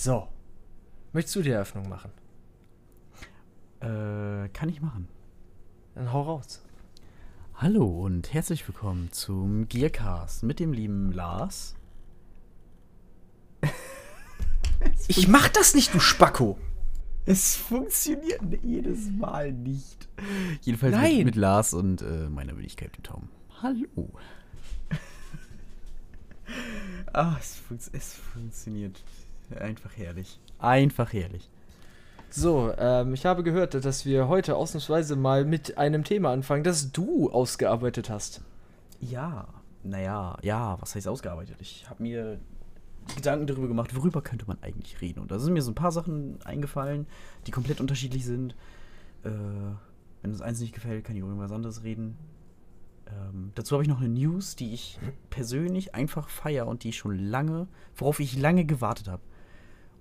So. 0.00 0.28
Möchtest 1.12 1.34
du 1.34 1.42
die 1.42 1.50
Eröffnung 1.50 1.88
machen? 1.88 2.12
Äh, 3.80 4.48
kann 4.50 4.68
ich 4.68 4.80
machen. 4.80 5.08
Dann 5.96 6.12
hau 6.12 6.22
raus. 6.22 6.62
Hallo 7.56 8.04
und 8.04 8.32
herzlich 8.32 8.64
willkommen 8.68 9.10
zum 9.10 9.68
Gearcast 9.68 10.44
mit 10.44 10.60
dem 10.60 10.72
lieben 10.72 11.10
Lars. 11.10 11.74
Ich 15.08 15.26
mach 15.26 15.48
das 15.48 15.74
nicht, 15.74 15.92
du 15.92 15.98
Spacko! 15.98 16.56
Es 17.26 17.56
funktioniert 17.56 18.40
jedes 18.62 19.10
Mal 19.10 19.52
nicht. 19.52 20.08
Jedenfalls. 20.60 20.96
Mit, 20.96 21.24
mit 21.24 21.34
Lars 21.34 21.74
und 21.74 22.02
äh, 22.02 22.28
meiner 22.28 22.56
Wenigkeit, 22.56 22.96
dem 22.96 23.02
Tom. 23.02 23.28
Hallo. 23.60 24.12
ah, 27.12 27.36
es, 27.40 27.56
fun 27.56 27.80
es 27.92 28.14
funktioniert 28.14 29.02
einfach 29.56 29.96
herrlich. 29.96 30.40
Einfach 30.58 31.12
herrlich. 31.12 31.48
So, 32.30 32.72
ähm, 32.76 33.14
ich 33.14 33.24
habe 33.24 33.42
gehört, 33.42 33.74
dass 33.74 34.04
wir 34.04 34.28
heute 34.28 34.56
ausnahmsweise 34.56 35.16
mal 35.16 35.44
mit 35.44 35.78
einem 35.78 36.04
Thema 36.04 36.30
anfangen, 36.30 36.62
das 36.62 36.92
du 36.92 37.30
ausgearbeitet 37.30 38.10
hast. 38.10 38.42
Ja, 39.00 39.48
naja, 39.82 40.36
ja, 40.42 40.76
was 40.80 40.94
heißt 40.94 41.08
ausgearbeitet? 41.08 41.56
Ich 41.60 41.88
habe 41.88 42.02
mir 42.02 42.38
Gedanken 43.14 43.46
darüber 43.46 43.68
gemacht, 43.68 43.96
worüber 43.96 44.20
könnte 44.20 44.46
man 44.46 44.58
eigentlich 44.60 45.00
reden. 45.00 45.20
Und 45.20 45.30
da 45.30 45.38
sind 45.38 45.54
mir 45.54 45.62
so 45.62 45.70
ein 45.70 45.76
paar 45.76 45.92
Sachen 45.92 46.38
eingefallen, 46.44 47.06
die 47.46 47.50
komplett 47.50 47.80
unterschiedlich 47.80 48.26
sind. 48.26 48.54
Äh, 49.24 49.30
wenn 50.20 50.30
uns 50.30 50.42
eins 50.42 50.60
nicht 50.60 50.74
gefällt, 50.74 51.04
kann 51.04 51.16
ich 51.16 51.20
über 51.20 51.28
irgendwas 51.28 51.52
anderes 51.52 51.82
reden. 51.82 52.18
Ähm, 53.06 53.52
dazu 53.54 53.74
habe 53.74 53.82
ich 53.84 53.88
noch 53.88 54.00
eine 54.00 54.10
News, 54.10 54.56
die 54.56 54.74
ich 54.74 54.98
persönlich 55.30 55.94
einfach 55.94 56.28
feier 56.28 56.66
und 56.66 56.84
die 56.84 56.90
ich 56.90 56.98
schon 56.98 57.18
lange, 57.18 57.68
worauf 57.96 58.20
ich 58.20 58.36
lange 58.36 58.66
gewartet 58.66 59.08
habe. 59.08 59.22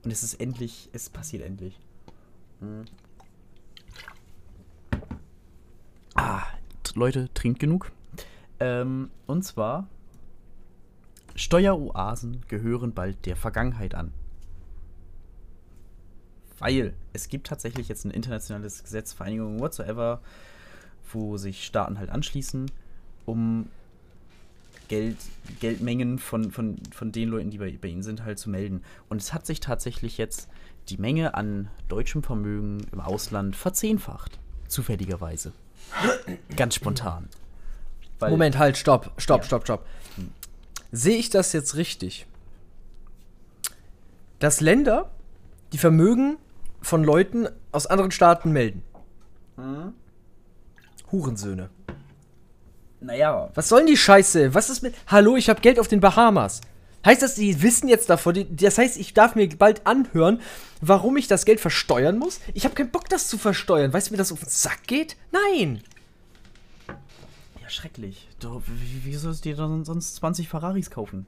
Und 0.08 0.12
es 0.14 0.24
ist 0.24 0.36
endlich, 0.36 0.88
es 0.94 1.10
passiert 1.10 1.44
endlich. 1.44 1.78
Hm. 2.62 2.86
Ah, 6.16 6.44
Leute, 6.96 7.28
trinkt 7.34 7.60
genug. 7.60 7.92
Ähm, 8.62 9.12
und 9.26 9.44
zwar, 9.44 9.90
Steueroasen 11.36 12.46
gehören 12.48 12.94
bald 12.94 13.26
der 13.26 13.36
Vergangenheit 13.36 13.96
an. 13.96 14.14
Weil 16.58 16.94
es 17.12 17.28
gibt 17.28 17.48
tatsächlich 17.48 17.90
jetzt 17.90 18.06
ein 18.06 18.12
internationales 18.12 18.84
Gesetz, 18.84 19.12
Vereinigung 19.12 19.60
whatsoever, 19.60 20.22
wo 21.12 21.36
sich 21.36 21.66
Staaten 21.66 22.00
halt 22.00 22.12
anschließen, 22.12 22.72
um 23.26 23.68
Geld, 24.88 25.18
Geldmengen 25.60 26.20
von, 26.20 26.52
von, 26.52 26.78
von 26.92 27.12
den 27.12 27.30
Leuten, 27.30 27.50
die 27.50 27.58
bei, 27.58 27.78
bei 27.82 27.88
ihnen 27.90 28.04
sind, 28.04 28.24
halt 28.24 28.40
zu 28.40 28.50
melden. 28.50 28.84
Und 29.10 29.22
es 29.22 29.34
hat 29.34 29.46
sich 29.46 29.60
tatsächlich 29.60 30.18
jetzt 30.18 30.48
die 30.90 30.98
Menge 30.98 31.34
an 31.34 31.70
deutschem 31.90 32.24
Vermögen 32.24 32.86
im 32.92 33.00
Ausland 33.00 33.56
verzehnfacht. 33.56 34.40
Zufälligerweise. 34.68 35.52
Ganz 36.56 36.76
spontan. 36.76 37.28
Weil- 38.20 38.32
Moment, 38.32 38.58
halt, 38.58 38.78
stopp, 38.78 39.12
stopp, 39.18 39.42
Ja. 39.42 39.48
stopp, 39.48 39.64
stopp. 39.64 39.86
Sehe 40.92 41.18
ich 41.18 41.30
das 41.30 41.54
jetzt 41.54 41.76
richtig? 41.76 42.26
Dass 44.40 44.62
Länder 44.62 45.12
die 45.74 45.78
Vermögen 45.78 46.38
von 46.82 47.04
Leuten 47.04 47.48
aus 47.72 47.88
anderen 47.88 48.12
Staaten 48.12 48.52
melden. 48.52 48.84
Hurensöhne. 51.12 51.70
Naja, 53.00 53.50
Was 53.54 53.70
soll 53.70 53.80
denn 53.80 53.88
die 53.88 53.98
Scheiße? 53.98 54.54
Was 54.54 54.70
ist 54.70 54.82
mit. 54.82 54.96
Hallo, 55.08 55.36
ich 55.36 55.50
habe 55.50 55.62
Geld 55.62 55.80
auf 55.80 55.88
den 55.88 56.00
Bahamas. 56.00 56.62
Heißt 57.06 57.22
das, 57.22 57.36
die 57.36 57.62
wissen 57.62 57.88
jetzt 57.88 58.10
davon? 58.10 58.46
Das 58.50 58.78
heißt, 58.78 58.98
ich 58.98 59.14
darf 59.14 59.36
mir 59.36 59.48
bald 59.50 59.86
anhören, 59.86 60.42
warum 60.82 61.16
ich 61.16 61.28
das 61.28 61.46
Geld 61.46 61.60
versteuern 61.60 62.18
muss? 62.18 62.40
Ich 62.54 62.66
habe 62.66 62.76
keinen 62.76 62.90
Bock, 62.90 63.08
das 63.08 63.28
zu 63.28 63.38
versteuern. 63.38 63.94
Weißt 63.94 64.08
du, 64.08 64.14
wie 64.14 64.18
das 64.18 64.32
auf 64.32 64.40
den 64.40 64.50
Sack 64.50 64.88
geht? 64.88 65.16
Nein! 65.32 65.82
Ja, 67.62 67.70
schrecklich. 67.70 68.28
Du, 68.40 68.62
wie, 68.66 69.06
wie 69.06 69.16
sollst 69.16 69.46
du 69.46 69.50
dir 69.50 69.56
dann 69.56 69.86
sonst 69.86 70.16
20 70.16 70.50
Ferraris 70.50 70.90
kaufen, 70.90 71.28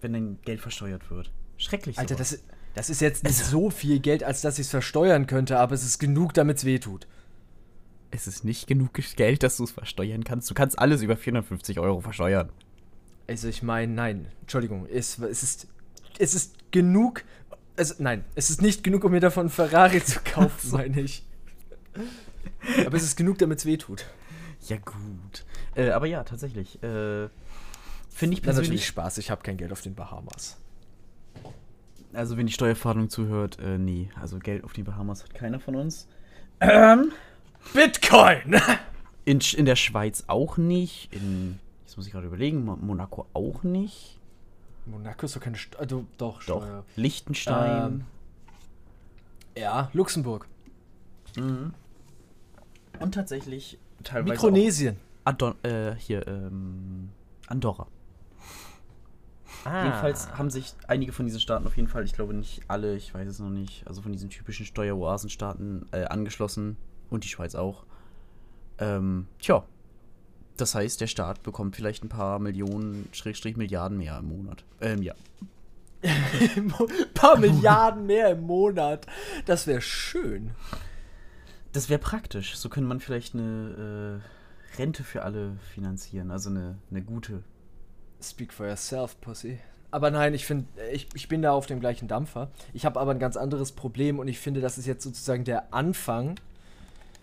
wenn 0.00 0.12
dein 0.12 0.38
Geld 0.44 0.60
versteuert 0.60 1.10
wird? 1.10 1.30
Schrecklich. 1.56 1.96
Alter, 1.98 2.16
sowas. 2.16 2.30
das, 2.30 2.40
das 2.74 2.90
ist 2.90 3.00
jetzt 3.00 3.22
nicht 3.22 3.36
so 3.36 3.70
viel 3.70 4.00
Geld, 4.00 4.24
als 4.24 4.40
dass 4.40 4.58
ich 4.58 4.66
es 4.66 4.70
versteuern 4.70 5.26
könnte, 5.26 5.58
aber 5.58 5.74
es 5.74 5.84
ist 5.84 6.00
genug, 6.00 6.34
damit 6.34 6.58
es 6.58 6.64
weh 6.64 6.80
tut. 6.80 7.06
Es 8.14 8.26
ist 8.26 8.44
nicht 8.44 8.66
genug 8.66 8.92
Geld, 9.16 9.42
dass 9.42 9.56
du 9.56 9.64
es 9.64 9.72
versteuern 9.72 10.24
kannst. 10.24 10.48
Du 10.48 10.54
kannst 10.54 10.78
alles 10.78 11.02
über 11.02 11.16
450 11.16 11.80
Euro 11.80 12.00
versteuern. 12.00 12.48
Also 13.26 13.48
ich 13.48 13.62
meine, 13.62 13.92
nein, 13.92 14.26
Entschuldigung, 14.42 14.86
es, 14.86 15.18
es 15.18 15.42
ist 15.42 15.68
es 16.18 16.34
ist 16.34 16.56
genug, 16.70 17.24
also 17.76 17.94
nein, 17.98 18.24
es 18.34 18.50
ist 18.50 18.62
nicht 18.62 18.84
genug, 18.84 19.04
um 19.04 19.12
mir 19.12 19.20
davon 19.20 19.50
Ferrari 19.50 20.02
zu 20.02 20.20
kaufen, 20.24 20.70
meine 20.72 21.00
ich. 21.00 21.24
Aber 22.86 22.96
es 22.96 23.02
ist 23.02 23.16
genug, 23.16 23.38
damit 23.38 23.58
es 23.58 23.66
weh 23.66 23.76
tut. 23.76 24.06
Ja, 24.68 24.76
gut. 24.76 25.44
Äh, 25.74 25.90
aber 25.90 26.06
ja, 26.06 26.22
tatsächlich. 26.24 26.82
Äh, 26.82 27.28
Finde 28.08 28.36
ich 28.36 28.42
Na, 28.42 28.52
natürlich 28.52 28.68
persönlich. 28.68 28.86
Spaß, 28.86 29.18
ich 29.18 29.30
habe 29.30 29.42
kein 29.42 29.56
Geld 29.56 29.72
auf 29.72 29.80
den 29.82 29.94
Bahamas. 29.94 30.56
Also, 32.12 32.36
wenn 32.36 32.46
die 32.46 32.52
Steuerfahndung 32.52 33.10
zuhört, 33.10 33.58
äh, 33.58 33.76
nee. 33.76 34.08
Also, 34.20 34.38
Geld 34.38 34.62
auf 34.62 34.72
die 34.72 34.84
Bahamas 34.84 35.24
hat 35.24 35.34
keiner 35.34 35.58
von 35.58 35.76
uns. 35.76 36.06
Ähm, 36.60 37.10
Bitcoin! 37.72 38.60
in, 39.24 39.40
in 39.56 39.64
der 39.64 39.76
Schweiz 39.76 40.24
auch 40.26 40.56
nicht. 40.56 41.12
In, 41.12 41.58
jetzt 41.84 41.96
muss 41.96 42.06
ich 42.06 42.12
gerade 42.12 42.26
überlegen, 42.26 42.64
Mo- 42.64 42.76
Monaco 42.76 43.26
auch 43.32 43.62
nicht. 43.62 44.18
Monaco 44.86 45.24
ist 45.26 45.34
doch 45.36 45.40
keine 45.40 45.56
St 45.56 45.76
also, 45.76 46.04
doch, 46.18 46.42
Doch. 46.44 46.62
Steuer. 46.62 46.84
Liechtenstein. 46.96 47.82
Ähm, 47.82 48.04
Ja, 49.56 49.88
Luxemburg. 49.92 50.46
Und 51.36 51.74
tatsächlich 53.12 53.78
teilweise. 54.04 54.32
Mikronesien. 54.34 54.96
Auch 55.24 55.30
Adon 55.32 55.54
äh, 55.64 55.94
hier, 55.96 56.26
ähm, 56.28 57.08
Andorra. 57.46 57.86
Ah. 59.64 59.84
Jedenfalls 59.84 60.30
haben 60.36 60.50
sich 60.50 60.74
einige 60.86 61.12
von 61.12 61.24
diesen 61.24 61.40
Staaten 61.40 61.66
auf 61.66 61.76
jeden 61.76 61.88
Fall, 61.88 62.04
ich 62.04 62.12
glaube 62.12 62.34
nicht 62.34 62.60
alle, 62.68 62.94
ich 62.96 63.14
weiß 63.14 63.26
es 63.26 63.38
noch 63.38 63.48
nicht, 63.48 63.86
also 63.86 64.02
von 64.02 64.12
diesen 64.12 64.28
typischen 64.28 64.66
Steueroasenstaaten 64.66 65.86
äh, 65.92 66.04
angeschlossen 66.04 66.76
und 67.10 67.24
die 67.24 67.28
Schweiz 67.28 67.54
auch. 67.54 67.84
Ähm, 68.78 69.26
tja, 69.38 69.64
das 70.56 70.74
heißt, 70.74 71.00
der 71.00 71.06
Staat 71.06 71.42
bekommt 71.42 71.76
vielleicht 71.76 72.04
ein 72.04 72.08
paar 72.08 72.38
Millionen, 72.38 73.08
Schrägstrich 73.12 73.56
Milliarden 73.56 73.98
mehr 73.98 74.18
im 74.18 74.28
Monat. 74.28 74.64
Ähm, 74.80 75.02
ja. 75.02 75.14
Ein 76.02 76.72
paar 77.14 77.38
Milliarden 77.38 78.06
mehr 78.06 78.30
im 78.30 78.42
Monat. 78.42 79.06
Das 79.46 79.66
wäre 79.66 79.80
schön. 79.80 80.50
Das 81.72 81.88
wäre 81.88 81.98
praktisch. 81.98 82.56
So 82.56 82.68
könnte 82.68 82.88
man 82.88 83.00
vielleicht 83.00 83.34
eine 83.34 84.20
äh, 84.20 84.78
Rente 84.78 85.02
für 85.02 85.22
alle 85.22 85.56
finanzieren, 85.74 86.30
also 86.30 86.50
eine, 86.50 86.78
eine 86.90 87.02
gute. 87.02 87.42
Speak 88.22 88.52
for 88.52 88.66
yourself, 88.66 89.20
Pussy. 89.20 89.58
Aber 89.90 90.10
nein, 90.10 90.34
ich 90.34 90.46
finde, 90.46 90.66
ich, 90.92 91.08
ich 91.14 91.28
bin 91.28 91.42
da 91.42 91.52
auf 91.52 91.66
dem 91.66 91.80
gleichen 91.80 92.08
Dampfer. 92.08 92.50
Ich 92.72 92.84
habe 92.84 92.98
aber 93.00 93.12
ein 93.12 93.18
ganz 93.18 93.36
anderes 93.36 93.72
Problem 93.72 94.18
und 94.18 94.28
ich 94.28 94.38
finde, 94.40 94.60
das 94.60 94.78
ist 94.78 94.86
jetzt 94.86 95.04
sozusagen 95.04 95.44
der 95.44 95.72
Anfang 95.72 96.36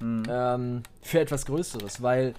ähm, 0.02 0.84
für 1.02 1.20
etwas 1.20 1.46
Größeres, 1.46 2.02
weil, 2.02 2.34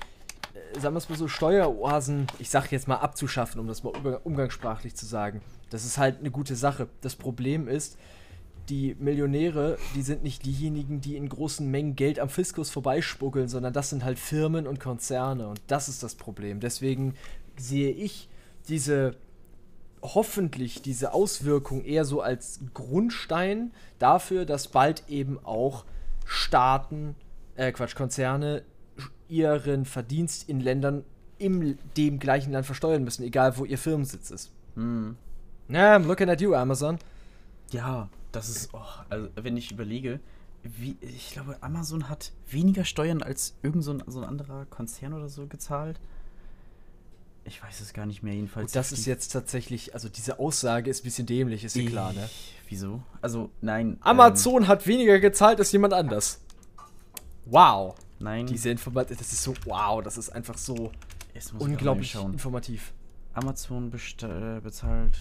äh, 0.55 0.81
sagen 0.81 0.95
wir 0.95 0.99
es 0.99 1.09
mal 1.09 1.17
so, 1.17 1.28
Steueroasen, 1.28 2.27
ich 2.39 2.50
sage 2.50 2.69
jetzt 2.71 2.89
mal 2.89 2.97
abzuschaffen, 2.97 3.61
um 3.61 3.67
das 3.67 3.83
mal 3.83 4.21
umgangssprachlich 4.25 4.95
zu 4.95 5.06
sagen, 5.06 5.43
das 5.71 5.84
ist 5.84 5.99
halt 5.99 6.21
eine 6.21 6.31
gute 6.31 6.56
Sache. 6.56 6.89
Das 7.00 7.17
Problem 7.17 7.69
ist, 7.69 7.97
die 8.69 8.97
Millionäre, 8.99 9.78
die 9.95 10.03
sind 10.03 10.23
nicht 10.23 10.45
diejenigen, 10.45 11.00
die 11.00 11.17
in 11.17 11.28
großen 11.28 11.69
Mengen 11.69 11.97
Geld 11.97 12.19
am 12.19 12.28
Fiskus 12.28 12.71
vorbeispuckeln, 12.71 13.49
sondern 13.49 13.73
das 13.73 13.91
sind 13.91 14.05
halt 14.05 14.19
Firmen 14.19 14.67
und 14.67 14.79
Konzerne 14.79 15.49
und 15.49 15.61
das 15.67 15.89
ist 15.89 16.03
das 16.03 16.15
Problem. 16.15 16.61
Deswegen 16.61 17.15
sehe 17.56 17.91
ich 17.91 18.29
diese 18.69 19.17
hoffentlich 20.03 20.83
diese 20.83 21.12
Auswirkung 21.12 21.84
eher 21.84 22.05
so 22.05 22.21
als 22.21 22.61
Grundstein 22.75 23.73
dafür, 23.99 24.44
dass 24.44 24.69
bald 24.69 25.05
eben 25.09 25.38
auch 25.44 25.85
Staaten, 26.25 27.14
äh 27.56 27.72
Quatsch, 27.72 27.94
Konzerne 27.94 28.62
ihren 29.28 29.84
Verdienst 29.84 30.49
in 30.49 30.60
Ländern 30.60 31.04
im 31.38 31.78
dem 31.96 32.19
gleichen 32.19 32.52
Land 32.52 32.66
versteuern 32.66 33.02
müssen, 33.02 33.25
egal 33.25 33.56
wo 33.58 33.64
ihr 33.64 33.78
Firmensitz 33.78 34.31
ist. 34.31 34.52
Hm. 34.75 35.16
Ja, 35.69 35.96
I'm 35.96 36.06
looking 36.06 36.28
at 36.28 36.40
you, 36.40 36.54
Amazon. 36.54 36.99
Ja, 37.70 38.08
das 38.31 38.49
ist, 38.49 38.70
oh, 38.72 38.81
also 39.08 39.28
wenn 39.34 39.56
ich 39.56 39.72
überlege, 39.72 40.20
wie, 40.62 40.96
ich 41.00 41.32
glaube, 41.32 41.56
Amazon 41.60 42.08
hat 42.08 42.32
weniger 42.49 42.84
Steuern 42.84 43.22
als 43.22 43.54
irgend 43.62 43.82
so 43.82 43.93
ein, 43.93 44.02
so 44.06 44.20
ein 44.20 44.25
anderer 44.25 44.66
Konzern 44.66 45.12
oder 45.12 45.28
so 45.28 45.46
gezahlt. 45.46 45.99
Ich 47.44 47.60
weiß 47.60 47.81
es 47.81 47.93
gar 47.93 48.06
nicht 48.06 48.22
mehr, 48.22 48.34
jedenfalls. 48.34 48.70
Und 48.70 48.76
das 48.76 48.93
ist 48.93 49.04
jetzt 49.04 49.32
tatsächlich, 49.32 49.94
also 49.94 50.08
diese 50.08 50.38
Aussage 50.38 50.88
ist 50.88 51.00
ein 51.00 51.04
bisschen 51.04 51.26
dämlich, 51.26 51.64
ist 51.64 51.75
dir 51.75 51.87
klar, 51.87 52.12
ne? 52.12 52.28
Wieso? 52.69 53.02
Also, 53.20 53.50
nein. 53.60 53.96
Amazon 54.00 54.69
hat 54.69 54.87
weniger 54.87 55.19
gezahlt 55.19 55.58
als 55.58 55.72
jemand 55.72 55.93
anders. 55.93 56.40
Wow. 57.47 57.94
Nein. 58.19 58.47
Diese 58.47 58.71
Information, 58.71 59.17
das 59.19 59.33
ist 59.33 59.43
so, 59.43 59.55
wow, 59.65 60.03
das 60.03 60.17
ist 60.17 60.31
einfach 60.31 60.56
so 60.56 60.93
unglaublich 61.59 62.15
informativ. 62.15 62.93
Amazon 63.35 63.91
äh, 64.23 64.61
bezahlt 64.61 65.19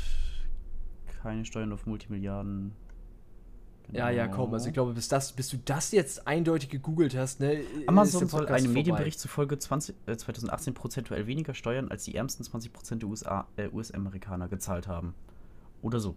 keine 1.21 1.45
Steuern 1.45 1.71
auf 1.71 1.85
Multimilliarden 1.85 2.73
Ja, 3.91 4.09
ja, 4.09 4.27
komm. 4.27 4.53
Also 4.53 4.67
ich 4.67 4.73
glaube, 4.73 4.93
bis, 4.93 5.07
das, 5.07 5.31
bis 5.31 5.49
du 5.49 5.57
das 5.57 5.91
jetzt 5.91 6.27
eindeutig 6.27 6.69
gegoogelt 6.69 7.15
hast, 7.15 7.39
ne? 7.39 7.61
Amazon 7.87 8.27
soll 8.27 8.47
einem 8.47 8.73
Medienbericht 8.73 9.19
zufolge 9.19 9.57
20, 9.57 9.95
äh, 10.07 10.17
2018 10.17 10.73
prozentuell 10.73 11.27
weniger 11.27 11.53
Steuern 11.53 11.89
als 11.89 12.03
die 12.03 12.15
ärmsten 12.15 12.43
20 12.43 12.73
Prozent 12.73 13.01
der 13.01 13.09
USA, 13.09 13.47
äh, 13.55 13.69
US-Amerikaner 13.69 14.47
gezahlt 14.47 14.87
haben. 14.87 15.15
Oder 15.81 15.99
so. 15.99 16.15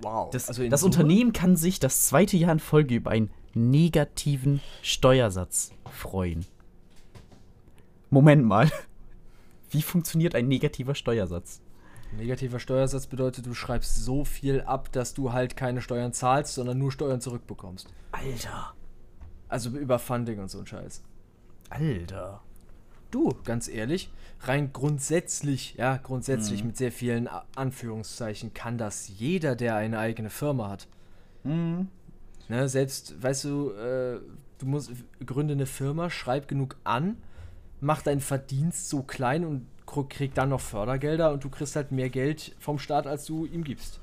Wow. 0.00 0.30
Das, 0.30 0.48
also 0.48 0.68
das 0.68 0.82
Unternehmen 0.82 1.32
kann 1.32 1.56
sich 1.56 1.80
das 1.80 2.06
zweite 2.06 2.36
Jahr 2.36 2.52
in 2.52 2.60
Folge 2.60 2.96
über 2.96 3.10
einen 3.10 3.30
negativen 3.56 4.60
Steuersatz 4.82 5.72
freuen. 5.90 6.44
Moment 8.10 8.44
mal. 8.44 8.70
Wie 9.70 9.82
funktioniert 9.82 10.34
ein 10.34 10.46
negativer 10.46 10.94
Steuersatz? 10.94 11.62
Negativer 12.16 12.60
Steuersatz 12.60 13.06
bedeutet, 13.06 13.46
du 13.46 13.54
schreibst 13.54 14.04
so 14.04 14.24
viel 14.24 14.60
ab, 14.60 14.92
dass 14.92 15.14
du 15.14 15.32
halt 15.32 15.56
keine 15.56 15.80
Steuern 15.80 16.12
zahlst, 16.12 16.54
sondern 16.54 16.78
nur 16.78 16.92
Steuern 16.92 17.20
zurückbekommst. 17.20 17.88
Alter. 18.12 18.74
Also 19.48 19.70
über 19.70 19.98
Funding 19.98 20.38
und 20.38 20.50
so 20.50 20.60
ein 20.60 20.66
Scheiß. 20.66 21.02
Alter. 21.70 22.42
Du, 23.10 23.34
ganz 23.44 23.68
ehrlich, 23.68 24.10
rein 24.40 24.72
grundsätzlich, 24.72 25.76
ja, 25.76 25.96
grundsätzlich 25.96 26.60
mhm. 26.60 26.68
mit 26.68 26.76
sehr 26.76 26.92
vielen 26.92 27.28
Anführungszeichen 27.54 28.52
kann 28.52 28.76
das 28.76 29.08
jeder, 29.08 29.56
der 29.56 29.76
eine 29.76 29.98
eigene 29.98 30.28
Firma 30.28 30.68
hat. 30.68 30.88
Mhm. 31.42 31.88
Ne, 32.48 32.68
selbst, 32.68 33.20
weißt 33.22 33.44
du, 33.44 33.70
äh, 33.72 34.20
du 34.58 34.66
musst 34.66 34.92
gründe 35.24 35.52
eine 35.52 35.66
Firma, 35.66 36.10
schreib 36.10 36.48
genug 36.48 36.76
an, 36.84 37.16
mach 37.80 38.02
deinen 38.02 38.20
Verdienst 38.20 38.88
so 38.88 39.02
klein 39.02 39.44
und 39.44 39.66
krieg 40.08 40.34
dann 40.34 40.50
noch 40.50 40.60
Fördergelder 40.60 41.32
und 41.32 41.44
du 41.44 41.48
kriegst 41.48 41.76
halt 41.76 41.92
mehr 41.92 42.10
Geld 42.10 42.54
vom 42.58 42.78
Staat, 42.78 43.06
als 43.06 43.24
du 43.24 43.46
ihm 43.46 43.64
gibst. 43.64 44.00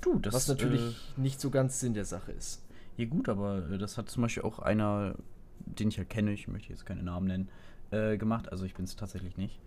Du, 0.00 0.18
das 0.18 0.34
Was 0.34 0.48
natürlich 0.48 0.80
äh, 0.80 1.20
nicht 1.20 1.40
so 1.40 1.50
ganz 1.50 1.80
Sinn 1.80 1.94
der 1.94 2.04
Sache 2.04 2.32
ist. 2.32 2.62
Ja, 2.96 3.06
gut, 3.06 3.28
aber 3.28 3.70
äh, 3.70 3.78
das 3.78 3.98
hat 3.98 4.08
zum 4.08 4.22
Beispiel 4.22 4.42
auch 4.42 4.58
einer, 4.58 5.14
den 5.60 5.88
ich 5.88 5.96
ja 5.96 6.04
kenne, 6.04 6.32
ich 6.32 6.48
möchte 6.48 6.70
jetzt 6.70 6.86
keine 6.86 7.02
Namen 7.02 7.26
nennen, 7.26 7.48
äh, 7.90 8.16
gemacht. 8.16 8.50
Also 8.50 8.64
ich 8.64 8.74
bin 8.74 8.84
es 8.84 8.96
tatsächlich 8.96 9.36
nicht. 9.36 9.58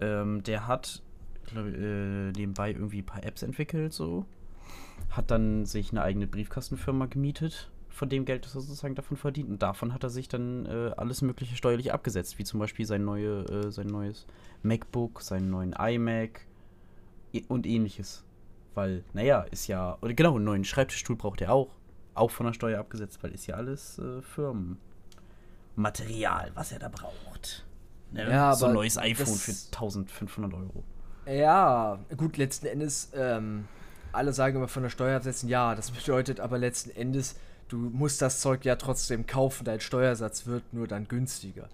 Ähm, 0.00 0.42
der 0.42 0.66
hat 0.66 1.02
glaub, 1.46 1.66
äh, 1.66 2.32
nebenbei 2.32 2.72
irgendwie 2.72 2.98
ein 2.98 3.06
paar 3.06 3.24
Apps 3.24 3.42
entwickelt, 3.42 3.92
so. 3.92 4.24
Hat 5.10 5.30
dann 5.30 5.66
sich 5.66 5.90
eine 5.90 6.02
eigene 6.02 6.26
Briefkastenfirma 6.26 7.06
gemietet 7.06 7.70
von 7.88 8.08
dem 8.08 8.24
Geld, 8.24 8.44
das 8.44 8.54
er 8.54 8.60
sozusagen 8.60 8.94
davon 8.94 9.16
verdient. 9.16 9.50
Und 9.50 9.62
davon 9.62 9.92
hat 9.92 10.04
er 10.04 10.10
sich 10.10 10.28
dann 10.28 10.66
äh, 10.66 10.92
alles 10.96 11.22
Mögliche 11.22 11.56
steuerlich 11.56 11.92
abgesetzt, 11.92 12.38
wie 12.38 12.44
zum 12.44 12.60
Beispiel 12.60 12.86
sein, 12.86 13.04
neue, 13.04 13.44
äh, 13.46 13.70
sein 13.70 13.88
neues 13.88 14.26
MacBook, 14.62 15.22
seinen 15.22 15.50
neuen 15.50 15.72
iMac 15.72 16.46
und 17.48 17.66
ähnliches. 17.66 18.24
Weil, 18.74 19.04
naja, 19.12 19.42
ist 19.42 19.66
ja, 19.66 19.98
oder 20.00 20.14
genau, 20.14 20.36
einen 20.36 20.44
neuen 20.44 20.64
Schreibtischstuhl 20.64 21.16
braucht 21.16 21.40
er 21.40 21.52
auch. 21.52 21.74
Auch 22.14 22.30
von 22.30 22.46
der 22.46 22.52
Steuer 22.52 22.78
abgesetzt, 22.80 23.22
weil 23.22 23.32
ist 23.32 23.46
ja 23.46 23.56
alles 23.56 23.98
äh, 23.98 24.22
Firmenmaterial, 24.22 26.52
was 26.54 26.72
er 26.72 26.78
da 26.78 26.88
braucht. 26.88 27.66
Ne? 28.12 28.30
Ja, 28.30 28.54
so 28.54 28.66
ein 28.66 28.74
neues 28.74 28.98
iPhone 28.98 29.26
für 29.26 29.52
1500 29.52 30.54
Euro. 30.54 30.84
Ja, 31.26 31.98
gut, 32.16 32.36
letzten 32.36 32.66
Endes, 32.66 33.10
ähm, 33.14 33.66
alle 34.12 34.32
sagen 34.32 34.56
immer 34.56 34.68
von 34.68 34.82
der 34.82 34.90
Steuer 34.90 35.16
absetzen, 35.16 35.48
ja, 35.48 35.74
das 35.74 35.90
bedeutet 35.90 36.40
aber 36.40 36.58
letzten 36.58 36.90
Endes, 36.90 37.36
du 37.68 37.76
musst 37.76 38.20
das 38.22 38.40
Zeug 38.40 38.64
ja 38.64 38.76
trotzdem 38.76 39.26
kaufen, 39.26 39.64
dein 39.64 39.80
Steuersatz 39.80 40.46
wird 40.46 40.72
nur 40.72 40.86
dann 40.86 41.08
günstiger. 41.08 41.68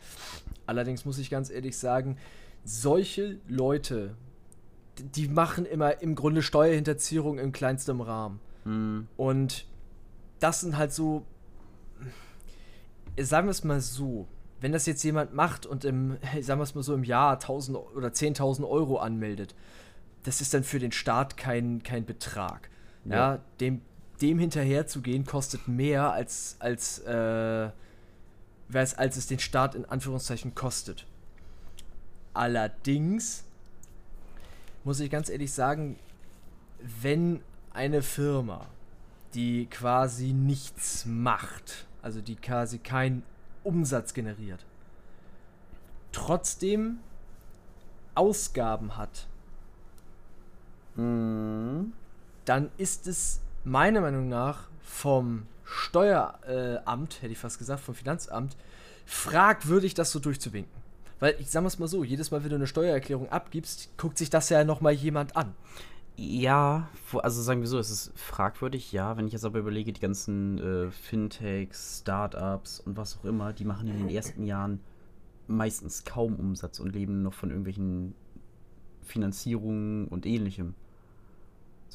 Allerdings 0.66 1.04
muss 1.04 1.18
ich 1.18 1.30
ganz 1.30 1.50
ehrlich 1.50 1.78
sagen, 1.78 2.18
solche 2.64 3.38
Leute, 3.48 4.16
die 4.98 5.28
machen 5.28 5.66
immer 5.66 6.02
im 6.02 6.14
Grunde 6.14 6.42
Steuerhinterziehung 6.42 7.38
in 7.38 7.52
kleinstem 7.52 8.00
Rahmen. 8.00 8.40
Mhm. 8.64 9.08
Und 9.16 9.66
das 10.40 10.60
sind 10.60 10.76
halt 10.76 10.92
so, 10.92 11.24
sagen 13.18 13.46
wir 13.46 13.52
es 13.52 13.64
mal 13.64 13.80
so, 13.80 14.26
wenn 14.60 14.72
das 14.72 14.86
jetzt 14.86 15.02
jemand 15.02 15.34
macht 15.34 15.66
und 15.66 15.84
im, 15.84 16.16
sagen 16.40 16.60
wir 16.60 16.64
es 16.64 16.74
mal 16.74 16.82
so, 16.82 16.94
im 16.94 17.04
Jahr 17.04 17.34
1000 17.34 17.78
oder 17.94 18.08
10.000 18.08 18.68
Euro 18.68 18.98
anmeldet, 18.98 19.54
das 20.26 20.40
ist 20.40 20.52
dann 20.54 20.64
für 20.64 20.78
den 20.78 20.92
Staat 20.92 21.36
kein, 21.36 21.82
kein 21.82 22.04
Betrag. 22.04 22.68
Ja, 23.04 23.14
ja 23.14 23.38
dem 23.60 23.80
dem 24.20 24.38
hinterherzugehen 24.38 25.24
kostet 25.24 25.68
mehr 25.68 26.12
als, 26.12 26.56
als, 26.58 26.98
äh, 27.00 27.70
als 28.72 29.16
es 29.16 29.26
den 29.26 29.38
Staat 29.38 29.74
in 29.74 29.84
Anführungszeichen 29.84 30.54
kostet. 30.54 31.06
Allerdings 32.34 33.44
muss 34.84 35.00
ich 35.00 35.10
ganz 35.10 35.28
ehrlich 35.28 35.52
sagen, 35.52 35.98
wenn 36.80 37.40
eine 37.72 38.02
Firma, 38.02 38.66
die 39.34 39.66
quasi 39.66 40.32
nichts 40.32 41.04
macht, 41.06 41.86
also 42.02 42.20
die 42.20 42.36
quasi 42.36 42.78
keinen 42.78 43.22
Umsatz 43.64 44.14
generiert, 44.14 44.64
trotzdem 46.12 46.98
Ausgaben 48.14 48.96
hat, 48.96 49.26
mhm. 50.96 51.92
dann 52.44 52.70
ist 52.78 53.06
es 53.06 53.40
meiner 53.64 54.00
Meinung 54.00 54.28
nach 54.28 54.68
vom 54.82 55.46
Steueramt, 55.64 57.22
hätte 57.22 57.32
ich 57.32 57.38
fast 57.38 57.58
gesagt, 57.58 57.80
vom 57.80 57.94
Finanzamt, 57.94 58.56
fragwürdig, 59.04 59.94
das 59.94 60.12
so 60.12 60.18
durchzuwinken. 60.18 60.76
Weil 61.18 61.34
ich 61.38 61.50
sage 61.50 61.66
es 61.66 61.78
mal 61.78 61.88
so, 61.88 62.04
jedes 62.04 62.30
Mal, 62.30 62.42
wenn 62.42 62.50
du 62.50 62.56
eine 62.56 62.66
Steuererklärung 62.66 63.30
abgibst, 63.30 63.96
guckt 63.96 64.18
sich 64.18 64.30
das 64.30 64.48
ja 64.48 64.64
nochmal 64.64 64.92
jemand 64.92 65.36
an. 65.36 65.54
Ja, 66.16 66.88
also 67.22 67.42
sagen 67.42 67.60
wir 67.60 67.68
so, 67.68 67.78
es 67.78 67.90
ist 67.90 68.12
fragwürdig, 68.18 68.92
ja. 68.92 69.16
Wenn 69.16 69.26
ich 69.26 69.34
jetzt 69.34 69.44
aber 69.44 69.58
überlege, 69.58 69.92
die 69.92 70.00
ganzen 70.00 70.58
äh, 70.58 70.90
Fintechs, 70.90 72.00
Startups 72.00 72.80
und 72.80 72.96
was 72.96 73.18
auch 73.18 73.24
immer, 73.24 73.52
die 73.52 73.64
machen 73.64 73.88
in 73.88 73.98
den 73.98 74.08
ersten 74.08 74.42
Jahren 74.44 74.80
meistens 75.46 76.04
kaum 76.04 76.36
Umsatz 76.36 76.80
und 76.80 76.94
leben 76.94 77.22
noch 77.22 77.34
von 77.34 77.50
irgendwelchen 77.50 78.14
Finanzierungen 79.02 80.08
und 80.08 80.26
ähnlichem. 80.26 80.74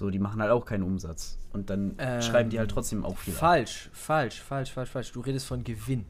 So, 0.01 0.09
die 0.09 0.18
machen 0.18 0.42
halt 0.42 0.50
auch 0.50 0.65
keinen 0.65 0.81
Umsatz. 0.81 1.38
Und 1.53 1.69
dann 1.69 1.94
ähm, 2.00 2.24
schreiben 2.24 2.50
die 2.50 2.57
halt 2.57 2.71
trotzdem 2.71 3.06
auch 3.06 3.19
viel. 3.19 3.36
Falsch, 3.36 3.86
ab. 3.92 3.95
falsch, 3.95 4.42
falsch, 4.42 4.71
falsch, 4.71 4.89
falsch. 4.89 5.12
Du 5.12 5.19
redest 5.19 5.45
von 5.45 5.63
Gewinn. 5.63 6.07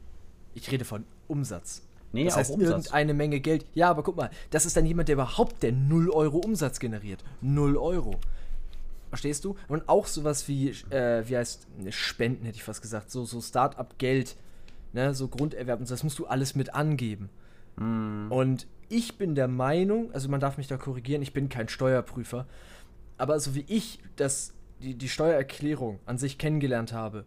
Ich 0.54 0.70
rede 0.72 0.86
von 0.86 1.04
Umsatz. 1.28 1.82
Nee, 2.10 2.24
das 2.24 2.38
heißt, 2.38 2.52
Umsatz. 2.52 2.70
irgendeine 2.70 3.12
Menge 3.12 3.40
Geld. 3.40 3.66
Ja, 3.74 3.90
aber 3.90 4.02
guck 4.02 4.16
mal, 4.16 4.30
das 4.48 4.64
ist 4.64 4.78
dann 4.78 4.86
jemand, 4.86 5.08
der 5.08 5.16
überhaupt 5.16 5.62
der 5.62 5.72
0 5.72 6.08
Euro 6.08 6.38
Umsatz 6.38 6.78
generiert. 6.80 7.22
0 7.42 7.76
Euro. 7.76 8.14
Verstehst 9.10 9.44
du? 9.44 9.56
Und 9.68 9.90
auch 9.90 10.06
sowas 10.06 10.48
wie, 10.48 10.70
äh, 10.88 11.28
wie 11.28 11.36
heißt, 11.36 11.66
ne, 11.78 11.92
Spenden 11.92 12.46
hätte 12.46 12.56
ich 12.56 12.64
fast 12.64 12.80
gesagt, 12.80 13.10
so, 13.10 13.26
so 13.26 13.42
Start-up-Geld, 13.42 14.36
ne, 14.94 15.12
so 15.12 15.28
Grunderwerb 15.28 15.80
und 15.80 15.86
so, 15.86 15.92
das 15.92 16.02
musst 16.02 16.18
du 16.18 16.24
alles 16.24 16.54
mit 16.54 16.74
angeben. 16.74 17.28
Mm. 17.76 18.32
Und 18.32 18.66
ich 18.88 19.18
bin 19.18 19.34
der 19.34 19.48
Meinung, 19.48 20.10
also 20.14 20.30
man 20.30 20.40
darf 20.40 20.56
mich 20.56 20.66
da 20.66 20.78
korrigieren, 20.78 21.20
ich 21.20 21.34
bin 21.34 21.50
kein 21.50 21.68
Steuerprüfer, 21.68 22.46
aber 23.22 23.38
so 23.38 23.54
wie 23.54 23.64
ich 23.68 24.00
das, 24.16 24.52
die, 24.80 24.96
die 24.96 25.08
Steuererklärung 25.08 26.00
an 26.06 26.18
sich 26.18 26.38
kennengelernt 26.38 26.92
habe, 26.92 27.24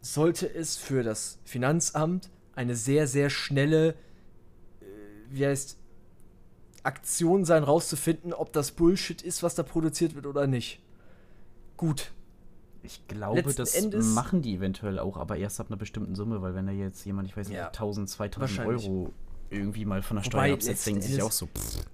sollte 0.00 0.52
es 0.52 0.76
für 0.76 1.04
das 1.04 1.38
Finanzamt 1.44 2.28
eine 2.56 2.74
sehr, 2.74 3.06
sehr 3.06 3.30
schnelle, 3.30 3.90
äh, 4.80 4.84
wie 5.30 5.46
heißt, 5.46 5.78
Aktion 6.82 7.44
sein, 7.44 7.62
rauszufinden, 7.62 8.32
ob 8.32 8.52
das 8.52 8.72
Bullshit 8.72 9.22
ist, 9.22 9.44
was 9.44 9.54
da 9.54 9.62
produziert 9.62 10.16
wird 10.16 10.26
oder 10.26 10.48
nicht. 10.48 10.80
Gut. 11.76 12.10
Ich 12.82 13.06
glaube, 13.06 13.42
Letzten 13.42 13.56
das 13.58 13.74
Endes 13.76 14.06
machen 14.06 14.42
die 14.42 14.56
eventuell 14.56 14.98
auch, 14.98 15.16
aber 15.16 15.36
erst 15.36 15.60
ab 15.60 15.68
einer 15.68 15.76
bestimmten 15.76 16.16
Summe, 16.16 16.42
weil 16.42 16.56
wenn 16.56 16.66
da 16.66 16.72
jetzt 16.72 17.04
jemand, 17.04 17.28
ich 17.28 17.36
weiß 17.36 17.46
nicht, 17.46 17.58
ja, 17.58 17.68
1000, 17.68 18.10
2000 18.10 18.66
Euro 18.66 19.12
irgendwie 19.50 19.84
mal 19.84 20.02
von 20.02 20.16
der 20.16 20.24
Steuer 20.24 20.54
absetzt, 20.54 20.84
denken 20.84 21.02
sich 21.02 21.22
auch 21.22 21.30
so, 21.30 21.46
pff. 21.46 21.84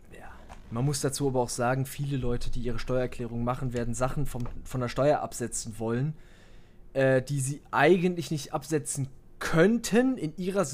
Man 0.74 0.84
muss 0.84 1.00
dazu 1.00 1.28
aber 1.28 1.40
auch 1.40 1.50
sagen, 1.50 1.86
viele 1.86 2.16
Leute, 2.16 2.50
die 2.50 2.58
ihre 2.58 2.80
Steuererklärung 2.80 3.44
machen, 3.44 3.72
werden 3.74 3.94
Sachen 3.94 4.26
vom, 4.26 4.42
von 4.64 4.80
der 4.80 4.88
Steuer 4.88 5.20
absetzen 5.20 5.78
wollen, 5.78 6.14
äh, 6.94 7.22
die 7.22 7.38
sie 7.38 7.62
eigentlich 7.70 8.32
nicht 8.32 8.52
absetzen 8.52 9.06
könnten 9.38 10.18
in 10.18 10.36
ihrer 10.36 10.66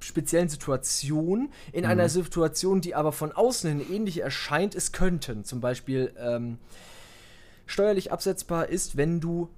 speziellen 0.00 0.48
Situation, 0.48 1.50
in 1.70 1.84
mhm. 1.84 1.90
einer 1.90 2.08
Situation, 2.08 2.80
die 2.80 2.94
aber 2.94 3.12
von 3.12 3.30
außen 3.30 3.68
hin 3.68 3.94
ähnlich 3.94 4.22
erscheint, 4.22 4.74
es 4.74 4.90
könnten. 4.90 5.44
Zum 5.44 5.60
Beispiel 5.60 6.14
ähm, 6.18 6.56
steuerlich 7.66 8.10
absetzbar 8.10 8.70
ist, 8.70 8.96
wenn 8.96 9.20
du 9.20 9.50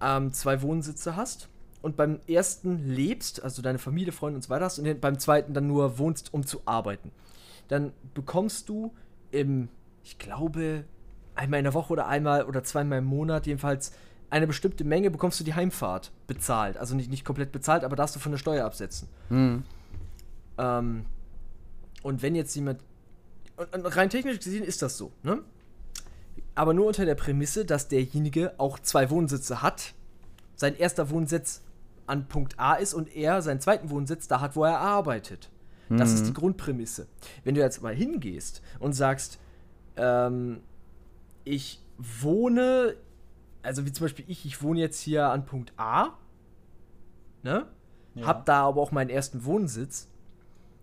ähm, 0.00 0.32
zwei 0.32 0.62
Wohnsitze 0.62 1.16
hast 1.16 1.48
und 1.82 1.96
beim 1.96 2.20
ersten 2.28 2.88
lebst, 2.88 3.42
also 3.42 3.62
deine 3.62 3.80
Familie, 3.80 4.12
Freunde 4.12 4.36
und 4.36 4.42
so 4.42 4.50
weiter 4.50 4.66
hast, 4.66 4.78
und 4.78 5.00
beim 5.00 5.18
zweiten 5.18 5.54
dann 5.54 5.66
nur 5.66 5.98
wohnst, 5.98 6.32
um 6.32 6.46
zu 6.46 6.62
arbeiten. 6.66 7.10
Dann 7.66 7.92
bekommst 8.14 8.68
du 8.68 8.92
im, 9.30 9.68
ich 10.04 10.18
glaube, 10.18 10.84
einmal 11.34 11.60
in 11.60 11.64
der 11.64 11.74
Woche 11.74 11.92
oder 11.92 12.06
einmal 12.06 12.44
oder 12.44 12.64
zweimal 12.64 12.98
im 12.98 13.04
Monat, 13.04 13.46
jedenfalls 13.46 13.92
eine 14.30 14.46
bestimmte 14.46 14.84
Menge 14.84 15.10
bekommst 15.10 15.40
du 15.40 15.44
die 15.44 15.54
Heimfahrt 15.54 16.12
bezahlt. 16.26 16.76
Also 16.76 16.94
nicht, 16.94 17.10
nicht 17.10 17.24
komplett 17.24 17.52
bezahlt, 17.52 17.84
aber 17.84 17.96
darfst 17.96 18.14
du 18.14 18.20
von 18.20 18.32
der 18.32 18.38
Steuer 18.38 18.64
absetzen. 18.64 19.08
Mhm. 19.30 19.62
Ähm, 20.58 21.06
und 22.02 22.22
wenn 22.22 22.34
jetzt 22.34 22.54
jemand. 22.54 22.80
Und, 23.56 23.74
und 23.74 23.96
rein 23.96 24.10
technisch 24.10 24.38
gesehen 24.38 24.64
ist 24.64 24.82
das 24.82 24.96
so, 24.96 25.12
ne? 25.22 25.42
aber 26.54 26.74
nur 26.74 26.86
unter 26.86 27.04
der 27.04 27.14
Prämisse, 27.14 27.64
dass 27.64 27.88
derjenige 27.88 28.52
auch 28.58 28.78
zwei 28.80 29.10
Wohnsitze 29.10 29.62
hat. 29.62 29.94
Sein 30.56 30.76
erster 30.76 31.10
Wohnsitz 31.10 31.62
an 32.06 32.26
Punkt 32.26 32.58
A 32.58 32.74
ist 32.74 32.94
und 32.94 33.14
er 33.14 33.42
seinen 33.42 33.60
zweiten 33.60 33.90
Wohnsitz 33.90 34.26
da 34.26 34.40
hat, 34.40 34.56
wo 34.56 34.64
er 34.64 34.78
arbeitet. 34.80 35.50
Das 35.96 36.12
ist 36.12 36.26
die 36.26 36.34
Grundprämisse. 36.34 37.06
Wenn 37.44 37.54
du 37.54 37.60
jetzt 37.60 37.82
mal 37.82 37.94
hingehst 37.94 38.62
und 38.78 38.92
sagst, 38.92 39.38
ähm, 39.96 40.60
ich 41.44 41.82
wohne, 41.96 42.94
also 43.62 43.86
wie 43.86 43.92
zum 43.92 44.04
Beispiel 44.04 44.24
ich, 44.28 44.44
ich 44.44 44.62
wohne 44.62 44.80
jetzt 44.80 45.00
hier 45.00 45.28
an 45.28 45.46
Punkt 45.46 45.72
A, 45.76 46.10
ne? 47.42 47.66
Ja. 48.14 48.26
Hab 48.26 48.46
da 48.46 48.62
aber 48.64 48.82
auch 48.82 48.90
meinen 48.90 49.10
ersten 49.10 49.44
Wohnsitz, 49.44 50.08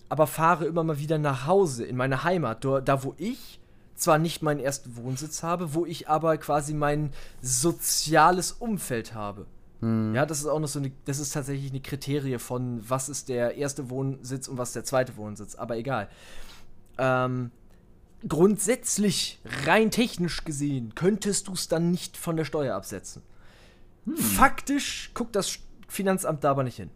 aber 0.10 0.28
fahre 0.28 0.66
immer 0.66 0.84
mal 0.84 1.00
wieder 1.00 1.18
nach 1.18 1.46
Hause 1.46 1.86
in 1.86 1.98
meine 1.98 2.24
Heimat, 2.24 2.64
da 2.64 3.04
wo 3.04 3.14
ich 3.18 3.60
zwar 3.96 4.18
nicht 4.18 4.42
meinen 4.42 4.60
ersten 4.60 4.96
Wohnsitz 4.98 5.44
habe, 5.44 5.74
wo 5.74 5.86
ich 5.86 6.10
aber 6.10 6.38
quasi 6.38 6.74
mein 6.74 7.12
soziales 7.42 8.52
Umfeld 8.52 9.14
habe. 9.14 9.46
Ja, 10.16 10.26
das 10.26 10.40
ist 10.40 10.48
auch 10.48 10.60
noch 10.60 10.68
so 10.68 10.80
eine, 10.80 10.92
das 11.06 11.20
ist 11.20 11.34
tatsächlich 11.34 11.72
eine 11.72 11.82
Kriterie 11.82 12.40
von, 12.40 12.82
was 12.88 13.10
ist 13.10 13.30
der 13.30 13.56
erste 13.56 13.90
Wohnsitz 13.90 14.48
und 14.48 14.58
was 14.58 14.74
der 14.74 14.84
zweite 14.84 15.16
Wohnsitz, 15.18 15.56
aber 15.56 15.78
egal. 15.78 16.10
Ähm, 16.98 17.52
grundsätzlich, 18.28 19.40
rein 19.66 19.92
technisch 19.92 20.44
gesehen, 20.44 20.96
könntest 20.96 21.48
du 21.48 21.54
es 21.54 21.68
dann 21.68 21.92
nicht 21.92 22.18
von 22.18 22.36
der 22.38 22.46
Steuer 22.46 22.76
absetzen. 22.76 23.22
Faktisch 24.16 25.12
guckt 25.14 25.36
das 25.36 25.60
Finanzamt 25.88 26.44
da 26.44 26.52
aber 26.52 26.64
nicht 26.64 26.78
hin. 26.78 26.90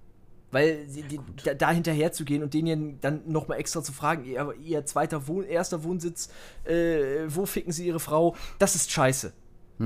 Weil 0.51 0.88
die, 0.88 1.03
die, 1.03 1.19
da, 1.43 1.53
da 1.53 1.72
hinterher 1.72 2.12
zu 2.12 2.25
gehen 2.25 2.41
und 2.41 2.55
denen 2.55 3.00
dann 3.01 3.22
nochmal 3.27 3.60
extra 3.60 3.84
zu 3.84 3.93
fragen, 3.93 4.25
ihr, 4.25 4.53
ihr 4.63 4.86
zweiter 4.86 5.27
Wohn, 5.27 5.43
erster 5.43 5.84
Wohnsitz, 5.84 6.29
äh, 6.63 7.25
wo 7.27 7.46
ficken 7.46 7.72
sie 7.72 7.86
ihre 7.86 8.00
Frau, 8.00 8.36
das 8.58 8.75
ist 8.75 8.91
scheiße. 8.91 9.31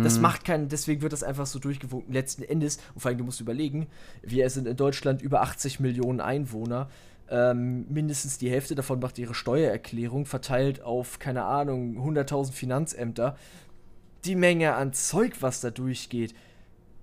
Das 0.02 0.20
macht 0.20 0.44
keinen, 0.44 0.70
deswegen 0.70 1.04
wird 1.04 1.14
das 1.14 1.24
einfach 1.24 1.46
so 1.46 1.60
durchgewunken. 1.60 2.12
Letzten 2.12 2.42
Endes, 2.42 2.80
und 2.96 3.02
vor 3.02 3.10
allem, 3.10 3.20
du 3.20 3.24
musst 3.24 3.42
überlegen, 3.42 3.88
wir 4.24 4.50
sind 4.50 4.68
in 4.68 4.76
Deutschland 4.76 5.22
über 5.22 5.42
80 5.42 5.80
Millionen 5.80 6.20
Einwohner. 6.20 6.90
Ähm, 7.30 7.86
mindestens 7.90 8.40
die 8.40 8.50
Hälfte 8.50 8.74
davon 8.74 9.00
macht 9.00 9.20
ihre 9.20 9.36
Steuererklärung, 9.36 10.26
verteilt 10.26 10.82
auf, 10.82 11.20
keine 11.20 11.44
Ahnung, 11.46 11.98
100.000 11.98 12.52
Finanzämter. 12.54 13.38
Die 14.26 14.36
Menge 14.36 14.74
an 14.74 14.94
Zeug, 14.94 15.42
was 15.42 15.62
da 15.62 15.70
durchgeht. 15.70 16.34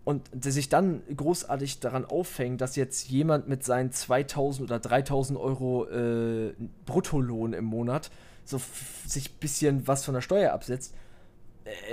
Und 0.02 0.28
der 0.32 0.50
sich 0.50 0.68
dann 0.68 1.02
großartig 1.14 1.78
daran 1.78 2.04
aufhängt, 2.04 2.60
dass 2.60 2.74
jetzt 2.74 3.08
jemand 3.08 3.48
mit 3.48 3.62
seinen 3.62 3.92
2000 3.92 4.68
oder 4.68 4.80
3000 4.80 5.38
Euro 5.38 5.86
äh, 5.86 6.54
Bruttolohn 6.86 7.52
im 7.52 7.66
Monat 7.66 8.10
so 8.44 8.60
sich 9.06 9.30
ein 9.30 9.38
bisschen 9.38 9.86
was 9.86 10.04
von 10.04 10.14
der 10.14 10.22
Steuer 10.22 10.52
absetzt, 10.52 10.94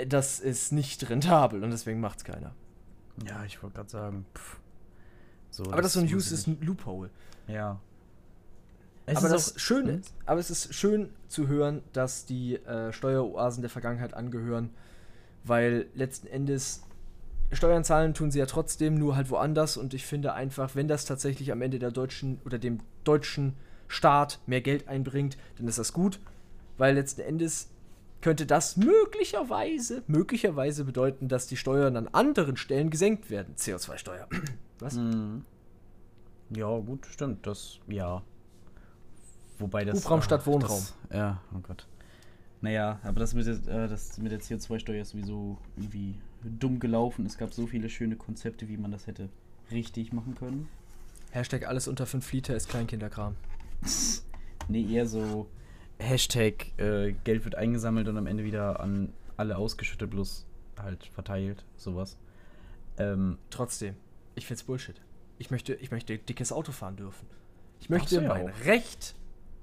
das 0.08 0.40
ist 0.40 0.72
nicht 0.72 1.08
rentabel 1.10 1.62
und 1.62 1.70
deswegen 1.70 2.00
macht's 2.00 2.24
keiner. 2.24 2.54
Ja, 3.26 3.44
ich 3.44 3.62
wollte 3.62 3.76
gerade 3.76 3.90
sagen. 3.90 4.26
Pff. 4.34 4.58
So, 5.50 5.64
Aber 5.64 5.76
das 5.82 5.86
ist 5.86 5.92
so 5.94 6.00
ein 6.00 6.04
muss 6.06 6.14
useless 6.14 6.46
ich- 6.46 6.60
Loophole. 6.66 7.10
Ja. 7.46 7.80
aber 9.06 9.28
das 9.28 9.54
auch- 9.54 9.58
Schöne 9.58 9.92
Hm? 9.94 10.00
ist, 10.00 10.14
aber 10.26 10.40
es 10.40 10.50
ist 10.50 10.74
schön 10.74 11.10
zu 11.28 11.48
hören, 11.48 11.82
dass 11.92 12.26
die 12.26 12.56
äh, 12.56 12.92
Steueroasen 12.92 13.62
der 13.62 13.70
Vergangenheit 13.70 14.14
angehören, 14.14 14.70
weil 15.44 15.86
letzten 15.94 16.26
Endes 16.26 16.82
Steuern 17.50 17.82
zahlen 17.82 18.12
tun 18.12 18.30
sie 18.30 18.38
ja 18.38 18.44
trotzdem, 18.46 18.94
nur 18.96 19.16
halt 19.16 19.30
woanders 19.30 19.78
und 19.78 19.94
ich 19.94 20.04
finde 20.04 20.34
einfach, 20.34 20.74
wenn 20.74 20.86
das 20.86 21.06
tatsächlich 21.06 21.50
am 21.50 21.62
Ende 21.62 21.78
der 21.78 21.90
deutschen 21.90 22.38
oder 22.44 22.58
dem 22.58 22.80
deutschen 23.04 23.54
Staat 23.88 24.38
mehr 24.46 24.60
Geld 24.60 24.86
einbringt, 24.86 25.38
dann 25.56 25.66
ist 25.66 25.78
das 25.78 25.94
gut, 25.94 26.20
weil 26.76 26.94
letzten 26.94 27.22
Endes 27.22 27.70
könnte 28.20 28.46
das 28.46 28.76
möglicherweise, 28.76 30.02
möglicherweise 30.06 30.84
bedeuten, 30.84 31.28
dass 31.28 31.46
die 31.46 31.56
Steuern 31.56 31.96
an 31.96 32.08
anderen 32.08 32.56
Stellen 32.56 32.90
gesenkt 32.90 33.30
werden. 33.30 33.54
CO2-Steuer. 33.56 34.28
Was? 34.80 34.94
Mhm. 34.94 35.44
Ja, 36.50 36.78
gut, 36.78 37.06
stimmt. 37.06 37.46
Das, 37.46 37.78
ja. 37.88 38.22
Wobei 39.58 39.84
das. 39.84 40.04
Hubraum 40.04 40.20
ah, 40.20 40.22
statt 40.22 40.46
Wohnraum. 40.46 40.78
Das, 40.78 41.16
ja, 41.16 41.40
oh 41.54 41.60
Gott. 41.60 41.86
Naja, 42.60 42.98
aber 43.04 43.20
das 43.20 43.34
mit 43.34 43.46
der, 43.46 43.84
äh, 43.84 43.88
das 43.88 44.18
mit 44.18 44.32
der 44.32 44.40
CO2-Steuer 44.40 45.02
ist 45.02 45.10
sowieso 45.10 45.58
irgendwie 45.76 46.14
dumm 46.42 46.80
gelaufen. 46.80 47.26
Es 47.26 47.38
gab 47.38 47.52
so 47.52 47.66
viele 47.66 47.88
schöne 47.88 48.16
Konzepte, 48.16 48.68
wie 48.68 48.76
man 48.76 48.90
das 48.90 49.06
hätte 49.06 49.28
richtig 49.70 50.12
machen 50.12 50.34
können. 50.34 50.68
Hashtag 51.30 51.68
alles 51.68 51.88
unter 51.88 52.06
5 52.06 52.32
Liter 52.32 52.56
ist 52.56 52.68
Kleinkinderkram. 52.68 53.36
Nee, 54.70 54.84
eher 54.92 55.06
so 55.06 55.48
Hashtag 55.98 56.78
äh, 56.78 57.12
Geld 57.24 57.44
wird 57.44 57.54
eingesammelt 57.54 58.08
und 58.08 58.16
am 58.16 58.26
Ende 58.26 58.44
wieder 58.44 58.80
an 58.80 59.12
alle 59.36 59.56
ausgeschüttet, 59.56 60.10
bloß 60.10 60.46
halt 60.80 61.06
verteilt, 61.12 61.64
sowas. 61.76 62.16
Ähm, 62.98 63.38
Trotzdem, 63.50 63.94
ich 64.34 64.46
find's 64.46 64.62
Bullshit. 64.64 65.00
Ich 65.38 65.50
möchte, 65.50 65.74
ich 65.74 65.90
möchte 65.90 66.18
dickes 66.18 66.52
Auto 66.52 66.72
fahren 66.72 66.96
dürfen. 66.96 67.26
Ich 67.80 67.88
möchte 67.88 68.16
ja 68.16 68.22
mein 68.28 68.50
auch. 68.50 68.64
Recht. 68.64 69.14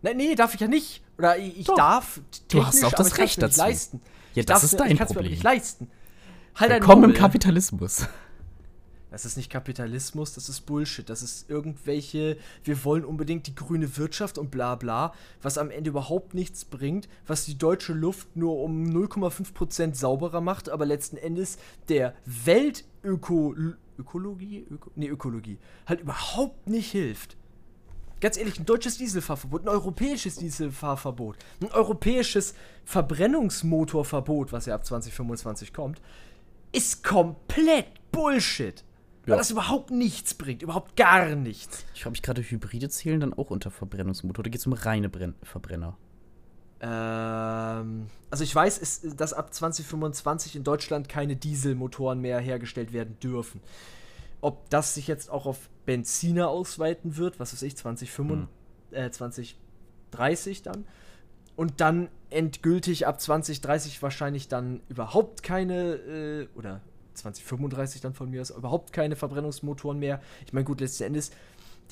Nein, 0.01 0.17
nee, 0.17 0.35
darf 0.35 0.53
ich 0.53 0.61
ja 0.61 0.67
nicht. 0.67 1.01
Oder 1.17 1.37
ich, 1.37 1.59
ich 1.61 1.67
darf. 1.67 2.21
Du 2.49 2.65
hast 2.65 2.83
auch 2.85 2.93
das 2.93 3.07
ich 3.13 3.17
Recht 3.17 3.37
mir 3.37 3.47
dazu. 3.47 3.59
Leisten. 3.61 4.01
Ja, 4.33 4.41
Ich 4.41 4.45
das 4.45 4.63
ist 4.63 4.71
mir- 4.73 4.77
dein 4.79 4.91
ich 4.91 4.97
kann's 4.97 5.09
mir 5.09 5.15
aber 5.15 5.19
Problem. 5.21 5.31
nicht 5.31 5.43
leisten. 5.43 5.89
Halt 6.55 6.71
Willkommen 6.71 7.05
im. 7.11 7.13
Kapitalismus. 7.13 8.07
Das 9.15 9.23
ist 9.23 9.37
nicht 9.37 9.49
Kapitalismus, 9.49 10.33
das 10.33 10.49
ist 10.49 10.65
Bullshit. 10.65 11.09
Das 11.09 11.23
ist 11.23 11.49
irgendwelche, 11.49 12.35
wir 12.65 12.83
wollen 12.83 13.05
unbedingt 13.05 13.47
die 13.47 13.55
grüne 13.55 13.95
Wirtschaft 13.95 14.37
und 14.37 14.51
bla 14.51 14.75
bla, 14.75 15.13
was 15.41 15.57
am 15.57 15.71
Ende 15.71 15.91
überhaupt 15.91 16.33
nichts 16.33 16.65
bringt, 16.65 17.07
was 17.25 17.45
die 17.45 17.57
deutsche 17.57 17.93
Luft 17.93 18.35
nur 18.35 18.61
um 18.61 18.83
0,5% 18.83 19.95
sauberer 19.95 20.41
macht, 20.41 20.67
aber 20.67 20.85
letzten 20.85 21.15
Endes 21.15 21.57
der 21.87 22.13
Weltöko 22.25 23.55
Ökologie, 23.97 24.67
Öko, 24.69 24.91
nee, 24.95 25.07
Ökologie 25.07 25.59
halt 25.87 26.01
überhaupt 26.01 26.67
nicht 26.67 26.91
hilft. 26.91 27.37
Ganz 28.19 28.35
ehrlich, 28.35 28.59
ein 28.59 28.65
deutsches 28.65 28.97
Dieselfahrverbot, 28.97 29.61
ein 29.61 29.69
europäisches 29.69 30.35
Dieselfahrverbot, 30.35 31.37
ein 31.61 31.71
europäisches 31.71 32.53
Verbrennungsmotorverbot, 32.83 34.51
was 34.51 34.65
ja 34.65 34.75
ab 34.75 34.85
2025 34.85 35.71
kommt, 35.71 36.01
ist 36.73 37.01
komplett 37.01 37.87
Bullshit. 38.11 38.83
Weil 39.25 39.33
Ja. 39.33 39.37
das 39.37 39.49
überhaupt 39.51 39.91
nichts 39.91 40.33
bringt, 40.35 40.61
überhaupt 40.61 40.95
gar 40.95 41.35
nichts. 41.35 41.85
Ich 41.93 42.03
frage 42.03 42.11
mich 42.11 42.21
gerade, 42.21 42.41
Hybride 42.41 42.89
zählen 42.89 43.19
dann 43.19 43.33
auch 43.33 43.49
unter 43.49 43.71
Verbrennungsmotor. 43.71 44.43
Da 44.43 44.49
geht 44.49 44.59
es 44.61 44.67
um 44.67 44.73
reine 44.73 45.09
Brenn 45.09 45.33
Verbrenner. 45.41 45.97
Ähm, 46.81 48.07
also 48.29 48.43
ich 48.43 48.53
weiß, 48.53 48.77
ist, 48.77 49.19
dass 49.19 49.33
ab 49.33 49.53
2025 49.53 50.55
in 50.55 50.63
Deutschland 50.63 51.09
keine 51.09 51.35
Dieselmotoren 51.35 52.19
mehr 52.19 52.39
hergestellt 52.39 52.93
werden 52.93 53.17
dürfen. 53.21 53.61
Ob 54.41 54.69
das 54.69 54.93
sich 54.93 55.07
jetzt 55.07 55.29
auch 55.31 55.45
auf 55.45 55.69
Benziner 55.85 56.49
ausweiten 56.49 57.17
wird, 57.17 57.39
was 57.39 57.53
weiß 57.53 57.61
ich, 57.63 57.75
2025, 57.77 58.47
äh, 58.91 59.09
2030 59.09 60.61
dann. 60.61 60.85
Und 61.55 61.79
dann 61.79 62.09
endgültig 62.29 63.07
ab 63.07 63.19
2030 63.21 64.01
wahrscheinlich 64.03 64.47
dann 64.49 64.81
überhaupt 64.89 65.41
keine, 65.41 65.93
äh, 65.95 66.47
oder 66.55 66.81
2035 67.15 68.01
dann 68.01 68.13
von 68.13 68.29
mir 68.29 68.41
aus, 68.41 68.49
überhaupt 68.49 68.93
keine 68.93 69.15
Verbrennungsmotoren 69.15 69.99
mehr. 69.99 70.21
Ich 70.45 70.53
meine, 70.53 70.65
gut, 70.65 70.81
letzten 70.81 71.03
Endes, 71.03 71.31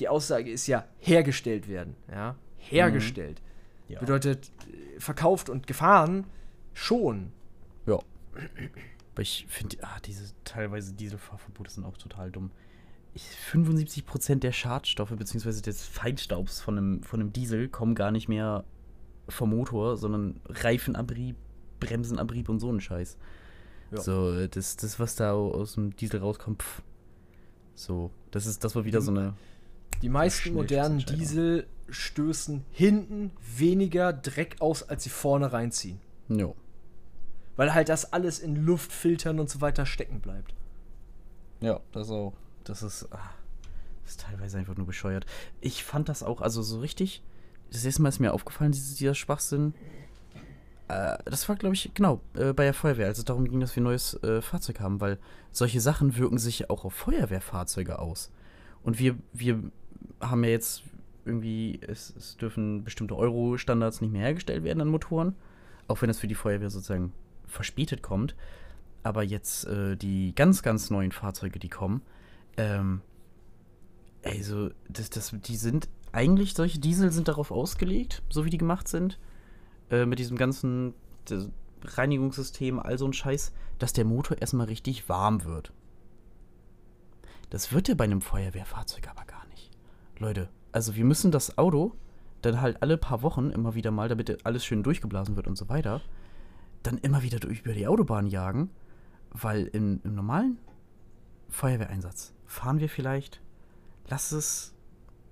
die 0.00 0.08
Aussage 0.08 0.50
ist 0.50 0.66
ja 0.66 0.84
hergestellt 0.98 1.68
werden. 1.68 1.94
Ja, 2.10 2.36
hergestellt. 2.58 3.40
Ja. 3.88 4.00
Bedeutet, 4.00 4.50
äh, 4.70 5.00
verkauft 5.00 5.48
und 5.48 5.66
gefahren 5.66 6.24
schon. 6.72 7.32
Ja. 7.86 7.98
Aber 9.14 9.22
ich 9.22 9.46
finde, 9.48 9.76
ah, 9.82 10.00
diese 10.04 10.32
teilweise 10.44 10.92
Dieselfahrverbote 10.92 11.70
sind 11.70 11.84
auch 11.84 11.96
total 11.96 12.30
dumm. 12.30 12.50
Ich, 13.12 13.22
75% 13.52 14.40
der 14.40 14.50
Schadstoffe 14.50 15.14
bzw. 15.16 15.60
des 15.60 15.84
Feinstaubs 15.86 16.60
von 16.60 16.76
einem, 16.76 17.02
von 17.04 17.20
einem 17.20 17.32
Diesel 17.32 17.68
kommen 17.68 17.94
gar 17.94 18.10
nicht 18.10 18.28
mehr 18.28 18.64
vom 19.28 19.50
Motor, 19.50 19.96
sondern 19.96 20.40
Reifenabrieb, 20.46 21.36
Bremsenabrieb 21.78 22.48
und 22.48 22.58
so 22.58 22.72
ein 22.72 22.80
Scheiß. 22.80 23.16
Ja. 23.94 24.00
So, 24.00 24.46
das, 24.46 24.76
das, 24.76 24.98
was 24.98 25.14
da 25.14 25.32
aus 25.32 25.74
dem 25.74 25.94
Diesel 25.96 26.20
rauskommt, 26.20 26.62
pff. 26.62 26.82
So, 27.76 28.10
das 28.30 28.46
ist, 28.46 28.64
das 28.64 28.74
war 28.74 28.84
wieder 28.84 29.00
so 29.00 29.10
eine. 29.10 29.34
Die 30.02 30.08
meisten 30.08 30.54
modernen. 30.54 30.98
Diesel 30.98 31.66
stößen 31.88 32.64
hinten 32.72 33.30
weniger 33.56 34.12
Dreck 34.12 34.56
aus, 34.60 34.82
als 34.82 35.04
sie 35.04 35.10
vorne 35.10 35.52
reinziehen. 35.52 36.00
Jo. 36.28 36.56
Weil 37.56 37.72
halt 37.72 37.88
das 37.88 38.12
alles 38.12 38.40
in 38.40 38.56
Luftfiltern 38.56 39.38
und 39.38 39.48
so 39.48 39.60
weiter 39.60 39.86
stecken 39.86 40.20
bleibt. 40.20 40.54
Ja, 41.60 41.80
das 41.92 42.10
auch. 42.10 42.34
Das 42.64 42.82
ist, 42.82 43.12
ah, 43.12 43.30
das 44.02 44.12
ist 44.12 44.20
teilweise 44.20 44.58
einfach 44.58 44.76
nur 44.76 44.86
bescheuert. 44.86 45.24
Ich 45.60 45.84
fand 45.84 46.08
das 46.08 46.22
auch, 46.22 46.40
also 46.40 46.62
so 46.62 46.80
richtig, 46.80 47.22
das 47.70 47.84
erste 47.84 48.02
Mal 48.02 48.08
ist 48.08 48.20
mir 48.20 48.32
aufgefallen, 48.32 48.72
dieser 48.72 49.14
Schwachsinn. 49.14 49.74
Äh, 50.88 51.16
das 51.24 51.48
war, 51.48 51.56
glaube 51.56 51.74
ich, 51.74 51.90
genau, 51.94 52.20
äh, 52.34 52.52
bei 52.52 52.64
der 52.64 52.74
Feuerwehr, 52.74 53.06
als 53.06 53.18
es 53.18 53.24
darum 53.24 53.48
ging, 53.48 53.60
dass 53.60 53.74
wir 53.76 53.80
ein 53.80 53.84
neues 53.84 54.22
äh, 54.22 54.42
Fahrzeug 54.42 54.80
haben, 54.80 55.00
weil 55.00 55.18
solche 55.50 55.80
Sachen 55.80 56.16
wirken 56.16 56.38
sich 56.38 56.70
auch 56.70 56.84
auf 56.84 56.94
Feuerwehrfahrzeuge 56.94 57.98
aus. 57.98 58.30
Und 58.82 58.98
wir, 58.98 59.16
wir 59.32 59.62
haben 60.20 60.44
ja 60.44 60.50
jetzt 60.50 60.82
irgendwie, 61.24 61.80
es, 61.86 62.14
es 62.16 62.36
dürfen 62.36 62.84
bestimmte 62.84 63.16
Euro-Standards 63.16 64.00
nicht 64.00 64.12
mehr 64.12 64.22
hergestellt 64.22 64.62
werden 64.62 64.82
an 64.82 64.88
Motoren, 64.88 65.34
auch 65.88 66.02
wenn 66.02 66.08
das 66.08 66.18
für 66.18 66.28
die 66.28 66.34
Feuerwehr 66.34 66.70
sozusagen 66.70 67.12
verspätet 67.46 68.02
kommt. 68.02 68.34
Aber 69.02 69.22
jetzt 69.22 69.66
äh, 69.66 69.96
die 69.96 70.34
ganz, 70.34 70.62
ganz 70.62 70.90
neuen 70.90 71.12
Fahrzeuge, 71.12 71.58
die 71.58 71.68
kommen, 71.68 72.02
ähm, 72.56 73.00
also, 74.24 74.70
das, 74.88 75.10
das, 75.10 75.34
die 75.44 75.56
sind 75.56 75.88
eigentlich, 76.12 76.54
solche 76.54 76.78
Diesel 76.78 77.12
sind 77.12 77.28
darauf 77.28 77.50
ausgelegt, 77.50 78.22
so 78.30 78.44
wie 78.44 78.50
die 78.50 78.58
gemacht 78.58 78.88
sind, 78.88 79.18
äh, 79.90 80.06
mit 80.06 80.18
diesem 80.18 80.36
ganzen 80.36 80.94
Reinigungssystem, 81.84 82.78
all 82.78 82.98
so 82.98 83.06
ein 83.06 83.12
Scheiß, 83.12 83.52
dass 83.78 83.92
der 83.92 84.04
Motor 84.04 84.38
erstmal 84.40 84.66
richtig 84.66 85.08
warm 85.08 85.44
wird. 85.44 85.72
Das 87.50 87.72
wird 87.72 87.88
ja 87.88 87.94
bei 87.94 88.04
einem 88.04 88.20
Feuerwehrfahrzeug 88.20 89.08
aber 89.08 89.24
gar 89.24 89.46
nicht. 89.46 89.70
Leute, 90.18 90.48
also 90.72 90.96
wir 90.96 91.04
müssen 91.04 91.30
das 91.30 91.58
Auto 91.58 91.94
dann 92.42 92.60
halt 92.60 92.82
alle 92.82 92.98
paar 92.98 93.22
Wochen 93.22 93.50
immer 93.50 93.74
wieder 93.74 93.90
mal, 93.90 94.08
damit 94.08 94.44
alles 94.44 94.64
schön 94.64 94.82
durchgeblasen 94.82 95.36
wird 95.36 95.46
und 95.46 95.56
so 95.56 95.68
weiter, 95.68 96.00
dann 96.82 96.98
immer 96.98 97.22
wieder 97.22 97.38
durch 97.38 97.60
über 97.60 97.72
die 97.72 97.86
Autobahn 97.86 98.26
jagen, 98.26 98.70
weil 99.30 99.66
im, 99.66 100.00
im 100.04 100.14
normalen 100.14 100.58
Feuerwehreinsatz 101.48 102.34
fahren 102.46 102.80
wir 102.80 102.88
vielleicht, 102.88 103.40
lass 104.08 104.32
es, 104.32 104.74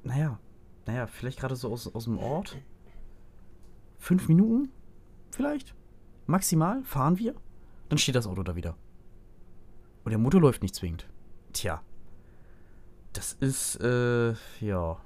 naja, 0.02 0.38
naja, 0.86 1.06
vielleicht 1.06 1.38
gerade 1.38 1.56
so 1.56 1.70
aus, 1.70 1.92
aus 1.94 2.04
dem 2.04 2.18
Ort, 2.18 2.56
fünf 4.02 4.26
Minuten 4.28 4.68
vielleicht, 5.30 5.74
maximal 6.26 6.82
fahren 6.82 7.18
wir, 7.18 7.34
dann 7.88 7.98
steht 7.98 8.16
das 8.16 8.26
Auto 8.26 8.42
da 8.42 8.56
wieder. 8.56 8.76
Und 10.02 10.10
der 10.10 10.18
Motor 10.18 10.40
läuft 10.40 10.60
nicht 10.62 10.74
zwingend. 10.74 11.06
Tja, 11.52 11.80
das 13.12 13.34
ist, 13.34 13.76
äh, 13.80 14.34
ja. 14.60 14.98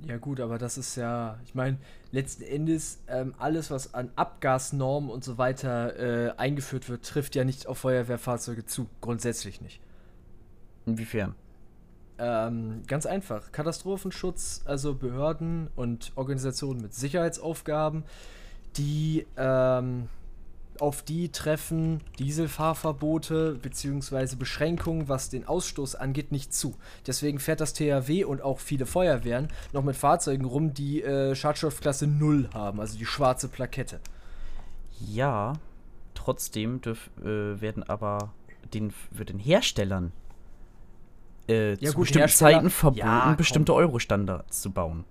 Ja 0.00 0.16
gut, 0.18 0.40
aber 0.40 0.58
das 0.58 0.78
ist 0.78 0.96
ja, 0.96 1.38
ich 1.44 1.54
meine, 1.54 1.78
letzten 2.10 2.42
Endes 2.42 3.00
ähm, 3.06 3.34
alles, 3.38 3.70
was 3.70 3.94
an 3.94 4.10
Abgasnormen 4.16 5.10
und 5.10 5.22
so 5.22 5.38
weiter 5.38 5.96
äh, 5.96 6.30
eingeführt 6.36 6.88
wird, 6.88 7.04
trifft 7.04 7.36
ja 7.36 7.44
nicht 7.44 7.68
auf 7.68 7.78
Feuerwehrfahrzeuge 7.78 8.64
zu. 8.64 8.88
Grundsätzlich 9.00 9.60
nicht. 9.60 9.80
Inwiefern? 10.86 11.36
Ähm, 12.18 12.82
ganz 12.86 13.06
einfach. 13.06 13.52
Katastrophenschutz, 13.52 14.62
also 14.64 14.94
Behörden 14.94 15.68
und 15.76 16.12
Organisationen 16.16 16.80
mit 16.80 16.94
Sicherheitsaufgaben, 16.94 18.04
die 18.76 19.26
ähm, 19.36 20.08
auf 20.80 21.02
die 21.02 21.30
treffen 21.30 22.00
Dieselfahrverbote 22.18 23.58
bzw. 23.60 24.36
Beschränkungen, 24.36 25.08
was 25.08 25.28
den 25.30 25.46
Ausstoß 25.46 25.94
angeht, 25.94 26.32
nicht 26.32 26.54
zu. 26.54 26.74
Deswegen 27.06 27.38
fährt 27.38 27.60
das 27.60 27.72
THW 27.72 28.24
und 28.24 28.42
auch 28.42 28.60
viele 28.60 28.86
Feuerwehren 28.86 29.48
noch 29.72 29.84
mit 29.84 29.96
Fahrzeugen 29.96 30.44
rum, 30.44 30.74
die 30.74 31.02
äh, 31.02 31.34
Schadstoffklasse 31.34 32.06
0 32.06 32.50
haben, 32.52 32.80
also 32.80 32.98
die 32.98 33.06
schwarze 33.06 33.48
Plakette. 33.48 34.00
Ja, 35.00 35.54
trotzdem 36.14 36.80
dürf, 36.80 37.10
äh, 37.20 37.60
werden 37.60 37.82
aber 37.82 38.32
den, 38.74 38.92
wird 39.10 39.30
den 39.30 39.38
Herstellern 39.38 40.12
äh, 41.48 41.74
ja, 41.74 41.90
zu 41.90 41.96
gut, 41.96 42.04
bestimmten 42.04 42.28
Zeiten 42.28 42.70
verboten, 42.70 42.98
ja, 42.98 43.34
bestimmte 43.34 43.74
Euro-Standards 43.74 44.60
zu 44.62 44.70
bauen. 44.70 45.04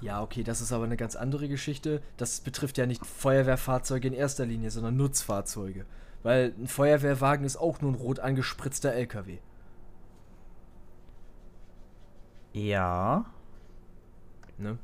Ja, 0.00 0.22
okay, 0.22 0.42
das 0.42 0.60
ist 0.60 0.72
aber 0.72 0.84
eine 0.84 0.96
ganz 0.96 1.16
andere 1.16 1.48
Geschichte. 1.48 2.02
Das 2.16 2.40
betrifft 2.40 2.78
ja 2.78 2.86
nicht 2.86 3.04
Feuerwehrfahrzeuge 3.06 4.08
in 4.08 4.14
erster 4.14 4.44
Linie, 4.44 4.70
sondern 4.70 4.96
Nutzfahrzeuge. 4.96 5.86
Weil 6.22 6.54
ein 6.58 6.66
Feuerwehrwagen 6.66 7.46
ist 7.46 7.56
auch 7.56 7.80
nur 7.80 7.92
ein 7.92 7.94
rot 7.94 8.20
angespritzter 8.20 8.92
LKW. 8.92 9.38
Ja. 12.52 13.26
Ne? 14.58 14.78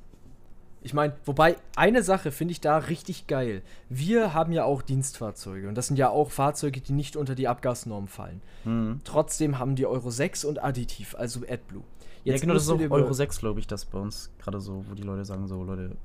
Ich 0.84 0.94
meine, 0.94 1.14
wobei, 1.24 1.56
eine 1.76 2.02
Sache 2.02 2.32
finde 2.32 2.52
ich 2.52 2.60
da 2.60 2.76
richtig 2.76 3.28
geil. 3.28 3.62
Wir 3.88 4.34
haben 4.34 4.52
ja 4.52 4.64
auch 4.64 4.82
Dienstfahrzeuge 4.82 5.68
und 5.68 5.76
das 5.76 5.86
sind 5.86 5.96
ja 5.96 6.10
auch 6.10 6.30
Fahrzeuge, 6.30 6.80
die 6.80 6.92
nicht 6.92 7.16
unter 7.16 7.36
die 7.36 7.46
Abgasnorm 7.46 8.08
fallen. 8.08 8.42
Mhm. 8.64 9.00
Trotzdem 9.04 9.58
haben 9.58 9.76
die 9.76 9.86
Euro 9.86 10.10
6 10.10 10.44
und 10.44 10.62
Additiv, 10.62 11.14
also 11.14 11.42
AdBlue. 11.48 11.84
Jetzt 12.24 12.36
ja, 12.36 12.40
genau, 12.40 12.54
das 12.54 12.64
ist 12.64 12.70
auch 12.70 12.90
Euro 12.90 13.12
6, 13.12 13.38
glaube 13.38 13.61
ich, 13.61 13.66
das 13.66 13.85
bei 13.85 13.98
uns 13.98 14.33
gerade 14.38 14.61
so, 14.61 14.85
wo 14.88 14.94
die 14.94 15.02
Leute 15.02 15.24
sagen 15.24 15.46
so, 15.46 15.62
Leute, 15.62 15.96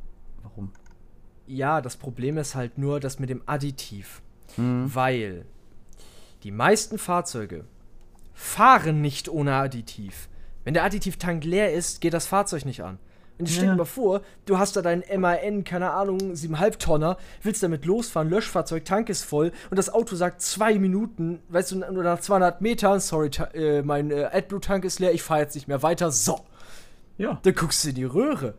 warum? 0.43 0.71
Ja, 1.47 1.81
das 1.81 1.97
Problem 1.97 2.37
ist 2.37 2.53
halt 2.55 2.77
nur 2.77 2.99
das 2.99 3.19
mit 3.19 3.29
dem 3.29 3.41
Additiv. 3.45 4.21
Mhm. 4.57 4.93
Weil 4.93 5.45
die 6.43 6.51
meisten 6.51 6.97
Fahrzeuge 6.97 7.65
fahren 8.33 9.01
nicht 9.01 9.27
ohne 9.29 9.53
Additiv. 9.53 10.29
Wenn 10.63 10.73
der 10.73 10.83
Additivtank 10.83 11.43
leer 11.43 11.73
ist, 11.73 12.01
geht 12.01 12.13
das 12.13 12.27
Fahrzeug 12.27 12.65
nicht 12.65 12.83
an. 12.83 12.99
Und 13.39 13.47
stell 13.47 13.67
dir 13.67 13.75
mal 13.75 13.85
vor, 13.85 14.21
du 14.45 14.57
hast 14.57 14.75
da 14.75 14.81
deinen 14.81 15.03
MAN, 15.19 15.63
keine 15.63 15.91
Ahnung, 15.91 16.17
7,5 16.17 16.77
Tonner, 16.79 17.17
willst 17.43 17.61
damit 17.61 17.85
losfahren, 17.85 18.29
Löschfahrzeug, 18.29 18.83
Tank 18.83 19.09
ist 19.09 19.23
voll 19.23 19.51
und 19.69 19.77
das 19.77 19.93
Auto 19.93 20.15
sagt 20.15 20.41
zwei 20.41 20.79
Minuten, 20.79 21.39
weißt 21.49 21.73
du, 21.73 21.75
nur 21.77 22.03
nach 22.03 22.19
200 22.19 22.61
Metern, 22.61 22.99
sorry, 22.99 23.29
äh, 23.53 23.83
mein 23.83 24.09
äh, 24.09 24.29
AdBlue-Tank 24.31 24.85
ist 24.85 24.99
leer, 24.99 25.13
ich 25.13 25.21
fahre 25.21 25.41
jetzt 25.41 25.55
nicht 25.55 25.67
mehr 25.67 25.83
weiter, 25.83 26.11
so. 26.11 26.39
Ja. 27.17 27.39
Dann 27.43 27.53
guckst 27.53 27.83
du 27.83 27.89
in 27.89 27.95
die 27.95 28.03
Röhre. 28.03 28.55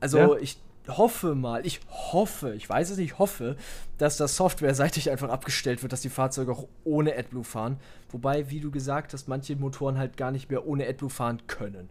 Also, 0.00 0.18
ja. 0.18 0.36
ich 0.36 0.58
hoffe 0.88 1.34
mal, 1.34 1.64
ich 1.64 1.80
hoffe, 1.88 2.54
ich 2.54 2.68
weiß 2.68 2.90
es 2.90 2.98
nicht, 2.98 3.18
hoffe, 3.18 3.56
dass 3.98 4.16
das 4.16 4.36
softwareseitig 4.36 5.10
einfach 5.10 5.28
abgestellt 5.28 5.82
wird, 5.82 5.92
dass 5.92 6.00
die 6.00 6.08
Fahrzeuge 6.08 6.52
auch 6.52 6.66
ohne 6.84 7.16
AdBlue 7.16 7.44
fahren. 7.44 7.78
Wobei, 8.10 8.50
wie 8.50 8.60
du 8.60 8.70
gesagt 8.70 9.12
hast, 9.12 9.28
manche 9.28 9.56
Motoren 9.56 9.98
halt 9.98 10.16
gar 10.16 10.30
nicht 10.30 10.50
mehr 10.50 10.66
ohne 10.66 10.86
AdBlue 10.88 11.10
fahren 11.10 11.42
können. 11.46 11.88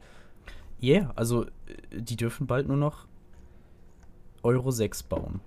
Ja, 0.81 1.01
yeah, 1.01 1.13
also 1.15 1.45
äh, 1.45 1.49
die 1.93 2.17
dürfen 2.17 2.47
bald 2.47 2.67
nur 2.67 2.77
noch 2.77 3.07
Euro 4.43 4.71
6 4.71 5.03
bauen. 5.03 5.39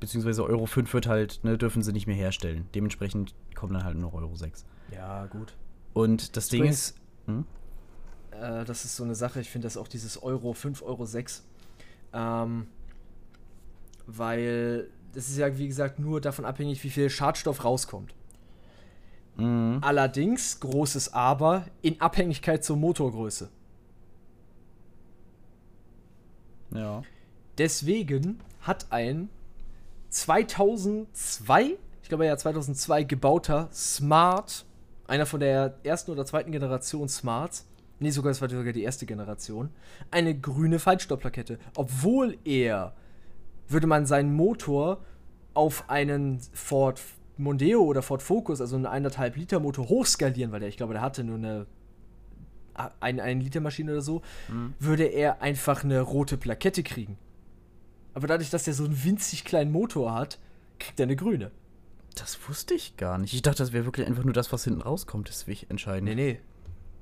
Beziehungsweise 0.00 0.44
Euro 0.44 0.66
5 0.66 0.92
wird 0.94 1.06
halt, 1.06 1.40
ne, 1.44 1.58
dürfen 1.58 1.82
sie 1.82 1.92
nicht 1.92 2.06
mehr 2.06 2.16
herstellen. 2.16 2.68
Dementsprechend 2.74 3.34
kommen 3.54 3.74
dann 3.74 3.84
halt 3.84 3.96
nur 3.96 4.10
noch 4.10 4.14
Euro 4.14 4.34
6. 4.34 4.64
Ja, 4.92 5.26
gut. 5.26 5.54
Und 5.92 6.36
das 6.36 6.48
Ding 6.48 6.64
ist. 6.64 6.96
Hm? 7.26 7.44
Äh, 8.30 8.64
das 8.64 8.84
ist 8.84 8.96
so 8.96 9.04
eine 9.04 9.14
Sache, 9.14 9.40
ich 9.40 9.50
finde 9.50 9.66
das 9.66 9.76
auch 9.76 9.88
dieses 9.88 10.22
Euro 10.22 10.52
5, 10.54 10.82
Euro 10.82 11.04
6. 11.04 11.44
Ähm, 12.14 12.66
weil 14.06 14.88
das 15.12 15.28
ist 15.28 15.36
ja, 15.36 15.58
wie 15.58 15.68
gesagt, 15.68 15.98
nur 15.98 16.20
davon 16.20 16.44
abhängig, 16.44 16.82
wie 16.84 16.90
viel 16.90 17.10
Schadstoff 17.10 17.64
rauskommt. 17.64 18.14
Mhm. 19.36 19.78
Allerdings, 19.82 20.60
großes 20.60 21.12
Aber, 21.12 21.66
in 21.82 22.00
Abhängigkeit 22.00 22.64
zur 22.64 22.76
Motorgröße. 22.76 23.50
Ja. 26.70 27.02
Deswegen 27.56 28.40
hat 28.60 28.86
ein 28.90 29.28
2002, 30.10 31.76
ich 32.02 32.08
glaube 32.08 32.26
ja 32.26 32.36
2002 32.36 33.04
gebauter 33.04 33.68
Smart, 33.72 34.64
einer 35.06 35.26
von 35.26 35.40
der 35.40 35.74
ersten 35.82 36.10
oder 36.10 36.24
zweiten 36.24 36.52
Generation 36.52 37.08
Smarts, 37.08 37.66
nee, 37.98 38.10
sogar 38.10 38.30
es 38.30 38.40
war 38.40 38.48
sogar 38.48 38.72
die 38.72 38.82
erste 38.82 39.06
Generation, 39.06 39.70
eine 40.10 40.38
grüne 40.38 40.78
Feinstaubplakette, 40.78 41.58
obwohl 41.76 42.38
er 42.44 42.94
würde 43.68 43.86
man 43.86 44.06
seinen 44.06 44.34
Motor 44.34 45.04
auf 45.54 45.84
einen 45.88 46.40
Ford 46.52 47.00
Mondeo 47.36 47.82
oder 47.82 48.02
Ford 48.02 48.22
Focus, 48.22 48.60
also 48.60 48.76
einen 48.76 48.86
1,5 48.86 49.36
Liter 49.36 49.60
Motor 49.60 49.88
hochskalieren, 49.88 50.52
weil 50.52 50.60
der, 50.60 50.68
ich 50.68 50.76
glaube, 50.76 50.94
der 50.94 51.02
hatte 51.02 51.22
nur 51.24 51.36
eine 51.36 51.66
eine 53.00 53.22
1 53.22 53.42
Liter 53.42 53.60
Maschine 53.60 53.92
oder 53.92 54.02
so, 54.02 54.22
mhm. 54.48 54.74
würde 54.78 55.04
er 55.04 55.42
einfach 55.42 55.84
eine 55.84 56.00
rote 56.00 56.36
Plakette 56.36 56.82
kriegen. 56.82 57.18
Aber 58.14 58.26
dadurch, 58.26 58.50
dass 58.50 58.66
er 58.66 58.74
so 58.74 58.84
einen 58.84 59.04
winzig 59.04 59.44
kleinen 59.44 59.70
Motor 59.70 60.14
hat, 60.14 60.38
kriegt 60.78 60.98
er 60.98 61.04
eine 61.04 61.16
grüne. 61.16 61.50
Das 62.14 62.38
wusste 62.48 62.74
ich 62.74 62.96
gar 62.96 63.18
nicht. 63.18 63.32
Ich 63.32 63.42
dachte, 63.42 63.58
das 63.58 63.72
wäre 63.72 63.84
wirklich 63.84 64.06
einfach 64.06 64.24
nur 64.24 64.32
das, 64.32 64.52
was 64.52 64.64
hinten 64.64 64.82
rauskommt, 64.82 65.28
das 65.28 65.44
ist 65.44 65.70
entscheidend. 65.70 66.08
Nee, 66.08 66.14
nee. 66.14 66.40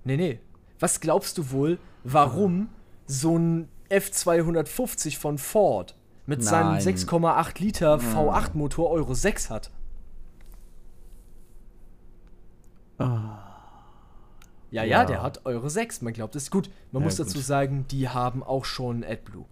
Nee, 0.05 0.17
nee. 0.17 0.41
Was 0.79 1.01
glaubst 1.01 1.39
du 1.39 1.51
wohl, 1.51 1.79
warum 2.05 2.69
so 3.07 3.39
ein 3.39 3.69
F250 3.91 5.19
von 5.19 5.39
Ford 5.39 5.97
mit 6.27 6.41
Nein. 6.41 6.81
seinem 6.81 6.97
6,8 6.97 7.61
Liter 7.61 7.97
V8-Motor 7.97 8.91
Euro 8.91 9.15
6 9.15 9.51
hat? 9.51 9.71
Ah. 12.99 13.46
Ja, 14.71 14.85
ja, 14.85 15.05
der 15.05 15.23
hat 15.23 15.47
Euro 15.47 15.69
6. 15.69 16.03
Man 16.03 16.13
glaubt, 16.13 16.35
das 16.35 16.45
ist 16.45 16.51
gut. 16.51 16.71
Man 16.93 17.03
ja, 17.03 17.07
muss 17.07 17.17
dazu 17.17 17.39
sagen, 17.39 17.87
die 17.91 18.09
haben 18.09 18.43
auch 18.43 18.65
schon 18.65 19.05
AdBlue. 19.05 19.45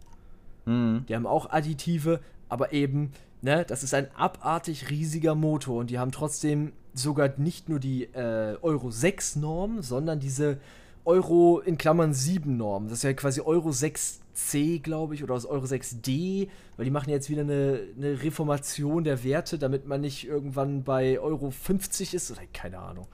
Mhm. 0.66 1.04
Die 1.08 1.14
haben 1.14 1.26
auch 1.26 1.50
Additive, 1.50 2.20
aber 2.48 2.72
eben, 2.72 3.12
ne, 3.42 3.64
das 3.66 3.82
ist 3.82 3.94
ein 3.94 4.08
abartig 4.16 4.90
riesiger 4.90 5.34
Motor 5.34 5.80
und 5.80 5.90
die 5.90 5.98
haben 5.98 6.12
trotzdem 6.12 6.72
sogar 6.94 7.32
nicht 7.36 7.68
nur 7.68 7.80
die 7.80 8.04
äh, 8.04 8.56
Euro 8.62 8.90
6 8.90 9.36
Norm, 9.36 9.82
sondern 9.82 10.20
diese 10.20 10.58
Euro 11.04 11.60
in 11.60 11.76
Klammern 11.76 12.14
7 12.14 12.56
Norm. 12.56 12.88
Das 12.88 12.98
ist 12.98 13.02
ja 13.02 13.12
quasi 13.12 13.40
Euro 13.40 13.70
6C, 13.70 14.80
glaube 14.80 15.14
ich, 15.14 15.22
oder 15.22 15.34
aus 15.34 15.44
Euro 15.44 15.64
6D, 15.64 16.48
weil 16.76 16.84
die 16.84 16.90
machen 16.90 17.10
jetzt 17.10 17.28
wieder 17.28 17.42
eine, 17.42 17.80
eine 17.96 18.22
Reformation 18.22 19.04
der 19.04 19.22
Werte, 19.22 19.58
damit 19.58 19.86
man 19.86 20.00
nicht 20.00 20.26
irgendwann 20.26 20.82
bei 20.82 21.18
Euro 21.18 21.50
50 21.50 22.14
ist 22.14 22.30
oder 22.30 22.42
keine 22.52 22.78
Ahnung. 22.78 23.06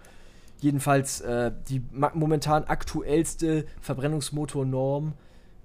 Jedenfalls 0.60 1.20
äh, 1.22 1.52
die 1.68 1.82
momentan 1.92 2.64
aktuellste 2.64 3.64
Verbrennungsmotornorm, 3.80 5.14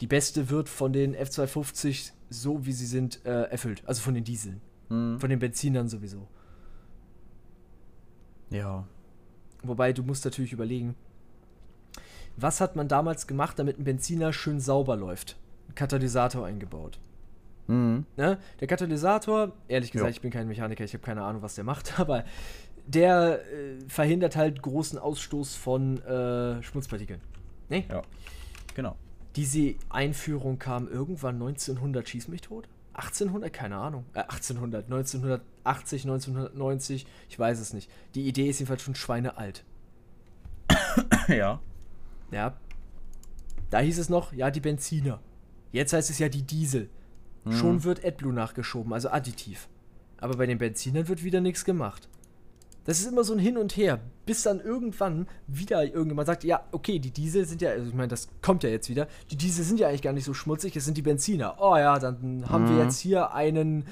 die 0.02 0.08
beste 0.08 0.50
wird 0.50 0.70
von 0.70 0.94
den 0.94 1.16
F250 1.16 2.12
so 2.30 2.66
wie 2.66 2.72
sie 2.72 2.86
sind 2.86 3.26
äh, 3.26 3.44
erfüllt. 3.44 3.84
Also 3.86 4.02
von 4.02 4.14
den 4.14 4.24
Dieseln. 4.24 4.62
Mhm. 4.90 5.20
Von 5.20 5.30
den 5.30 5.40
Benzinern 5.40 5.88
sowieso. 5.90 6.28
Ja. 8.50 8.86
Wobei 9.64 9.94
du 9.94 10.04
musst 10.04 10.26
natürlich 10.26 10.54
überlegen, 10.54 10.96
was 12.38 12.62
hat 12.62 12.76
man 12.76 12.88
damals 12.88 13.28
gemacht, 13.28 13.58
damit 13.60 13.80
ein 13.80 13.84
Benziner 13.84 14.34
schön 14.34 14.60
sauber 14.60 14.96
läuft? 14.96 15.38
Ein 15.70 15.76
Katalysator 15.76 16.46
eingebaut. 16.46 17.00
Mhm. 17.68 18.06
Ne? 18.18 18.38
Der 18.60 18.68
Katalysator, 18.68 19.54
ehrlich 19.68 19.92
gesagt, 19.92 20.10
Ja. 20.10 20.12
ich 20.16 20.22
bin 20.22 20.32
kein 20.32 20.48
Mechaniker, 20.48 20.84
ich 20.84 20.94
habe 20.94 21.04
keine 21.04 21.24
Ahnung, 21.24 21.42
was 21.42 21.56
der 21.56 21.64
macht, 21.64 22.00
aber 22.00 22.26
der 22.88 23.42
äh, 23.52 23.80
verhindert 23.88 24.36
halt 24.36 24.62
großen 24.62 25.00
Ausstoß 25.00 25.56
von 25.56 26.02
äh, 26.04 26.62
Schmutzpartikeln. 26.64 27.22
Ne? 27.70 27.86
Ja. 27.90 28.04
Genau. 28.76 28.96
Diese 29.36 29.76
Einführung 29.90 30.60
kam 30.60 30.88
irgendwann 30.88 31.36
1900, 31.36 32.08
schieß 32.08 32.28
mich 32.28 32.42
tot? 32.42 32.68
1800? 32.94 33.52
Keine 33.52 33.78
Ahnung. 33.78 34.06
Äh, 34.14 34.20
1800, 34.22 34.86
1980, 34.86 36.04
1990, 36.04 37.06
ich 37.30 37.40
weiß 37.40 37.60
es 37.60 37.74
nicht. 37.74 37.90
Die 38.14 38.28
Idee 38.28 38.50
ist 38.50 38.60
jedenfalls 38.60 38.82
schon 38.82 38.96
schweinealt. 38.96 39.64
ja. 41.28 41.60
Ja. 42.32 42.54
Da 43.70 43.80
hieß 43.80 43.98
es 43.98 44.10
noch, 44.10 44.32
ja, 44.32 44.52
die 44.52 44.62
Benziner. 44.62 45.20
Jetzt 45.72 45.92
heißt 45.92 46.10
es 46.10 46.20
ja 46.20 46.30
die 46.30 46.44
Diesel. 46.44 46.90
Schon 47.52 47.84
wird 47.84 48.04
AdBlue 48.04 48.34
nachgeschoben, 48.34 48.92
also 48.92 49.10
additiv. 49.10 49.68
Aber 50.18 50.38
bei 50.38 50.48
den 50.48 50.58
Benzinern 50.58 51.08
wird 51.08 51.24
wieder 51.24 51.42
nichts 51.42 51.64
gemacht. 51.64 52.10
Das 52.86 53.00
ist 53.00 53.08
immer 53.12 53.24
so 53.24 53.34
ein 53.34 53.40
Hin 53.40 53.58
und 53.58 53.76
Her, 53.78 54.00
bis 54.26 54.44
dann 54.44 54.60
irgendwann 54.60 55.28
wieder 55.48 55.84
irgendjemand 55.84 56.28
sagt, 56.28 56.44
ja, 56.44 56.62
okay, 56.72 57.00
die 57.00 57.10
Diesel 57.12 57.46
sind 57.46 57.62
ja, 57.62 57.72
also 57.72 57.88
ich 57.88 57.94
meine, 57.96 58.08
das 58.10 58.28
kommt 58.44 58.64
ja 58.64 58.70
jetzt 58.70 58.90
wieder, 58.90 59.08
die 59.32 59.36
Diesel 59.36 59.66
sind 59.66 59.80
ja 59.80 59.88
eigentlich 59.88 60.04
gar 60.04 60.14
nicht 60.14 60.26
so 60.26 60.34
schmutzig, 60.36 60.76
es 60.76 60.86
sind 60.86 60.96
die 60.96 61.02
Benziner. 61.02 61.56
Oh 61.60 61.76
ja, 61.76 61.98
dann 62.00 62.48
haben 62.48 62.66
wir 62.68 62.76
Mhm. 62.76 62.82
jetzt 62.82 63.00
hier 63.00 63.34
einen 63.34 63.86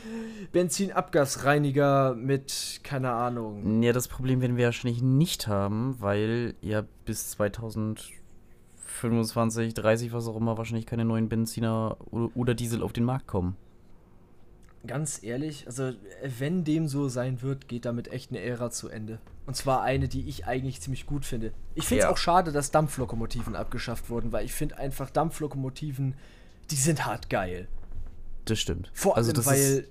Benzinabgasreiniger 0.51 2.13
mit, 2.15 2.81
keine 2.83 3.11
Ahnung, 3.11 3.81
Ja, 3.81 3.93
das 3.93 4.07
Problem 4.07 4.41
werden 4.41 4.57
wir 4.57 4.65
wahrscheinlich 4.65 5.01
nicht 5.01 5.47
haben, 5.47 5.95
weil 5.99 6.53
ja 6.61 6.83
bis 7.05 7.31
2025, 7.31 9.73
30, 9.73 10.13
was 10.13 10.27
auch 10.27 10.35
immer, 10.37 10.55
wahrscheinlich 10.57 10.85
keine 10.85 11.05
neuen 11.05 11.29
Benziner 11.29 11.97
oder 12.11 12.53
Diesel 12.53 12.83
auf 12.83 12.93
den 12.93 13.05
Markt 13.05 13.25
kommen. 13.27 13.55
Ganz 14.85 15.23
ehrlich, 15.23 15.65
also 15.65 15.93
wenn 16.25 16.65
dem 16.65 16.87
so 16.89 17.07
sein 17.07 17.41
wird, 17.41 17.69
geht 17.69 17.85
damit 17.85 18.09
echt 18.11 18.31
eine 18.31 18.41
Ära 18.41 18.69
zu 18.69 18.89
Ende. 18.89 19.19
Und 19.45 19.55
zwar 19.55 19.81
eine, 19.81 20.09
die 20.09 20.27
ich 20.27 20.45
eigentlich 20.45 20.81
ziemlich 20.81 21.05
gut 21.05 21.25
finde. 21.25 21.53
Ich 21.75 21.85
finde 21.85 21.99
es 22.01 22.05
Ja. 22.05 22.11
auch 22.11 22.17
schade, 22.17 22.51
dass 22.51 22.71
Dampflokomotiven 22.71 23.55
abgeschafft 23.55 24.09
wurden, 24.09 24.31
weil 24.33 24.43
ich 24.45 24.53
finde 24.53 24.77
einfach 24.77 25.09
Dampflokomotiven, 25.09 26.15
die 26.69 26.75
sind 26.75 27.05
hart 27.05 27.29
geil. 27.29 27.67
Das 28.45 28.59
stimmt. 28.59 28.91
Vor 28.93 29.15
allem, 29.15 29.25
also 29.27 29.45
weil, 29.45 29.87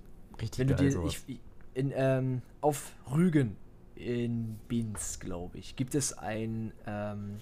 wenn 0.59 0.68
du 0.68 0.74
dir, 0.74 1.02
ich- 1.07 1.40
in, 1.74 1.90
ähm, 1.94 2.42
auf 2.61 2.92
Rügen 3.11 3.57
in 3.94 4.59
Binz, 4.68 5.20
glaube 5.20 5.57
ich, 5.57 5.74
gibt 5.74 5.94
es 5.94 6.12
ein, 6.18 6.72
ähm, 6.87 7.38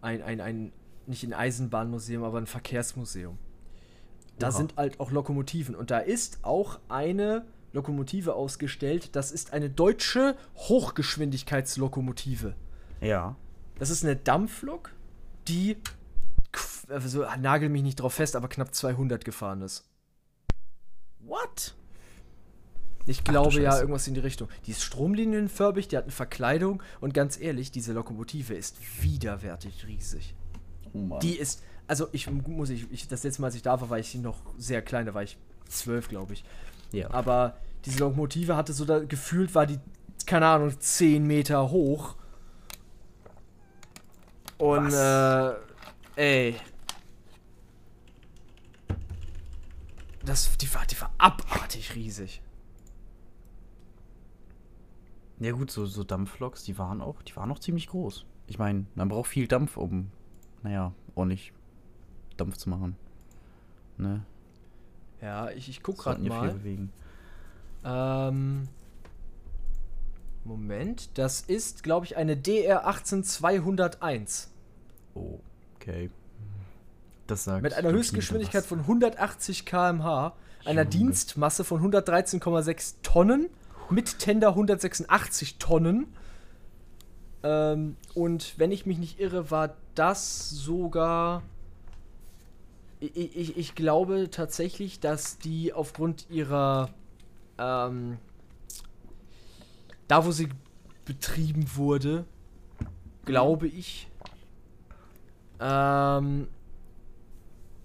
ein, 0.00 0.22
ein, 0.22 0.40
ein, 0.40 0.72
nicht 1.08 1.24
ein 1.24 1.32
Eisenbahnmuseum, 1.32 2.22
aber 2.22 2.38
ein 2.38 2.46
Verkehrsmuseum. 2.46 3.36
Da 4.38 4.50
sind 4.50 4.76
halt 4.76 4.98
auch 4.98 5.10
Lokomotiven 5.10 5.74
und 5.74 5.90
da 5.90 5.98
ist 5.98 6.40
auch 6.42 6.80
eine 6.88 7.44
Lokomotive 7.72 8.34
ausgestellt. 8.34 9.14
Das 9.14 9.30
ist 9.30 9.52
eine 9.52 9.70
deutsche 9.70 10.36
Hochgeschwindigkeitslokomotive. 10.56 12.54
ja. 13.00 13.36
Das 13.78 13.90
ist 13.90 14.04
eine 14.04 14.14
Dampflok, 14.14 14.92
die, 15.48 15.76
also 16.88 17.26
nagel 17.40 17.68
mich 17.68 17.82
nicht 17.82 17.96
drauf 17.96 18.14
fest, 18.14 18.36
aber 18.36 18.48
knapp 18.48 18.72
200 18.72 19.24
gefahren 19.24 19.62
ist. 19.62 19.88
What? 21.20 21.74
Ich 23.06 23.24
glaube 23.24 23.60
ja, 23.60 23.76
irgendwas 23.80 24.06
in 24.06 24.14
die 24.14 24.20
Richtung. 24.20 24.48
Die 24.66 24.70
ist 24.70 24.82
stromlinienförmig, 24.82 25.88
die 25.88 25.96
hat 25.96 26.04
eine 26.04 26.12
Verkleidung 26.12 26.82
und 27.00 27.14
ganz 27.14 27.40
ehrlich, 27.40 27.72
diese 27.72 27.92
Lokomotive 27.92 28.54
ist 28.54 28.76
widerwärtig 29.02 29.86
riesig. 29.86 30.36
Oh 30.92 30.98
Mann. 30.98 31.20
Die 31.20 31.36
ist, 31.36 31.64
also 31.92 32.08
ich 32.12 32.30
muss 32.30 32.70
ich, 32.70 32.90
ich 32.90 33.06
das 33.06 33.22
letzte 33.22 33.42
Mal, 33.42 33.48
als 33.48 33.54
ich 33.54 33.60
da 33.60 33.78
war, 33.78 33.90
war 33.90 33.98
ich 33.98 34.14
noch 34.14 34.38
sehr 34.56 34.80
klein, 34.80 35.04
da 35.04 35.12
war 35.12 35.24
ich 35.24 35.36
zwölf, 35.68 36.08
glaube 36.08 36.32
ich. 36.32 36.42
ja. 36.90 37.10
Aber 37.10 37.58
diese 37.84 37.98
Lokomotive 37.98 38.56
hatte 38.56 38.72
so 38.72 38.86
da 38.86 39.00
gefühlt, 39.00 39.54
war 39.54 39.66
die, 39.66 39.78
keine 40.24 40.46
Ahnung, 40.46 40.80
10 40.80 41.26
Meter 41.26 41.70
hoch. 41.70 42.14
Und 44.56 44.90
äh, 44.94 45.52
ey. 46.16 46.56
Das, 50.24 50.56
die, 50.56 50.74
war, 50.74 50.86
die 50.86 50.98
war 50.98 51.12
abartig 51.18 51.94
riesig. 51.94 52.40
Ja 55.40 55.52
gut, 55.52 55.70
so, 55.70 55.84
so 55.84 56.04
Dampfloks, 56.04 56.64
die 56.64 56.78
waren 56.78 57.02
auch, 57.02 57.20
die 57.20 57.36
waren 57.36 57.52
auch 57.52 57.58
ziemlich 57.58 57.88
groß. 57.88 58.24
Ich 58.46 58.58
meine, 58.58 58.86
man 58.94 59.10
braucht 59.10 59.28
viel 59.28 59.46
Dampf, 59.46 59.76
um, 59.76 60.10
naja, 60.62 60.94
ordentlich 61.14 61.52
Dampf 62.42 62.56
zu 62.56 62.68
machen. 62.68 62.96
Ne? 63.96 64.22
Ja, 65.20 65.50
ich, 65.50 65.68
ich 65.68 65.82
guck 65.82 65.98
gerade 65.98 66.20
mal. 66.22 66.50
bewegen. 66.50 66.92
Ähm, 67.84 68.68
Moment, 70.44 71.16
das 71.18 71.40
ist, 71.42 71.84
glaube 71.84 72.06
ich, 72.06 72.16
eine 72.16 72.36
DR 72.36 72.86
18201. 72.86 74.50
Oh, 75.14 75.38
okay. 75.76 76.10
Das 77.28 77.44
sagt 77.44 77.62
Mit 77.62 77.74
einer 77.74 77.92
Höchstgeschwindigkeit 77.92 78.64
von 78.64 78.80
180 78.80 79.64
km/h, 79.64 80.34
einer 80.64 80.82
Junge. 80.82 80.86
Dienstmasse 80.86 81.62
von 81.62 81.80
113,6 81.80 82.96
Tonnen, 83.02 83.48
mit 83.90 84.18
Tender 84.18 84.48
186 84.48 85.58
Tonnen. 85.58 86.08
Ähm, 87.44 87.96
und 88.14 88.58
wenn 88.58 88.72
ich 88.72 88.86
mich 88.86 88.98
nicht 88.98 89.20
irre, 89.20 89.50
war 89.50 89.76
das 89.94 90.50
sogar. 90.50 91.42
Ich, 93.02 93.36
ich, 93.36 93.56
ich 93.56 93.74
glaube 93.74 94.30
tatsächlich, 94.30 95.00
dass 95.00 95.38
die 95.38 95.72
aufgrund 95.72 96.30
ihrer. 96.30 96.90
Ähm, 97.58 98.18
da, 100.06 100.24
wo 100.24 100.30
sie 100.30 100.48
betrieben 101.04 101.64
wurde, 101.74 102.24
glaube 103.24 103.66
ich, 103.66 104.08
ähm, 105.60 106.48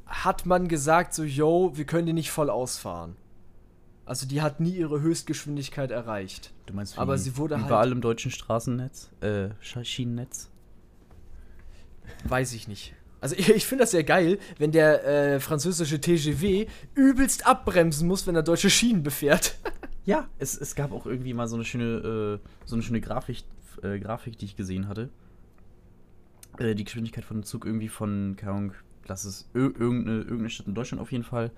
hat 0.06 0.46
man 0.46 0.68
gesagt, 0.68 1.14
so, 1.14 1.24
yo, 1.24 1.72
wir 1.76 1.86
können 1.86 2.06
die 2.06 2.14
nicht 2.14 2.32
voll 2.32 2.50
ausfahren. 2.50 3.16
Also 4.06 4.26
die 4.28 4.42
hat 4.42 4.60
nie 4.60 4.72
ihre 4.76 5.02
Höchstgeschwindigkeit 5.02 5.92
erreicht. 5.92 6.54
Du 6.66 6.74
meinst, 6.74 6.98
aber 6.98 7.16
wie 7.16 7.20
sie 7.20 7.38
wurde 7.38 7.56
halt- 7.58 7.66
überall 7.68 7.92
im 7.92 8.02
deutschen 8.02 8.32
Straßennetz, 8.32 9.10
äh, 9.22 9.50
Sch- 9.64 9.84
Schienennetz? 9.84 10.50
Weiß 12.24 12.54
ich 12.54 12.68
nicht. 12.68 12.94
Also 13.22 13.36
ich, 13.36 13.50
ich 13.56 13.66
finde 13.66 13.84
das 13.84 13.92
sehr 13.92 14.04
geil, 14.04 14.40
wenn 14.58 14.72
der 14.72 15.06
äh, 15.06 15.40
französische 15.40 16.00
TGV 16.00 16.70
übelst 16.96 17.46
abbremsen 17.46 18.08
muss, 18.08 18.28
wenn 18.28 18.36
er 18.36 18.44
deutsche 18.44 18.70
Schienen 18.70 19.04
befährt. 19.04 19.58
Ja, 20.06 20.30
es, 20.40 20.58
es 20.58 20.74
gab 20.76 20.94
auch 20.94 21.06
irgendwie 21.06 21.34
mal 21.34 21.50
so 21.50 21.58
eine 21.58 21.66
schöne, 21.66 22.40
äh, 22.42 22.48
so 22.64 22.76
eine 22.78 22.82
schöne 22.82 23.02
Grafik, 23.02 23.44
äh, 23.84 24.00
Grafik, 24.00 24.38
die 24.38 24.46
ich 24.46 24.56
gesehen 24.56 24.88
hatte. 24.88 25.10
Äh, 26.60 26.76
die 26.76 26.86
Geschwindigkeit 26.86 27.26
von 27.26 27.40
dem 27.40 27.44
Zug 27.44 27.66
irgendwie 27.66 27.90
von, 27.90 28.38
keine 28.38 28.54
Ahnung, 28.54 28.74
lass 29.06 29.26
es 29.26 29.50
ir 29.54 29.64
irgendeine, 29.78 30.20
irgendeine 30.20 30.50
Stadt 30.50 30.68
in 30.68 30.76
Deutschland 30.76 31.02
auf 31.02 31.12
jeden 31.12 31.26
Fall, 31.26 31.52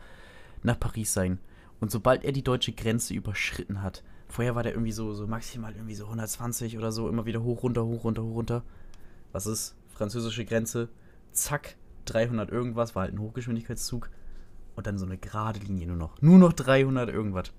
nach 0.63 0.80
Paris 0.80 1.13
sein. 1.13 1.38
Und 1.80 1.91
sobald 1.91 2.24
er 2.24 2.32
die 2.32 2.43
deutsche 2.43 2.72
Grenze 2.72 3.13
überschritten 3.13 3.84
hat, 3.84 4.04
vorher 4.28 4.56
war 4.56 4.63
der 4.63 4.74
irgendwie 4.74 4.93
so, 4.93 5.13
so 5.13 5.28
maximal 5.28 5.74
irgendwie 5.76 5.93
so 5.93 6.06
120 6.06 6.76
oder 6.76 6.91
so, 6.91 7.08
immer 7.08 7.28
wieder 7.28 7.43
hoch, 7.43 7.62
runter, 7.62 7.86
hoch, 7.86 8.04
runter, 8.04 8.24
hoch, 8.24 8.36
runter. 8.36 8.63
Was 9.32 9.45
ist? 9.45 9.76
Französische 9.89 10.45
Grenze, 10.45 10.89
zack, 11.31 11.75
300 12.05 12.49
irgendwas, 12.49 12.95
war 12.95 13.03
halt 13.03 13.13
ein 13.13 13.19
Hochgeschwindigkeitszug. 13.19 14.09
Und 14.75 14.87
dann 14.87 14.97
so 14.97 15.05
eine 15.05 15.17
gerade 15.17 15.59
Linie 15.59 15.87
nur 15.87 15.97
noch. 15.97 16.21
Nur 16.21 16.37
noch 16.37 16.53
300 16.53 17.09
irgendwas. 17.09 17.51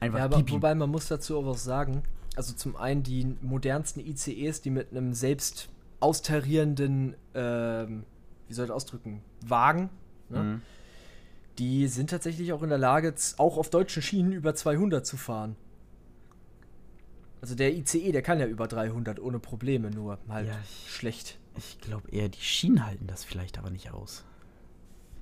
Einfach 0.00 0.18
Ja, 0.18 0.24
aber 0.24 0.36
piep, 0.36 0.46
piep. 0.46 0.54
wobei 0.56 0.74
man 0.74 0.90
muss 0.90 1.08
dazu 1.08 1.36
auch 1.38 1.46
was 1.46 1.62
sagen. 1.62 2.02
Also 2.36 2.54
zum 2.54 2.76
einen 2.76 3.02
die 3.02 3.36
modernsten 3.42 4.00
ICEs, 4.04 4.62
die 4.62 4.70
mit 4.70 4.90
einem 4.90 5.12
selbst 5.12 5.68
austarierenden, 6.00 7.16
ähm, 7.34 8.04
wie 8.48 8.54
soll 8.54 8.64
ich 8.64 8.68
das 8.68 8.76
ausdrücken, 8.76 9.22
Wagen, 9.46 9.90
ne? 10.30 10.42
Mhm. 10.42 10.62
die 11.58 11.86
sind 11.86 12.10
tatsächlich 12.10 12.52
auch 12.52 12.62
in 12.62 12.70
der 12.70 12.78
Lage, 12.78 13.14
auch 13.36 13.56
auf 13.58 13.70
deutschen 13.70 14.02
Schienen 14.02 14.32
über 14.32 14.54
200 14.54 15.06
zu 15.06 15.16
fahren. 15.16 15.56
Also 17.40 17.54
der 17.54 17.74
ICE, 17.74 18.10
der 18.12 18.22
kann 18.22 18.40
ja 18.40 18.46
über 18.46 18.66
300 18.66 19.20
ohne 19.20 19.38
Probleme, 19.38 19.90
nur 19.90 20.18
halt 20.28 20.48
Ja, 20.48 20.54
schlecht. 20.88 21.38
Ich 21.56 21.78
glaube 21.80 22.10
eher, 22.10 22.28
die 22.28 22.40
Schienen 22.40 22.84
halten 22.84 23.06
das 23.06 23.24
vielleicht 23.24 23.58
aber 23.58 23.70
nicht 23.70 23.92
aus. 23.92 24.24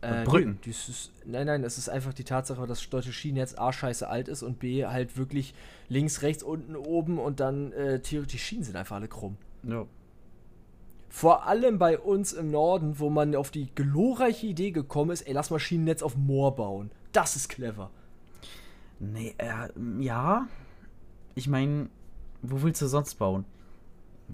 Äh, 0.01 0.25
Brücken. 0.25 0.59
das 0.67 0.89
ist, 0.89 1.13
nein, 1.25 1.47
nein, 1.47 1.63
es 1.63 1.79
ist 1.79 1.89
einfach 1.89 2.13
die 2.13 2.25
Tatsache, 2.25 2.67
dass 2.67 2.81
das 2.81 2.91
deutsche 2.91 3.13
Schienennetz 3.13 3.55
A 3.57 3.73
scheiße 3.73 4.09
alt 4.09 4.27
ist 4.27 4.43
und 4.43 4.59
B 4.59 4.85
halt 4.85 5.17
wirklich 5.17 5.55
links, 5.89 6.23
rechts, 6.23 6.43
unten, 6.43 6.75
oben 6.75 7.19
und 7.19 7.39
dann 7.39 7.73
äh, 7.73 8.01
theoretisch 8.01 8.33
die 8.33 8.39
Schienen 8.39 8.65
sind 8.65 8.75
einfach 8.75 8.97
alle 8.97 9.07
krumm. 9.07 9.37
Ja. 9.63 9.87
Vor 11.09 11.47
allem 11.47 11.79
bei 11.79 11.99
uns 11.99 12.33
im 12.33 12.51
Norden, 12.51 12.99
wo 12.99 13.11
man 13.11 13.37
auf 13.37 13.51
die 13.53 13.69
glorreiche 13.75 14.47
Idee 14.47 14.73
gekommen 14.73 15.11
ist, 15.13 15.23
ey, 15.23 15.35
lass 15.35 15.51
mal 15.51 15.61
Schienennetz 15.61 16.03
auf 16.03 16.17
Moor 16.17 16.57
bauen. 16.57 16.91
Das 17.13 17.37
ist 17.37 17.49
clever. 17.49 17.91
Nee, 18.99 19.35
äh, 19.39 19.69
ja. 20.01 20.49
Ich 21.35 21.49
meine, 21.49 21.91
Wo 22.41 22.63
willst 22.63 22.83
du 22.83 22.89
sonst 22.89 23.15
bauen? 23.17 23.45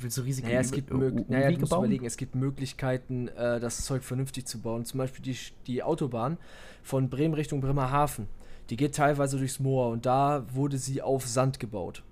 Willst 0.00 0.16
du 0.16 0.22
riesige 0.22 0.46
Naja, 0.46 0.60
es 0.60 0.70
gibt, 0.70 0.92
mög 0.92 1.28
naja, 1.28 1.50
du 1.50 1.58
musst 1.58 1.72
überlegen, 1.72 2.04
es 2.06 2.16
gibt 2.16 2.34
Möglichkeiten, 2.34 3.28
äh, 3.28 3.58
das 3.58 3.84
Zeug 3.84 4.04
vernünftig 4.04 4.46
zu 4.46 4.60
bauen. 4.60 4.84
Zum 4.84 4.98
Beispiel 4.98 5.22
die, 5.24 5.36
die 5.66 5.82
Autobahn 5.82 6.36
von 6.82 7.08
Bremen 7.08 7.34
Richtung 7.34 7.60
Bremerhaven. 7.60 8.28
Die 8.70 8.76
geht 8.76 8.94
teilweise 8.94 9.38
durchs 9.38 9.58
Moor 9.60 9.88
und 9.90 10.06
da 10.06 10.44
wurde 10.52 10.78
sie 10.78 11.02
auf 11.02 11.26
Sand 11.26 11.58
gebaut. 11.58 12.02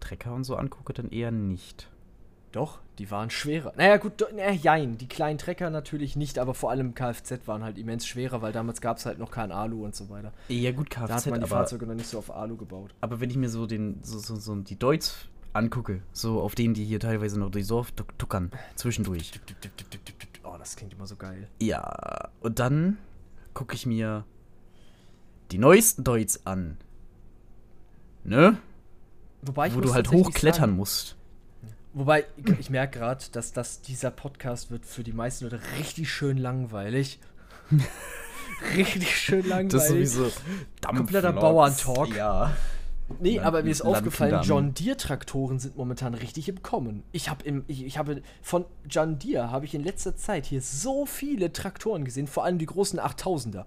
Trecker 0.00 0.32
und 0.34 0.44
so 0.44 0.56
angucke, 0.56 0.92
dann 0.92 1.10
eher 1.10 1.30
nicht. 1.30 1.90
Doch, 2.52 2.78
die 2.98 3.10
waren 3.10 3.28
schwerer. 3.28 3.72
Naja, 3.76 3.98
gut, 3.98 4.24
naja, 4.34 4.52
jein. 4.52 4.96
Die 4.96 5.08
kleinen 5.08 5.36
Trecker 5.38 5.68
natürlich 5.68 6.16
nicht, 6.16 6.38
aber 6.38 6.54
vor 6.54 6.70
allem 6.70 6.94
Kfz 6.94 7.46
waren 7.46 7.62
halt 7.62 7.76
immens 7.76 8.06
schwerer, 8.06 8.40
weil 8.40 8.52
damals 8.52 8.80
gab 8.80 8.96
es 8.96 9.04
halt 9.04 9.18
noch 9.18 9.30
kein 9.30 9.52
Alu 9.52 9.84
und 9.84 9.94
so 9.94 10.08
weiter. 10.08 10.32
Ja, 10.48 10.72
gut, 10.72 10.88
Da 10.94 11.00
hat 11.00 11.08
Kfz, 11.10 11.26
man 11.26 11.34
die 11.40 11.44
aber, 11.44 11.48
Fahrzeuge 11.56 11.86
noch 11.86 11.94
nicht 11.94 12.08
so 12.08 12.18
auf 12.18 12.30
Alu 12.34 12.56
gebaut. 12.56 12.94
aber 13.02 13.20
wenn 13.20 13.28
ich 13.28 13.36
mir 13.36 13.50
so 13.50 13.66
den, 13.66 13.98
so, 14.02 14.18
so, 14.18 14.36
so 14.36 14.54
die 14.56 14.78
Deutz 14.78 15.16
angucke, 15.52 16.02
so 16.12 16.40
auf 16.40 16.54
denen 16.54 16.72
die 16.74 16.84
hier 16.84 17.00
teilweise 17.00 17.38
noch 17.38 17.50
durchs 17.50 17.68
Dorf 17.68 17.92
tuck- 17.92 18.16
tuckern, 18.18 18.50
zwischendurch. 18.74 19.32
Oh, 20.44 20.56
das 20.58 20.76
klingt 20.76 20.92
immer 20.94 21.06
so 21.06 21.16
geil. 21.16 21.48
Ja, 21.60 22.30
und 22.40 22.58
dann 22.58 22.96
gucke 23.52 23.74
ich 23.74 23.84
mir 23.86 24.24
die 25.50 25.58
neuesten 25.58 26.04
Deutz 26.04 26.40
an. 26.44 26.78
Ne? 28.24 28.58
Wobei 29.42 29.68
ich 29.68 29.74
Wo 29.74 29.80
du 29.80 29.92
halt 29.94 30.10
hochklettern 30.10 30.60
sagen- 30.70 30.76
musst. 30.76 31.15
Wobei, 31.96 32.26
ich, 32.60 32.68
merke 32.68 32.98
gerade, 32.98 33.24
dass 33.32 33.54
das, 33.54 33.80
dieser 33.80 34.10
Podcast 34.10 34.70
wird 34.70 34.84
für 34.84 35.02
die 35.02 35.14
meisten 35.14 35.44
Leute 35.44 35.60
richtig 35.78 36.12
schön 36.12 36.36
langweilig. 36.36 37.18
richtig 38.76 39.16
schön 39.16 39.48
langweilig. 39.48 39.72
Das 39.72 39.84
ist 39.84 40.12
sowieso 40.12 40.30
Kompletter 40.86 41.32
Dampfloks. 41.32 41.84
Bauerntalk. 41.84 42.14
Ja. 42.14 42.54
Nee, 43.18 43.40
aber 43.40 43.62
mir 43.62 43.70
ist 43.70 43.82
Land- 43.82 43.96
aufgefallen, 43.96 44.32
Land- 44.32 44.46
John 44.46 44.74
Deere 44.74 44.98
Traktoren 44.98 45.58
sind 45.58 45.78
momentan 45.78 46.12
richtig 46.12 46.50
im 46.50 46.62
Kommen. 46.62 47.02
Ich 47.12 47.30
habe 47.30 47.42
im 47.44 47.64
ich, 47.66 47.86
ich 47.86 47.96
habe 47.96 48.20
von 48.42 48.66
John 48.90 49.18
Deere 49.18 49.50
habe 49.50 49.64
ich 49.64 49.74
in 49.74 49.82
letzter 49.82 50.16
Zeit 50.16 50.44
hier 50.44 50.60
so 50.60 51.06
viele 51.06 51.50
Traktoren 51.50 52.04
gesehen, 52.04 52.26
vor 52.26 52.44
allem 52.44 52.58
die 52.58 52.66
großen 52.66 53.00
8000er. 53.00 53.64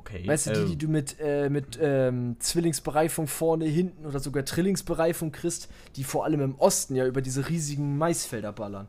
Okay. 0.00 0.26
Weißt 0.26 0.46
du, 0.46 0.52
die, 0.52 0.64
die 0.64 0.72
ähm, 0.72 0.78
du 0.78 0.88
mit, 0.88 1.16
äh, 1.20 1.50
mit 1.50 1.78
ähm, 1.80 2.36
Zwillingsbereifung 2.38 3.26
vorne, 3.26 3.66
hinten 3.66 4.06
oder 4.06 4.18
sogar 4.18 4.46
Trillingsbereifung 4.46 5.30
kriegst, 5.30 5.68
die 5.96 6.04
vor 6.04 6.24
allem 6.24 6.40
im 6.40 6.54
Osten 6.54 6.94
ja 6.94 7.06
über 7.06 7.20
diese 7.20 7.50
riesigen 7.50 7.98
Maisfelder 7.98 8.52
ballern. 8.52 8.88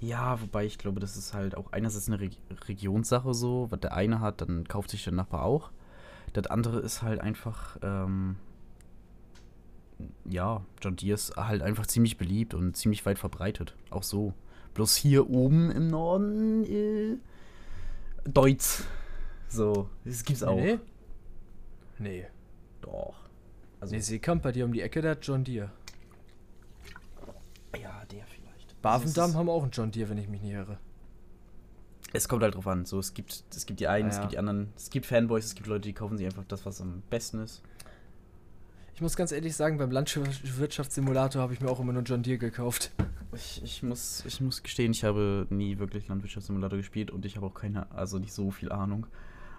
Ja, 0.00 0.40
wobei 0.40 0.64
ich 0.64 0.78
glaube, 0.78 0.98
das 0.98 1.18
ist 1.18 1.34
halt 1.34 1.54
auch 1.54 1.72
einerseits 1.72 2.08
eine 2.08 2.20
Reg 2.20 2.32
Regionssache 2.68 3.34
so, 3.34 3.66
was 3.70 3.80
der 3.80 3.92
eine 3.92 4.20
hat, 4.20 4.40
dann 4.40 4.66
kauft 4.66 4.90
sich 4.90 5.04
der 5.04 5.12
Nachbar 5.12 5.42
auch. 5.44 5.70
Das 6.32 6.46
andere 6.46 6.80
ist 6.80 7.02
halt 7.02 7.20
einfach, 7.20 7.76
ähm, 7.82 8.36
ja, 10.24 10.62
John 10.80 10.96
Deere 10.96 11.16
ist 11.16 11.36
halt 11.36 11.60
einfach 11.60 11.86
ziemlich 11.86 12.16
beliebt 12.16 12.54
und 12.54 12.78
ziemlich 12.78 13.04
weit 13.04 13.18
verbreitet. 13.18 13.74
Auch 13.90 14.04
so. 14.04 14.32
Bloß 14.72 14.96
hier 14.96 15.28
oben 15.28 15.70
im 15.70 15.88
Norden, 15.88 16.64
äh, 16.64 17.18
Deutz. 18.24 18.84
So, 19.50 19.88
das 20.04 20.24
gibt's 20.24 20.42
auch. 20.42 20.56
Nee? 20.56 20.78
Nee. 21.98 22.26
Doch. 22.80 23.14
Also, 23.80 23.94
Nee, 23.94 24.00
Seekamp 24.00 24.42
bei 24.42 24.52
dir 24.52 24.64
um 24.64 24.72
die 24.72 24.80
Ecke, 24.80 25.02
der 25.02 25.12
hat 25.12 25.26
John 25.26 25.42
Deere. 25.44 25.70
ja, 27.80 28.04
der 28.10 28.24
vielleicht. 28.26 28.80
Bavendam 28.82 29.34
haben 29.34 29.48
auch 29.48 29.62
einen 29.62 29.72
John 29.72 29.90
Deere, 29.90 30.10
wenn 30.10 30.18
ich 30.18 30.28
mich 30.28 30.40
nicht 30.40 30.52
irre. 30.52 30.78
Es 32.12 32.28
kommt 32.28 32.42
halt 32.42 32.54
drauf 32.54 32.66
an. 32.66 32.84
So, 32.86 32.98
es 32.98 33.14
gibt, 33.14 33.44
es 33.50 33.66
gibt 33.66 33.80
die 33.80 33.88
einen, 33.88 34.06
Ah, 34.06 34.10
es 34.10 34.16
ja. 34.16 34.20
gibt 34.22 34.32
die 34.32 34.38
anderen. 34.38 34.72
Es 34.76 34.90
gibt 34.90 35.06
Fanboys, 35.06 35.44
es 35.44 35.54
gibt 35.54 35.66
Leute, 35.68 35.82
die 35.82 35.92
kaufen 35.92 36.16
sich 36.16 36.26
einfach 36.26 36.44
das, 36.48 36.64
was 36.66 36.80
am 36.80 37.02
besten 37.10 37.40
ist. 37.40 37.62
Ich 38.94 39.00
muss 39.00 39.16
ganz 39.16 39.32
ehrlich 39.32 39.56
sagen, 39.56 39.78
beim 39.78 39.90
Landwirtschaftssimulator 39.90 41.40
habe 41.40 41.54
ich 41.54 41.60
mir 41.60 41.70
auch 41.70 41.80
immer 41.80 41.92
nur 41.92 42.02
John 42.02 42.22
Deere 42.22 42.38
gekauft. 42.38 42.90
Ich, 43.32 43.62
ich, 43.62 43.82
muss, 43.82 44.24
ich 44.26 44.40
muss 44.40 44.62
gestehen, 44.62 44.90
ich 44.92 45.04
habe 45.04 45.46
nie 45.50 45.78
wirklich 45.78 46.08
Landwirtschaftssimulator 46.08 46.76
gespielt 46.78 47.10
und 47.10 47.24
ich 47.24 47.36
habe 47.36 47.46
auch 47.46 47.54
keine, 47.54 47.90
also 47.92 48.18
nicht 48.18 48.32
so 48.32 48.50
viel 48.50 48.72
Ahnung. 48.72 49.06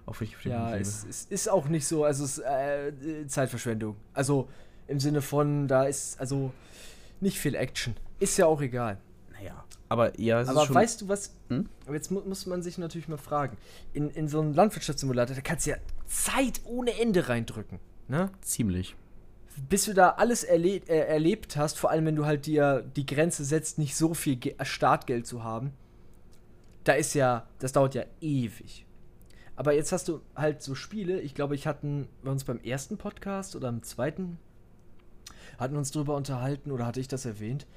Wenn 0.05 0.27
ich 0.27 0.35
auf 0.35 0.45
Ja, 0.45 0.75
es, 0.75 1.05
es 1.09 1.25
ist 1.25 1.49
auch 1.49 1.67
nicht 1.67 1.87
so, 1.87 2.03
also 2.03 2.23
es 2.23 2.37
ist 2.37 2.43
äh, 2.43 3.27
Zeitverschwendung. 3.27 3.95
Also 4.13 4.47
im 4.87 4.99
Sinne 4.99 5.21
von, 5.21 5.67
da 5.67 5.83
ist 5.83 6.19
also 6.19 6.51
nicht 7.19 7.39
viel 7.39 7.55
Action. 7.55 7.95
Ist 8.19 8.37
ja 8.37 8.45
auch 8.45 8.61
egal. 8.61 8.97
Naja. 9.31 9.63
Aber 9.89 10.19
ja, 10.19 10.41
es 10.41 10.47
Aber 10.49 10.61
ist 10.61 10.67
schon. 10.67 10.75
weißt 10.75 11.01
du 11.01 11.07
was? 11.09 11.33
Hm? 11.49 11.69
Aber 11.85 11.95
jetzt 11.95 12.11
mu 12.11 12.21
muss 12.21 12.45
man 12.45 12.61
sich 12.61 12.77
natürlich 12.77 13.07
mal 13.07 13.17
fragen. 13.17 13.57
In, 13.93 14.09
in 14.09 14.27
so 14.27 14.39
einem 14.39 14.53
Landwirtschaftssimulator, 14.53 15.35
da 15.35 15.41
kannst 15.41 15.65
du 15.65 15.71
ja 15.71 15.77
Zeit 16.07 16.61
ohne 16.65 16.99
Ende 16.99 17.27
reindrücken. 17.29 17.79
Ne? 18.07 18.29
ziemlich. 18.41 18.95
bis 19.69 19.85
du 19.85 19.93
da 19.93 20.09
alles 20.11 20.43
erle 20.43 20.77
äh, 20.87 21.07
erlebt 21.07 21.55
hast, 21.55 21.77
vor 21.79 21.91
allem 21.91 22.05
wenn 22.05 22.15
du 22.15 22.25
halt 22.25 22.45
dir 22.45 22.81
die 22.95 23.05
Grenze 23.05 23.45
setzt, 23.45 23.77
nicht 23.77 23.95
so 23.95 24.13
viel 24.13 24.35
Ge 24.35 24.55
Startgeld 24.63 25.25
zu 25.25 25.43
haben, 25.43 25.71
da 26.83 26.93
ist 26.93 27.13
ja, 27.13 27.47
das 27.59 27.71
dauert 27.71 27.95
ja 27.95 28.03
ewig. 28.19 28.85
Aber 29.61 29.73
jetzt 29.73 29.91
hast 29.91 30.07
du 30.07 30.21
halt 30.35 30.63
so 30.63 30.73
Spiele, 30.73 31.21
ich 31.21 31.35
glaube, 31.35 31.53
ich 31.53 31.67
hatten 31.67 32.07
wir 32.23 32.31
uns 32.31 32.45
beim 32.45 32.59
ersten 32.61 32.97
Podcast 32.97 33.55
oder 33.55 33.69
im 33.69 33.83
zweiten, 33.83 34.39
hatten 35.59 35.75
uns 35.75 35.91
drüber 35.91 36.15
unterhalten 36.15 36.71
oder 36.71 36.87
hatte 36.87 36.99
ich 36.99 37.07
das 37.07 37.25
erwähnt, 37.25 37.67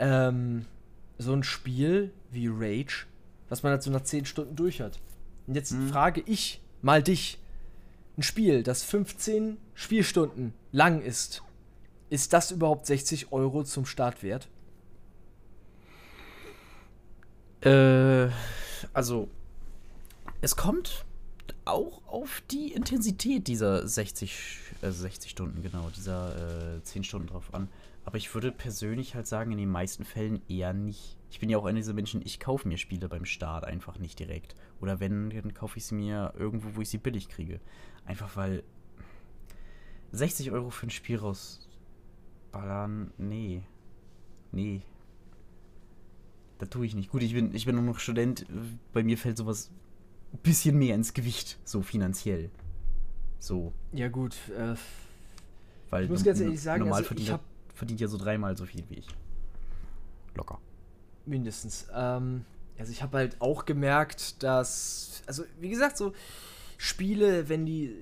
ähm, 0.00 0.66
so 1.16 1.32
ein 1.32 1.44
Spiel 1.44 2.12
wie 2.32 2.48
Rage, 2.48 3.06
was 3.48 3.62
man 3.62 3.70
halt 3.70 3.84
so 3.84 3.92
nach 3.92 4.02
10 4.02 4.24
Stunden 4.24 4.56
durch 4.56 4.80
hat. 4.80 4.98
Und 5.46 5.54
jetzt 5.54 5.70
Mhm. 5.70 5.90
frage 5.90 6.24
ich 6.26 6.60
mal 6.82 7.04
dich, 7.04 7.38
ein 8.18 8.24
Spiel, 8.24 8.64
das 8.64 8.82
15 8.82 9.58
Spielstunden 9.74 10.54
lang 10.72 11.02
ist, 11.02 11.40
ist 12.10 12.32
das 12.32 12.50
überhaupt 12.50 12.84
60 12.84 13.30
Euro 13.30 13.62
zum 13.62 13.86
Start 13.86 14.24
wert? 14.24 14.48
Äh, 17.60 18.28
also, 18.92 19.28
es 20.46 20.54
kommt 20.54 21.04
auch 21.64 22.06
auf 22.06 22.40
die 22.52 22.70
Intensität 22.72 23.48
dieser 23.48 23.84
60, 23.84 24.60
äh, 24.80 24.92
60 24.92 25.32
Stunden, 25.32 25.60
genau, 25.60 25.90
dieser 25.90 26.76
äh, 26.76 26.82
10 26.84 27.02
Stunden 27.02 27.26
drauf 27.26 27.52
an. 27.52 27.68
Aber 28.04 28.16
ich 28.16 28.32
würde 28.32 28.52
persönlich 28.52 29.16
halt 29.16 29.26
sagen, 29.26 29.50
in 29.50 29.58
den 29.58 29.72
meisten 29.72 30.04
Fällen 30.04 30.40
eher 30.48 30.72
nicht. 30.72 31.18
Ich 31.32 31.40
bin 31.40 31.50
ja 31.50 31.58
auch 31.58 31.64
einer 31.64 31.80
dieser 31.80 31.94
Menschen, 31.94 32.22
ich 32.24 32.38
kaufe 32.38 32.68
mir 32.68 32.78
Spiele 32.78 33.08
beim 33.08 33.24
Start 33.24 33.64
einfach 33.64 33.98
nicht 33.98 34.20
direkt. 34.20 34.54
Oder 34.80 35.00
wenn, 35.00 35.30
dann 35.30 35.52
kaufe 35.52 35.78
ich 35.78 35.84
sie 35.84 35.96
mir 35.96 36.32
irgendwo, 36.38 36.76
wo 36.76 36.80
ich 36.80 36.90
sie 36.90 36.98
billig 36.98 37.28
kriege. 37.28 37.58
Einfach 38.04 38.36
weil 38.36 38.62
60 40.12 40.52
Euro 40.52 40.70
für 40.70 40.86
ein 40.86 40.90
Spiel 40.90 41.18
rausballern, 41.18 43.12
nee. 43.18 43.62
Nee. 44.52 44.82
Das 46.58 46.68
tue 46.68 46.86
ich 46.86 46.94
nicht. 46.94 47.10
Gut, 47.10 47.24
ich 47.24 47.34
bin, 47.34 47.52
ich 47.52 47.66
bin 47.66 47.74
nur 47.74 47.82
noch 47.82 47.98
Student. 47.98 48.46
Bei 48.92 49.02
mir 49.02 49.18
fällt 49.18 49.38
sowas 49.38 49.72
ein 50.32 50.38
bisschen 50.42 50.78
mehr 50.78 50.94
ins 50.94 51.14
Gewicht, 51.14 51.58
so 51.64 51.82
finanziell. 51.82 52.50
So. 53.38 53.72
Ja, 53.92 54.08
gut. 54.08 54.34
Äh, 54.56 54.74
Weil 55.90 56.04
ich 56.04 56.10
muss 56.10 56.24
ganz 56.24 56.40
ehrlich 56.40 56.60
sagen, 56.60 56.80
normal 56.80 56.98
also 57.02 57.08
verdient, 57.08 57.40
verdient 57.74 58.00
ja 58.00 58.08
so 58.08 58.18
dreimal 58.18 58.56
so 58.56 58.66
viel 58.66 58.84
wie 58.88 58.96
ich. 58.96 59.06
Locker. 60.34 60.58
mindestens. 61.24 61.86
Ähm, 61.94 62.44
also 62.78 62.92
ich 62.92 63.02
habe 63.02 63.16
halt 63.18 63.40
auch 63.40 63.64
gemerkt, 63.64 64.42
dass, 64.42 65.22
also 65.26 65.44
wie 65.60 65.70
gesagt, 65.70 65.96
so 65.96 66.12
Spiele, 66.76 67.48
wenn 67.48 67.64
die 67.64 67.96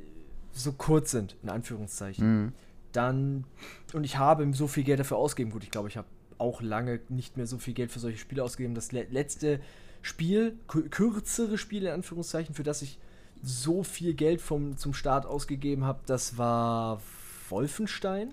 so 0.53 0.73
kurz 0.73 1.11
sind, 1.13 1.37
in 1.43 1.49
Anführungszeichen, 1.49 2.45
Mhm. 2.47 2.53
dann 2.93 3.45
und 3.93 4.05
ich 4.05 4.19
habe 4.19 4.53
so 4.53 4.67
viel 4.67 4.83
Geld 4.85 4.99
dafür 5.01 5.17
ausgegeben. 5.17 5.53
Gut, 5.53 5.63
ich 5.65 5.71
glaube, 5.71 5.89
ich 5.89 5.97
habe 5.97 6.09
auch 6.39 6.61
lange 6.61 7.01
nicht 7.09 7.37
mehr 7.37 7.47
so 7.47 7.59
viel 7.59 7.75
Geld 7.75 7.93
für 7.93 8.01
solche 8.01 8.19
Spiele 8.19 8.43
ausgegeben. 8.43 8.75
Das 8.75 8.91
le 8.93 9.07
letzte 9.11 9.61
Spiel, 10.05 10.59
kü- 10.69 10.89
kürzere 10.91 11.57
Spiel 11.57 11.85
in 11.85 11.93
Anführungszeichen, 11.93 12.55
für 12.55 12.63
das 12.63 12.83
ich 12.83 12.99
so 13.43 13.83
viel 13.83 14.13
Geld 14.15 14.41
vom, 14.43 14.77
zum 14.77 14.93
Start 14.93 15.25
ausgegeben 15.27 15.85
habe, 15.85 16.01
das 16.07 16.37
war 16.37 17.01
Wolfenstein. 17.49 18.33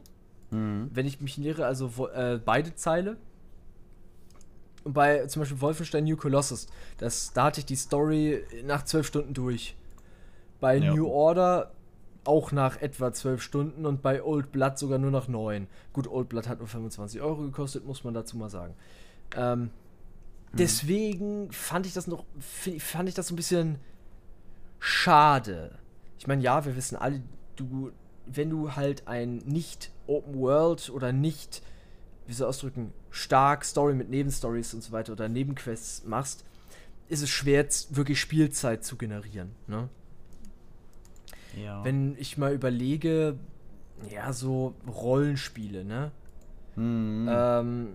Mhm. 0.52 0.90
Wenn 0.94 1.06
ich 1.06 1.22
mich 1.22 1.38
irre, 1.40 1.66
also 1.66 2.10
äh, 2.10 2.40
beide 2.44 2.76
Zeile. 2.76 3.16
Und 4.84 4.94
bei 4.94 5.26
zum 5.28 5.42
Beispiel 5.44 5.62
Wolfenstein 5.62 6.04
New 6.04 6.18
Colossus, 6.18 6.68
das, 6.98 7.32
da 7.34 7.46
hatte 7.46 7.60
ich 7.62 7.66
die 7.66 7.76
Story 7.76 8.44
nach 8.66 8.84
zwölf 8.84 9.08
Stunden 9.08 9.34
durch. 9.34 9.76
Bei 10.60 10.76
Ja. 10.78 10.94
New 10.94 11.08
Order 11.08 11.72
auch 12.26 12.52
nach 12.52 12.82
etwa 12.82 13.14
zwölf 13.14 13.42
Stunden 13.42 13.86
und 13.86 14.02
bei 14.02 14.22
Old 14.24 14.52
Blood 14.52 14.78
sogar 14.78 14.98
nur 15.00 15.12
nach 15.12 15.28
neun. 15.28 15.68
Gut, 15.94 16.08
Old 16.08 16.30
Blood 16.30 16.48
hat 16.48 16.60
nur 16.60 16.68
25 16.68 17.22
Euro 17.22 17.42
gekostet, 17.44 17.86
muss 17.86 18.04
man 18.04 18.14
dazu 18.14 18.38
mal 18.38 18.50
sagen. 18.50 18.74
Ähm, 19.36 19.70
Deswegen 20.54 21.52
fand 21.52 21.86
ich 21.86 21.94
das 21.94 22.08
noch, 22.08 22.26
fand 22.80 23.08
ich 23.08 23.16
das 23.16 23.28
so 23.28 23.34
ein 23.34 23.38
bisschen 23.38 23.80
schade. 24.80 25.78
Ich 26.18 26.28
meine, 26.28 26.42
ja, 26.42 26.66
wir 26.66 26.76
wissen 26.76 26.98
alle, 26.98 27.22
du, 27.56 27.92
wenn 28.26 28.50
du 28.50 28.76
halt 28.76 29.08
ein 29.08 29.38
nicht 29.38 29.92
Open 30.08 30.36
World 30.40 30.90
oder 30.90 31.14
nicht, 31.14 31.62
wie 32.28 32.34
soll 32.34 32.48
ich 32.48 32.50
ausdrücken, 32.50 32.94
stark 33.12 33.64
Story 33.64 33.94
mit 33.94 34.10
Nebenstories 34.10 34.74
und 34.74 34.84
so 34.84 34.92
weiter 34.92 35.14
oder 35.14 35.30
Nebenquests 35.30 36.06
machst, 36.06 36.44
ist 37.08 37.22
es 37.22 37.30
schwer, 37.30 37.66
wirklich 37.90 38.20
Spielzeit 38.20 38.84
zu 38.84 38.98
generieren. 38.98 39.52
Ne? 39.68 39.90
Ja. 41.62 41.84
Wenn 41.84 42.16
ich 42.18 42.38
mal 42.38 42.54
überlege, 42.54 43.38
ja, 44.10 44.32
so 44.34 44.76
Rollenspiele, 44.88 45.84
ne? 45.84 46.12
Mhm. 46.76 47.28
Ähm, 47.30 47.88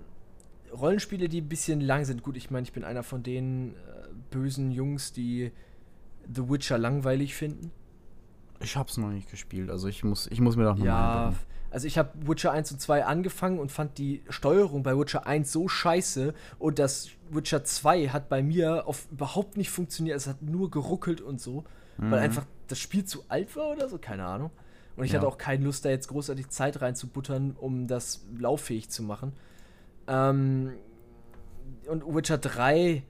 Rollenspiele, 0.79 1.29
die 1.29 1.41
ein 1.41 1.49
bisschen 1.49 1.81
lang 1.81 2.05
sind. 2.05 2.23
Gut, 2.23 2.37
ich 2.37 2.51
meine, 2.51 2.65
ich 2.65 2.73
bin 2.73 2.85
einer 2.85 3.03
von 3.03 3.23
den 3.23 3.75
äh, 3.75 3.75
bösen 4.31 4.71
Jungs, 4.71 5.13
die 5.13 5.53
The 6.33 6.49
Witcher 6.49 6.79
langweilig 6.79 7.35
finden. 7.35 7.71
ich 8.61 8.77
hab's 8.77 8.97
noch 8.97 9.11
nicht 9.11 9.31
gespielt, 9.31 9.71
also 9.71 9.87
ich 9.89 10.03
muss, 10.05 10.27
ich 10.29 10.41
muss 10.41 10.57
mir 10.57 10.65
doch 10.65 10.77
nochmal 10.77 10.87
Ja, 10.87 11.33
also 11.71 11.87
ich 11.87 11.99
habe 11.99 12.11
Witcher 12.27 12.53
1 12.53 12.73
und 12.73 12.81
2 12.81 13.05
angefangen 13.05 13.59
und 13.59 13.71
fand 13.71 13.99
die 13.99 14.23
Steuerung 14.29 14.83
bei 14.83 14.97
Witcher 14.99 15.27
1 15.27 15.53
so 15.53 15.69
scheiße 15.69 16.33
und 16.59 16.79
das 16.79 17.11
Witcher 17.31 17.65
2 17.65 18.09
hat 18.09 18.29
bei 18.29 18.43
mir 18.43 18.87
auf 18.87 19.07
überhaupt 19.13 19.57
nicht 19.57 19.71
funktioniert. 19.71 20.17
Es 20.17 20.27
hat 20.27 20.43
nur 20.43 20.71
geruckelt 20.71 21.21
und 21.21 21.41
so, 21.41 21.65
weil 21.99 22.09
Mhm. 22.19 22.25
einfach 22.25 22.47
das 22.69 22.79
Spiel 22.79 23.05
zu 23.05 23.25
alt 23.29 23.55
war 23.57 23.69
oder 23.71 23.89
so, 23.89 23.99
keine 23.99 24.25
Ahnung. 24.25 24.51
Und 24.97 25.05
ich 25.05 25.13
Ja. 25.13 25.19
hatte 25.19 25.29
auch 25.29 25.39
keine 25.39 25.65
Lust, 25.65 25.85
da 25.85 25.91
jetzt 25.91 26.09
großartig 26.09 26.49
Zeit 26.49 26.81
reinzubuttern, 26.81 27.53
um 27.53 27.87
das 27.87 28.25
lauffähig 28.39 28.89
zu 28.89 29.03
machen. 29.03 29.33
Ähm, 30.09 30.73
und 31.89 32.05
Witcher 32.15 32.39
3, 32.39 33.03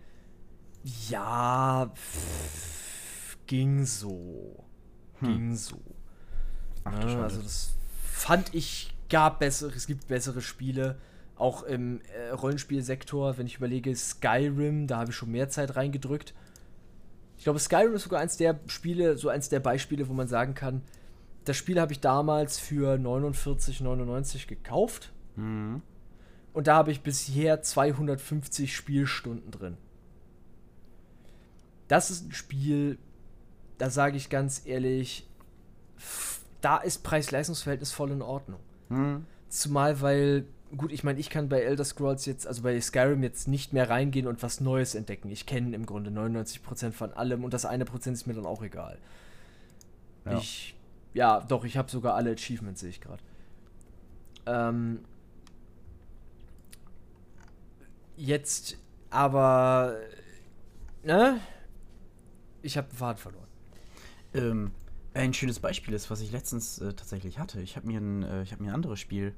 ja, 1.08 1.90
pff, 1.94 3.36
ging 3.46 3.84
so. 3.84 4.64
Hm. 5.20 5.28
Ging 5.28 5.54
so. 5.56 5.80
Ach 6.84 6.92
Ja, 6.94 7.00
Schande. 7.08 7.24
also 7.24 7.42
das 7.42 7.74
fand 8.04 8.54
ich 8.54 8.94
gab 9.08 9.38
bessere, 9.40 9.72
es 9.74 9.86
gibt 9.86 10.08
bessere 10.08 10.40
Spiele, 10.40 10.98
auch 11.36 11.62
im 11.62 12.00
äh, 12.14 12.30
Rollenspielsektor, 12.30 13.36
wenn 13.38 13.46
ich 13.46 13.56
überlege, 13.56 13.94
Skyrim, 13.94 14.86
da 14.86 14.98
habe 14.98 15.10
ich 15.10 15.16
schon 15.16 15.30
mehr 15.30 15.48
Zeit 15.48 15.76
reingedrückt. 15.76 16.34
Ich 17.38 17.44
glaube, 17.44 17.58
Skyrim 17.58 17.94
ist 17.94 18.04
sogar 18.04 18.20
eins 18.20 18.36
der 18.36 18.58
Spiele, 18.66 19.16
so 19.18 19.28
eins 19.28 19.48
der 19.48 19.60
Beispiele, 19.60 20.08
wo 20.08 20.12
man 20.14 20.28
sagen 20.28 20.54
kann, 20.54 20.82
das 21.44 21.56
Spiel 21.56 21.80
habe 21.80 21.92
ich 21.92 22.00
damals 22.00 22.58
für 22.58 22.94
49,99 22.98 24.46
gekauft 24.48 25.12
Mhm. 25.36 25.82
Und 26.56 26.68
da 26.68 26.76
habe 26.76 26.90
ich 26.90 27.02
bisher 27.02 27.60
250 27.60 28.74
Spielstunden 28.74 29.50
drin. 29.50 29.76
Das 31.86 32.10
ist 32.10 32.26
ein 32.26 32.32
Spiel, 32.32 32.96
da 33.76 33.90
sage 33.90 34.16
ich 34.16 34.30
ganz 34.30 34.62
ehrlich, 34.64 35.28
da 36.62 36.78
ist 36.78 37.02
Preis-Leistungs-Verhältnis 37.02 37.92
voll 37.92 38.10
in 38.10 38.22
Ordnung. 38.22 38.60
Mhm. 38.88 39.26
Zumal, 39.50 40.00
weil, 40.00 40.46
gut, 40.74 40.92
ich 40.92 41.04
meine, 41.04 41.20
ich 41.20 41.28
kann 41.28 41.50
bei 41.50 41.60
Elder 41.60 41.84
Scrolls 41.84 42.24
jetzt, 42.24 42.46
also 42.46 42.62
bei 42.62 42.80
Skyrim 42.80 43.22
jetzt 43.22 43.48
nicht 43.48 43.74
mehr 43.74 43.90
reingehen 43.90 44.26
und 44.26 44.42
was 44.42 44.62
Neues 44.62 44.94
entdecken. 44.94 45.30
Ich 45.30 45.44
kenne 45.44 45.76
im 45.76 45.84
Grunde 45.84 46.10
99% 46.10 46.92
von 46.92 47.12
allem 47.12 47.44
und 47.44 47.52
das 47.52 47.66
eine 47.66 47.84
Prozent 47.84 48.16
ist 48.16 48.26
mir 48.26 48.32
dann 48.32 48.46
auch 48.46 48.62
egal. 48.62 48.96
Ja. 50.24 50.38
Ich, 50.38 50.74
ja, 51.12 51.40
doch, 51.42 51.66
ich 51.66 51.76
habe 51.76 51.90
sogar 51.90 52.14
alle 52.14 52.30
Achievements, 52.32 52.80
sehe 52.80 52.88
ich 52.88 53.02
gerade. 53.02 53.22
Ähm, 54.46 55.00
jetzt 58.16 58.76
aber, 59.10 59.96
ne? 61.02 61.40
Ich 62.62 62.76
habe 62.76 62.88
Faden 62.94 63.18
verloren. 63.18 63.46
Ähm, 64.34 64.72
ein 65.14 65.32
schönes 65.32 65.60
Beispiel 65.60 65.94
ist, 65.94 66.10
was 66.10 66.20
ich 66.20 66.32
letztens 66.32 66.78
äh, 66.78 66.92
tatsächlich 66.92 67.38
hatte. 67.38 67.60
Ich 67.60 67.76
habe 67.76 67.86
mir, 67.86 68.00
ein, 68.00 68.22
äh, 68.22 68.42
ich 68.42 68.52
hab 68.52 68.60
mir 68.60 68.68
ein 68.68 68.74
anderes 68.74 69.00
Spiel 69.00 69.34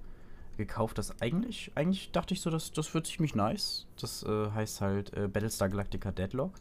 gekauft, 0.56 0.98
das 0.98 1.20
eigentlich, 1.20 1.70
eigentlich 1.76 2.10
dachte 2.10 2.34
ich 2.34 2.40
so, 2.40 2.50
das, 2.50 2.72
das 2.72 2.92
wird 2.94 3.06
ziemlich 3.06 3.34
nice. 3.34 3.86
Das 4.00 4.24
äh, 4.24 4.50
heißt 4.50 4.80
halt 4.80 5.12
äh, 5.14 5.28
Battlestar 5.28 5.68
Galactica 5.68 6.10
Deadlock. 6.10 6.54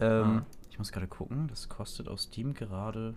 Ähm, 0.00 0.42
Ah. 0.42 0.46
Ich 0.70 0.78
muss 0.78 0.90
gerade 0.90 1.06
gucken, 1.06 1.46
das 1.46 1.68
kostet 1.68 2.08
aus 2.08 2.24
Steam 2.24 2.52
gerade. 2.52 3.14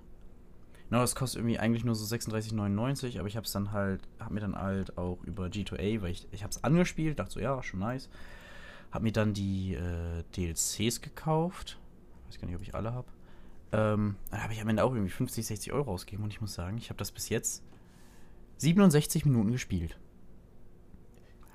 Genau, 0.90 1.02
das 1.02 1.16
kostet 1.16 1.40
irgendwie 1.40 1.60
eigentlich 1.60 1.84
nur 1.84 1.96
so 1.96 2.16
36,99, 2.16 3.20
aber 3.20 3.28
ich 3.28 3.36
habe 3.36 3.46
es 3.46 3.52
dann 3.52 3.74
halt, 3.74 4.08
habe 4.20 4.34
mir 4.34 4.40
dann 4.40 4.56
halt 4.56 4.98
auch 4.98 5.22
über 5.24 5.48
G2A, 5.48 6.02
weil 6.02 6.12
ich, 6.12 6.28
ich 6.32 6.44
habe 6.44 6.52
es 6.52 6.64
angespielt, 6.64 7.20
dachte 7.20 7.34
so, 7.34 7.40
ja, 7.42 7.62
schon 7.62 7.82
nice. 7.82 8.10
Habe 8.92 9.04
mir 9.04 9.12
dann 9.12 9.34
die 9.34 9.74
äh, 9.74 10.24
DLCs 10.36 11.02
gekauft. 11.02 11.78
Weiß 12.28 12.40
gar 12.40 12.48
nicht, 12.48 12.56
ob 12.56 12.62
ich 12.62 12.74
alle 12.74 12.94
habe. 12.94 13.08
Ähm, 13.74 14.16
dann 14.32 14.44
habe 14.44 14.54
ich 14.54 14.62
am 14.62 14.70
Ende 14.70 14.84
auch 14.84 14.94
irgendwie 14.94 15.12
50, 15.12 15.46
60 15.46 15.74
Euro 15.74 15.92
ausgegeben 15.92 16.24
und 16.24 16.32
ich 16.32 16.40
muss 16.40 16.54
sagen, 16.54 16.78
ich 16.78 16.90
habe 16.90 16.98
das 16.98 17.12
bis 17.12 17.28
jetzt 17.28 17.64
67 18.58 19.26
Minuten 19.26 19.52
gespielt. 19.52 20.00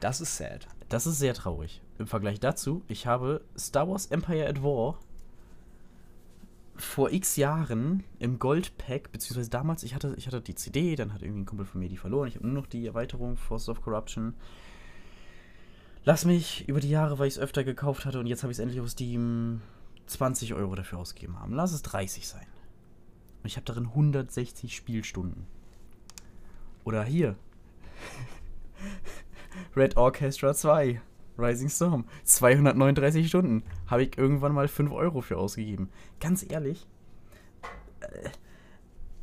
Das 0.00 0.20
ist 0.20 0.36
sad. 0.36 0.68
Das 0.90 1.06
ist 1.06 1.18
sehr 1.18 1.32
traurig. 1.32 1.80
Im 1.98 2.06
Vergleich 2.06 2.38
dazu, 2.38 2.82
ich 2.86 3.06
habe 3.06 3.42
Star 3.56 3.88
Wars 3.88 4.06
Empire 4.06 4.46
at 4.46 4.62
War 4.62 4.98
vor 6.76 7.12
x 7.12 7.36
Jahren 7.36 8.04
im 8.18 8.38
Goldpack, 8.38 9.12
beziehungsweise 9.12 9.50
damals, 9.50 9.82
ich 9.82 9.94
hatte, 9.94 10.14
ich 10.16 10.26
hatte 10.26 10.40
die 10.40 10.54
CD, 10.54 10.96
dann 10.96 11.12
hat 11.12 11.22
irgendwie 11.22 11.42
ein 11.42 11.46
Kumpel 11.46 11.66
von 11.66 11.80
mir 11.80 11.88
die 11.88 11.96
verloren. 11.96 12.28
Ich 12.28 12.36
habe 12.36 12.46
nur 12.46 12.54
noch 12.54 12.66
die 12.66 12.86
Erweiterung 12.86 13.36
Force 13.36 13.68
of 13.68 13.82
Corruption. 13.82 14.34
Lass 16.04 16.24
mich 16.24 16.68
über 16.68 16.80
die 16.80 16.90
Jahre, 16.90 17.18
weil 17.18 17.28
ich 17.28 17.34
es 17.34 17.40
öfter 17.40 17.62
gekauft 17.62 18.04
hatte 18.04 18.18
und 18.18 18.26
jetzt 18.26 18.42
habe 18.42 18.50
ich 18.50 18.56
es 18.56 18.62
endlich 18.62 18.80
auf 18.80 18.88
Steam 18.88 19.60
20 20.06 20.54
Euro 20.54 20.74
dafür 20.74 20.98
ausgegeben 20.98 21.38
haben. 21.38 21.54
Lass 21.54 21.72
es 21.72 21.82
30 21.82 22.26
sein. 22.26 22.46
Und 23.42 23.46
ich 23.46 23.56
habe 23.56 23.64
darin 23.64 23.86
160 23.86 24.74
Spielstunden. 24.74 25.46
Oder 26.84 27.04
hier. 27.04 27.36
Red 29.76 29.96
Orchestra 29.96 30.54
2. 30.54 31.00
Rising 31.42 31.68
Storm. 31.68 32.04
239 32.24 33.28
Stunden. 33.28 33.62
Habe 33.86 34.04
ich 34.04 34.18
irgendwann 34.18 34.54
mal 34.54 34.68
5 34.68 34.92
Euro 34.92 35.20
für 35.20 35.38
ausgegeben. 35.38 35.88
Ganz 36.20 36.44
ehrlich, 36.48 36.86
äh, 38.00 38.28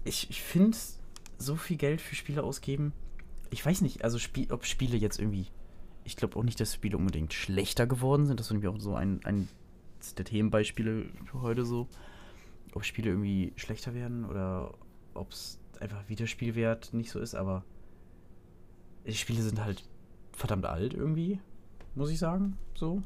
ich, 0.04 0.30
ich 0.30 0.42
finde, 0.42 0.78
so 1.38 1.56
viel 1.56 1.78
Geld 1.78 2.02
für 2.02 2.16
Spiele 2.16 2.44
ausgeben, 2.44 2.94
ich 3.52 3.66
weiß 3.66 3.82
nicht, 3.82 4.04
also 4.04 4.20
Spie 4.20 4.48
ob 4.52 4.66
Spiele 4.66 4.98
jetzt 4.98 5.20
irgendwie 5.20 5.48
ich 6.10 6.16
glaube 6.16 6.38
auch 6.38 6.44
nicht, 6.44 6.60
dass 6.60 6.74
Spiele 6.74 6.98
unbedingt 6.98 7.34
schlechter 7.34 7.86
geworden 7.86 8.26
sind. 8.26 8.40
Das 8.40 8.48
ist 8.48 8.52
nämlich 8.52 8.70
auch 8.70 8.80
so 8.80 8.96
ein, 8.96 9.24
ein 9.26 9.48
der 10.18 10.26
Themenbeispiele 10.26 11.06
für 11.26 11.42
heute 11.42 11.66
so. 11.66 11.88
Ob 12.74 12.84
Spiele 12.84 13.12
irgendwie 13.12 13.54
schlechter 13.56 13.94
werden 13.94 14.26
oder 14.26 14.74
ob 15.14 15.32
es 15.32 15.60
einfach 15.80 16.08
Wiederspielwert 16.10 16.94
nicht 16.94 17.12
so 17.12 17.20
ist, 17.20 17.36
aber 17.36 17.64
die 19.06 19.14
Spiele 19.14 19.42
sind 19.42 19.64
halt 19.64 19.88
verdammt 20.32 20.66
alt 20.66 20.94
irgendwie, 20.94 21.40
muss 21.96 22.10
ich 22.10 22.20
sagen. 22.20 22.58
So. 22.76 23.04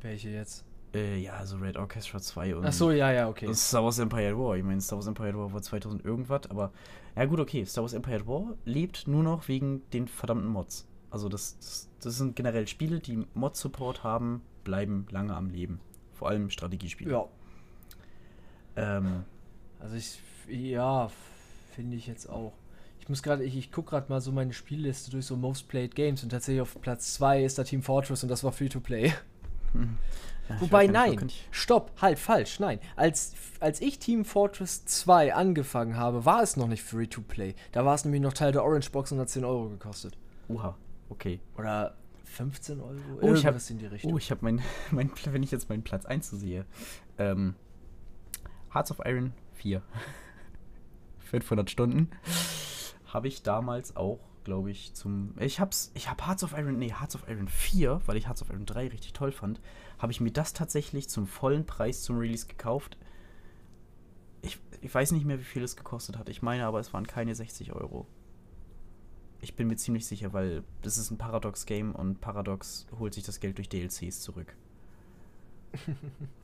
Welche 0.00 0.30
jetzt? 0.30 0.64
Äh, 0.94 1.18
ja, 1.18 1.44
so 1.44 1.56
Red 1.56 1.76
Orchestra 1.76 2.18
2 2.18 2.56
und. 2.56 2.64
Ach 2.64 2.72
so, 2.72 2.90
ja, 2.90 3.12
ja, 3.12 3.28
okay. 3.28 3.52
Star 3.52 3.84
Wars 3.84 3.98
Empire 3.98 4.38
War. 4.38 4.56
Ich 4.56 4.64
meine, 4.64 4.80
Star 4.80 4.96
Wars 4.98 5.06
Empire 5.06 5.36
War 5.36 5.52
war 5.52 5.60
2000 5.60 6.04
irgendwas, 6.04 6.48
aber. 6.48 6.72
Ja, 7.14 7.24
gut, 7.26 7.40
okay. 7.40 7.64
Star 7.64 7.82
Wars 7.82 7.92
Empire 7.92 8.26
War 8.26 8.54
lebt 8.64 9.06
nur 9.06 9.22
noch 9.22 9.48
wegen 9.48 9.82
den 9.90 10.08
verdammten 10.08 10.48
Mods. 10.48 10.88
Also, 11.10 11.28
das, 11.28 11.58
das, 11.58 11.90
das 12.00 12.16
sind 12.16 12.36
generell 12.36 12.66
Spiele, 12.66 13.00
die 13.00 13.26
Mod-Support 13.34 14.02
haben, 14.02 14.42
bleiben 14.64 15.06
lange 15.10 15.34
am 15.34 15.50
Leben. 15.50 15.80
Vor 16.14 16.28
allem 16.28 16.50
Strategiespiele. 16.50 17.10
Ja. 17.10 17.28
Ähm. 18.76 19.24
Also, 19.80 19.96
ich. 19.96 20.20
Ja, 20.48 21.10
finde 21.72 21.96
ich 21.96 22.06
jetzt 22.06 22.30
auch. 22.30 22.54
Ich 23.08 23.10
muss 23.10 23.22
gerade, 23.22 23.42
ich, 23.42 23.56
ich 23.56 23.72
gucke 23.72 23.88
gerade 23.88 24.10
mal 24.10 24.20
so 24.20 24.32
meine 24.32 24.52
Spielliste 24.52 25.10
durch 25.10 25.24
so 25.24 25.34
Most 25.34 25.66
Played 25.66 25.94
Games 25.94 26.22
und 26.22 26.28
tatsächlich 26.28 26.60
auf 26.60 26.78
Platz 26.78 27.14
2 27.14 27.42
ist 27.42 27.56
da 27.58 27.64
Team 27.64 27.82
Fortress 27.82 28.22
und 28.22 28.28
das 28.28 28.44
war 28.44 28.52
Free-to-Play. 28.52 29.14
Hm. 29.72 29.96
Ja, 30.50 30.60
Wobei, 30.60 30.88
nein, 30.88 31.32
stopp, 31.50 31.90
halt, 32.02 32.18
falsch, 32.18 32.60
nein. 32.60 32.80
Als, 32.96 33.32
als 33.60 33.80
ich 33.80 33.98
Team 33.98 34.26
Fortress 34.26 34.84
2 34.84 35.34
angefangen 35.34 35.96
habe, 35.96 36.26
war 36.26 36.42
es 36.42 36.58
noch 36.58 36.68
nicht 36.68 36.82
Free-to-Play. 36.82 37.54
Da 37.72 37.86
war 37.86 37.94
es 37.94 38.04
nämlich 38.04 38.20
noch 38.20 38.34
Teil 38.34 38.52
der 38.52 38.62
Orange 38.62 38.90
Box 38.90 39.10
und 39.10 39.20
hat 39.20 39.30
10 39.30 39.42
Euro 39.46 39.70
gekostet. 39.70 40.18
Oha, 40.48 40.76
okay. 41.08 41.40
Oder 41.56 41.96
15 42.24 42.78
Euro? 42.78 42.94
Oh, 43.22 43.32
ich 43.32 43.46
habe 43.46 43.58
in 43.70 43.78
die 43.78 43.86
Richtung. 43.86 44.12
Oh, 44.12 44.18
ich 44.18 44.30
habe 44.30 44.44
mein, 44.44 44.60
mein, 44.90 45.10
wenn 45.32 45.42
ich 45.42 45.50
jetzt 45.50 45.70
meinen 45.70 45.82
Platz 45.82 46.04
1 46.04 46.28
sehe. 46.28 46.66
Ähm, 47.16 47.54
Hearts 48.74 48.90
of 48.90 49.00
Iron 49.06 49.32
4. 49.54 49.80
500 51.30 51.70
Stunden. 51.70 52.10
Habe 53.08 53.28
ich 53.28 53.42
damals 53.42 53.96
auch 53.96 54.20
glaube 54.48 54.70
ich, 54.70 54.94
zum. 54.94 55.34
Ich 55.38 55.60
hab's. 55.60 55.90
Ich 55.92 56.08
hab 56.08 56.26
Hearts 56.26 56.42
of 56.42 56.52
Iron. 56.56 56.78
Nee, 56.78 56.94
Hearts 56.98 57.14
of 57.14 57.28
Iron 57.28 57.48
4, 57.48 58.00
weil 58.06 58.16
ich 58.16 58.26
Hearts 58.26 58.40
of 58.40 58.48
Iron 58.48 58.64
3 58.64 58.88
richtig 58.88 59.12
toll 59.12 59.30
fand, 59.30 59.60
habe 59.98 60.10
ich 60.10 60.22
mir 60.22 60.30
das 60.30 60.54
tatsächlich 60.54 61.10
zum 61.10 61.26
vollen 61.26 61.66
Preis 61.66 62.02
zum 62.02 62.16
Release 62.16 62.46
gekauft. 62.46 62.96
Ich, 64.40 64.58
ich 64.80 64.94
weiß 64.94 65.12
nicht 65.12 65.26
mehr, 65.26 65.38
wie 65.38 65.44
viel 65.44 65.62
es 65.62 65.76
gekostet 65.76 66.16
hat. 66.16 66.30
Ich 66.30 66.40
meine 66.40 66.64
aber, 66.64 66.80
es 66.80 66.94
waren 66.94 67.06
keine 67.06 67.34
60 67.34 67.74
Euro. 67.74 68.06
Ich 69.42 69.54
bin 69.54 69.68
mir 69.68 69.76
ziemlich 69.76 70.06
sicher, 70.06 70.32
weil 70.32 70.64
das 70.80 70.96
ist 70.96 71.10
ein 71.10 71.18
Paradox-Game 71.18 71.94
und 71.94 72.22
Paradox 72.22 72.86
holt 72.98 73.12
sich 73.12 73.24
das 73.24 73.40
Geld 73.40 73.58
durch 73.58 73.68
DLCs 73.68 74.20
zurück. 74.20 74.56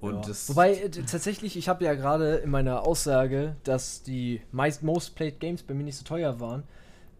Und 0.00 0.26
ja. 0.26 0.34
Wobei, 0.48 0.74
äh, 0.74 0.90
tatsächlich, 0.90 1.56
ich 1.56 1.68
habe 1.68 1.84
ja 1.84 1.94
gerade 1.94 2.36
in 2.36 2.50
meiner 2.50 2.86
Aussage, 2.86 3.56
dass 3.64 4.02
die 4.02 4.42
meist 4.52 4.82
Most 4.82 5.14
Played 5.14 5.40
Games 5.40 5.62
bei 5.62 5.74
mir 5.74 5.84
nicht 5.84 5.96
so 5.96 6.04
teuer 6.04 6.38
waren, 6.38 6.64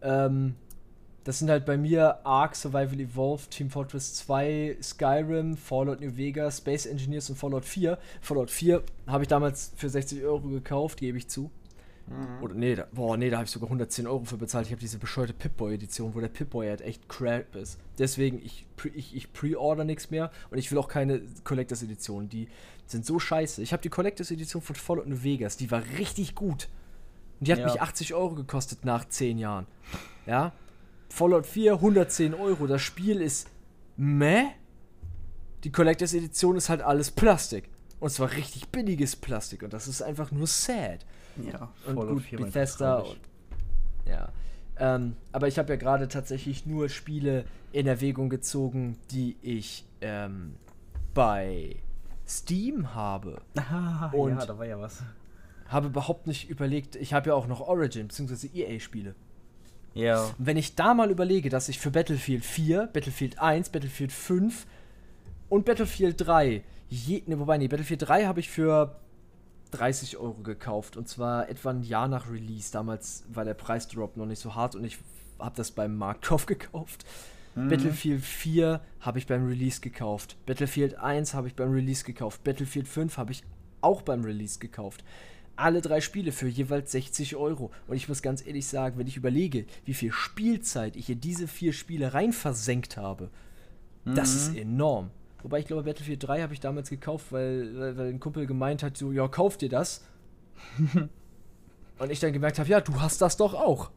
ähm, 0.01 0.55
das 1.27 1.39
sind 1.39 1.49
halt 1.49 1.65
bei 1.65 1.75
mir 1.75 2.25
Ark, 2.25 2.55
Survival 2.55 3.01
Evolved, 3.01 3.51
Team 3.51 3.69
Fortress 3.69 4.15
2, 4.15 4.77
Skyrim, 4.81 5.57
Fallout 5.57 5.99
New 5.99 6.15
Vegas, 6.15 6.59
Space 6.59 6.85
Engineers 6.85 7.29
und 7.29 7.35
Fallout 7.35 7.65
4. 7.65 7.97
Fallout 8.21 8.49
4 8.49 8.81
habe 9.07 9.23
ich 9.23 9.27
damals 9.27 9.73
für 9.75 9.89
60 9.89 10.23
Euro 10.23 10.47
gekauft, 10.47 10.99
gebe 10.99 11.17
ich 11.17 11.27
zu. 11.27 11.51
Mhm. 12.07 12.41
Oder 12.43 12.53
nee, 12.55 12.75
da, 12.75 12.87
boah, 12.91 13.17
nee, 13.17 13.29
da 13.29 13.37
habe 13.37 13.45
ich 13.45 13.51
sogar 13.51 13.67
110 13.67 14.07
Euro 14.07 14.23
für 14.23 14.37
bezahlt. 14.37 14.65
Ich 14.65 14.71
habe 14.71 14.79
diese 14.79 14.97
bescheuerte 14.97 15.33
Pip-Boy-Edition, 15.33 16.15
wo 16.15 16.19
der 16.19 16.29
Pip-Boy 16.29 16.67
halt 16.67 16.81
echt 16.81 17.09
crap 17.09 17.55
ist. 17.55 17.79
Deswegen, 17.99 18.41
ich, 18.43 18.65
ich, 18.93 19.15
ich 19.15 19.33
pre-order 19.33 19.83
nichts 19.83 20.09
mehr 20.09 20.31
und 20.49 20.57
ich 20.57 20.71
will 20.71 20.77
auch 20.77 20.87
keine 20.87 21.21
Collectors-Edition. 21.43 22.29
Die 22.29 22.47
sind 22.85 23.05
so 23.05 23.19
scheiße. 23.19 23.61
Ich 23.61 23.73
habe 23.73 23.83
die 23.83 23.89
Collectors-Edition 23.89 24.61
von 24.61 24.75
Fallout 24.75 25.07
New 25.07 25.23
Vegas, 25.23 25.57
die 25.57 25.69
war 25.69 25.83
richtig 25.97 26.35
gut. 26.35 26.69
Und 27.39 27.47
die 27.47 27.51
hat 27.51 27.59
ja. 27.59 27.65
mich 27.65 27.81
80 27.81 28.13
Euro 28.13 28.35
gekostet 28.35 28.85
nach 28.85 29.05
10 29.05 29.37
Jahren. 29.37 29.67
Ja. 30.25 30.53
Fallout 31.09 31.45
4, 31.45 31.73
110 31.73 32.33
Euro. 32.33 32.67
Das 32.67 32.81
Spiel 32.81 33.21
ist 33.21 33.49
meh. 33.97 34.45
Die 35.63 35.71
Collectors 35.71 36.13
Edition 36.13 36.55
ist 36.55 36.69
halt 36.69 36.81
alles 36.81 37.11
Plastik. 37.11 37.69
Und 37.99 38.11
zwar 38.11 38.31
richtig 38.31 38.69
billiges 38.69 39.15
Plastik. 39.15 39.63
Und 39.63 39.73
das 39.73 39.87
ist 39.87 40.01
einfach 40.01 40.31
nur 40.31 40.47
sad. 40.47 41.05
Ja, 41.45 41.69
und 41.85 41.95
gut, 41.95 42.23
4 42.23 42.39
Bethesda 42.39 42.99
und, 42.99 43.19
Ja. 44.05 44.29
Ähm, 44.79 45.15
aber 45.31 45.47
ich 45.47 45.57
habe 45.57 45.73
ja 45.73 45.75
gerade 45.75 46.07
tatsächlich 46.07 46.65
nur 46.65 46.89
Spiele 46.89 47.45
in 47.71 47.87
Erwägung 47.87 48.29
gezogen, 48.29 48.97
die 49.11 49.35
ich 49.41 49.85
ähm, 50.01 50.55
bei 51.13 51.77
Steam 52.27 52.93
habe. 52.93 53.41
Ah, 53.55 54.11
und 54.13 54.37
ja, 54.37 54.45
da 54.45 54.57
war 54.57 54.65
ja 54.65 54.79
was 54.79 55.01
habe 55.69 55.87
überhaupt 55.87 56.27
nicht 56.27 56.49
überlegt, 56.49 56.95
ich 56.95 57.13
habe 57.13 57.29
ja 57.29 57.35
auch 57.35 57.47
noch 57.47 57.61
Origin 57.61 58.07
bzw. 58.07 58.47
EA-Spiele. 58.53 59.15
Ja. 59.93 60.23
Und 60.23 60.45
wenn 60.45 60.57
ich 60.57 60.75
da 60.75 60.93
mal 60.93 61.09
überlege, 61.09 61.49
dass 61.49 61.69
ich 61.69 61.79
für 61.79 61.91
Battlefield 61.91 62.45
4, 62.45 62.89
Battlefield 62.93 63.39
1, 63.39 63.69
Battlefield 63.69 64.11
5 64.11 64.65
und 65.49 65.65
Battlefield 65.65 66.15
3, 66.17 66.63
je, 66.89 67.23
ne, 67.25 67.39
wobei, 67.39 67.57
nee, 67.57 67.67
Battlefield 67.67 68.07
3 68.07 68.25
habe 68.25 68.39
ich 68.39 68.49
für 68.49 68.95
30 69.71 70.17
Euro 70.17 70.41
gekauft. 70.41 70.97
Und 70.97 71.07
zwar 71.07 71.49
etwa 71.49 71.71
ein 71.71 71.83
Jahr 71.83 72.07
nach 72.07 72.29
Release. 72.29 72.71
Damals 72.71 73.23
war 73.29 73.45
der 73.45 73.53
Preisdrop 73.53 74.17
noch 74.17 74.25
nicht 74.25 74.39
so 74.39 74.55
hart 74.55 74.75
und 74.75 74.83
ich 74.83 74.97
habe 75.39 75.55
das 75.55 75.71
beim 75.71 75.95
Marktkauf 75.95 76.45
gekauft. 76.47 77.05
Mhm. 77.55 77.69
Battlefield 77.69 78.23
4 78.23 78.81
habe 79.01 79.19
ich 79.19 79.27
beim 79.27 79.47
Release 79.47 79.81
gekauft. 79.81 80.37
Battlefield 80.45 80.95
1 80.95 81.33
habe 81.33 81.47
ich 81.47 81.55
beim 81.55 81.71
Release 81.71 82.03
gekauft. 82.03 82.43
Battlefield 82.43 82.87
5 82.87 83.17
habe 83.17 83.31
ich 83.31 83.43
auch 83.81 84.01
beim 84.01 84.23
Release 84.23 84.59
gekauft 84.59 85.03
alle 85.57 85.81
drei 85.81 86.01
Spiele 86.01 86.31
für 86.31 86.47
jeweils 86.47 86.91
60 86.91 87.35
Euro. 87.35 87.71
Und 87.87 87.97
ich 87.97 88.07
muss 88.07 88.21
ganz 88.21 88.45
ehrlich 88.45 88.67
sagen, 88.67 88.97
wenn 88.97 89.07
ich 89.07 89.17
überlege, 89.17 89.65
wie 89.85 89.93
viel 89.93 90.11
Spielzeit 90.11 90.95
ich 90.95 91.09
in 91.09 91.19
diese 91.19 91.47
vier 91.47 91.73
Spiele 91.73 92.13
rein 92.13 92.31
versenkt 92.31 92.95
habe, 92.95 93.29
mhm. 94.05 94.15
das 94.15 94.35
ist 94.35 94.51
mhm. 94.51 94.59
enorm. 94.59 95.11
Wobei 95.43 95.59
ich 95.59 95.67
glaube, 95.67 95.83
Battlefield 95.83 96.27
3 96.27 96.41
habe 96.41 96.53
ich 96.53 96.59
damals 96.59 96.89
gekauft, 96.89 97.31
weil, 97.31 97.77
weil, 97.77 97.97
weil, 97.97 98.09
ein 98.09 98.19
Kumpel 98.19 98.47
gemeint 98.47 98.83
hat, 98.83 98.97
so, 98.97 99.11
ja, 99.11 99.27
kauf 99.27 99.57
dir 99.57 99.69
das. 99.69 100.03
Und 101.99 102.11
ich 102.11 102.19
dann 102.19 102.33
gemerkt 102.33 102.59
habe, 102.59 102.69
ja, 102.69 102.81
du 102.81 102.99
hast 102.99 103.21
das 103.21 103.37
doch 103.37 103.53
auch. 103.53 103.91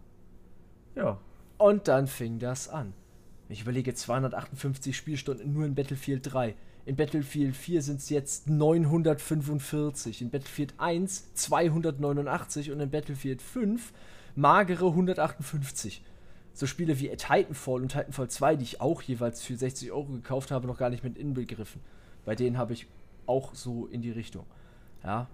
Ja. 0.94 1.18
Und 1.58 1.88
dann 1.88 2.06
fing 2.06 2.38
das 2.38 2.68
an. 2.68 2.92
Ich 3.48 3.62
überlege 3.62 3.94
258 3.94 4.96
Spielstunden 4.96 5.52
nur 5.52 5.64
in 5.64 5.74
Battlefield 5.74 6.32
3. 6.32 6.54
In 6.86 6.96
Battlefield 6.96 7.56
4 7.56 7.82
sind 7.82 8.00
es 8.00 8.08
jetzt 8.08 8.48
945, 8.48 10.22
in 10.22 10.30
Battlefield 10.30 10.74
1 10.78 11.34
289 11.34 12.70
und 12.70 12.80
in 12.80 12.90
Battlefield 12.90 13.42
5 13.42 13.92
magere 14.34 14.86
158. 14.86 16.02
So 16.52 16.66
Spiele 16.66 16.98
wie 16.98 17.08
Titanfall 17.08 17.82
und 17.82 17.92
Titanfall 17.92 18.28
2, 18.28 18.56
die 18.56 18.64
ich 18.64 18.80
auch 18.80 19.02
jeweils 19.02 19.42
für 19.42 19.56
60 19.56 19.92
Euro 19.92 20.12
gekauft 20.12 20.50
habe, 20.50 20.66
noch 20.66 20.78
gar 20.78 20.90
nicht 20.90 21.04
mit 21.04 21.16
inbegriffen. 21.16 21.80
Bei 22.24 22.34
denen 22.34 22.58
habe 22.58 22.72
ich 22.72 22.86
auch 23.26 23.54
so 23.54 23.86
in 23.86 24.02
die 24.02 24.10
Richtung. 24.10 24.46
Ja. 25.02 25.28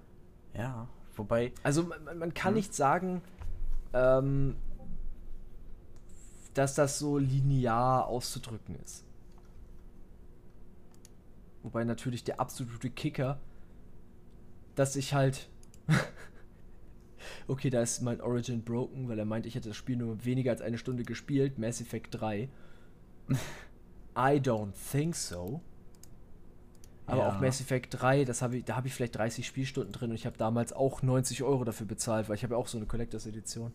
Ja, 0.55 0.89
wobei. 1.15 1.53
Also 1.63 1.83
man, 1.83 2.19
man 2.19 2.35
kann 2.35 2.51
hm. 2.51 2.57
nicht 2.57 2.75
sagen, 2.75 3.23
ähm, 3.93 4.57
dass 6.55 6.75
das 6.75 6.99
so 6.99 7.19
linear 7.19 8.07
auszudrücken 8.07 8.77
ist. 8.77 9.05
Wobei 11.63 11.85
natürlich 11.85 12.25
der 12.25 12.41
absolute 12.41 12.91
Kicker, 12.91 13.39
dass 14.75 14.97
ich 14.97 15.15
halt. 15.15 15.49
okay, 17.49 17.71
da 17.71 17.83
ist 17.83 18.03
mein 18.03 18.21
Origin 18.21 18.63
broken, 18.63 19.09
weil 19.09 19.19
er 19.19 19.25
meint, 19.25 19.47
ich 19.47 19.55
hätte 19.55 19.69
das 19.69 19.77
Spiel 19.77 19.97
nur 19.97 20.25
weniger 20.25 20.51
als 20.51 20.61
eine 20.61 20.79
Stunde 20.79 21.05
gespielt. 21.05 21.59
Mass 21.59 21.81
Effect 21.81 22.21
3. 22.21 22.49
I 23.31 24.41
don't 24.41 24.73
think 24.91 25.15
so. 25.15 25.61
Aber 27.07 27.23
ja. 27.23 27.29
auch 27.29 27.41
Mass 27.41 27.61
Effect 27.61 28.01
3, 28.01 28.25
das 28.25 28.43
hab 28.43 28.53
ich, 28.53 28.65
da 28.65 28.77
habe 28.77 28.89
ich 28.89 28.95
vielleicht 28.95 29.17
30 29.17 29.47
Spielstunden 29.47 29.93
drin 29.93 30.11
und 30.11 30.17
ich 30.17 30.27
habe 30.27 30.37
damals 30.37 30.73
auch 30.73 31.03
90 31.03 31.43
Euro 31.45 31.65
dafür 31.65 31.87
bezahlt, 31.87 32.29
weil 32.29 32.35
ich 32.35 32.43
habe 32.43 32.55
ja 32.55 32.59
auch 32.59 32.67
so 32.67 32.79
eine 32.79 32.87
Collectors 32.87 33.27
Edition. 33.27 33.73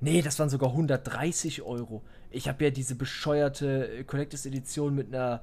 Nee, 0.00 0.22
das 0.22 0.38
waren 0.38 0.50
sogar 0.50 0.70
130 0.70 1.62
Euro. 1.62 2.02
Ich 2.30 2.48
habe 2.48 2.62
ja 2.64 2.70
diese 2.70 2.94
bescheuerte 2.94 4.04
Collectors 4.06 4.46
Edition 4.46 4.94
mit 4.94 5.08
einer 5.08 5.42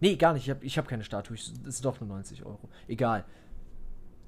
Nee, 0.00 0.16
gar 0.16 0.32
nicht. 0.32 0.44
Ich 0.44 0.50
habe 0.50 0.64
ich 0.64 0.78
hab 0.78 0.88
keine 0.88 1.04
Statue. 1.04 1.36
Es 1.36 1.52
ist 1.66 1.84
doch 1.84 2.00
nur 2.00 2.08
90 2.08 2.44
Euro. 2.44 2.68
Egal. 2.86 3.24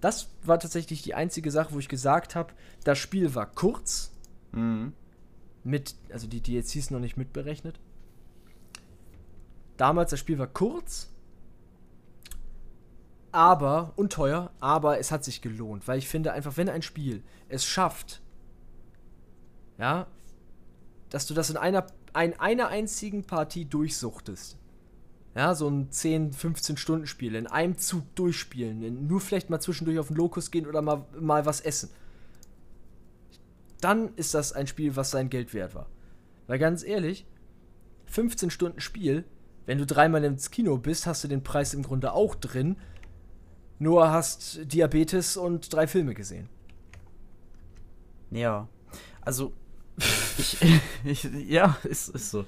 Das 0.00 0.30
war 0.42 0.58
tatsächlich 0.58 1.02
die 1.02 1.14
einzige 1.14 1.50
Sache, 1.50 1.74
wo 1.74 1.78
ich 1.78 1.88
gesagt 1.88 2.34
habe, 2.34 2.54
das 2.84 2.98
Spiel 2.98 3.34
war 3.34 3.46
kurz. 3.46 4.12
Mhm. 4.52 4.94
Mit, 5.62 5.94
also 6.10 6.26
die 6.26 6.40
DLCs 6.40 6.90
noch 6.90 7.00
nicht 7.00 7.16
mitberechnet. 7.16 7.78
Damals, 9.76 10.10
das 10.10 10.20
Spiel 10.20 10.38
war 10.38 10.46
kurz. 10.46 11.10
Aber, 13.32 13.92
und 13.96 14.12
teuer, 14.12 14.50
aber 14.58 14.98
es 14.98 15.12
hat 15.12 15.24
sich 15.24 15.42
gelohnt. 15.42 15.86
Weil 15.86 15.98
ich 15.98 16.08
finde 16.08 16.32
einfach, 16.32 16.56
wenn 16.56 16.68
ein 16.68 16.82
Spiel 16.82 17.22
es 17.48 17.64
schafft, 17.64 18.20
ja, 19.78 20.06
dass 21.10 21.26
du 21.26 21.34
das 21.34 21.50
in 21.50 21.56
einer, 21.56 21.86
ein, 22.12 22.38
einer 22.40 22.68
einzigen 22.68 23.24
Partie 23.24 23.64
durchsuchtest, 23.64 24.56
ja, 25.34 25.54
so 25.54 25.68
ein 25.68 25.90
10, 25.90 26.32
15 26.32 26.76
Stunden 26.76 27.06
Spiel, 27.06 27.34
in 27.34 27.46
einem 27.46 27.78
Zug 27.78 28.14
durchspielen, 28.16 29.06
nur 29.06 29.20
vielleicht 29.20 29.48
mal 29.50 29.60
zwischendurch 29.60 29.98
auf 29.98 30.08
den 30.08 30.16
Lokus 30.16 30.50
gehen 30.50 30.66
oder 30.66 30.82
mal, 30.82 31.06
mal 31.18 31.46
was 31.46 31.60
essen, 31.60 31.90
dann 33.80 34.14
ist 34.16 34.34
das 34.34 34.52
ein 34.52 34.66
Spiel, 34.66 34.96
was 34.96 35.10
sein 35.10 35.30
Geld 35.30 35.54
wert 35.54 35.74
war. 35.74 35.86
Weil 36.46 36.58
ganz 36.58 36.82
ehrlich, 36.82 37.26
15 38.06 38.50
Stunden 38.50 38.80
Spiel, 38.80 39.24
wenn 39.66 39.78
du 39.78 39.86
dreimal 39.86 40.24
ins 40.24 40.50
Kino 40.50 40.76
bist, 40.78 41.06
hast 41.06 41.22
du 41.22 41.28
den 41.28 41.44
Preis 41.44 41.74
im 41.74 41.82
Grunde 41.82 42.12
auch 42.12 42.34
drin, 42.34 42.76
nur 43.78 44.10
hast 44.10 44.72
Diabetes 44.72 45.36
und 45.36 45.72
drei 45.72 45.86
Filme 45.86 46.14
gesehen. 46.14 46.48
Ja, 48.30 48.68
also 49.20 49.52
ich, 50.38 50.58
ich, 51.04 51.24
ja, 51.48 51.78
ist, 51.84 52.08
ist 52.08 52.30
so. 52.30 52.44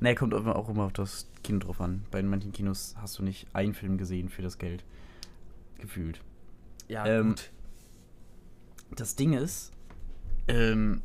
Ne, 0.00 0.14
kommt 0.14 0.34
auch 0.34 0.68
immer 0.68 0.84
auf 0.84 0.92
das 0.92 1.26
Kino 1.48 1.60
drauf 1.60 1.80
an. 1.80 2.04
Bei 2.10 2.22
manchen 2.22 2.52
Kinos 2.52 2.94
hast 2.98 3.18
du 3.18 3.22
nicht 3.22 3.46
einen 3.54 3.72
Film 3.72 3.96
gesehen 3.96 4.28
für 4.28 4.42
das 4.42 4.58
Geld. 4.58 4.84
Gefühlt. 5.78 6.20
Ja, 6.88 7.06
ähm, 7.06 7.28
gut. 7.28 7.50
Das 8.90 9.16
Ding 9.16 9.32
ist, 9.32 9.72
ähm, 10.46 11.00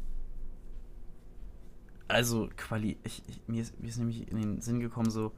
also 2.09 2.49
Quali, 2.57 2.97
ich, 3.05 3.23
ich, 3.27 3.39
mir, 3.47 3.61
ist, 3.61 3.79
mir 3.79 3.87
ist 3.87 3.97
nämlich 3.97 4.29
in 4.29 4.37
den 4.37 4.61
Sinn 4.61 4.81
gekommen, 4.81 5.09
so, 5.09 5.31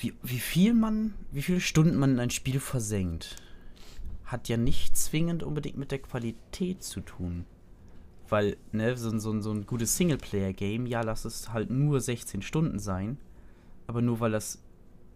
wie, 0.00 0.14
wie 0.22 0.40
viel 0.40 0.74
man, 0.74 1.14
wie 1.30 1.42
viele 1.42 1.60
Stunden 1.60 1.96
man 1.96 2.10
in 2.10 2.18
ein 2.18 2.30
Spiel 2.30 2.58
versenkt, 2.58 3.36
hat 4.24 4.48
ja 4.48 4.56
nicht 4.56 4.96
zwingend 4.96 5.44
unbedingt 5.44 5.76
mit 5.76 5.92
der 5.92 6.00
Qualität 6.00 6.82
zu 6.82 7.00
tun. 7.00 7.44
Weil, 8.28 8.56
ne, 8.72 8.96
so, 8.96 9.16
so, 9.18 9.40
so 9.40 9.50
ein 9.50 9.66
gutes 9.66 9.96
Singleplayer-Game, 9.96 10.86
ja, 10.86 11.02
lass 11.02 11.24
es 11.24 11.52
halt 11.52 11.70
nur 11.70 12.00
16 12.00 12.42
Stunden 12.42 12.78
sein. 12.78 13.18
Aber 13.86 14.02
nur 14.02 14.20
weil 14.20 14.32
das 14.32 14.62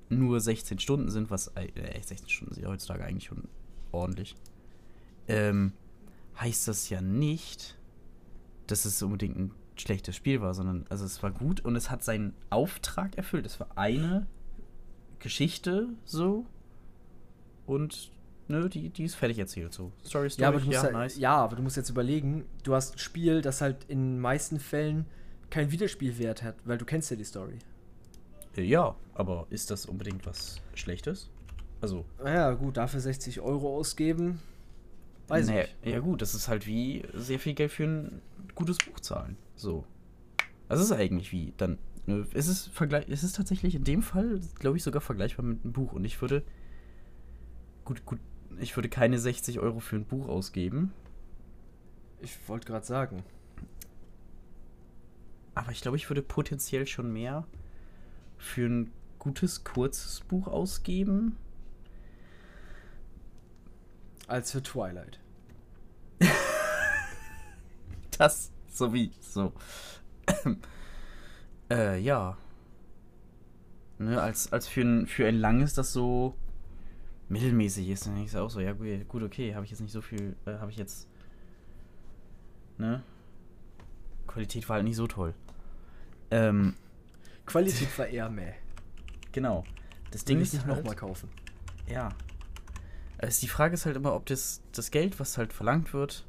nur 0.09 0.41
16 0.41 0.79
Stunden 0.79 1.11
sind, 1.11 1.31
was, 1.31 1.49
äh, 1.57 1.69
16 2.01 2.29
Stunden 2.29 2.55
sind 2.55 2.65
ja 2.65 2.71
heutzutage 2.71 3.05
eigentlich 3.05 3.25
schon 3.25 3.49
ordentlich, 3.91 4.35
ähm, 5.29 5.73
heißt 6.39 6.69
das 6.69 6.89
ja 6.89 7.01
nicht, 7.01 7.79
dass 8.67 8.85
es 8.85 9.03
unbedingt 9.03 9.37
ein 9.37 9.51
schlechtes 9.77 10.17
Spiel 10.17 10.41
war, 10.41 10.55
sondern, 10.55 10.87
also 10.89 11.05
es 11.05 11.23
war 11.23 11.31
gut 11.31 11.61
und 11.61 11.77
es 11.77 11.91
hat 11.91 12.03
seinen 12.05 12.35
Auftrag 12.51 13.17
erfüllt. 13.17 13.47
Es 13.47 13.59
war 13.61 13.69
eine 13.77 14.27
Geschichte 15.19 15.89
so 16.05 16.47
und 17.67 18.11
ne, 18.49 18.69
die, 18.69 18.91
die 18.91 19.05
ist 19.05 19.15
fertig 19.15 19.39
erzählt. 19.39 19.73
So, 19.73 19.93
Story, 20.05 20.31
Story, 20.31 20.43
ja, 20.43 20.49
aber 20.49 20.61
du 20.61 20.67
musst 20.67 20.75
ja, 20.77 20.83
halt, 20.83 20.93
nice. 20.93 21.19
ja, 21.19 21.37
aber 21.37 21.57
du 21.57 21.63
musst 21.63 21.77
jetzt 21.77 21.91
überlegen, 21.91 22.45
du 22.63 22.75
hast 22.75 22.95
ein 22.95 22.99
Spiel, 22.99 23.43
das 23.43 23.61
halt 23.61 23.85
in 23.89 24.15
den 24.15 24.21
meisten 24.21 24.61
Fällen 24.61 25.07
keinen 25.51 25.71
Wiederspielwert 25.71 26.43
hat, 26.43 26.57
weil 26.65 26.79
du 26.79 26.85
kennst 26.85 27.11
ja 27.11 27.17
die 27.17 27.25
Story. 27.25 27.59
Äh, 28.57 28.63
ja, 28.63 28.95
aber 29.15 29.47
ist 29.51 29.71
das 29.71 29.87
unbedingt 29.87 30.27
was 30.27 30.61
Schlechtes? 30.75 31.31
Also. 31.81 32.05
Ja, 32.25 32.53
gut, 32.53 32.77
dafür 32.77 33.01
60 33.01 33.41
Euro 33.41 33.77
ausgeben. 33.77 34.41
Weiß 35.29 35.49
nee, 35.49 35.67
ich. 35.83 35.93
Ja, 35.93 36.01
gut, 36.01 36.23
das 36.23 36.35
ist 36.35 36.49
halt 36.49 36.67
wie 36.67 37.03
sehr 37.15 37.39
viel 37.39 37.55
Geld 37.55 37.73
für 37.73 37.85
ein 37.85 38.23
gutes 38.55 38.79
Buch 38.79 39.01
zahlen. 39.01 39.37
So. 39.57 39.85
Das 40.69 40.81
ist 40.81 40.93
eigentlich 40.93 41.33
wie 41.33 41.53
dann. 41.57 41.79
Ne, 42.07 42.27
es 42.35 42.49
ist, 42.49 42.69
vergleich, 42.69 43.07
es 43.09 43.23
ist 43.23 43.37
tatsächlich 43.37 43.75
in 43.75 43.85
dem 43.85 44.03
Fall, 44.03 44.41
glaube 44.59 44.77
ich, 44.77 44.83
sogar 44.83 45.01
vergleichbar 45.01 45.45
mit 45.45 45.63
einem 45.63 45.73
Buch. 45.73 45.93
Und 45.93 46.05
ich 46.05 46.21
würde. 46.21 46.43
Gut, 47.85 48.05
gut, 48.05 48.21
ich 48.63 48.77
würde 48.77 48.89
keine 48.89 49.19
60 49.19 49.59
Euro 49.59 49.81
für 49.81 49.97
ein 49.97 50.05
Buch 50.05 50.29
ausgeben. 50.29 50.93
Ich 52.21 52.37
wollte 52.49 52.67
gerade 52.67 52.87
sagen. 52.87 53.25
Aber 55.55 55.73
ich 55.73 55.81
glaube, 55.81 55.97
ich 55.97 56.09
würde 56.09 56.23
potenziell 56.23 56.87
schon 56.87 57.13
mehr 57.13 57.47
für 58.39 58.67
ein 58.67 58.93
gutes, 59.19 59.65
kurzes 59.65 60.21
Buch 60.21 60.47
ausgeben. 60.47 61.37
Als 64.29 64.53
für 64.53 64.63
Twilight. 64.63 65.19
das 68.19 68.53
sowieso. 68.69 69.53
äh, 71.71 71.99
ja. 71.99 72.39
Ne, 73.99 74.21
als, 74.21 74.53
als 74.53 74.69
für 74.69 74.83
ein, 74.83 75.07
für 75.07 75.27
ein 75.27 75.37
langes, 75.37 75.75
das 75.75 75.93
so 75.93 76.37
mittelmäßig 77.33 77.89
ist, 77.89 78.07
dann 78.07 78.15
denke 78.15 78.31
ich 78.31 78.37
auch 78.37 78.51
so, 78.51 78.61
ja 78.61 78.73
gut, 78.73 79.23
okay, 79.23 79.55
habe 79.55 79.65
ich 79.65 79.71
jetzt 79.71 79.81
nicht 79.81 79.93
so 79.93 80.03
viel, 80.03 80.37
äh, 80.45 80.53
habe 80.59 80.71
ich 80.71 80.77
jetzt, 80.77 81.09
ne? 82.77 83.03
Qualität 84.27 84.69
war 84.69 84.77
halt 84.77 84.85
nicht 84.85 84.97
so 84.97 85.07
toll. 85.07 85.35
Ähm, 86.31 86.75
Qualität 87.47 87.99
war 87.99 88.07
eher 88.07 88.29
mehr. 88.29 88.55
Genau. 89.33 89.65
Das 90.11 90.25
Ding 90.25 90.41
ist 90.41 90.55
halt, 90.59 90.67
nochmal 90.67 90.95
kaufen. 90.95 91.31
Ja. 91.87 92.11
Also 93.17 93.41
die 93.41 93.49
Frage 93.49 93.75
ist 93.75 93.87
halt 93.87 93.97
immer, 93.97 94.15
ob 94.15 94.27
das, 94.27 94.63
das 94.73 94.91
Geld, 94.91 95.19
was 95.19 95.39
halt 95.39 95.53
verlangt 95.53 95.95
wird, 95.95 96.27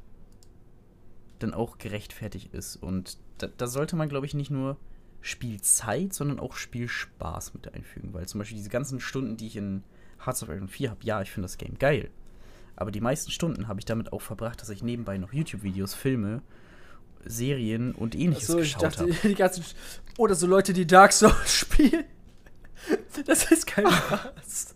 dann 1.38 1.52
auch 1.52 1.76
gerechtfertigt 1.76 2.54
ist. 2.54 2.76
Und 2.76 3.18
da, 3.38 3.48
da 3.48 3.66
sollte 3.66 3.96
man, 3.96 4.08
glaube 4.08 4.26
ich, 4.26 4.32
nicht 4.32 4.50
nur 4.50 4.78
Spielzeit, 5.20 6.14
sondern 6.14 6.38
auch 6.40 6.54
Spielspaß 6.54 7.52
mit 7.54 7.74
einfügen. 7.74 8.14
Weil 8.14 8.26
zum 8.26 8.38
Beispiel 8.38 8.56
diese 8.56 8.70
ganzen 8.70 9.00
Stunden, 9.00 9.36
die 9.36 9.46
ich 9.48 9.56
in 9.56 9.84
Hearts 10.26 10.42
of 10.42 10.48
Iron 10.48 10.68
4 10.68 10.90
habe, 10.90 11.00
ja, 11.04 11.22
ich 11.22 11.30
finde 11.30 11.46
das 11.46 11.58
Game 11.58 11.78
geil. 11.78 12.10
Aber 12.76 12.90
die 12.90 13.00
meisten 13.00 13.30
Stunden 13.30 13.68
habe 13.68 13.80
ich 13.80 13.84
damit 13.84 14.12
auch 14.12 14.22
verbracht, 14.22 14.60
dass 14.60 14.68
ich 14.68 14.82
nebenbei 14.82 15.16
noch 15.18 15.32
YouTube-Videos, 15.32 15.94
Filme, 15.94 16.42
Serien 17.24 17.94
und 17.94 18.14
ähnliches 18.14 18.48
so, 18.48 18.56
geschaut 18.56 18.98
habe. 18.98 19.12
Die 19.22 19.34
ganzen 19.34 19.64
Oder 20.18 20.34
so 20.34 20.46
Leute, 20.46 20.72
die 20.72 20.86
Dark 20.86 21.12
Souls 21.12 21.52
spielen. 21.54 22.04
Das 23.26 23.50
ist 23.50 23.66
kein 23.66 23.86
Spaß. 23.90 24.74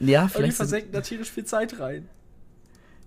ja, 0.00 0.28
vielleicht. 0.28 0.36
Und 0.36 0.44
die 0.44 0.52
versenken 0.52 0.92
da 0.92 1.00
tierisch 1.00 1.30
viel 1.30 1.44
Zeit 1.44 1.78
rein. 1.78 2.08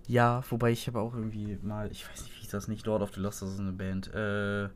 Ja, 0.07 0.43
wobei 0.49 0.71
ich 0.71 0.87
habe 0.87 0.99
auch 0.99 1.13
irgendwie 1.13 1.59
mal, 1.61 1.91
ich 1.91 2.09
weiß 2.09 2.23
nicht, 2.23 2.37
wie 2.37 2.43
ist 2.43 2.53
das 2.53 2.67
nicht, 2.69 2.85
Lord 2.85 3.01
of 3.01 3.13
the 3.13 3.19
Lost, 3.19 3.41
das 3.41 3.51
ist 3.51 3.59
eine 3.59 3.73
Band. 3.73 4.07
Äh, 4.13 4.69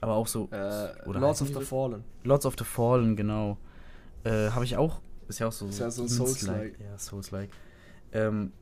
aber 0.00 0.14
auch 0.14 0.26
so. 0.26 0.48
Äh, 0.50 0.88
Lords 1.04 1.42
of 1.42 1.48
the 1.48 1.60
Fallen. 1.60 2.02
Lords 2.24 2.46
of 2.46 2.54
the 2.58 2.64
Fallen, 2.64 3.16
genau. 3.16 3.58
Äh, 4.24 4.50
habe 4.50 4.64
ich 4.64 4.76
auch 4.76 5.00
ist 5.28 5.38
ja 5.38 5.48
auch 5.48 5.52
so. 5.52 5.68
Ist 5.68 5.80
ja 5.80 5.90
so 5.90 6.06
Souls-like. 6.06 6.78
Ja, 6.80 6.98
Souls-like. 6.98 7.50
Ähm, 8.12 8.52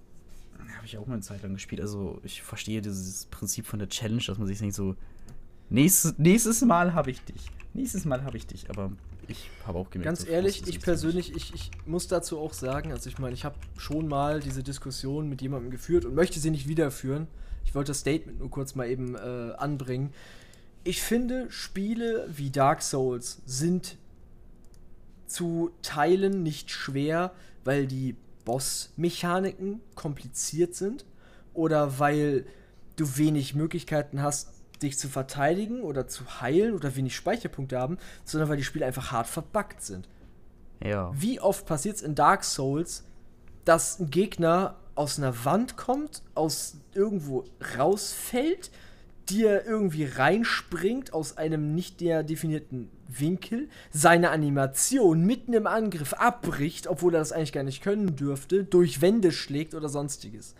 habe 0.76 0.86
ich 0.86 0.96
auch 0.98 1.06
mal 1.06 1.14
eine 1.14 1.22
Zeit 1.22 1.42
lang 1.42 1.54
gespielt. 1.54 1.80
Also, 1.80 2.20
ich 2.22 2.42
verstehe 2.42 2.80
dieses 2.80 3.26
Prinzip 3.26 3.66
von 3.66 3.78
der 3.78 3.88
Challenge, 3.88 4.22
dass 4.26 4.38
man 4.38 4.46
sich 4.46 4.60
nicht 4.60 4.74
so. 4.74 4.96
Nächstes, 5.70 6.18
nächstes 6.18 6.60
Mal 6.62 6.94
habe 6.94 7.10
ich 7.10 7.24
dich. 7.24 7.50
Nächstes 7.72 8.04
Mal 8.04 8.24
habe 8.24 8.36
ich 8.36 8.46
dich. 8.46 8.68
Aber 8.68 8.92
ich 9.28 9.50
habe 9.66 9.78
auch 9.78 9.90
gemerkt. 9.90 10.06
Ganz 10.06 10.28
ehrlich, 10.28 10.66
ich 10.66 10.80
persönlich, 10.80 11.34
ich, 11.34 11.54
ich 11.54 11.70
muss 11.86 12.08
dazu 12.08 12.38
auch 12.38 12.52
sagen, 12.52 12.92
also 12.92 13.08
ich 13.08 13.18
meine, 13.18 13.34
ich 13.34 13.44
habe 13.44 13.56
schon 13.78 14.08
mal 14.08 14.40
diese 14.40 14.62
Diskussion 14.62 15.28
mit 15.28 15.40
jemandem 15.42 15.70
geführt 15.70 16.04
und 16.04 16.14
möchte 16.14 16.40
sie 16.40 16.50
nicht 16.50 16.68
wiederführen. 16.68 17.26
Ich 17.64 17.74
wollte 17.74 17.90
das 17.90 18.00
Statement 18.00 18.40
nur 18.40 18.50
kurz 18.50 18.74
mal 18.74 18.88
eben 18.88 19.14
äh, 19.14 19.52
anbringen. 19.56 20.12
Ich 20.84 21.00
finde, 21.00 21.46
Spiele 21.50 22.28
wie 22.34 22.50
Dark 22.50 22.82
Souls 22.82 23.40
sind 23.46 23.96
zu 25.32 25.70
teilen 25.82 26.42
nicht 26.42 26.70
schwer, 26.70 27.32
weil 27.64 27.86
die 27.86 28.16
Boss-Mechaniken 28.44 29.80
kompliziert 29.94 30.74
sind 30.74 31.04
oder 31.54 31.98
weil 31.98 32.46
du 32.96 33.16
wenig 33.16 33.54
Möglichkeiten 33.54 34.22
hast, 34.22 34.50
dich 34.82 34.98
zu 34.98 35.08
verteidigen 35.08 35.82
oder 35.82 36.08
zu 36.08 36.40
heilen 36.40 36.74
oder 36.74 36.96
wenig 36.96 37.14
Speicherpunkte 37.14 37.78
haben, 37.78 37.98
sondern 38.24 38.48
weil 38.48 38.56
die 38.56 38.64
Spiele 38.64 38.86
einfach 38.86 39.12
hart 39.12 39.28
verbuggt 39.28 39.82
sind. 39.82 40.08
Ja. 40.84 41.12
Wie 41.14 41.40
oft 41.40 41.66
passiert 41.66 41.96
es 41.96 42.02
in 42.02 42.14
Dark 42.14 42.44
Souls, 42.44 43.04
dass 43.64 44.00
ein 44.00 44.10
Gegner 44.10 44.76
aus 44.94 45.18
einer 45.18 45.44
Wand 45.44 45.76
kommt, 45.76 46.22
aus 46.34 46.76
irgendwo 46.94 47.44
rausfällt, 47.78 48.70
dir 49.30 49.64
irgendwie 49.64 50.04
reinspringt 50.04 51.12
aus 51.12 51.36
einem 51.36 51.74
nicht 51.74 52.00
der 52.00 52.22
definierten 52.22 52.90
Winkel, 53.08 53.68
seine 53.90 54.30
Animation 54.30 55.24
mitten 55.24 55.52
im 55.52 55.66
Angriff 55.66 56.12
abbricht, 56.14 56.86
obwohl 56.86 57.14
er 57.14 57.20
das 57.20 57.32
eigentlich 57.32 57.52
gar 57.52 57.62
nicht 57.62 57.82
können 57.82 58.16
dürfte, 58.16 58.64
durch 58.64 59.00
Wände 59.00 59.32
schlägt 59.32 59.74
oder 59.74 59.88
sonstiges. 59.88 60.54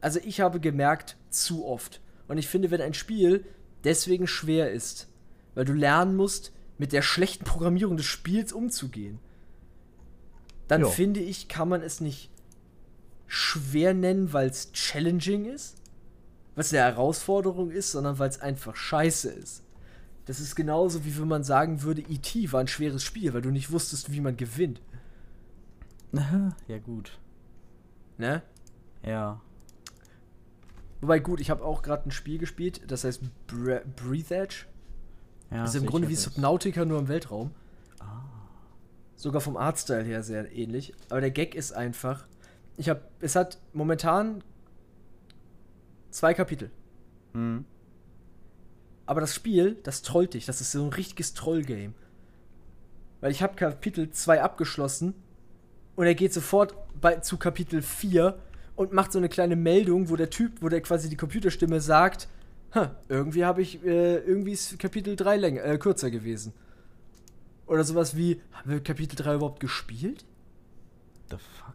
Also 0.00 0.20
ich 0.24 0.40
habe 0.40 0.60
gemerkt, 0.60 1.16
zu 1.30 1.66
oft. 1.66 2.00
Und 2.28 2.38
ich 2.38 2.48
finde, 2.48 2.70
wenn 2.70 2.80
ein 2.80 2.94
Spiel 2.94 3.44
deswegen 3.84 4.26
schwer 4.26 4.70
ist, 4.70 5.08
weil 5.54 5.64
du 5.64 5.72
lernen 5.72 6.16
musst, 6.16 6.52
mit 6.76 6.92
der 6.92 7.02
schlechten 7.02 7.44
Programmierung 7.44 7.96
des 7.96 8.06
Spiels 8.06 8.52
umzugehen, 8.52 9.18
dann 10.68 10.82
jo. 10.82 10.88
finde 10.88 11.20
ich, 11.20 11.48
kann 11.48 11.68
man 11.68 11.82
es 11.82 12.00
nicht 12.00 12.30
schwer 13.26 13.94
nennen, 13.94 14.32
weil 14.32 14.48
es 14.48 14.72
challenging 14.72 15.46
ist, 15.46 15.77
was 16.58 16.74
eine 16.74 16.82
Herausforderung 16.82 17.70
ist, 17.70 17.92
sondern 17.92 18.18
weil 18.18 18.28
es 18.28 18.40
einfach 18.40 18.74
scheiße 18.74 19.30
ist. 19.30 19.62
Das 20.24 20.40
ist 20.40 20.56
genauso 20.56 21.04
wie 21.04 21.16
wenn 21.16 21.28
man 21.28 21.44
sagen 21.44 21.82
würde, 21.82 22.02
E.T. 22.02 22.50
war 22.50 22.58
ein 22.58 22.66
schweres 22.66 23.04
Spiel, 23.04 23.32
weil 23.32 23.42
du 23.42 23.50
nicht 23.50 23.70
wusstest, 23.70 24.10
wie 24.10 24.20
man 24.20 24.36
gewinnt. 24.36 24.82
Ja, 26.12 26.78
gut. 26.78 27.18
Ne? 28.16 28.42
Ja. 29.04 29.40
Wobei, 31.00 31.20
gut, 31.20 31.40
ich 31.40 31.50
habe 31.50 31.64
auch 31.64 31.80
gerade 31.80 32.08
ein 32.08 32.10
Spiel 32.10 32.38
gespielt, 32.38 32.90
das 32.90 33.04
heißt 33.04 33.22
Bre 33.46 33.84
Breathe 33.94 34.34
Edge. 34.34 34.66
Ja, 35.52 35.62
das 35.62 35.76
ist 35.76 35.82
im 35.82 35.86
Grunde 35.86 36.08
wie. 36.08 36.16
Subnautica 36.16 36.84
nur 36.84 36.98
im 36.98 37.06
Weltraum. 37.06 37.52
Ah. 38.00 38.24
Sogar 39.14 39.40
vom 39.40 39.56
Artstyle 39.56 40.02
her 40.02 40.24
sehr 40.24 40.50
ähnlich. 40.52 40.92
Aber 41.08 41.20
der 41.20 41.30
Gag 41.30 41.54
ist 41.54 41.70
einfach, 41.70 42.26
ich 42.76 42.88
habe, 42.88 43.02
es 43.20 43.36
hat 43.36 43.58
momentan 43.72 44.42
zwei 46.10 46.34
Kapitel. 46.34 46.70
Hm. 47.32 47.64
Aber 49.06 49.20
das 49.20 49.34
Spiel, 49.34 49.76
das 49.82 50.02
trollt 50.02 50.34
dich. 50.34 50.46
Das 50.46 50.60
ist 50.60 50.72
so 50.72 50.82
ein 50.82 50.92
richtiges 50.92 51.34
Troll-Game. 51.34 51.94
Weil 53.20 53.30
ich 53.30 53.42
habe 53.42 53.56
Kapitel 53.56 54.10
2 54.10 54.42
abgeschlossen 54.42 55.14
und 55.96 56.06
er 56.06 56.14
geht 56.14 56.32
sofort 56.32 56.74
bei, 57.00 57.16
zu 57.16 57.36
Kapitel 57.36 57.82
4 57.82 58.38
und 58.76 58.92
macht 58.92 59.12
so 59.12 59.18
eine 59.18 59.28
kleine 59.28 59.56
Meldung, 59.56 60.08
wo 60.08 60.16
der 60.16 60.30
Typ, 60.30 60.60
wo 60.60 60.68
der 60.68 60.80
quasi 60.82 61.08
die 61.08 61.16
Computerstimme 61.16 61.80
sagt, 61.80 62.28
"Ha, 62.74 62.94
irgendwie 63.08 63.44
habe 63.44 63.62
ich, 63.62 63.84
äh, 63.84 64.18
irgendwie 64.18 64.52
ist 64.52 64.78
Kapitel 64.78 65.16
3 65.16 65.36
länger, 65.36 65.64
äh, 65.64 65.78
kürzer 65.78 66.10
gewesen. 66.10 66.52
Oder 67.66 67.84
sowas 67.84 68.16
wie, 68.16 68.40
haben 68.52 68.70
wir 68.70 68.82
Kapitel 68.82 69.16
3 69.16 69.34
überhaupt 69.34 69.60
gespielt? 69.60 70.24
The 71.30 71.36
fuck? 71.36 71.74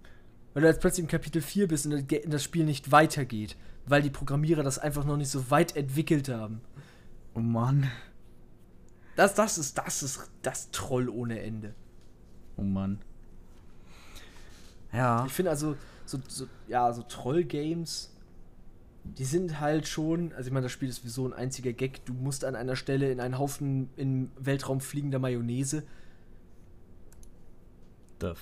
Weil 0.53 0.61
du 0.61 0.67
jetzt 0.69 0.81
plötzlich 0.81 1.03
im 1.03 1.09
Kapitel 1.09 1.41
4 1.41 1.67
bist 1.67 1.86
und 1.86 2.11
das 2.27 2.43
Spiel 2.43 2.63
nicht 2.63 2.91
weitergeht. 2.91 3.57
Weil 3.86 4.01
die 4.01 4.09
Programmierer 4.09 4.63
das 4.63 4.79
einfach 4.79 5.05
noch 5.05 5.17
nicht 5.17 5.29
so 5.29 5.49
weit 5.51 5.75
entwickelt 5.75 6.29
haben. 6.29 6.61
Oh 7.34 7.39
Mann. 7.39 7.89
Das, 9.15 9.36
das 9.36 9.57
ist, 9.57 9.77
das 9.77 10.03
ist 10.03 10.31
das 10.41 10.71
Troll 10.71 11.09
ohne 11.09 11.41
Ende. 11.41 11.73
Oh 12.57 12.63
Mann. 12.63 12.99
Ja. 14.91 15.25
Ich 15.25 15.34
finde 15.34 15.51
also, 15.51 15.75
so, 16.05 16.19
so, 16.27 16.47
ja, 16.67 16.91
so 16.93 17.03
Troll-Games, 17.03 18.11
die 19.03 19.25
sind 19.25 19.59
halt 19.59 19.88
schon, 19.88 20.31
also 20.34 20.47
ich 20.47 20.53
meine, 20.53 20.65
das 20.65 20.71
Spiel 20.71 20.89
ist 20.89 20.97
sowieso 20.97 21.27
ein 21.27 21.34
einziger 21.34 21.73
Gag. 21.73 22.05
Du 22.05 22.13
musst 22.13 22.45
an 22.45 22.55
einer 22.55 22.75
Stelle 22.75 23.11
in 23.11 23.19
einen 23.19 23.38
Haufen 23.38 23.89
im 23.97 24.31
Weltraum 24.39 24.79
fliegender 24.79 25.19
Mayonnaise. 25.19 25.84
The 28.21 28.34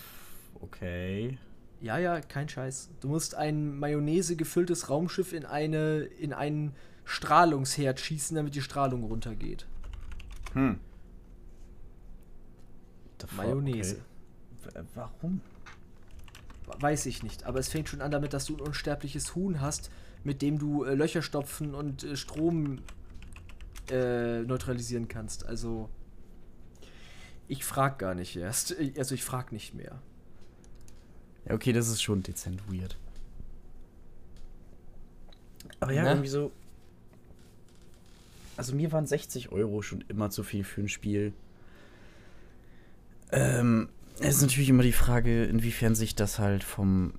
okay. 0.62 1.40
Ja, 1.82 1.98
ja, 1.98 2.22
kein 2.22 2.48
Scheiß. 2.48 2.90
Du 3.00 3.08
musst 3.08 3.34
ein 3.36 3.78
Mayonnaise 3.78 4.36
gefülltes 4.36 4.90
Raumschiff 4.90 5.34
in 5.34 5.46
eine, 5.46 6.02
in 6.02 6.32
einen 6.32 6.76
Strahlungsherd 7.06 8.00
schießen, 8.00 8.36
damit 8.36 8.54
die 8.54 8.62
Strahlung 8.62 9.04
runtergeht. 9.04 9.66
Hm. 10.54 10.80
Mayonnaise. 13.36 14.02
Okay. 14.64 14.80
W- 14.80 14.86
Warum? 14.96 15.42
Weiß 16.80 17.06
ich 17.08 17.24
nicht, 17.24 17.44
aber 17.46 17.60
es 17.60 17.68
fängt 17.70 17.90
schon 17.90 18.02
an 18.02 18.12
damit, 18.12 18.34
dass 18.34 18.46
du 18.46 18.56
ein 18.56 18.62
unsterbliches 18.62 19.36
Huhn 19.36 19.60
hast, 19.60 19.92
mit 20.24 20.42
dem 20.42 20.58
du 20.58 20.84
äh, 20.84 20.94
Löcher 20.94 21.22
stopfen 21.22 21.74
und 21.76 22.04
äh, 22.04 22.16
Strom 22.16 22.80
äh, 23.90 24.42
neutralisieren 24.44 25.08
kannst. 25.08 25.46
Also 25.46 25.90
ich 27.48 27.66
frag 27.66 28.00
gar 28.00 28.14
nicht 28.16 28.36
erst. 28.36 28.76
Also 28.98 29.16
ich 29.16 29.24
frag 29.24 29.52
nicht 29.52 29.74
mehr. 29.74 30.02
Ja, 31.48 31.56
okay, 31.56 31.74
das 31.74 31.88
ist 31.88 32.02
schon 32.02 32.24
dezent 32.24 32.62
weird. 32.72 32.98
Aber 35.80 35.92
ja, 35.94 36.04
Ne? 36.04 36.10
irgendwie 36.12 36.30
so. 36.30 36.52
Also 38.58 38.76
mir 38.76 38.92
waren 38.92 39.08
60 39.08 39.52
Euro 39.52 39.82
schon 39.82 40.04
immer 40.08 40.30
zu 40.30 40.44
viel 40.44 40.64
für 40.64 40.82
ein 40.82 40.90
Spiel. 40.90 41.34
Ähm, 43.32 43.90
es 44.20 44.36
ist 44.36 44.42
natürlich 44.42 44.70
immer 44.70 44.84
die 44.84 44.92
Frage, 44.92 45.46
inwiefern 45.46 45.96
sich 45.96 46.16
das 46.16 46.38
halt 46.38 46.64
vom 46.64 47.14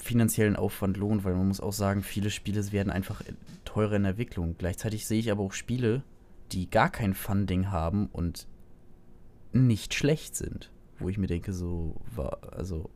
finanziellen 0.00 0.54
Aufwand 0.54 0.96
lohnt, 0.96 1.24
weil 1.24 1.34
man 1.34 1.48
muss 1.48 1.60
auch 1.60 1.72
sagen, 1.72 2.02
viele 2.02 2.30
Spiele 2.30 2.70
werden 2.72 2.92
einfach 2.92 3.22
teurer 3.64 3.96
in 3.96 4.02
der 4.02 4.10
Entwicklung. 4.10 4.54
Gleichzeitig 4.58 5.06
sehe 5.06 5.18
ich 5.18 5.30
aber 5.32 5.42
auch 5.42 5.54
Spiele, 5.54 6.02
die 6.52 6.68
gar 6.70 6.90
kein 6.90 7.14
Funding 7.14 7.70
haben 7.70 8.08
und 8.12 8.46
nicht 9.52 9.94
schlecht 9.94 10.36
sind. 10.36 10.70
Wo 10.98 11.08
ich 11.08 11.18
mir 11.18 11.26
denke, 11.26 11.52
so, 11.52 11.96
war, 12.14 12.38
also, 12.52 12.90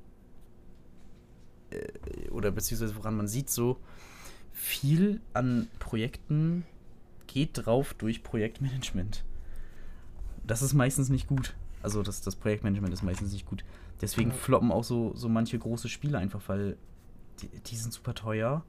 oder 2.31 2.51
beziehungsweise 2.51 2.97
woran 2.97 3.17
man 3.17 3.29
sieht, 3.29 3.51
so 3.51 3.79
viel 4.53 5.21
an 5.35 5.69
Projekten 5.79 6.65
geht 7.27 7.51
drauf 7.55 7.95
durch 7.95 8.23
Projektmanagement. 8.23 9.25
Das 10.47 10.63
ist 10.63 10.75
meistens 10.75 11.09
nicht 11.11 11.29
gut. 11.29 11.55
Also 11.83 12.03
das, 12.03 12.21
das 12.23 12.37
Projektmanagement 12.37 12.93
ist 12.93 13.03
meistens 13.03 13.33
nicht 13.33 13.47
gut. 13.47 13.65
Deswegen 14.01 14.33
floppen 14.33 14.73
auch 14.73 14.85
so, 14.85 15.15
so 15.15 15.29
manche 15.29 15.59
große 15.59 15.89
Spiele 15.89 16.19
einfach, 16.19 16.41
weil 16.49 16.77
die, 17.41 17.49
die 17.49 17.77
sind 17.77 17.93
super 17.93 18.15
teuer. 18.15 18.65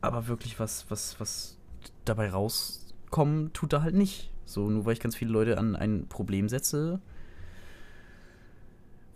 Aber 0.00 0.28
wirklich 0.28 0.58
was, 0.60 0.90
was, 0.90 1.18
was 1.18 1.56
dabei 2.04 2.30
rauskommen, 2.30 3.52
tut 3.52 3.72
da 3.72 3.82
halt 3.82 3.94
nicht. 3.94 4.30
So, 4.44 4.68
nur 4.68 4.84
weil 4.84 4.94
ich 4.94 5.00
ganz 5.00 5.16
viele 5.16 5.30
Leute 5.30 5.58
an 5.58 5.76
ein 5.76 6.06
Problem 6.08 6.48
setze, 6.48 7.00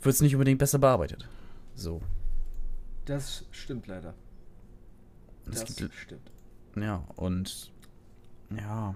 wird 0.02 0.14
es 0.14 0.20
nicht 0.20 0.34
unbedingt 0.34 0.58
besser 0.58 0.78
bearbeitet. 0.78 1.28
So. 1.74 2.00
Das 3.04 3.44
stimmt 3.50 3.86
leider. 3.86 4.14
Das 5.46 5.64
gibt, 5.76 5.92
stimmt. 5.94 6.30
ja, 6.76 7.04
und 7.16 7.70
ja, 8.56 8.94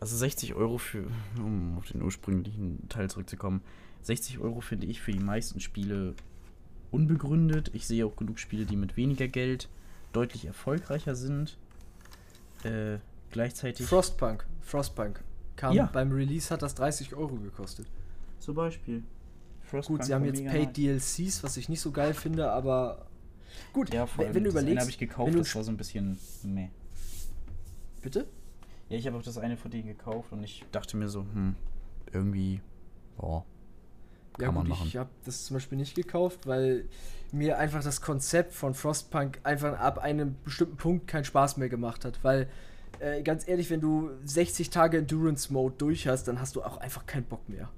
also 0.00 0.16
60 0.16 0.54
Euro 0.54 0.76
für, 0.78 1.06
um 1.38 1.78
auf 1.78 1.86
den 1.86 2.02
ursprünglichen 2.02 2.86
Teil 2.88 3.08
zurückzukommen, 3.08 3.62
60 4.02 4.38
Euro 4.40 4.60
finde 4.60 4.86
ich 4.86 5.00
für 5.00 5.12
die 5.12 5.20
meisten 5.20 5.60
Spiele 5.60 6.14
unbegründet. 6.90 7.70
Ich 7.72 7.86
sehe 7.86 8.04
auch 8.04 8.16
genug 8.16 8.38
Spiele, 8.38 8.66
die 8.66 8.76
mit 8.76 8.96
weniger 8.96 9.28
Geld 9.28 9.68
deutlich 10.12 10.44
erfolgreicher 10.44 11.14
sind. 11.14 11.56
Äh, 12.64 12.98
gleichzeitig. 13.30 13.86
Frostpunk. 13.86 14.44
Frostpunk. 14.60 15.22
Kam 15.56 15.74
Ja. 15.74 15.86
beim 15.86 16.12
Release 16.12 16.50
hat 16.52 16.62
das 16.62 16.74
30 16.74 17.14
Euro 17.14 17.36
gekostet. 17.36 17.86
zum 18.40 18.56
Beispiel. 18.56 19.04
Gut, 19.86 20.04
sie 20.04 20.14
haben 20.14 20.24
jetzt 20.24 20.44
Paid 20.44 20.76
DLCs, 20.76 21.42
was 21.42 21.56
ich 21.56 21.68
nicht 21.68 21.80
so 21.80 21.90
geil 21.90 22.14
finde, 22.14 22.50
aber 22.50 23.06
gut, 23.72 23.92
Ja, 23.92 24.06
vor 24.06 24.18
wenn, 24.18 24.26
allem, 24.26 24.34
wenn 24.36 24.44
du 24.44 24.50
überlegst, 24.50 24.80
habe 24.80 24.90
ich 24.90 24.98
gekauft, 24.98 25.26
wenn 25.28 25.34
du 25.34 25.38
das 25.40 25.54
war 25.54 25.64
so 25.64 25.70
ein 25.70 25.76
bisschen 25.76 26.18
meh. 26.42 26.68
bitte? 28.02 28.26
Ja, 28.88 28.98
ich 28.98 29.06
habe 29.06 29.16
auch 29.16 29.22
das 29.22 29.38
eine 29.38 29.56
von 29.56 29.70
denen 29.70 29.86
gekauft 29.88 30.32
und 30.32 30.42
ich 30.44 30.64
dachte 30.72 30.96
mir 30.96 31.08
so, 31.08 31.20
hm, 31.20 31.54
irgendwie, 32.12 32.60
boah, 33.16 33.44
Ja 34.38 34.46
kann 34.46 34.54
man 34.54 34.64
gut, 34.64 34.70
machen. 34.70 34.86
ich 34.88 34.96
habe 34.96 35.10
das 35.24 35.44
zum 35.46 35.54
Beispiel 35.54 35.78
nicht 35.78 35.94
gekauft, 35.94 36.46
weil 36.46 36.84
mir 37.32 37.56
einfach 37.58 37.82
das 37.82 38.02
Konzept 38.02 38.52
von 38.52 38.74
Frostpunk 38.74 39.40
einfach 39.44 39.78
ab 39.78 39.98
einem 39.98 40.36
bestimmten 40.44 40.76
Punkt 40.76 41.06
keinen 41.06 41.24
Spaß 41.24 41.56
mehr 41.56 41.70
gemacht 41.70 42.04
hat, 42.04 42.22
weil 42.22 42.48
äh, 43.00 43.22
ganz 43.22 43.48
ehrlich, 43.48 43.70
wenn 43.70 43.80
du 43.80 44.10
60 44.24 44.68
Tage 44.68 44.98
Endurance 44.98 45.50
Mode 45.50 45.74
durch 45.78 46.06
hast, 46.06 46.24
dann 46.28 46.38
hast 46.40 46.56
du 46.56 46.62
auch 46.62 46.76
einfach 46.76 47.06
keinen 47.06 47.24
Bock 47.24 47.48
mehr. 47.48 47.70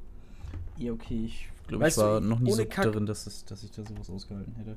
Ja, 0.77 0.93
okay, 0.93 1.27
ich 1.27 1.49
glaube, 1.69 1.83
ich 1.85 1.87
Weißt 1.89 1.99
du, 1.99 2.03
war 2.03 2.21
noch 2.21 2.41
nie 2.41 2.53
so 2.53 2.65
Kack- 2.65 2.85
darin, 2.85 3.07
dass, 3.07 3.27
es, 3.27 3.45
dass 3.45 3.63
ich 3.63 3.71
da 3.71 3.85
sowas 3.85 4.11
ausgehalten 4.11 4.55
hätte. 4.57 4.77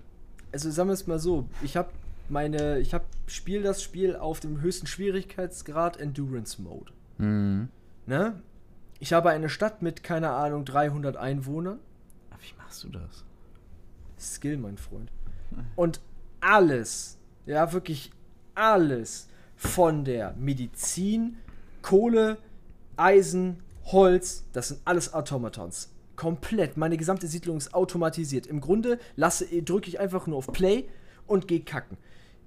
Also 0.51 0.71
sagen 0.71 0.89
wir 0.89 0.93
es 0.93 1.07
mal 1.07 1.19
so, 1.19 1.47
ich 1.61 1.75
habe 1.77 1.89
meine, 2.29 2.79
ich 2.79 2.93
habe 2.93 3.05
spiel 3.27 3.61
das 3.63 3.81
Spiel 3.83 4.15
auf 4.15 4.39
dem 4.39 4.61
höchsten 4.61 4.87
Schwierigkeitsgrad 4.87 5.97
Endurance 5.97 6.61
Mode. 6.61 6.91
Mhm. 7.17 7.69
Ne? 8.05 8.41
Ich 8.99 9.13
habe 9.13 9.29
eine 9.29 9.49
Stadt 9.49 9.81
mit, 9.81 10.03
keine 10.03 10.31
Ahnung, 10.31 10.65
300 10.65 11.17
Einwohnern. 11.17 11.79
Aber 12.31 12.39
wie 12.41 12.57
machst 12.57 12.83
du 12.83 12.89
das? 12.89 13.23
Skill, 14.19 14.57
mein 14.57 14.77
Freund. 14.77 15.11
Und 15.75 16.01
alles, 16.39 17.17
ja, 17.45 17.71
wirklich 17.73 18.11
alles 18.55 19.27
von 19.55 20.03
der 20.05 20.33
Medizin, 20.37 21.37
Kohle, 21.81 22.37
Eisen, 22.95 23.59
Holz, 23.85 24.43
das 24.53 24.69
sind 24.69 24.81
alles 24.85 25.13
Automatons. 25.13 25.89
Komplett. 26.17 26.75
Meine 26.75 26.97
gesamte 26.97 27.27
Siedlung 27.27 27.55
ist 27.57 27.73
automatisiert. 27.73 28.45
Im 28.47 28.59
Grunde 28.59 28.99
lasse, 29.15 29.45
drücke 29.63 29.87
ich 29.87 29.99
einfach 30.01 30.27
nur 30.27 30.37
auf 30.37 30.47
Play 30.47 30.89
und 31.25 31.47
gehe 31.47 31.61
kacken. 31.61 31.97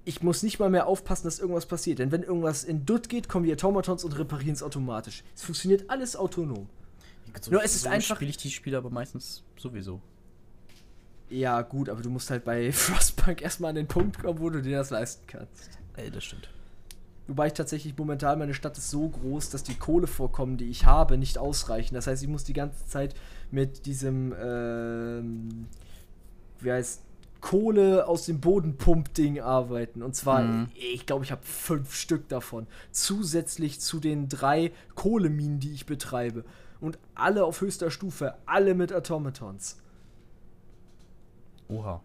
Ich 0.05 0.21
muss 0.21 0.43
nicht 0.43 0.59
mal 0.59 0.69
mehr 0.69 0.85
aufpassen, 0.87 1.23
dass 1.25 1.39
irgendwas 1.39 1.65
passiert. 1.65 1.97
Denn 1.99 2.11
wenn 2.11 2.21
irgendwas 2.23 2.63
in 2.63 2.85
Dutt 2.85 3.07
geht, 3.09 3.29
kommen 3.29 3.45
die 3.45 3.53
Automatons 3.53 4.03
und 4.03 4.17
reparieren 4.19 4.53
es 4.53 4.61
automatisch. 4.61 5.23
Es 5.35 5.43
funktioniert 5.43 5.89
alles 5.89 6.15
autonom. 6.15 6.67
So, 7.41 7.51
Nur 7.51 7.63
es 7.63 7.75
ist 7.75 7.87
einfach- 7.87 8.15
spiele 8.17 8.29
ich 8.31 8.37
die 8.37 8.51
Spiele 8.51 8.77
aber 8.77 8.89
meistens 8.89 9.43
sowieso. 9.57 10.01
Ja, 11.29 11.61
gut, 11.61 11.87
aber 11.87 12.01
du 12.01 12.09
musst 12.09 12.29
halt 12.29 12.43
bei 12.43 12.71
Frostpunk 12.73 13.41
erstmal 13.41 13.69
an 13.69 13.75
den 13.75 13.87
Punkt 13.87 14.19
kommen, 14.19 14.39
wo 14.39 14.49
du 14.49 14.61
dir 14.61 14.77
das 14.79 14.89
leisten 14.89 15.25
kannst. 15.27 15.69
Ey, 15.95 16.11
das 16.11 16.25
stimmt. 16.25 16.49
Wobei 17.31 17.47
ich 17.47 17.53
tatsächlich 17.53 17.97
momentan, 17.97 18.39
meine 18.39 18.53
Stadt 18.53 18.77
ist 18.77 18.89
so 18.89 19.07
groß, 19.07 19.51
dass 19.51 19.63
die 19.63 19.75
Kohlevorkommen, 19.75 20.57
die 20.57 20.69
ich 20.69 20.85
habe, 20.85 21.17
nicht 21.17 21.37
ausreichen. 21.37 21.95
Das 21.95 22.07
heißt, 22.07 22.21
ich 22.21 22.27
muss 22.27 22.43
die 22.43 22.51
ganze 22.51 22.85
Zeit 22.87 23.15
mit 23.51 23.85
diesem, 23.85 24.35
ähm, 24.37 25.67
wie 26.59 26.73
heißt, 26.73 27.03
Kohle 27.39 28.05
aus 28.05 28.25
dem 28.25 28.41
Bodenpump-Ding 28.41 29.39
arbeiten. 29.39 30.03
Und 30.03 30.13
zwar, 30.13 30.41
Mhm. 30.41 30.67
ich 30.75 31.05
glaube, 31.05 31.23
ich 31.23 31.31
habe 31.31 31.41
fünf 31.45 31.95
Stück 31.95 32.27
davon. 32.27 32.67
Zusätzlich 32.91 33.79
zu 33.79 34.01
den 34.01 34.27
drei 34.27 34.73
Kohleminen, 34.95 35.61
die 35.61 35.71
ich 35.71 35.85
betreibe. 35.85 36.43
Und 36.81 36.99
alle 37.15 37.45
auf 37.45 37.61
höchster 37.61 37.91
Stufe, 37.91 38.35
alle 38.45 38.75
mit 38.75 38.91
Automatons. 38.91 39.77
Oha. 41.69 42.01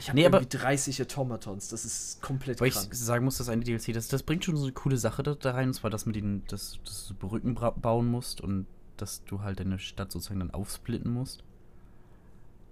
Ich 0.00 0.08
habe 0.08 0.18
Nee, 0.18 0.26
aber- 0.26 0.38
irgendwie 0.38 0.56
30 0.58 1.02
Automatons. 1.02 1.68
Das 1.68 1.84
ist 1.84 2.20
komplett 2.22 2.60
Weil 2.60 2.68
ich 2.68 2.74
krank. 2.74 2.94
sagen 2.94 3.24
muss, 3.24 3.36
das 3.38 3.48
eine 3.48 3.62
DLC, 3.62 3.92
das, 3.92 4.08
das 4.08 4.22
bringt 4.22 4.44
schon 4.44 4.56
so 4.56 4.64
eine 4.64 4.72
coole 4.72 4.96
Sache 4.96 5.22
da, 5.22 5.34
da 5.34 5.52
rein. 5.52 5.68
Und 5.68 5.74
zwar, 5.74 5.90
dass 5.90 6.06
mit 6.06 6.16
den, 6.16 6.42
dass, 6.48 6.78
dass 6.84 7.08
du 7.08 7.14
Brücken 7.14 7.54
bauen 7.54 8.06
musst 8.10 8.40
und 8.40 8.66
dass 8.96 9.22
du 9.24 9.42
halt 9.42 9.60
deine 9.60 9.78
Stadt 9.78 10.10
sozusagen 10.10 10.40
dann 10.40 10.50
aufsplitten 10.52 11.12
musst. 11.12 11.44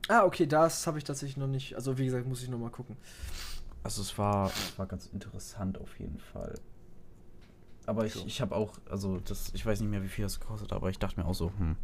Ah, 0.08 0.24
okay, 0.24 0.46
das 0.46 0.86
habe 0.86 0.96
ich 0.98 1.04
tatsächlich 1.04 1.36
noch 1.36 1.46
nicht. 1.46 1.74
Also, 1.76 1.98
wie 1.98 2.06
gesagt, 2.06 2.26
muss 2.26 2.42
ich 2.42 2.48
noch 2.48 2.58
mal 2.58 2.70
gucken. 2.70 2.96
Also 3.84 4.02
es 4.02 4.16
war, 4.18 4.46
es 4.48 4.78
war 4.78 4.86
ganz 4.86 5.06
interessant 5.06 5.78
auf 5.78 5.98
jeden 6.00 6.18
Fall. 6.18 6.54
Aber 7.86 8.04
ich, 8.06 8.26
ich 8.26 8.40
habe 8.40 8.54
auch, 8.54 8.72
also 8.90 9.18
das, 9.20 9.50
ich 9.54 9.64
weiß 9.64 9.80
nicht 9.80 9.90
mehr, 9.90 10.02
wie 10.02 10.08
viel 10.08 10.24
das 10.24 10.40
gekostet, 10.40 10.72
aber 10.72 10.90
ich 10.90 10.98
dachte 10.98 11.20
mir 11.20 11.26
auch 11.26 11.34
so, 11.34 11.52
hm, 11.58 11.76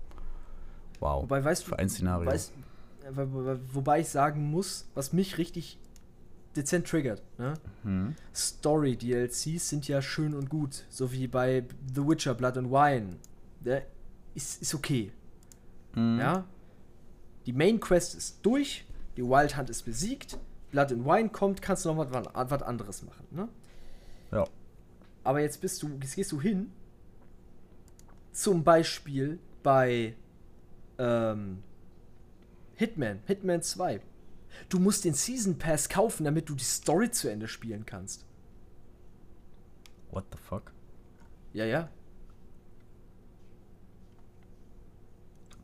wow. 1.01 1.22
Wobei, 1.22 1.42
weißt 1.45 1.62
du, 1.64 1.68
für 1.68 1.78
ein 1.78 1.88
Szenario. 1.88 2.26
Weißt, 2.26 2.53
wobei 3.11 4.00
ich 4.00 4.09
sagen 4.09 4.50
muss, 4.50 4.86
was 4.94 5.12
mich 5.12 5.38
richtig 5.38 5.78
dezent 6.57 6.86
triggert, 6.86 7.22
ne? 7.38 7.55
hm. 7.82 8.14
Story-DLCs 8.34 9.68
sind 9.68 9.88
ja 9.88 10.00
schön 10.00 10.34
und 10.34 10.48
gut. 10.48 10.84
So 10.88 11.12
wie 11.12 11.26
bei 11.26 11.64
The 11.94 12.07
Witcher 12.07 12.34
Blood 12.34 12.57
and 12.59 12.70
Wine. 12.70 13.16
Ne? 13.61 13.82
Ist, 14.34 14.62
ist 14.62 14.74
okay. 14.74 15.12
Hm. 15.94 16.18
Ja? 16.18 16.44
Die 17.46 17.52
Main 17.52 17.80
Quest 17.80 18.14
ist 18.14 18.38
durch, 18.42 18.84
die 19.16 19.22
Wild 19.22 19.57
Hunt 19.57 19.70
ist 19.70 19.82
besiegt, 19.82 20.38
Blood 20.70 20.92
and 20.92 21.05
Wine 21.05 21.28
kommt, 21.28 21.61
kannst 21.61 21.84
du 21.84 21.92
noch 21.92 22.11
was, 22.12 22.50
was 22.50 22.62
anderes 22.62 23.02
machen. 23.02 23.26
Ne? 23.30 23.48
Ja. 24.32 24.44
Aber 25.22 25.40
jetzt 25.40 25.61
bist 25.61 25.82
du, 25.82 25.88
jetzt 26.00 26.16
gehst 26.16 26.32
du 26.32 26.40
hin, 26.40 26.70
zum 28.32 28.64
Beispiel 28.64 29.38
bei 29.62 30.14
ähm, 30.98 31.62
Hitman, 32.76 33.20
Hitman 33.26 33.62
2. 33.62 34.00
Du 34.68 34.78
musst 34.78 35.04
den 35.04 35.14
Season 35.14 35.58
Pass 35.58 35.88
kaufen, 35.88 36.24
damit 36.24 36.48
du 36.48 36.54
die 36.54 36.64
Story 36.64 37.10
zu 37.10 37.28
Ende 37.28 37.48
spielen 37.48 37.86
kannst. 37.86 38.24
What 40.10 40.24
the 40.32 40.38
fuck? 40.38 40.72
Ja, 41.52 41.64
ja. 41.64 41.88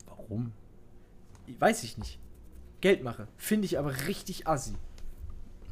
Warum? 0.07 0.51
Weiß 1.59 1.83
ich 1.83 1.97
nicht. 1.97 2.19
Geldmache. 2.81 3.27
Finde 3.37 3.65
ich 3.65 3.77
aber 3.77 4.07
richtig 4.07 4.47
assi. 4.47 4.75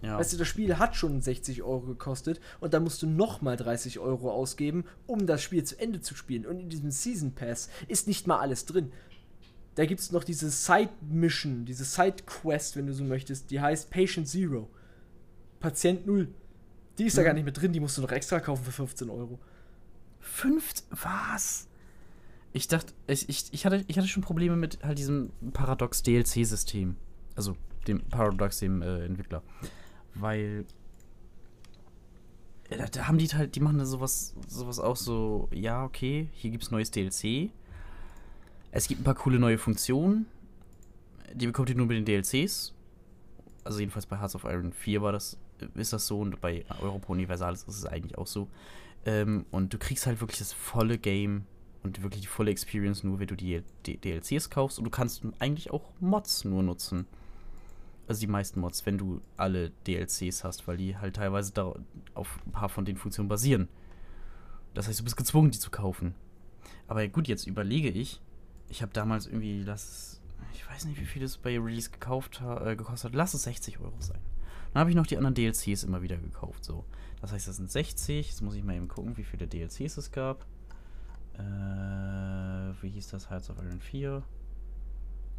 Ja. 0.01 0.17
Weißt 0.17 0.31
du, 0.31 0.37
das 0.37 0.47
Spiel 0.47 0.77
hat 0.77 0.95
schon 0.95 1.21
60 1.21 1.61
Euro 1.61 1.81
gekostet 1.81 2.39
und 2.61 2.73
dann 2.73 2.83
musst 2.83 3.01
du 3.01 3.07
nochmal 3.07 3.57
30 3.57 3.99
Euro 3.99 4.31
ausgeben, 4.31 4.85
um 5.07 5.27
das 5.27 5.41
Spiel 5.41 5.63
zu 5.63 5.77
Ende 5.77 5.99
zu 5.99 6.15
spielen. 6.15 6.45
Und 6.45 6.59
in 6.59 6.69
diesem 6.69 6.91
Season 6.91 7.33
Pass 7.33 7.69
ist 7.87 8.07
nicht 8.07 8.25
mal 8.25 8.39
alles 8.39 8.65
drin. 8.65 8.91
Da 9.80 9.86
gibt 9.86 10.01
es 10.01 10.11
noch 10.11 10.25
diese 10.25 10.49
Side-Mission, 10.49 11.63
diese 11.63 11.86
Side-Quest, 11.86 12.75
wenn 12.75 12.86
du 12.86 12.93
so 12.93 13.05
möchtest, 13.05 13.49
die 13.49 13.61
heißt 13.61 13.89
Patient 13.89 14.27
Zero. 14.27 14.69
Patient 15.61 16.05
Null. 16.05 16.27
Die 16.97 17.05
ist 17.05 17.15
da 17.17 17.21
Mhm. 17.21 17.25
gar 17.27 17.34
nicht 17.34 17.45
mit 17.45 17.55
drin, 17.61 17.71
die 17.71 17.80
musst 17.80 17.97
du 17.97 18.01
noch 18.01 18.11
extra 18.11 18.41
kaufen 18.41 18.65
für 18.65 18.73
15 18.73 19.09
Euro. 19.09 19.39
Fünf? 20.19 20.73
Was? 20.89 21.69
Ich 22.51 22.67
dachte, 22.67 22.91
ich, 23.07 23.30
ich, 23.30 23.45
ich, 23.53 23.65
hatte, 23.65 23.86
ich 23.88 23.97
hatte 23.97 24.09
schon 24.09 24.21
Probleme 24.21 24.57
mit 24.57 24.84
halt 24.84 24.97
diesem 24.97 25.32
Paradox-DLC-System. 25.53 26.97
Also 27.38 27.55
dem 27.88 28.01
Paradox, 28.09 28.59
dem 28.59 28.82
äh, 28.82 29.05
Entwickler. 29.05 29.43
Weil. 30.13 30.65
äh, 32.69 32.77
Da, 32.77 32.86
da 32.88 33.07
haben 33.07 33.17
die 33.17 33.27
halt, 33.27 33.55
die 33.55 33.61
machen 33.61 33.77
da 33.77 33.86
sowas, 33.86 34.36
sowas 34.45 34.80
auch 34.80 34.97
so, 34.97 35.47
ja, 35.53 35.86
okay, 35.86 36.27
hier 36.34 36.51
gibt's 36.51 36.69
neues 36.69 36.91
DLC. 36.91 37.51
Es 38.72 38.88
gibt 38.88 39.01
ein 39.01 39.03
paar 39.03 39.15
coole 39.15 39.39
neue 39.39 39.57
Funktionen. 39.57 40.28
Die 41.34 41.47
bekommt 41.47 41.70
ihr 41.70 41.76
nur 41.76 41.88
mit 41.88 41.97
den 41.97 42.05
DLCs. 42.05 42.74
Also 43.63 43.80
jedenfalls 43.80 44.05
bei 44.05 44.17
Hearts 44.17 44.36
of 44.36 44.43
Iron 44.45 44.74
4 44.74 45.01
war 45.01 45.11
das, 45.11 45.38
ist 45.76 45.93
das 45.93 46.07
so 46.07 46.20
und 46.20 46.39
bei 46.41 46.65
Europa 46.82 47.11
Universalis 47.11 47.63
ist 47.63 47.78
es 47.78 47.86
eigentlich 47.86 48.17
auch 48.17 48.28
so. 48.28 48.47
Ähm, 49.05 49.45
und 49.51 49.74
du 49.74 49.78
kriegst 49.78 50.05
halt 50.05 50.22
wirklich 50.22 50.39
das 50.39 50.53
volle 50.53 50.97
Game 50.97 51.45
und 51.84 52.01
wirklich 52.03 52.22
die 52.22 52.28
volle 52.28 52.51
Experience 52.51 53.03
nur, 53.03 53.20
wenn 53.20 53.28
du 53.28 53.36
die 53.36 53.63
D 53.86 53.97
DLCs 53.97 54.49
kaufst. 54.49 54.78
Und 54.78 54.86
du 54.86 54.91
kannst 54.91 55.24
eigentlich 55.39 55.72
auch 55.72 55.91
Mods 55.99 56.45
nur 56.45 56.63
nutzen. 56.63 57.07
Also 58.07 58.22
die 58.22 58.28
meisten 58.28 58.59
Mods, 58.59 58.86
wenn 58.86 58.97
du 58.97 59.22
alle 59.38 59.72
DLCs 59.88 60.43
hast, 60.43 60.67
weil 60.67 60.78
die 60.78 60.97
halt 60.97 61.15
teilweise 61.15 61.53
auf 62.13 62.39
ein 62.45 62.51
paar 62.51 62.70
von 62.70 62.86
den 62.86 62.97
Funktionen 62.97 63.30
basieren. 63.30 63.67
Das 64.74 64.88
heißt, 64.88 64.99
du 64.99 65.03
bist 65.03 65.17
gezwungen, 65.17 65.51
die 65.51 65.59
zu 65.59 65.70
kaufen. 65.70 66.15
Aber 66.88 67.07
gut, 67.07 67.28
jetzt 67.28 67.45
überlege 67.47 67.89
ich, 67.89 68.20
ich 68.70 68.82
habe 68.82 68.93
damals 68.93 69.28
irgendwie, 69.28 69.61
es, 69.61 70.22
ich 70.53 70.67
weiß 70.70 70.86
nicht, 70.86 70.99
wie 70.99 71.05
viel 71.05 71.22
das 71.22 71.38
bei 71.38 71.59
Release 71.59 71.89
gekauft, 71.89 72.41
äh, 72.41 72.76
gekostet 72.76 73.11
hat, 73.11 73.17
lass 73.17 73.34
es 73.34 73.43
60 73.43 73.80
Euro 73.80 73.99
sein. 73.99 74.20
Dann 74.74 74.82
habe 74.82 74.89
ich 74.91 74.95
noch 74.95 75.07
die 75.07 75.17
anderen 75.17 75.34
DLCs 75.34 75.84
immer 75.84 76.01
wieder 76.01 76.17
gekauft, 76.17 76.63
so. 76.63 76.86
Das 77.22 77.32
heißt, 77.32 77.47
das 77.47 77.57
sind 77.57 77.72
60. 77.72 78.28
Jetzt 78.28 78.41
muss 78.41 78.55
ich 78.55 78.63
mal 78.63 78.76
eben 78.76 78.88
gucken, 78.88 79.17
wie 79.17 79.24
viele 79.24 79.47
DLCs 79.47 79.97
es 79.97 80.11
gab. 80.11 80.45
Äh, 81.34 81.41
wie 82.82 82.89
hieß 82.89 83.09
das? 83.09 83.30
Hearts 83.30 83.49
of 83.49 83.57
Iron 83.57 83.82
4. 83.82 84.24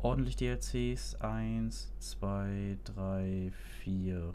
Ordentlich 0.01 0.37
DLCs. 0.37 1.14
1, 1.20 1.93
2, 1.99 2.78
3, 2.85 3.53
4. 3.83 4.35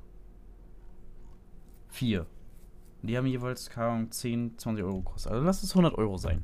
4. 1.89 2.21
Und 2.21 3.07
die 3.07 3.17
haben 3.17 3.27
jeweils, 3.27 3.69
keine 3.69 3.87
Ahnung, 3.87 4.11
10, 4.11 4.57
20 4.57 4.83
Euro 4.83 4.99
gekostet. 4.99 5.31
Also 5.31 5.45
lass 5.45 5.61
es 5.61 5.71
100 5.71 5.95
Euro 5.95 6.17
sein. 6.17 6.41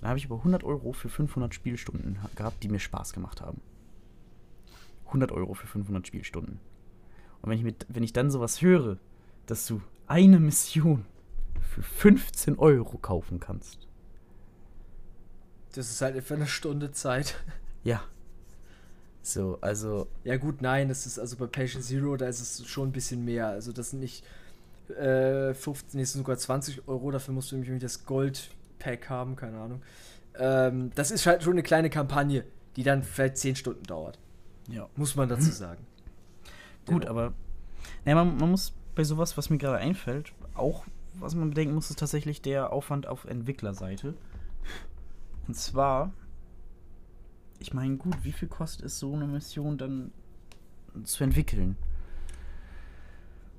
Dann 0.00 0.08
habe 0.10 0.18
ich 0.18 0.26
aber 0.26 0.36
100 0.36 0.62
Euro 0.64 0.92
für 0.92 1.08
500 1.08 1.54
Spielstunden 1.54 2.22
ha- 2.22 2.30
gehabt, 2.36 2.62
die 2.62 2.68
mir 2.68 2.78
Spaß 2.78 3.12
gemacht 3.12 3.40
haben. 3.40 3.60
100 5.06 5.32
Euro 5.32 5.54
für 5.54 5.66
500 5.66 6.06
Spielstunden. 6.06 6.60
Und 7.42 7.50
wenn 7.50 7.58
ich, 7.58 7.64
mit, 7.64 7.86
wenn 7.88 8.02
ich 8.02 8.12
dann 8.12 8.30
sowas 8.30 8.62
höre, 8.62 8.98
dass 9.46 9.66
du 9.66 9.80
eine 10.06 10.38
Mission 10.38 11.04
für 11.74 11.82
15 11.82 12.58
Euro 12.58 12.98
kaufen 12.98 13.40
kannst. 13.40 13.86
Das 15.74 15.90
ist 15.90 16.00
halt 16.00 16.16
etwa 16.16 16.34
eine 16.34 16.46
Stunde 16.46 16.92
Zeit. 16.92 17.36
Ja. 17.84 18.02
So, 19.22 19.58
also, 19.60 20.06
Ja 20.24 20.36
gut, 20.36 20.62
nein, 20.62 20.88
das 20.88 21.06
ist 21.06 21.18
also 21.18 21.36
bei 21.36 21.46
Patient 21.46 21.84
Zero, 21.84 22.16
da 22.16 22.26
ist 22.26 22.40
es 22.40 22.66
schon 22.66 22.88
ein 22.88 22.92
bisschen 22.92 23.24
mehr. 23.24 23.48
Also 23.48 23.72
das 23.72 23.90
sind 23.90 24.00
nicht 24.00 24.24
äh, 24.88 25.52
15, 25.54 25.98
nee, 26.00 26.04
sogar 26.04 26.38
20 26.38 26.88
Euro, 26.88 27.10
dafür 27.10 27.34
musst 27.34 27.52
du 27.52 27.56
nämlich 27.56 27.80
das 27.82 28.04
Gold-Pack 28.78 29.10
haben, 29.10 29.36
keine 29.36 29.58
Ahnung. 29.58 29.82
Ähm, 30.38 30.90
das 30.94 31.10
ist 31.10 31.26
halt 31.26 31.42
schon 31.42 31.52
eine 31.54 31.62
kleine 31.62 31.90
Kampagne, 31.90 32.44
die 32.76 32.82
dann 32.82 33.02
vielleicht 33.02 33.36
10 33.38 33.56
Stunden 33.56 33.82
dauert, 33.84 34.18
ja. 34.68 34.88
muss 34.96 35.16
man 35.16 35.28
dazu 35.28 35.50
sagen. 35.50 35.84
Gut, 36.86 37.02
Genau. 37.02 37.10
aber 37.10 37.34
naja, 38.04 38.24
man, 38.24 38.36
man 38.38 38.50
muss 38.50 38.72
bei 38.94 39.04
sowas, 39.04 39.36
was 39.36 39.50
mir 39.50 39.58
gerade 39.58 39.78
einfällt, 39.78 40.32
auch, 40.54 40.84
was 41.14 41.34
man 41.34 41.50
bedenken 41.50 41.74
muss, 41.74 41.90
ist 41.90 41.98
tatsächlich 41.98 42.40
der 42.42 42.72
Aufwand 42.72 43.06
auf 43.06 43.24
Entwicklerseite. 43.24 44.14
Und 45.46 45.54
zwar, 45.54 46.12
ich 47.58 47.72
meine, 47.74 47.96
gut, 47.96 48.16
wie 48.24 48.32
viel 48.32 48.48
kostet 48.48 48.86
es 48.86 48.98
so 48.98 49.14
eine 49.14 49.26
Mission 49.26 49.78
dann 49.78 50.12
zu 51.04 51.24
entwickeln? 51.24 51.76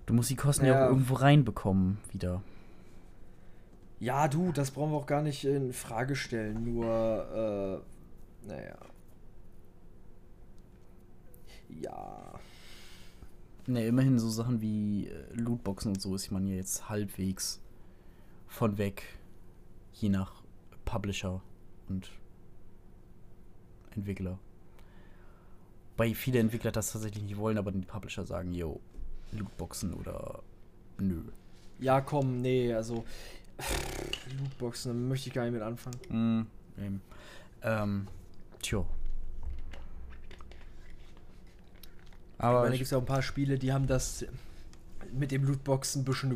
Du 0.06 0.14
musst 0.14 0.30
die 0.30 0.36
Kosten 0.36 0.66
ja, 0.66 0.74
Ja. 0.74 0.86
auch 0.86 0.90
irgendwo 0.90 1.16
reinbekommen 1.16 1.98
wieder. 2.12 2.42
Ja, 4.00 4.28
du, 4.28 4.52
das 4.52 4.72
brauchen 4.72 4.92
wir 4.92 4.98
auch 4.98 5.06
gar 5.06 5.22
nicht 5.22 5.44
in 5.44 5.74
Frage 5.74 6.16
stellen, 6.16 6.64
nur, 6.64 7.84
äh, 8.46 8.48
naja. 8.48 8.78
Ja. 11.82 12.40
Ne, 13.68 13.86
immerhin 13.86 14.18
so 14.18 14.30
Sachen 14.30 14.62
wie 14.62 15.08
äh, 15.08 15.34
Lootboxen 15.34 15.92
und 15.92 16.02
so 16.02 16.16
ist 16.16 16.32
man 16.32 16.48
ja 16.48 16.56
jetzt 16.56 16.90
halbwegs 16.90 17.62
von 18.48 18.78
weg, 18.78 19.04
je 19.94 20.10
nach 20.10 20.42
Publisher 20.86 21.42
und 21.88 22.10
Entwickler. 23.92 24.40
Bei 25.98 26.16
viele 26.16 26.40
Entwickler 26.40 26.72
das 26.72 26.94
tatsächlich 26.94 27.24
nicht 27.24 27.38
wollen, 27.38 27.58
aber 27.58 27.72
die 27.72 27.82
Publisher 27.82 28.26
sagen, 28.26 28.54
yo, 28.54 28.80
Lootboxen 29.34 29.94
oder 29.94 30.42
nö. 30.98 31.22
Ja, 31.80 32.02
komm, 32.02 32.42
nee, 32.42 32.74
also. 32.74 33.06
Lootboxen, 34.40 34.92
da 34.94 34.98
möchte 34.98 35.30
ich 35.30 35.34
gar 35.34 35.44
nicht 35.44 35.54
mit 35.54 35.62
anfangen. 35.62 35.98
Mm, 36.78 36.82
eben. 36.82 37.02
Ähm, 37.64 38.08
tja. 38.62 38.86
Aber 42.38 42.64
da 42.64 42.70
gibt 42.72 42.84
es 42.84 42.92
ja 42.92 42.98
auch 42.98 43.02
ein 43.02 43.08
paar 43.08 43.22
Spiele, 43.22 43.58
die 43.60 43.74
haben 43.74 43.88
das 43.88 44.26
mit 45.12 45.32
dem 45.32 45.44
Lootboxen 45.44 46.02
ein 46.02 46.06
bisschen 46.06 46.32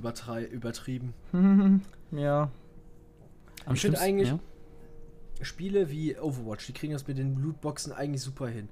übertrieben. 0.52 1.14
ja. 2.12 2.50
Am 3.66 3.76
Ich 3.76 3.82
finde 3.82 4.00
eigentlich- 4.00 4.30
ja. 4.30 4.40
Spiele 5.42 5.90
wie 5.90 6.18
Overwatch, 6.18 6.68
die 6.68 6.74
kriegen 6.74 6.94
das 6.94 7.06
mit 7.08 7.18
den 7.18 7.36
Lootboxen 7.42 7.92
eigentlich 7.92 8.22
super 8.22 8.48
hin. 8.48 8.70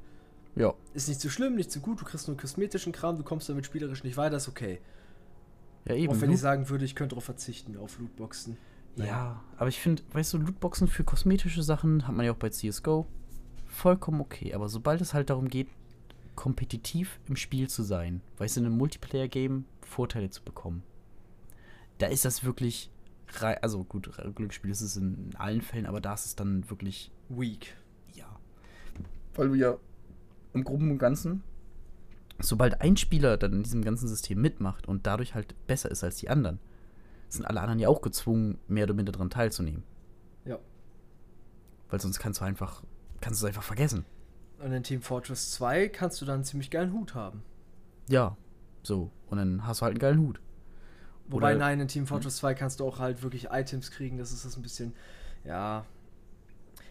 ja. 0.56 0.74
Ist 0.94 1.08
nicht 1.10 1.20
so 1.22 1.30
schlimm, 1.30 1.56
nicht 1.56 1.72
so 1.72 1.80
gut, 1.80 2.00
du 2.02 2.06
kriegst 2.06 2.28
nur 2.28 2.38
kosmetischen 2.38 2.92
Kram, 2.94 3.18
du 3.18 3.24
kommst 3.24 3.50
damit 3.50 3.66
spielerisch 3.66 4.04
nicht 4.04 4.16
weiter, 4.18 4.38
ist 4.38 4.48
okay. 4.48 4.80
Ja, 5.86 5.96
eben. 5.96 6.12
Auch 6.14 6.22
wenn 6.22 6.30
Loot- 6.30 6.36
ich 6.36 6.42
sagen 6.42 6.70
würde, 6.70 6.86
ich 6.86 6.96
könnte 6.96 7.16
darauf 7.16 7.26
verzichten, 7.26 7.78
auf 7.78 8.00
Lootboxen. 8.00 8.58
Ja, 8.98 9.42
aber 9.58 9.70
ich 9.70 9.80
finde, 9.80 10.04
weißt 10.12 10.34
du, 10.34 10.38
Lootboxen 10.38 10.88
für 10.88 11.04
kosmetische 11.04 11.64
Sachen 11.64 12.08
hat 12.08 12.16
man 12.16 12.26
ja 12.26 12.34
auch 12.34 12.38
bei 12.38 12.50
CSGO. 12.50 13.08
Vollkommen 13.66 14.20
okay. 14.20 14.54
Aber 14.54 14.68
sobald 14.68 15.00
es 15.02 15.14
halt 15.14 15.30
darum 15.30 15.48
geht, 15.48 15.70
kompetitiv 16.36 17.20
im 17.28 17.36
Spiel 17.38 17.70
zu 17.70 17.84
sein, 17.84 18.22
weißt 18.38 18.58
du, 18.58 18.62
in 18.62 18.66
einem 18.68 18.78
Multiplayer-Game 18.78 19.66
Vorteile 19.82 20.30
zu 20.30 20.44
bekommen. 20.44 20.84
Da 22.00 22.08
ist 22.08 22.26
das 22.26 22.44
wirklich, 22.44 22.92
also 23.62 23.84
gut, 23.84 24.12
Glücksspiel 24.36 24.72
ist 24.72 24.82
es 24.82 24.98
in 24.98 25.30
allen 25.38 25.62
Fällen, 25.62 25.86
aber 25.86 26.02
da 26.02 26.14
ist 26.14 26.26
es 26.26 26.36
dann 26.36 26.70
wirklich 26.70 27.12
weak. 27.30 27.76
Ja. 28.14 28.26
Weil 29.36 29.50
du 29.50 29.56
ja 29.56 29.78
im 30.54 30.64
Groben 30.64 30.92
und 30.92 30.98
Ganzen, 30.98 31.44
sobald 32.44 32.82
ein 32.82 32.98
Spieler 32.98 33.38
dann 33.38 33.54
in 33.54 33.64
diesem 33.64 33.84
ganzen 33.84 34.08
System 34.08 34.42
mitmacht 34.42 34.88
und 34.88 35.08
dadurch 35.08 35.36
halt 35.36 35.56
besser 35.68 35.92
ist 35.92 36.04
als 36.04 36.18
die 36.18 36.30
anderen, 36.30 36.60
sind 37.30 37.46
alle 37.46 37.62
anderen 37.62 37.80
ja 37.80 37.88
auch 37.88 38.02
gezwungen, 38.02 38.60
mehr 38.68 38.86
oder 38.86 38.94
minder 38.94 39.12
daran 39.12 39.30
teilzunehmen. 39.30 39.84
Ja. 40.46 40.60
Weil 41.90 42.02
sonst 42.02 42.20
kannst 42.20 42.42
du 42.42 42.46
einfach, 42.46 42.84
kannst 43.22 43.42
du 43.42 43.46
es 43.46 43.50
einfach 43.50 43.64
vergessen. 43.64 44.06
Und 44.60 44.72
in 44.72 44.84
Team 44.84 45.02
Fortress 45.02 45.52
2 45.52 45.90
kannst 45.90 46.22
du 46.22 46.26
dann 46.26 46.36
einen 46.36 46.44
ziemlich 46.44 46.70
geilen 46.70 46.94
Hut 46.94 47.16
haben. 47.16 47.44
Ja, 48.08 48.38
so. 48.84 49.12
Und 49.30 49.38
dann 49.38 49.66
hast 49.66 49.82
du 49.82 49.86
halt 49.86 49.94
einen 49.94 50.00
geilen 50.00 50.20
Hut. 50.20 50.40
Wobei, 51.28 51.52
Oder, 51.52 51.60
nein, 51.60 51.80
in 51.80 51.88
Team 51.88 52.08
Fortress 52.08 52.38
2 52.38 52.54
kannst 52.54 52.80
du 52.80 52.86
auch 52.86 53.00
halt 53.00 53.24
wirklich 53.24 53.50
Items 53.52 53.92
kriegen. 53.92 54.18
Das 54.18 54.32
ist 54.32 54.46
das 54.46 54.58
ein 54.58 54.62
bisschen, 54.62 54.94
ja. 55.46 55.86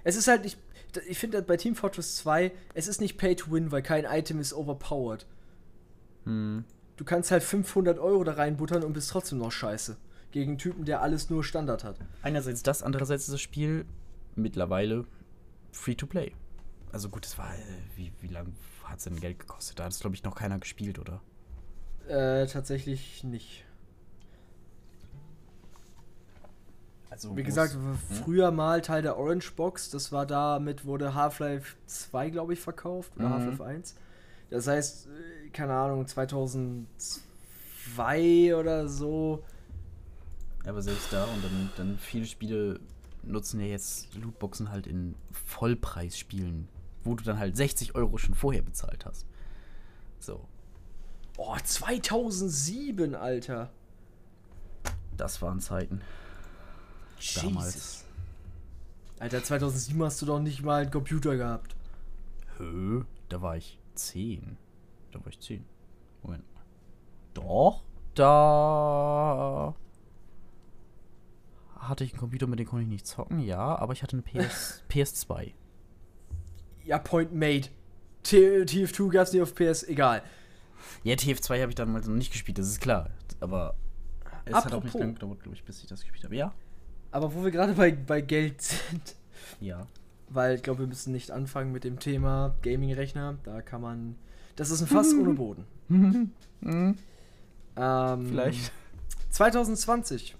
Es 0.03 0.17
ist 0.17 0.29
halt 0.29 0.45
nicht, 0.45 0.59
ich 1.07 1.19
finde 1.19 1.43
bei 1.43 1.57
Team 1.57 1.75
Fortress 1.75 2.17
2, 2.17 2.53
es 2.75 2.89
ist 2.89 3.01
nicht 3.01 3.19
Pay 3.19 3.37
to 3.37 3.53
Win, 3.53 3.71
weil 3.71 3.83
kein 3.83 4.05
Item 4.05 4.41
ist 4.41 4.55
overpowered. 4.55 5.27
Hm. 6.25 6.65
Du 6.97 7.05
kannst 7.05 7.31
halt 7.31 7.43
500 7.43 7.99
Euro 7.99 8.25
da 8.25 8.33
reinbuttern 8.33 8.85
und 8.85 8.93
bist 8.93 9.11
trotzdem 9.11 9.39
noch 9.39 9.53
scheiße. 9.53 9.97
Gegen 10.33 10.53
einen 10.53 10.59
Typen, 10.59 10.85
der 10.85 11.01
alles 11.01 11.31
nur 11.31 11.43
Standard 11.43 11.83
hat. 11.83 11.97
Einerseits 12.23 12.63
das, 12.63 12.83
andererseits 12.83 13.25
ist 13.25 13.33
das 13.33 13.41
Spiel 13.41 13.87
mittlerweile 14.37 15.07
free 15.73 15.95
to 15.95 16.07
play. 16.07 16.33
Also 16.93 17.09
gut, 17.09 17.25
es 17.27 17.39
war, 17.39 17.55
äh, 17.55 17.63
wie, 17.97 18.13
wie 18.21 18.29
lange 18.29 18.53
hat 18.85 18.99
es 18.99 19.05
denn 19.05 19.19
Geld 19.19 19.39
gekostet? 19.39 19.79
Da 19.79 19.85
hat 19.85 19.93
es, 19.93 20.01
glaube 20.01 20.15
ich, 20.15 20.25
noch 20.25 20.35
keiner 20.35 20.59
gespielt, 20.59 20.99
oder? 20.99 21.21
Äh, 22.09 22.47
tatsächlich 22.47 23.23
nicht. 23.25 23.65
Also, 27.09 27.37
wie 27.37 27.43
gesagt, 27.43 27.75
hm? 27.75 27.99
früher 28.23 28.51
mal 28.51 28.83
Teil 28.83 29.03
der 29.03 29.17
Orange 29.17 29.53
Box, 29.55 29.91
das 29.91 30.13
war 30.13 30.27
damit, 30.27 30.85
wurde 30.85 31.15
Half-Life 31.15 31.77
2, 31.87 32.31
glaube 32.31 32.53
ich, 32.53 32.61
verkauft, 32.61 33.13
oder 33.17 33.29
mhm. 33.29 33.33
Half-Life 33.33 33.65
1. 33.65 33.97
Das 34.51 34.67
heißt, 34.67 35.09
keine 35.53 35.75
Ahnung, 35.75 36.07
2002 36.07 38.57
oder 38.57 38.89
so. 38.89 39.45
Aber 40.65 40.81
selbst 40.83 41.13
da 41.13 41.25
und 41.25 41.45
dann, 41.45 41.71
dann 41.77 41.99
viele 41.99 42.27
Spiele 42.27 42.81
nutzen 43.23 43.61
ja 43.61 43.67
jetzt 43.67 44.15
Lootboxen 44.15 44.71
halt 44.71 44.87
in 44.87 45.15
Vollpreisspielen 45.47 46.69
wo 47.05 47.15
du 47.15 47.25
dann 47.25 47.39
halt 47.39 47.57
60 47.57 47.95
Euro 47.95 48.19
schon 48.19 48.35
vorher 48.35 48.63
bezahlt 48.63 49.07
hast. 49.07 49.27
So. 50.19 50.47
Oh, 51.37 51.57
2007, 51.63 53.15
Alter. 53.15 53.71
Das 55.17 55.41
waren 55.41 55.61
Zeiten. 55.61 56.01
Jesus. 57.19 57.43
Damals. 57.43 58.05
Alter, 59.19 59.45
2007 59.45 60.03
hast 60.03 60.23
du 60.23 60.27
doch 60.27 60.41
nicht 60.41 60.63
mal 60.63 60.83
einen 60.83 60.91
Computer 60.91 61.37
gehabt. 61.37 61.77
Hö, 62.59 63.05
da 63.29 63.43
war 63.43 63.57
ich 63.57 63.79
10. 63.95 64.57
Da 65.13 65.21
war 65.21 65.29
ich 65.29 65.41
10. 65.41 65.65
Moment. 66.23 66.45
Doch, 67.35 67.85
da 68.15 69.75
hatte 71.77 72.05
ich 72.05 72.13
einen 72.13 72.21
Computer, 72.21 72.47
mit 72.47 72.59
dem 72.59 72.67
konnte 72.67 72.83
ich 72.83 72.89
nicht 72.89 73.07
zocken, 73.07 73.41
ja, 73.41 73.77
aber 73.77 73.93
ich 73.93 74.03
hatte 74.03 74.17
eine 74.17 74.23
PS, 74.23 74.85
PS2 74.91 75.53
ja, 76.91 76.99
Point 76.99 77.33
made. 77.33 77.69
TF2 78.25 79.11
gab 79.11 79.27
es 79.27 79.33
nicht 79.33 79.43
auf 79.43 79.55
PS, 79.55 79.85
egal. 79.85 80.23
Ja, 81.05 81.15
TF2 81.15 81.61
habe 81.61 81.71
ich 81.71 81.77
damals 81.77 82.07
noch 82.09 82.17
nicht 82.17 82.33
gespielt, 82.33 82.59
das 82.59 82.67
ist 82.67 82.81
klar. 82.81 83.11
Aber 83.39 83.77
es 84.45 84.55
Apropos. 84.55 84.65
hat 84.65 84.75
auch 84.75 84.85
nicht 84.85 84.95
lange 84.95 85.13
gedauert, 85.15 85.41
glaube 85.41 85.57
ich, 85.57 85.65
bis 85.65 85.81
ich 85.81 85.87
das 85.87 86.03
gespielt 86.03 86.25
habe. 86.25 86.35
Ja. 86.35 86.53
Aber 87.13 87.33
wo 87.35 87.45
wir 87.45 87.53
gerade 87.53 87.75
bei, 87.75 87.93
bei 87.93 88.21
Geld 88.21 88.61
sind. 88.61 89.15
Ja. 89.61 89.87
Weil 90.29 90.57
ich 90.57 90.63
glaube, 90.63 90.81
wir 90.81 90.87
müssen 90.89 91.13
nicht 91.13 91.31
anfangen 91.31 91.71
mit 91.71 91.85
dem 91.85 92.01
Thema 92.01 92.57
Gaming-Rechner. 92.63 93.39
Da 93.45 93.63
kann 93.63 93.81
man. 93.81 94.17
Das 94.61 94.69
ist 94.69 94.83
ein 94.83 94.89
Fass 94.89 95.15
ohne 95.15 95.33
Boden. 95.33 95.65
ähm, 96.63 96.97
Vielleicht. 97.75 98.73
2020. 99.31 100.37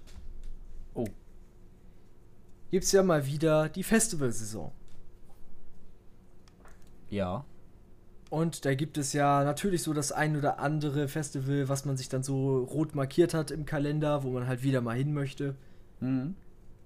Oh. 0.93 1.07
Gibt 2.69 2.83
es 2.83 2.91
ja 2.91 3.01
mal 3.01 3.25
wieder 3.25 3.67
die 3.67 3.81
Festivalsaison. 3.81 4.71
Ja. 7.09 7.45
Und 8.29 8.63
da 8.63 8.75
gibt 8.75 8.99
es 8.99 9.11
ja 9.13 9.43
natürlich 9.43 9.81
so 9.81 9.91
das 9.91 10.11
ein 10.11 10.37
oder 10.37 10.59
andere 10.59 11.07
Festival, 11.07 11.67
was 11.67 11.85
man 11.85 11.97
sich 11.97 12.07
dann 12.07 12.21
so 12.21 12.59
rot 12.59 12.93
markiert 12.93 13.33
hat 13.33 13.49
im 13.49 13.65
Kalender, 13.65 14.21
wo 14.21 14.29
man 14.29 14.45
halt 14.45 14.61
wieder 14.61 14.81
mal 14.81 14.97
hin 14.97 15.15
möchte. 15.15 15.55
Mhm. 15.99 16.35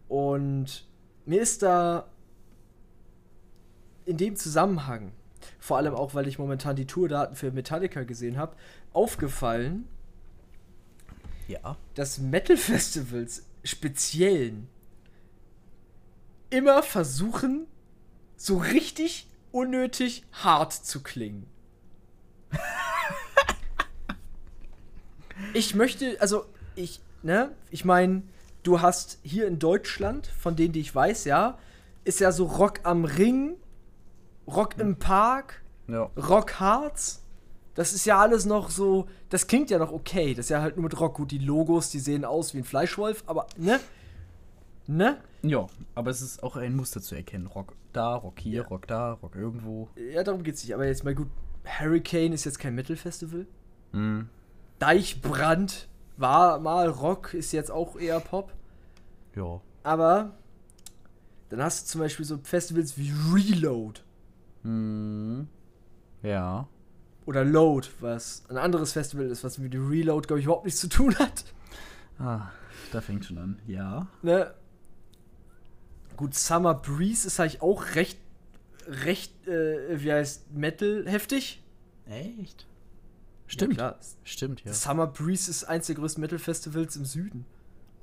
Und 0.07 0.87
mir 1.25 1.41
ist 1.41 1.63
da 1.63 2.07
in 4.05 4.15
dem 4.15 4.37
Zusammenhang, 4.37 5.11
vor 5.59 5.77
allem 5.77 5.93
auch, 5.93 6.13
weil 6.13 6.27
ich 6.27 6.39
momentan 6.39 6.75
die 6.75 6.87
Tourdaten 6.87 7.35
für 7.35 7.51
Metallica 7.51 8.03
gesehen 8.03 8.37
habe, 8.37 8.55
aufgefallen, 8.93 9.87
ja. 11.47 11.77
dass 11.93 12.19
Metal-Festivals 12.19 13.45
speziellen 13.63 14.67
immer 16.49 16.83
versuchen, 16.83 17.67
so 18.37 18.57
richtig 18.57 19.27
unnötig 19.51 20.23
hart 20.31 20.73
zu 20.73 21.01
klingen. 21.01 21.47
ich 25.53 25.75
möchte, 25.75 26.17
also 26.19 26.45
ich, 26.75 27.01
ne, 27.23 27.51
ich 27.71 27.85
meine, 27.85 28.23
du 28.63 28.81
hast 28.81 29.19
hier 29.23 29.47
in 29.47 29.59
Deutschland, 29.59 30.27
von 30.27 30.55
denen, 30.55 30.73
die 30.73 30.81
ich 30.81 30.93
weiß, 30.93 31.25
ja, 31.25 31.57
ist 32.03 32.19
ja 32.19 32.31
so 32.31 32.45
Rock 32.45 32.81
am 32.83 33.05
Ring, 33.05 33.55
Rock 34.47 34.77
im 34.77 34.97
Park, 34.97 35.63
ja. 35.87 36.09
Rock 36.17 36.59
Harz. 36.59 37.21
Das 37.73 37.91
ist 37.91 38.05
ja 38.05 38.19
alles 38.19 38.45
noch 38.45 38.69
so, 38.69 39.07
das 39.29 39.47
klingt 39.47 39.69
ja 39.69 39.77
noch 39.79 39.91
okay. 39.91 40.33
Das 40.33 40.45
ist 40.45 40.49
ja 40.49 40.61
halt 40.61 40.77
nur 40.77 40.83
mit 40.83 40.99
Rock. 40.99 41.15
Gut, 41.15 41.31
die 41.31 41.39
Logos, 41.39 41.89
die 41.89 41.99
sehen 41.99 42.23
aus 42.23 42.53
wie 42.53 42.59
ein 42.59 42.63
Fleischwolf, 42.63 43.23
aber, 43.27 43.47
ne? 43.57 43.79
Ne? 44.87 45.17
Ja, 45.41 45.67
aber 45.93 46.11
es 46.11 46.21
ist 46.21 46.41
auch 46.41 46.55
ein 46.55 46.75
Muster 46.75 47.01
zu 47.01 47.15
erkennen. 47.15 47.47
Rock 47.47 47.73
da, 47.91 48.15
Rock 48.15 48.39
hier, 48.39 48.61
ja. 48.61 48.67
Rock 48.67 48.87
da, 48.87 49.13
Rock 49.13 49.35
irgendwo. 49.35 49.89
Ja, 49.95 50.23
darum 50.23 50.43
geht's 50.43 50.63
nicht. 50.63 50.73
Aber 50.73 50.85
jetzt 50.85 51.03
mal 51.03 51.15
gut, 51.15 51.27
Hurricane 51.65 52.33
ist 52.33 52.45
jetzt 52.45 52.59
kein 52.59 52.75
Metal-Festival. 52.75 53.45
Mhm. 53.91 54.29
Deichbrand 54.79 55.89
war 56.17 56.59
mal 56.59 56.87
Rock, 56.87 57.33
ist 57.33 57.51
jetzt 57.51 57.71
auch 57.71 57.97
eher 57.97 58.19
Pop. 58.19 58.53
Ja. 59.35 59.59
Aber 59.83 60.37
dann 61.49 61.61
hast 61.61 61.85
du 61.85 61.91
zum 61.91 62.01
Beispiel 62.01 62.25
so 62.25 62.37
Festivals 62.41 62.97
wie 62.97 63.13
Reload. 63.33 64.01
Mhm. 64.65 65.47
Ja. 66.21 66.67
Oder 67.25 67.43
Load, 67.43 67.87
was 67.99 68.43
ein 68.49 68.57
anderes 68.57 68.91
Festival 68.93 69.25
ist, 69.27 69.43
was 69.43 69.57
mit 69.57 69.73
dem 69.73 69.87
Reload, 69.87 70.27
glaube 70.27 70.39
ich, 70.39 70.45
überhaupt 70.45 70.65
nichts 70.65 70.79
zu 70.79 70.89
tun 70.89 71.15
hat. 71.17 71.45
Ah, 72.19 72.49
da 72.91 73.01
fängt 73.01 73.25
schon 73.25 73.37
an. 73.37 73.59
Ja. 73.67 74.07
Ne? 74.21 74.53
Gut, 76.17 76.33
Summer 76.33 76.73
Breeze 76.73 77.27
ist 77.27 77.39
eigentlich 77.39 77.61
auch 77.61 77.95
recht, 77.95 78.19
recht, 78.87 79.47
äh, 79.47 80.01
wie 80.01 80.11
heißt, 80.11 80.51
Metal 80.53 81.03
heftig. 81.07 81.61
Echt? 82.05 82.65
Stimmt. 83.47 83.77
Ja, 83.77 83.95
Stimmt, 84.23 84.63
ja. 84.63 84.73
Summer 84.73 85.07
Breeze 85.07 85.49
ist 85.51 85.65
eins 85.65 85.87
der 85.87 85.95
größten 85.95 86.21
Metal-Festivals 86.21 86.95
im 86.95 87.05
Süden. 87.05 87.45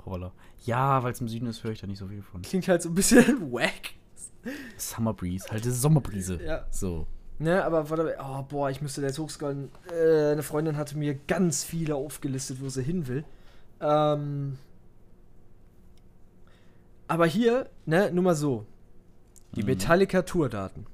Roller. 0.04 0.32
Ja, 0.64 1.02
weil 1.02 1.12
es 1.12 1.20
im 1.20 1.28
Süden 1.28 1.46
ist, 1.46 1.64
höre 1.64 1.72
ich 1.72 1.80
da 1.80 1.86
nicht 1.86 1.98
so 1.98 2.08
viel 2.08 2.22
von. 2.22 2.42
Klingt 2.42 2.68
halt 2.68 2.82
so 2.82 2.88
ein 2.88 2.94
bisschen 2.94 3.52
wack. 3.52 3.94
Summer 4.76 5.14
Breeze, 5.14 5.46
halt 5.50 5.64
diese 5.64 5.74
Sommerbrise. 5.74 6.40
Ja. 6.44 6.66
So. 6.70 7.06
Ne, 7.38 7.64
aber 7.64 7.90
warte, 7.90 8.16
oh 8.20 8.42
boah, 8.42 8.70
ich 8.70 8.80
müsste 8.82 9.00
da 9.00 9.08
jetzt 9.08 9.18
hochscrollen. 9.18 9.70
Äh, 9.90 10.32
eine 10.32 10.42
Freundin 10.42 10.76
hatte 10.76 10.96
mir 10.96 11.14
ganz 11.14 11.64
viele 11.64 11.96
aufgelistet, 11.96 12.58
wo 12.60 12.68
sie 12.68 12.82
hin 12.82 13.08
will. 13.08 13.24
Ähm, 13.80 14.58
aber 17.08 17.26
hier, 17.26 17.68
ne, 17.84 18.10
nur 18.12 18.24
mal 18.24 18.34
so. 18.36 18.64
Die 19.56 19.62
mhm. 19.62 19.70
Metallica 19.70 20.22
Tour-Daten. 20.22 20.86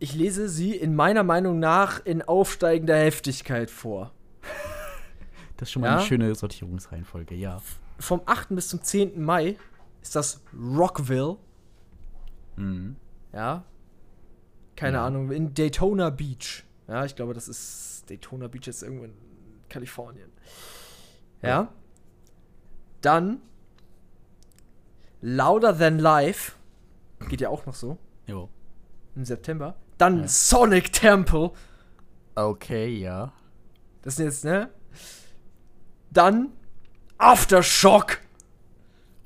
Ich 0.00 0.14
lese 0.14 0.48
sie 0.48 0.74
in 0.74 0.96
meiner 0.96 1.22
Meinung 1.22 1.60
nach 1.60 2.04
in 2.04 2.22
aufsteigender 2.22 2.96
Heftigkeit 2.96 3.70
vor. 3.70 4.12
Das 5.56 5.68
ist 5.68 5.72
schon 5.72 5.82
mal 5.82 5.88
ja? 5.88 5.96
eine 5.98 6.04
schöne 6.04 6.34
Sortierungsreihenfolge, 6.34 7.36
ja. 7.36 7.62
Vom 8.00 8.22
8. 8.26 8.48
bis 8.50 8.68
zum 8.68 8.82
10. 8.82 9.22
Mai 9.22 9.56
ist 10.02 10.16
das 10.16 10.42
Rockville. 10.52 11.38
Mhm. 12.56 12.96
Ja. 13.32 13.64
Keine 14.76 14.98
ja. 14.98 15.06
Ahnung, 15.06 15.30
in 15.30 15.54
Daytona 15.54 16.10
Beach. 16.10 16.64
Ja, 16.88 17.04
ich 17.04 17.14
glaube, 17.16 17.34
das 17.34 17.48
ist 17.48 18.04
Daytona 18.10 18.48
Beach 18.48 18.66
ist 18.66 18.82
irgendwo 18.82 19.04
in 19.04 19.14
Kalifornien. 19.68 20.30
Ja. 21.40 21.48
ja. 21.48 21.72
Dann 23.00 23.40
Louder 25.20 25.78
Than 25.78 25.98
Life. 25.98 26.52
Geht 27.28 27.40
ja 27.40 27.48
auch 27.48 27.64
noch 27.66 27.74
so. 27.74 27.98
Jo. 28.26 28.48
im 29.14 29.24
September. 29.24 29.76
Dann 29.98 30.22
Ja. 30.22 30.28
Sonic 30.28 30.92
Temple. 30.92 31.52
Okay, 32.34 32.88
ja. 32.98 33.32
Das 34.02 34.16
sind 34.16 34.26
jetzt, 34.26 34.44
ne? 34.44 34.70
Dann 36.10 36.52
Aftershock 37.18 38.18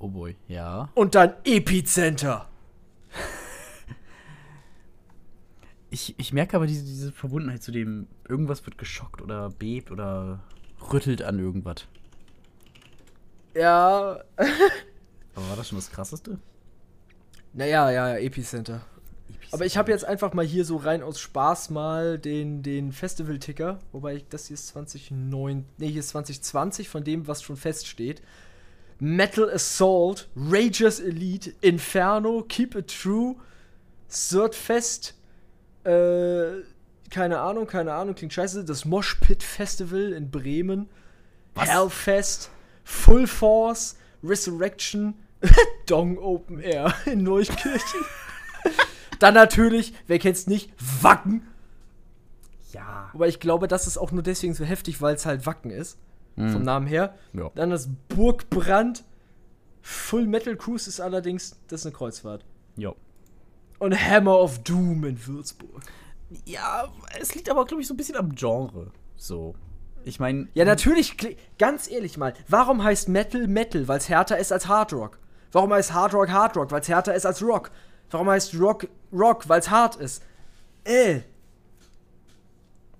Oh 0.06 0.08
boy, 0.08 0.36
ja. 0.46 0.88
und 0.94 1.16
dann 1.16 1.34
Epicenter. 1.44 2.48
Ich, 5.88 6.18
ich 6.18 6.32
merke 6.32 6.56
aber 6.56 6.66
diese, 6.66 6.84
diese 6.84 7.12
Verbundenheit 7.12 7.62
zu 7.62 7.70
dem, 7.70 8.08
irgendwas 8.28 8.66
wird 8.66 8.76
geschockt 8.76 9.22
oder 9.22 9.48
bebt 9.50 9.90
oder 9.90 10.40
rüttelt 10.92 11.22
an 11.22 11.38
irgendwas. 11.38 11.86
Ja. 13.54 14.20
Aber 15.34 15.48
war 15.48 15.56
das 15.56 15.68
schon 15.68 15.78
das 15.78 15.90
Krasseste? 15.90 16.38
Naja, 17.54 17.90
ja, 17.90 18.08
ja, 18.10 18.18
Epicenter. 18.18 18.82
Aber 19.52 19.64
ich 19.64 19.78
habe 19.78 19.92
jetzt 19.92 20.04
einfach 20.04 20.34
mal 20.34 20.44
hier 20.44 20.66
so 20.66 20.76
rein 20.76 21.02
aus 21.02 21.18
Spaß 21.20 21.70
mal 21.70 22.18
den, 22.18 22.62
den 22.62 22.92
Festival-Ticker, 22.92 23.78
wobei 23.92 24.16
ich, 24.16 24.28
das 24.28 24.48
hier 24.48 24.54
ist 24.54 24.66
2009, 24.68 25.64
nee, 25.78 25.88
hier 25.88 26.00
ist 26.00 26.08
2020 26.08 26.90
von 26.90 27.04
dem, 27.04 27.26
was 27.26 27.42
schon 27.42 27.56
feststeht. 27.56 28.22
Metal 28.98 29.50
Assault, 29.50 30.28
Ragers 30.36 31.00
Elite, 31.00 31.54
Inferno, 31.60 32.44
Keep 32.48 32.74
It 32.76 33.00
True, 33.02 33.36
Surtfest, 34.08 35.14
äh, 35.84 36.62
keine 37.10 37.40
Ahnung, 37.40 37.66
keine 37.66 37.92
Ahnung, 37.92 38.14
klingt 38.14 38.32
scheiße, 38.32 38.64
das 38.64 38.84
Mosh 38.84 39.16
Pit 39.16 39.42
Festival 39.42 40.12
in 40.12 40.30
Bremen, 40.30 40.88
Was? 41.54 41.68
Hellfest, 41.68 42.50
Full 42.84 43.26
Force, 43.26 43.96
Resurrection, 44.22 45.14
Dong 45.86 46.18
Open 46.18 46.60
Air 46.60 46.94
in 47.04 47.22
Neunkirchen. 47.22 48.00
Dann 49.18 49.34
natürlich, 49.34 49.94
wer 50.06 50.18
kennt's 50.18 50.46
nicht, 50.46 50.72
Wacken. 51.02 51.46
Ja. 52.72 53.10
Wobei 53.12 53.28
ich 53.28 53.40
glaube, 53.40 53.68
das 53.68 53.86
ist 53.86 53.98
auch 53.98 54.12
nur 54.12 54.22
deswegen 54.22 54.54
so 54.54 54.64
heftig, 54.64 55.00
weil 55.00 55.14
es 55.14 55.26
halt 55.26 55.46
Wacken 55.46 55.70
ist. 55.70 55.98
Mhm. 56.36 56.50
Vom 56.52 56.62
Namen 56.62 56.86
her. 56.86 57.14
Ja. 57.32 57.50
Dann 57.54 57.70
das 57.70 57.88
Burgbrand. 58.08 59.04
Full 59.82 60.26
Metal 60.26 60.56
Cruise 60.56 60.88
ist 60.88 61.00
allerdings, 61.00 61.56
das 61.68 61.80
ist 61.80 61.86
eine 61.86 61.94
Kreuzfahrt. 61.94 62.44
Ja. 62.76 62.92
Und 63.78 63.94
Hammer 63.94 64.38
of 64.38 64.58
Doom 64.64 65.04
in 65.04 65.26
Würzburg. 65.26 65.82
Ja, 66.44 66.88
es 67.20 67.34
liegt 67.34 67.48
aber, 67.48 67.64
glaube 67.66 67.82
ich, 67.82 67.88
so 67.88 67.94
ein 67.94 67.96
bisschen 67.96 68.16
am 68.16 68.34
Genre. 68.34 68.90
So. 69.16 69.54
Ich 70.04 70.18
meine. 70.20 70.48
Ja, 70.54 70.64
natürlich, 70.64 71.16
ganz 71.58 71.88
ehrlich 71.90 72.16
mal, 72.16 72.34
warum 72.48 72.82
heißt 72.82 73.08
Metal 73.08 73.46
Metal? 73.46 73.86
Weil 73.88 73.98
es 73.98 74.08
härter 74.08 74.38
ist 74.38 74.52
als 74.52 74.66
Hard 74.66 74.92
Rock. 74.92 75.18
Warum 75.52 75.72
heißt 75.72 75.92
Hard 75.94 76.14
Rock 76.14 76.28
Hard 76.30 76.56
Rock? 76.56 76.70
Weil 76.72 76.80
es 76.80 76.88
härter 76.88 77.14
ist 77.14 77.24
als 77.26 77.42
Rock. 77.42 77.70
Warum 78.10 78.28
heißt 78.28 78.54
Rock 78.58 78.88
Rock? 79.12 79.48
Weil 79.48 79.60
es 79.60 79.70
hart 79.70 79.96
ist. 79.96 80.22
Äh. 80.84 81.20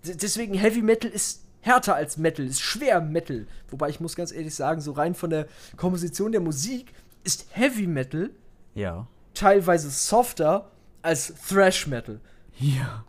D- 0.06 0.14
Deswegen 0.14 0.54
Heavy 0.54 0.82
Metal 0.82 1.10
ist 1.10 1.45
härter 1.66 1.96
als 1.96 2.16
Metal, 2.16 2.46
ist 2.46 2.60
schwer 2.60 3.00
Metal. 3.00 3.46
Wobei 3.70 3.88
ich 3.88 3.98
muss 4.00 4.14
ganz 4.14 4.30
ehrlich 4.32 4.54
sagen, 4.54 4.80
so 4.80 4.92
rein 4.92 5.14
von 5.14 5.30
der 5.30 5.46
Komposition 5.76 6.30
der 6.32 6.40
Musik 6.40 6.92
ist 7.24 7.46
Heavy 7.50 7.86
Metal 7.88 8.30
Ja. 8.74 9.06
teilweise 9.34 9.90
softer 9.90 10.70
als 11.02 11.34
Thrash 11.48 11.86
Metal. 11.88 12.20
Ja. 12.58 13.04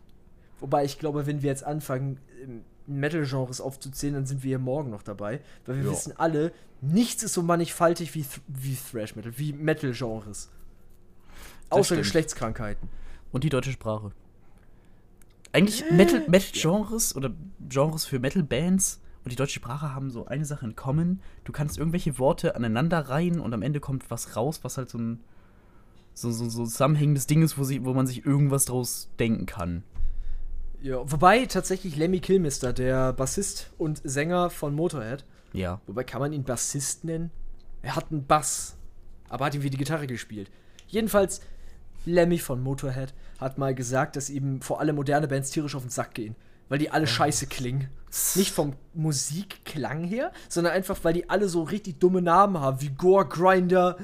Wobei 0.60 0.84
ich 0.84 0.98
glaube, 0.98 1.26
wenn 1.26 1.42
wir 1.42 1.50
jetzt 1.50 1.62
anfangen, 1.64 2.18
ähm, 2.42 2.64
Metal-Genres 2.88 3.60
aufzuzählen, 3.60 4.14
dann 4.14 4.26
sind 4.26 4.42
wir 4.42 4.48
hier 4.48 4.58
morgen 4.58 4.90
noch 4.90 5.02
dabei. 5.02 5.40
Weil 5.66 5.76
wir 5.76 5.84
Ja. 5.84 5.90
wissen 5.92 6.14
alle, 6.16 6.52
nichts 6.80 7.22
ist 7.22 7.34
so 7.34 7.42
mannigfaltig 7.42 8.14
wie, 8.14 8.22
Th 8.22 8.40
wie 8.48 8.76
Thrash-Metal, 8.90 9.38
wie 9.38 9.52
Metal-Genres. 9.52 10.48
Außer 11.70 11.84
stimmt. 11.84 12.00
Geschlechtskrankheiten. 12.00 12.88
Und 13.30 13.44
die 13.44 13.50
deutsche 13.50 13.72
Sprache. 13.72 14.10
Eigentlich 15.52 15.84
Metal- 15.90 16.24
Metal-Genres 16.28 17.16
oder 17.16 17.30
Genres 17.68 18.04
für 18.04 18.18
Metal-Bands 18.18 19.00
und 19.24 19.32
die 19.32 19.36
deutsche 19.36 19.54
Sprache 19.60 19.94
haben 19.94 20.10
so 20.10 20.26
eine 20.26 20.44
Sache 20.44 20.66
in 20.66 20.76
common. 20.76 21.20
Du 21.44 21.52
kannst 21.52 21.78
irgendwelche 21.78 22.18
Worte 22.18 22.54
aneinander 22.54 23.00
reihen 23.08 23.40
und 23.40 23.52
am 23.54 23.62
Ende 23.62 23.80
kommt 23.80 24.10
was 24.10 24.36
raus, 24.36 24.60
was 24.62 24.76
halt 24.78 24.90
so 24.90 24.98
ein 24.98 25.20
so, 26.14 26.32
so, 26.32 26.48
so 26.48 26.64
zusammenhängendes 26.64 27.26
Ding 27.28 27.42
ist, 27.42 27.58
wo, 27.58 27.64
sie, 27.64 27.84
wo 27.84 27.94
man 27.94 28.06
sich 28.08 28.26
irgendwas 28.26 28.64
draus 28.64 29.08
denken 29.20 29.46
kann. 29.46 29.84
Ja, 30.82 30.98
wobei 31.10 31.46
tatsächlich 31.46 31.96
Lemmy 31.96 32.18
Kilmister, 32.20 32.72
der 32.72 33.12
Bassist 33.12 33.70
und 33.78 34.00
Sänger 34.04 34.50
von 34.50 34.74
Motorhead, 34.74 35.24
Ja. 35.52 35.80
wobei 35.86 36.02
kann 36.04 36.20
man 36.20 36.32
ihn 36.32 36.42
Bassist 36.44 37.04
nennen? 37.04 37.30
Er 37.82 37.94
hat 37.94 38.10
einen 38.10 38.26
Bass, 38.26 38.76
aber 39.28 39.44
hat 39.46 39.54
ihm 39.54 39.62
wie 39.62 39.70
die 39.70 39.76
Gitarre 39.76 40.06
gespielt. 40.08 40.50
Jedenfalls, 40.88 41.40
Lemmy 42.08 42.38
von 42.38 42.62
Motorhead 42.62 43.12
hat 43.38 43.58
mal 43.58 43.74
gesagt, 43.74 44.16
dass 44.16 44.30
ihm 44.30 44.60
vor 44.62 44.80
allem 44.80 44.96
moderne 44.96 45.28
Bands 45.28 45.50
tierisch 45.50 45.74
auf 45.74 45.82
den 45.82 45.90
Sack 45.90 46.14
gehen, 46.14 46.34
weil 46.68 46.78
die 46.78 46.90
alle 46.90 47.06
scheiße 47.06 47.46
klingen. 47.46 47.88
Nicht 48.34 48.52
vom 48.52 48.74
Musikklang 48.94 50.04
her, 50.04 50.32
sondern 50.48 50.72
einfach, 50.72 50.98
weil 51.02 51.12
die 51.12 51.28
alle 51.28 51.48
so 51.48 51.62
richtig 51.62 51.98
dumme 52.00 52.22
Namen 52.22 52.58
haben, 52.58 52.80
wie 52.80 52.88
Gore 52.90 53.26
Grinder, 53.28 53.98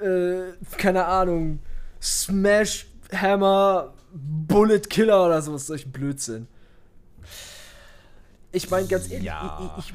äh, 0.00 0.52
keine 0.76 1.06
Ahnung, 1.06 1.60
Smash 2.00 2.86
Hammer, 3.12 3.94
Bullet 4.12 4.80
Killer 4.80 5.24
oder 5.26 5.40
sowas, 5.40 5.66
solchen 5.66 5.92
Blödsinn. 5.92 6.46
Ich 8.52 8.68
meine, 8.70 8.86
ganz 8.86 9.10
ehrlich, 9.10 9.24
Ja. 9.26 9.74
ich, 9.78 9.86
ich, 9.86 9.94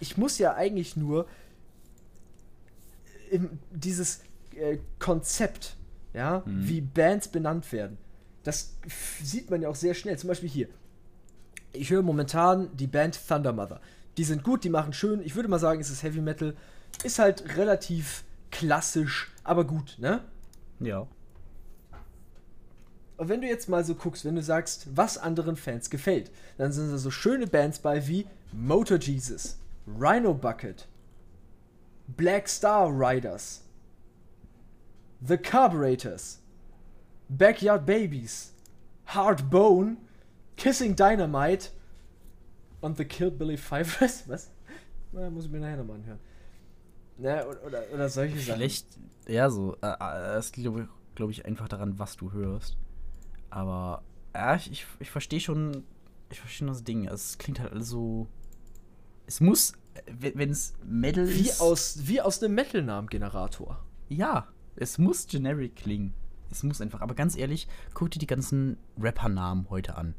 ich 0.00 0.16
muss 0.16 0.38
ja 0.38 0.54
eigentlich 0.54 0.96
nur 0.96 1.26
dieses 3.70 4.20
äh, 4.56 4.78
Konzept, 4.98 5.75
ja, 6.16 6.42
wie 6.46 6.80
Bands 6.80 7.28
benannt 7.28 7.70
werden, 7.72 7.98
das 8.42 8.76
sieht 9.22 9.50
man 9.50 9.60
ja 9.60 9.68
auch 9.68 9.74
sehr 9.74 9.94
schnell. 9.94 10.18
Zum 10.18 10.28
Beispiel 10.28 10.48
hier. 10.48 10.68
Ich 11.72 11.90
höre 11.90 12.02
momentan 12.02 12.74
die 12.74 12.86
Band 12.86 13.20
Thunder 13.28 13.52
Mother. 13.52 13.80
Die 14.16 14.24
sind 14.24 14.42
gut, 14.42 14.64
die 14.64 14.70
machen 14.70 14.94
schön. 14.94 15.20
Ich 15.20 15.36
würde 15.36 15.48
mal 15.48 15.58
sagen, 15.58 15.80
es 15.80 15.90
ist 15.90 16.02
Heavy 16.02 16.22
Metal. 16.22 16.56
Ist 17.04 17.18
halt 17.18 17.56
relativ 17.58 18.24
klassisch, 18.50 19.30
aber 19.44 19.66
gut, 19.66 19.96
ne? 19.98 20.24
Ja. 20.80 21.06
Und 23.18 23.28
wenn 23.28 23.42
du 23.42 23.46
jetzt 23.46 23.68
mal 23.68 23.84
so 23.84 23.94
guckst, 23.94 24.24
wenn 24.24 24.36
du 24.36 24.42
sagst, 24.42 24.88
was 24.94 25.18
anderen 25.18 25.56
Fans 25.56 25.90
gefällt, 25.90 26.30
dann 26.56 26.72
sind 26.72 26.90
da 26.90 26.96
so 26.96 27.10
schöne 27.10 27.46
Bands 27.46 27.78
bei 27.78 28.06
wie 28.08 28.26
Motor 28.52 28.98
Jesus, 28.98 29.58
Rhino 29.86 30.32
Bucket, 30.32 30.88
Black 32.08 32.48
Star 32.48 32.88
Riders, 32.88 33.65
The 35.20 35.36
Carburetors, 35.38 36.40
Backyard 37.28 37.86
Babies, 37.86 38.52
Hard 39.06 39.50
Bone, 39.50 39.96
Kissing 40.56 40.94
Dynamite 40.94 41.70
und 42.80 42.96
The 42.96 43.04
Kill 43.04 43.30
Billy 43.30 43.56
Five. 43.56 44.00
Was? 44.26 44.50
Na, 45.12 45.30
muss 45.30 45.46
ich 45.46 45.50
mir 45.50 45.60
nachher 45.60 45.78
nochmal 45.78 45.96
anhören. 45.96 46.20
Ne, 47.18 47.46
oder, 47.46 47.64
oder, 47.64 47.82
oder 47.92 48.08
solche 48.08 48.38
Sachen. 48.38 48.56
Vielleicht, 48.56 48.86
ja, 49.26 49.48
so. 49.48 49.76
Äh, 49.80 49.94
äh, 49.98 50.36
es 50.36 50.54
liegt, 50.56 50.64
glaube 50.64 50.88
glaub 51.14 51.30
ich, 51.30 51.46
einfach 51.46 51.68
daran, 51.68 51.98
was 51.98 52.16
du 52.16 52.32
hörst. 52.32 52.76
Aber, 53.48 54.02
ja, 54.34 54.56
ich, 54.56 54.70
ich, 54.70 54.86
ich 54.98 55.10
verstehe 55.10 55.40
schon, 55.40 55.84
ich 56.30 56.40
verstehe 56.40 56.68
das 56.68 56.84
Ding. 56.84 57.06
Es 57.06 57.38
klingt 57.38 57.60
halt 57.60 57.72
alles 57.72 57.88
so. 57.88 58.26
Es 59.26 59.40
muss, 59.40 59.72
wenn 60.06 60.50
es 60.50 60.74
Metal 60.84 61.26
Wie 61.26 61.48
ist. 61.48 61.60
aus, 61.60 62.00
wie 62.06 62.20
aus 62.20 62.42
einem 62.42 62.54
Metal-Namen-Generator. 62.54 63.82
Ja, 64.08 64.48
es 64.76 64.98
muss 64.98 65.26
generic 65.26 65.76
klingen. 65.76 66.12
Es 66.50 66.62
muss 66.62 66.80
einfach. 66.80 67.00
Aber 67.00 67.14
ganz 67.14 67.36
ehrlich, 67.36 67.66
guck 67.94 68.10
dir 68.10 68.18
die 68.20 68.26
ganzen 68.26 68.76
Rapper-Namen 69.00 69.66
heute 69.70 69.96
an. 69.96 70.14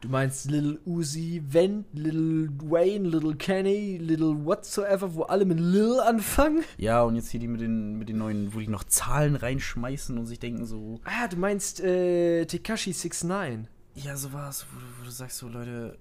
Du 0.00 0.08
meinst 0.08 0.50
Lil 0.50 0.80
Uzi, 0.86 1.42
Vent, 1.46 1.84
Lil 1.92 2.48
Wayne, 2.62 3.06
Lil 3.06 3.36
Kenny, 3.36 3.98
Lil 3.98 4.46
whatsoever, 4.46 5.12
wo 5.14 5.24
alle 5.24 5.44
mit 5.44 5.60
Lil 5.60 6.00
anfangen? 6.00 6.64
Ja, 6.78 7.02
und 7.02 7.16
jetzt 7.16 7.28
hier 7.28 7.38
die 7.40 7.48
mit 7.48 7.60
den, 7.60 7.98
mit 7.98 8.08
den 8.08 8.16
neuen, 8.16 8.54
wo 8.54 8.60
die 8.60 8.68
noch 8.68 8.84
Zahlen 8.84 9.36
reinschmeißen 9.36 10.16
und 10.16 10.24
sich 10.24 10.38
denken 10.38 10.64
so. 10.64 11.00
Ah, 11.04 11.28
du 11.28 11.36
meinst 11.36 11.80
äh, 11.80 12.46
Tekashi 12.46 12.92
69. 12.94 13.68
Ja, 13.96 14.16
sowas, 14.16 14.64
wo, 14.72 14.78
du- 14.80 14.86
wo 15.00 15.04
du 15.04 15.10
sagst 15.10 15.36
so, 15.36 15.48
Leute. 15.48 15.98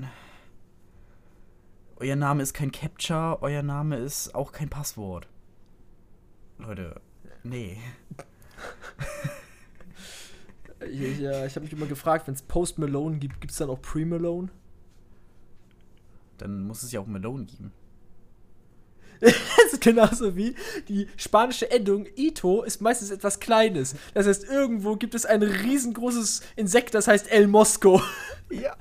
äh, 0.00 0.04
Euer 1.96 2.14
Name 2.16 2.42
ist 2.44 2.54
kein 2.54 2.70
Capture, 2.70 3.38
euer 3.42 3.62
Name 3.64 3.96
ist 3.96 4.32
auch 4.34 4.52
kein 4.52 4.68
Passwort. 4.68 5.26
Leute, 6.58 7.00
nee. 7.42 7.78
Ich, 10.80 11.18
ja, 11.18 11.44
ich 11.44 11.54
habe 11.54 11.64
mich 11.64 11.72
immer 11.72 11.86
gefragt, 11.86 12.26
wenn 12.26 12.34
es 12.34 12.42
Post 12.42 12.78
Malone 12.78 13.18
gibt, 13.18 13.40
gibt 13.40 13.50
es 13.50 13.58
dann 13.58 13.70
auch 13.70 13.80
Pre 13.80 14.04
Malone? 14.06 14.48
Dann 16.38 16.62
muss 16.62 16.82
es 16.82 16.92
ja 16.92 17.00
auch 17.00 17.06
Malone 17.06 17.44
geben. 17.44 17.72
Das 19.20 19.72
ist 19.72 19.82
genauso 19.82 20.36
wie 20.36 20.54
die 20.88 21.08
spanische 21.16 21.70
Endung 21.70 22.06
Ito 22.16 22.62
ist 22.62 22.80
meistens 22.80 23.10
etwas 23.10 23.40
Kleines. 23.40 23.96
Das 24.14 24.26
heißt, 24.26 24.44
irgendwo 24.44 24.96
gibt 24.96 25.14
es 25.14 25.26
ein 25.26 25.42
riesengroßes 25.42 26.42
Insekt, 26.56 26.94
das 26.94 27.08
heißt 27.08 27.30
El 27.30 27.48
Mosco. 27.48 28.00
Ja. 28.50 28.76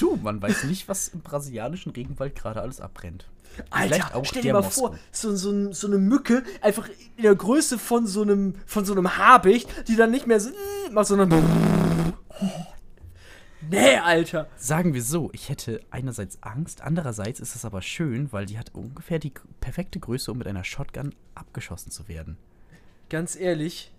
Du, 0.00 0.16
man 0.16 0.40
weiß 0.40 0.64
nicht, 0.64 0.88
was 0.88 1.08
im 1.08 1.20
brasilianischen 1.20 1.92
Regenwald 1.92 2.34
gerade 2.34 2.60
alles 2.60 2.80
abbrennt. 2.80 3.26
Alter, 3.70 4.22
stell 4.24 4.42
dir 4.42 4.52
mal 4.52 4.62
Moskau. 4.62 4.88
vor, 4.88 4.98
so, 5.12 5.34
so, 5.34 5.72
so 5.72 5.86
eine 5.86 5.98
Mücke, 5.98 6.42
einfach 6.60 6.88
in 7.16 7.22
der 7.22 7.34
Größe 7.34 7.78
von 7.78 8.06
so 8.06 8.22
einem, 8.22 8.54
von 8.66 8.84
so 8.84 8.92
einem 8.92 9.16
Habicht, 9.16 9.68
die 9.88 9.96
dann 9.96 10.10
nicht 10.10 10.26
mehr 10.26 10.40
so 10.40 10.50
macht, 10.90 11.06
sondern. 11.06 11.32
Oh, 11.32 12.46
nee, 13.70 13.96
Alter. 13.96 14.48
Sagen 14.56 14.94
wir 14.94 15.02
so, 15.02 15.30
ich 15.32 15.48
hätte 15.48 15.80
einerseits 15.90 16.42
Angst, 16.42 16.82
andererseits 16.82 17.40
ist 17.40 17.56
es 17.56 17.64
aber 17.64 17.82
schön, 17.82 18.32
weil 18.32 18.46
die 18.46 18.58
hat 18.58 18.74
ungefähr 18.74 19.18
die 19.18 19.32
perfekte 19.60 20.00
Größe, 20.00 20.30
um 20.30 20.38
mit 20.38 20.46
einer 20.46 20.64
Shotgun 20.64 21.14
abgeschossen 21.34 21.90
zu 21.90 22.08
werden. 22.08 22.36
Ganz 23.08 23.36
ehrlich, 23.36 23.92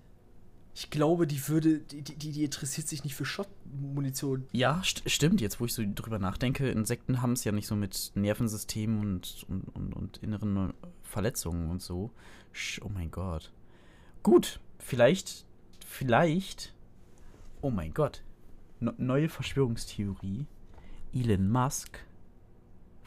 ich 0.78 0.92
glaube, 0.92 1.26
die 1.26 1.48
würde, 1.48 1.80
die, 1.80 2.04
die, 2.04 2.32
die 2.32 2.44
interessiert 2.44 2.88
sich 2.88 3.04
nicht 3.04 3.16
für 3.16 3.26
Shot-Munition. 3.26 4.48
Ja, 4.52 4.80
st 4.84 5.10
stimmt. 5.10 5.42
Jetzt, 5.42 5.60
wo 5.60 5.66
ich 5.66 5.74
so 5.74 5.82
drüber 5.84 6.20
nachdenke, 6.20 6.70
Insekten 6.70 7.20
haben 7.24 7.32
es 7.32 7.44
ja 7.44 7.52
nicht 7.52 7.66
so 7.66 7.76
mit 7.76 8.12
Nervensystemen 8.14 9.00
und, 9.00 9.46
und, 9.50 9.76
und, 9.76 9.94
und 9.96 10.18
inneren 10.18 10.76
Verletzungen 11.02 11.72
und 11.72 11.82
so. 11.82 12.12
Oh 12.82 12.90
mein 12.90 13.10
Gott. 13.10 13.52
Gut, 14.22 14.60
vielleicht, 14.78 15.48
vielleicht. 15.84 16.76
Oh 17.62 17.72
mein 17.72 17.92
Gott. 17.92 18.22
No 18.80 18.94
neue 19.00 19.30
Verschwörungstheorie. 19.30 20.46
Elon 21.12 21.50
Musk 21.50 22.06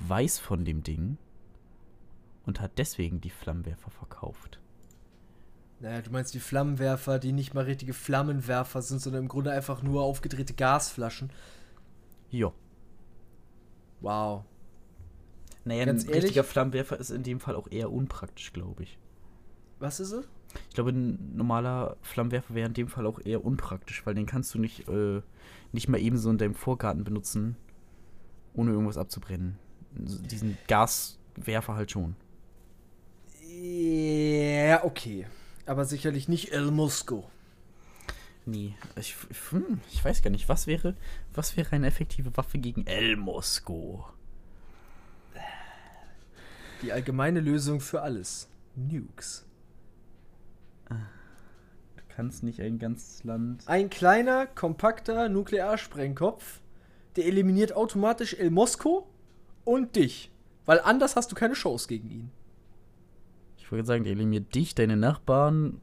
weiß 0.01 0.41
von 0.41 0.65
dem 0.65 0.83
Ding 0.83 1.19
und 2.47 2.61
hat 2.61 2.79
deswegen 2.79 3.21
die 3.21 3.31
Flammenwerfer 3.31 3.93
verkauft. 3.93 4.60
Naja, 5.81 6.03
du 6.03 6.11
meinst 6.11 6.35
die 6.35 6.41
Flammenwerfer, 6.41 7.19
die 7.19 7.33
nicht 7.33 7.55
mal 7.55 7.65
richtige 7.65 7.95
Flammenwerfer 7.95 8.83
sind, 8.83 9.01
sondern 9.01 9.23
im 9.23 9.29
Grunde 9.29 9.51
einfach 9.51 9.83
nur 9.83 10.03
aufgedrehte 10.03 10.53
Gasflaschen. 10.53 11.31
Jo. 12.31 12.53
Wow. 14.01 14.45
Naja, 15.65 15.87
Ganz 15.87 16.05
ein 16.05 16.09
ehrlich? 16.09 16.25
richtiger 16.25 16.45
Flammenwerfer 16.45 17.01
ist 17.01 17.11
in 17.11 17.23
dem 17.23 17.41
Fall 17.41 17.57
auch 17.57 17.67
eher 17.71 17.91
unpraktisch, 17.91 18.53
glaube 18.53 18.83
ich. 18.83 18.99
Was 19.79 20.01
ist 20.01 20.13
es? 20.13 20.29
Ich 20.69 20.75
glaube, 20.75 20.91
ein 20.91 21.35
normaler 21.35 21.97
Flammenwerfer 22.03 22.55
wäre 22.55 22.69
in 22.69 22.75
dem 22.75 22.89
Fall 22.89 23.07
auch 23.07 23.19
eher 23.25 23.43
unpraktisch, 23.43 24.05
weil 24.05 24.15
den 24.15 24.27
kannst 24.27 24.53
du 24.55 24.59
nicht, 24.59 24.87
äh, 24.89 25.23
nicht 25.73 25.89
mal 25.89 25.99
eben 26.01 26.19
so 26.19 26.29
in 26.29 26.39
deinem 26.39 26.55
Vorgarten 26.55 27.05
benutzen, 27.05 27.57
ohne 28.53 28.73
irgendwas 28.73 28.99
abzubrennen. 28.99 29.59
Diesen 29.93 30.59
Gaswerfer 30.69 31.75
halt 31.75 31.91
schon. 31.91 32.17
Ja, 33.49 34.85
okay 34.85 35.27
aber 35.71 35.85
sicherlich 35.85 36.29
nicht 36.29 36.53
El 36.53 36.73
Musco. 36.73 37.31
Nee, 38.45 38.75
ich, 38.97 39.15
hm, 39.51 39.81
ich 39.93 40.05
weiß 40.05 40.21
gar 40.21 40.31
nicht, 40.31 40.49
was 40.49 40.67
wäre, 40.67 40.97
was 41.33 41.57
wäre 41.57 41.77
eine 41.77 41.87
effektive 41.87 42.37
Waffe 42.37 42.59
gegen 42.59 42.89
El 42.89 43.17
Mosco? 43.17 44.05
Die 46.83 46.91
allgemeine 46.91 47.39
Lösung 47.39 47.81
für 47.81 48.03
alles. 48.03 48.49
Nukes. 48.75 49.47
Du 50.89 50.97
kannst 52.17 52.43
nicht 52.43 52.61
ein 52.61 52.81
ganzes 52.81 53.23
Land. 53.23 53.63
Ein 53.69 53.91
kleiner, 53.91 54.49
kompakter 54.49 55.29
Nuklearsprengkopf, 55.29 56.63
der 57.15 57.27
eliminiert 57.27 57.77
automatisch 57.77 58.35
El 58.35 58.51
Mosco 58.51 59.09
und 59.65 59.95
dich. 59.95 60.33
Weil 60.67 60.81
anders 60.81 61.15
hast 61.15 61.31
du 61.31 61.37
keine 61.37 61.55
Chance 61.55 61.87
gegen 61.87 62.11
ihn. 62.11 62.31
Ich 63.71 63.73
wollte 63.73 63.87
sagen, 63.87 64.03
die 64.03 64.11
eliminiert 64.11 64.53
dich, 64.53 64.75
deine 64.75 64.97
Nachbarn. 64.97 65.81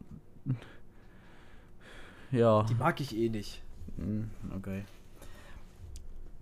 Ja. 2.32 2.64
Die 2.64 2.76
mag 2.76 3.00
ich 3.00 3.16
eh 3.16 3.30
nicht. 3.30 3.64
Hm, 3.96 4.30
okay. 4.54 4.84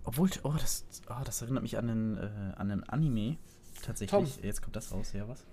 Obwohl, 0.02 0.28
oh, 0.42 0.54
das, 0.58 0.84
oh, 1.08 1.22
das 1.24 1.42
erinnert 1.42 1.62
mich 1.62 1.78
an 1.78 1.88
einen, 1.88 2.16
äh, 2.16 2.52
an 2.56 2.72
einen 2.72 2.82
Anime. 2.82 3.36
Tatsächlich. 3.80 4.34
Tom. 4.34 4.44
Jetzt 4.44 4.60
kommt 4.60 4.74
das 4.74 4.90
raus, 4.90 5.12
ja, 5.12 5.28
was? 5.28 5.46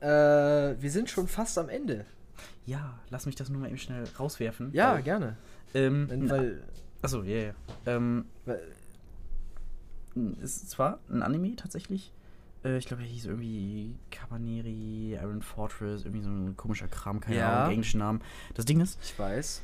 Äh, 0.00 0.82
wir 0.82 0.90
sind 0.90 1.08
schon 1.08 1.28
fast 1.28 1.58
am 1.58 1.68
Ende. 1.68 2.04
Ja, 2.66 2.98
lass 3.08 3.24
mich 3.26 3.36
das 3.36 3.50
nur 3.50 3.60
mal 3.60 3.68
eben 3.68 3.78
schnell 3.78 4.02
rauswerfen. 4.18 4.72
Ja, 4.72 4.94
weil, 4.94 5.04
gerne. 5.04 5.36
Ähm, 5.74 6.08
Wenn, 6.08 6.28
weil. 6.28 6.64
Achso, 7.02 7.22
ja, 7.22 7.30
yeah, 7.30 7.54
ja. 7.86 7.94
Ähm, 7.94 8.24
weil, 8.46 8.60
ist 10.40 10.70
zwar 10.70 10.98
ein 11.08 11.22
Anime 11.22 11.54
tatsächlich, 11.54 12.12
äh, 12.64 12.78
ich 12.78 12.86
glaube, 12.86 13.02
er 13.02 13.08
hieß 13.08 13.26
irgendwie 13.26 13.96
Cabaneri, 14.10 15.18
Iron 15.20 15.42
Fortress, 15.42 16.04
irgendwie 16.04 16.22
so 16.22 16.30
ein 16.30 16.56
komischer 16.56 16.88
Kram, 16.88 17.20
keine 17.20 17.38
ja. 17.38 17.62
Ahnung, 17.62 17.74
englischen 17.74 17.98
Namen. 17.98 18.20
Das 18.54 18.64
Ding 18.64 18.80
ist. 18.80 18.98
Ich 19.02 19.18
weiß. 19.18 19.62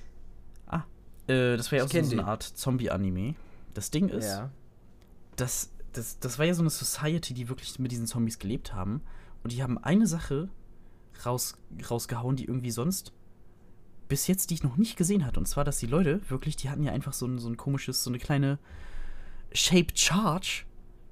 Ah, 0.67 0.85
äh, 1.27 1.57
das 1.57 1.71
war 1.71 1.79
ja 1.79 1.85
auch 1.85 1.89
so, 1.89 2.03
so 2.03 2.13
eine 2.13 2.27
Art 2.27 2.43
Zombie-Anime. 2.43 3.35
Das 3.75 3.91
Ding 3.91 4.09
ist, 4.09 4.27
ja. 4.27 4.51
das, 5.37 5.71
das, 5.93 6.19
das 6.19 6.39
war 6.39 6.47
ja 6.47 6.55
so 6.55 6.63
eine 6.63 6.71
Society, 6.71 7.35
die 7.35 7.49
wirklich 7.49 7.79
mit 7.79 7.93
diesen 7.93 8.07
Zombies 8.07 8.39
gelebt 8.39 8.75
haben. 8.75 9.03
Und 9.43 9.53
die 9.53 9.63
haben 9.63 9.79
eine 9.79 10.07
Sache 10.07 10.49
raus, 11.25 11.57
rausgehauen, 11.89 12.37
die 12.37 12.45
irgendwie 12.45 12.71
sonst 12.71 13.13
bis 14.09 14.27
jetzt, 14.27 14.51
die 14.51 14.55
ich 14.55 14.63
noch 14.63 14.77
nicht 14.77 14.97
gesehen 14.97 15.25
hatte. 15.25 15.39
Und 15.39 15.47
zwar, 15.47 15.65
dass 15.65 15.79
die 15.79 15.87
Leute 15.87 16.21
wirklich, 16.29 16.57
die 16.57 16.71
hatten 16.71 16.83
ja 16.83 16.93
einfach 16.93 17.13
so 17.13 17.27
ein, 17.27 17.39
so 17.39 17.49
ein 17.49 17.57
komisches, 17.57 18.03
so 18.03 18.11
eine 18.11 18.19
kleine 18.19 18.59
Shaped 19.53 19.99
Charge 19.99 20.65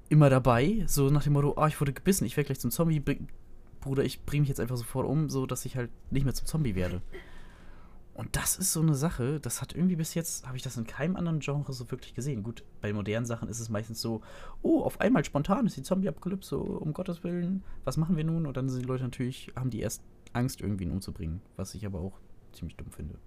immer 0.09 0.29
dabei, 0.29 0.83
so 0.87 1.09
nach 1.09 1.23
dem 1.23 1.33
Motto, 1.33 1.55
ah, 1.57 1.67
ich 1.67 1.79
wurde 1.79 1.93
gebissen, 1.93 2.25
ich 2.25 2.37
werde 2.37 2.47
gleich 2.47 2.59
zum 2.59 2.71
Zombie, 2.71 3.03
Bruder, 3.81 4.03
ich 4.03 4.25
bringe 4.25 4.41
mich 4.41 4.49
jetzt 4.49 4.59
einfach 4.59 4.77
sofort 4.77 5.07
um, 5.07 5.29
so 5.29 5.45
dass 5.45 5.65
ich 5.65 5.77
halt 5.77 5.89
nicht 6.11 6.23
mehr 6.23 6.33
zum 6.33 6.47
Zombie 6.47 6.75
werde. 6.75 7.01
Und 8.17 8.35
das 8.35 8.57
ist 8.57 8.73
so 8.73 8.81
eine 8.81 8.95
Sache, 8.95 9.39
das 9.39 9.61
hat 9.61 9.75
irgendwie 9.75 9.95
bis 9.95 10.15
jetzt, 10.15 10.47
habe 10.47 10.57
ich 10.57 10.63
das 10.63 10.75
in 10.75 10.87
keinem 10.87 11.15
anderen 11.15 11.39
Genre 11.39 11.71
so 11.71 11.91
wirklich 11.91 12.15
gesehen. 12.15 12.41
Gut, 12.41 12.63
bei 12.81 12.91
modernen 12.91 13.27
Sachen 13.27 13.47
ist 13.47 13.59
es 13.59 13.69
meistens 13.69 14.01
so, 14.01 14.21
oh, 14.63 14.81
auf 14.81 14.99
einmal 14.99 15.23
spontan 15.23 15.67
ist 15.67 15.77
die 15.77 15.83
Zombie-Apokalypse, 15.83 16.57
um 16.57 16.93
Gottes 16.93 17.23
Willen, 17.23 17.63
was 17.83 17.95
machen 17.95 18.17
wir 18.17 18.23
nun? 18.23 18.47
Und 18.47 18.57
dann 18.57 18.69
sind 18.69 18.81
die 18.81 18.87
Leute 18.87 19.03
natürlich, 19.03 19.51
haben 19.55 19.69
die 19.69 19.81
erst 19.81 20.01
Angst, 20.33 20.61
irgendwie 20.61 20.85
ihn 20.85 20.91
umzubringen, 20.91 21.41
was 21.57 21.75
ich 21.75 21.85
aber 21.85 21.99
auch 21.99 22.19
ziemlich 22.53 22.75
dumm 22.75 22.89
finde. 22.89 23.19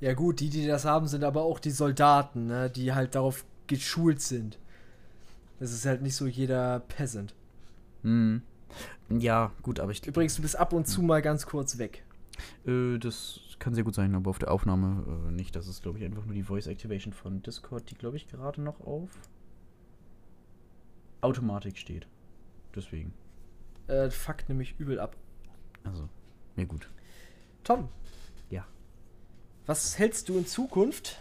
Ja 0.00 0.12
gut, 0.12 0.40
die, 0.40 0.50
die 0.50 0.66
das 0.66 0.84
haben, 0.84 1.08
sind 1.08 1.24
aber 1.24 1.42
auch 1.42 1.58
die 1.58 1.70
Soldaten, 1.70 2.46
ne, 2.46 2.68
die 2.68 2.92
halt 2.92 3.14
darauf 3.14 3.46
geschult 3.66 4.20
sind. 4.20 4.58
Das 5.58 5.72
ist 5.72 5.84
halt 5.86 6.02
nicht 6.02 6.14
so 6.14 6.26
jeder 6.26 6.80
Peasant. 6.80 7.34
Hm. 8.02 8.42
Ja, 9.08 9.52
gut, 9.62 9.80
aber 9.80 9.92
ich. 9.92 10.06
Übrigens, 10.06 10.36
du 10.36 10.42
bist 10.42 10.56
ab 10.56 10.72
und 10.72 10.86
zu 10.86 11.02
mal 11.02 11.22
ganz 11.22 11.46
kurz 11.46 11.78
weg. 11.78 12.04
Äh, 12.66 12.98
das 12.98 13.40
kann 13.58 13.74
sehr 13.74 13.84
gut 13.84 13.94
sein, 13.94 14.14
aber 14.14 14.30
auf 14.30 14.38
der 14.38 14.50
Aufnahme 14.50 15.04
äh, 15.28 15.32
nicht. 15.32 15.56
Das 15.56 15.66
ist, 15.66 15.82
glaube 15.82 15.98
ich, 15.98 16.04
einfach 16.04 16.24
nur 16.24 16.34
die 16.34 16.42
Voice 16.42 16.66
Activation 16.66 17.12
von 17.12 17.42
Discord, 17.42 17.90
die, 17.90 17.94
glaube 17.94 18.16
ich, 18.16 18.28
gerade 18.28 18.60
noch 18.60 18.80
auf 18.80 19.10
Automatik 21.20 21.76
steht. 21.78 22.06
Deswegen. 22.74 23.12
Äh, 23.88 24.10
fuckt 24.10 24.48
nämlich 24.48 24.78
übel 24.78 25.00
ab. 25.00 25.16
Also, 25.84 26.08
mir 26.54 26.66
gut. 26.66 26.90
Tom. 27.64 27.88
Ja. 28.50 28.66
Was 29.66 29.98
hältst 29.98 30.28
du 30.28 30.38
in 30.38 30.46
Zukunft 30.46 31.18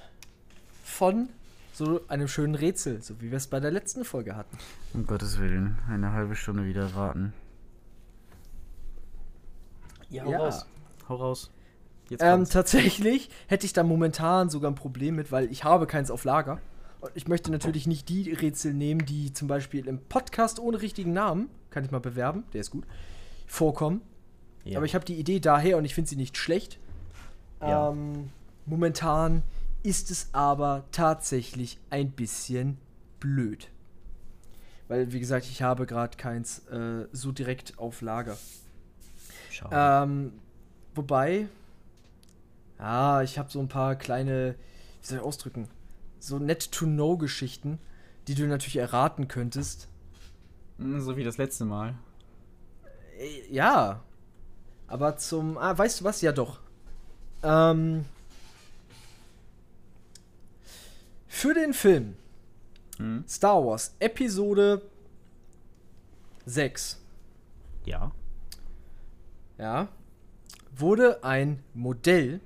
von 0.83 1.29
so 1.77 2.01
einem 2.07 2.27
schönen 2.27 2.55
Rätsel, 2.55 3.01
so 3.01 3.21
wie 3.21 3.29
wir 3.29 3.37
es 3.37 3.47
bei 3.47 3.59
der 3.59 3.71
letzten 3.71 4.03
Folge 4.03 4.35
hatten. 4.35 4.57
Um 4.93 5.05
Gottes 5.05 5.39
Willen, 5.39 5.77
eine 5.87 6.11
halbe 6.11 6.35
Stunde 6.35 6.65
wieder 6.65 6.95
warten. 6.95 7.33
Ja, 10.09 10.25
hau 10.25 10.31
ja. 10.31 10.39
raus. 10.39 10.65
Hau 11.07 11.15
raus. 11.15 11.51
Ähm, 12.19 12.45
tatsächlich 12.45 13.29
hätte 13.47 13.65
ich 13.65 13.73
da 13.73 13.83
momentan 13.83 14.49
sogar 14.49 14.71
ein 14.71 14.75
Problem 14.75 15.15
mit, 15.15 15.31
weil 15.31 15.51
ich 15.51 15.65
habe 15.65 15.87
keins 15.87 16.09
auf 16.09 16.23
Lager. 16.23 16.59
Und 16.99 17.11
ich 17.13 17.27
möchte 17.27 17.51
natürlich 17.51 17.85
nicht 17.85 18.09
die 18.09 18.31
Rätsel 18.31 18.73
nehmen, 18.73 19.05
die 19.05 19.33
zum 19.33 19.47
Beispiel 19.47 19.87
im 19.87 19.99
Podcast 19.99 20.59
ohne 20.59 20.81
richtigen 20.81 21.13
Namen, 21.13 21.49
kann 21.69 21.85
ich 21.85 21.91
mal 21.91 21.99
bewerben, 21.99 22.45
der 22.53 22.61
ist 22.61 22.71
gut, 22.71 22.85
vorkommen. 23.45 24.01
Ja. 24.63 24.77
Aber 24.77 24.85
ich 24.85 24.95
habe 24.95 25.05
die 25.05 25.15
Idee 25.15 25.39
daher 25.39 25.77
und 25.77 25.85
ich 25.85 25.93
finde 25.93 26.09
sie 26.09 26.15
nicht 26.15 26.37
schlecht. 26.37 26.79
Ja. 27.61 27.91
Ähm, 27.91 28.29
momentan 28.65 29.43
ist 29.87 30.11
es 30.11 30.27
aber 30.33 30.83
tatsächlich 30.91 31.79
ein 31.89 32.11
bisschen 32.11 32.77
blöd. 33.21 33.69
Weil, 34.89 35.13
wie 35.13 35.19
gesagt, 35.21 35.45
ich 35.45 35.61
habe 35.61 35.85
gerade 35.85 36.17
keins 36.17 36.59
äh, 36.67 37.07
so 37.13 37.31
direkt 37.31 37.79
auf 37.79 38.01
Lager. 38.01 38.37
Ähm, 39.71 40.33
wobei, 40.93 41.47
ja, 42.77 43.21
ich 43.21 43.39
habe 43.39 43.49
so 43.49 43.61
ein 43.61 43.69
paar 43.69 43.95
kleine, 43.95 44.55
wie 45.01 45.07
soll 45.07 45.19
ich 45.19 45.23
ausdrücken, 45.23 45.69
so 46.19 46.37
net-to-know-Geschichten, 46.37 47.79
die 48.27 48.35
du 48.35 48.45
natürlich 48.45 48.75
erraten 48.75 49.29
könntest. 49.29 49.87
Hm, 50.79 50.99
so 50.99 51.15
wie 51.15 51.23
das 51.23 51.37
letzte 51.37 51.63
Mal. 51.63 51.95
Äh, 53.17 53.53
ja. 53.53 54.03
Aber 54.87 55.15
zum, 55.15 55.57
ah, 55.57 55.77
weißt 55.77 56.01
du 56.01 56.03
was? 56.03 56.19
Ja, 56.19 56.33
doch. 56.33 56.59
Ähm, 57.41 58.03
Für 61.27 61.53
den 61.53 61.73
Film 61.73 62.15
hm. 62.97 63.23
Star 63.27 63.63
Wars 63.65 63.95
Episode 63.99 64.81
6. 66.45 67.01
Ja. 67.85 68.11
Ja. 69.57 69.89
Wurde 70.75 71.23
ein 71.23 71.63
Modell 71.73 72.39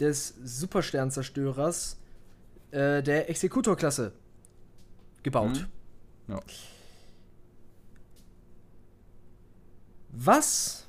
des 0.00 0.34
Supersternzerstörers 0.42 1.98
äh, 2.70 3.02
der 3.02 3.30
Exekutorklasse 3.30 4.12
gebaut. 5.22 5.66
Mhm. 6.26 6.34
Ja. 6.34 6.40
Was? 10.10 10.83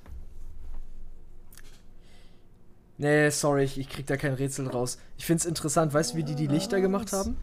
Nee, 2.97 3.29
sorry, 3.29 3.63
ich, 3.63 3.77
ich 3.77 3.89
krieg 3.89 4.07
da 4.07 4.15
kein 4.15 4.33
Rätsel 4.33 4.67
raus. 4.67 4.97
Ich 5.17 5.25
find's 5.25 5.45
interessant. 5.45 5.93
Weißt 5.93 6.13
du, 6.13 6.17
wie 6.17 6.23
die 6.23 6.35
die 6.35 6.47
Lichter 6.47 6.79
gemacht 6.79 7.11
haben? 7.11 7.37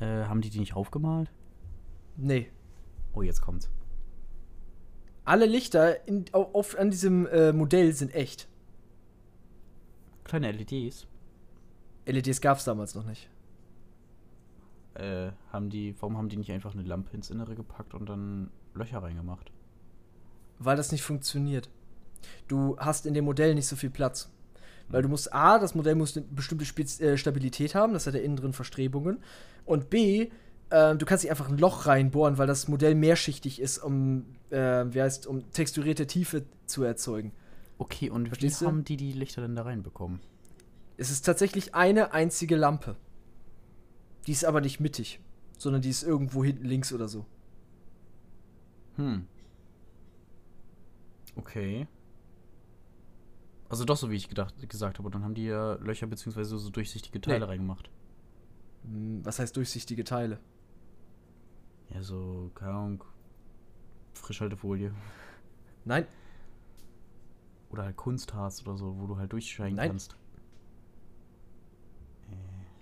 Äh, 0.00 0.24
haben 0.24 0.40
die 0.40 0.50
die 0.50 0.60
nicht 0.60 0.74
aufgemalt? 0.74 1.30
Nee. 2.16 2.50
Oh, 3.12 3.22
jetzt 3.22 3.42
kommt's. 3.42 3.68
Alle 5.24 5.46
Lichter 5.46 6.06
in, 6.06 6.24
auf, 6.32 6.78
an 6.78 6.90
diesem 6.90 7.26
äh, 7.26 7.52
Modell 7.52 7.92
sind 7.92 8.14
echt. 8.14 8.48
Kleine 10.24 10.52
LEDs. 10.52 11.06
LEDs 12.06 12.40
gab's 12.40 12.64
damals 12.64 12.94
noch 12.94 13.04
nicht. 13.04 13.28
Äh, 14.94 15.32
haben 15.52 15.70
die, 15.70 15.94
warum 16.00 16.16
haben 16.16 16.28
die 16.28 16.36
nicht 16.36 16.52
einfach 16.52 16.72
eine 16.72 16.82
Lampe 16.82 17.16
ins 17.16 17.30
Innere 17.30 17.54
gepackt 17.54 17.94
und 17.94 18.08
dann 18.08 18.50
Löcher 18.74 19.02
reingemacht? 19.02 19.50
Weil 20.58 20.76
das 20.76 20.92
nicht 20.92 21.02
funktioniert. 21.02 21.68
Du 22.48 22.78
hast 22.78 23.06
in 23.06 23.14
dem 23.14 23.24
Modell 23.24 23.54
nicht 23.54 23.66
so 23.66 23.76
viel 23.76 23.90
Platz. 23.90 24.30
Weil 24.88 25.02
du 25.02 25.08
musst 25.08 25.32
A, 25.32 25.58
das 25.58 25.74
Modell 25.74 25.94
muss 25.94 26.16
eine 26.16 26.26
bestimmte 26.26 26.64
Spez 26.64 27.00
äh, 27.00 27.16
Stabilität 27.16 27.74
haben, 27.74 27.94
das 27.94 28.06
hat 28.06 28.14
ja 28.14 28.20
innen 28.20 28.36
drin 28.36 28.52
Verstrebungen. 28.52 29.18
Und 29.64 29.90
B, 29.90 30.28
äh, 30.70 30.96
du 30.96 31.06
kannst 31.06 31.24
nicht 31.24 31.30
einfach 31.30 31.48
ein 31.48 31.58
Loch 31.58 31.86
reinbohren, 31.86 32.38
weil 32.38 32.46
das 32.46 32.68
Modell 32.68 32.94
mehrschichtig 32.94 33.60
ist, 33.60 33.78
um, 33.78 34.26
äh, 34.50 34.84
wie 34.92 35.00
heißt, 35.00 35.26
um 35.26 35.50
texturierte 35.52 36.06
Tiefe 36.06 36.44
zu 36.66 36.82
erzeugen. 36.84 37.32
Okay, 37.78 38.10
und 38.10 38.28
Verstehst 38.28 38.60
wie 38.60 38.64
du? 38.64 38.70
haben 38.70 38.84
die 38.84 38.96
die 38.96 39.12
Lichter 39.12 39.42
denn 39.42 39.56
da 39.56 39.62
reinbekommen? 39.62 40.20
Es 40.96 41.10
ist 41.10 41.22
tatsächlich 41.22 41.74
eine 41.74 42.12
einzige 42.12 42.56
Lampe. 42.56 42.96
Die 44.26 44.32
ist 44.32 44.44
aber 44.44 44.60
nicht 44.60 44.80
mittig, 44.80 45.20
sondern 45.58 45.82
die 45.82 45.90
ist 45.90 46.02
irgendwo 46.02 46.44
hinten 46.44 46.64
links 46.64 46.92
oder 46.92 47.08
so. 47.08 47.26
Hm. 48.96 49.26
Okay. 51.36 51.86
Also 53.74 53.84
doch 53.84 53.96
so, 53.96 54.08
wie 54.08 54.14
ich 54.14 54.28
gedacht, 54.28 54.54
gesagt 54.68 54.98
habe. 54.98 55.06
Und 55.08 55.16
dann 55.16 55.24
haben 55.24 55.34
die 55.34 55.46
ja 55.46 55.72
Löcher 55.80 56.06
bzw. 56.06 56.44
so 56.44 56.70
durchsichtige 56.70 57.20
Teile 57.20 57.40
Nee. 57.40 57.44
reingemacht. 57.46 57.90
Hm, 58.84 59.20
Was 59.24 59.40
heißt 59.40 59.56
durchsichtige 59.56 60.04
Teile? 60.04 60.38
Ja, 61.90 62.00
so, 62.02 62.52
keine 62.54 62.70
Ahnung, 62.70 63.04
Frischhaltefolie. 64.14 64.92
Nein, 65.84 66.06
Oder 67.70 67.82
halt 67.86 67.96
Kunstharz 67.96 68.62
oder 68.62 68.76
so, 68.76 68.96
wo 69.00 69.08
du 69.08 69.16
halt 69.16 69.32
durchscheinen 69.32 69.74
Nein. 69.74 69.88
kannst. 69.90 70.14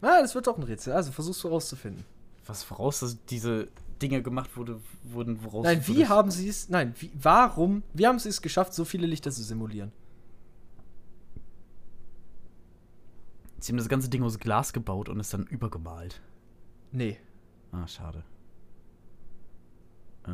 ah, 0.03 0.21
das 0.21 0.35
wird 0.35 0.47
doch 0.47 0.59
ein 0.59 0.63
Rätsel. 0.63 0.93
Also 0.93 1.11
versuchst 1.11 1.43
du 1.43 1.49
rauszufinden. 1.49 2.05
Was 2.45 2.63
voraus, 2.63 3.01
dass 3.01 3.25
diese 3.25 3.69
Dinge 4.03 4.23
gemacht 4.23 4.57
wurde, 4.59 4.81
wurden, 5.05 5.43
woraus 5.43 5.65
Nein, 5.65 5.83
wie 5.87 6.07
haben 6.07 6.31
sie 6.31 6.49
es? 6.49 6.69
Nein, 6.69 6.95
wie, 6.99 7.11
warum? 7.15 7.83
Wie 7.95 8.07
haben 8.07 8.19
sie 8.19 8.29
es 8.29 8.43
geschafft, 8.43 8.75
so 8.75 8.85
viele 8.85 9.07
Lichter 9.07 9.31
zu 9.31 9.43
simulieren? 9.43 9.91
Sie 13.63 13.71
haben 13.71 13.77
das 13.79 13.89
ganze 13.89 14.11
Ding 14.11 14.25
aus 14.25 14.41
Glas 14.41 14.73
gebaut 14.73 15.09
und 15.09 15.21
es 15.21 15.31
dann 15.31 15.47
übergemalt. 15.47 16.21
Nee. 16.91 17.17
Ah, 17.71 17.87
schade. 17.87 18.25
Äh, 20.25 20.31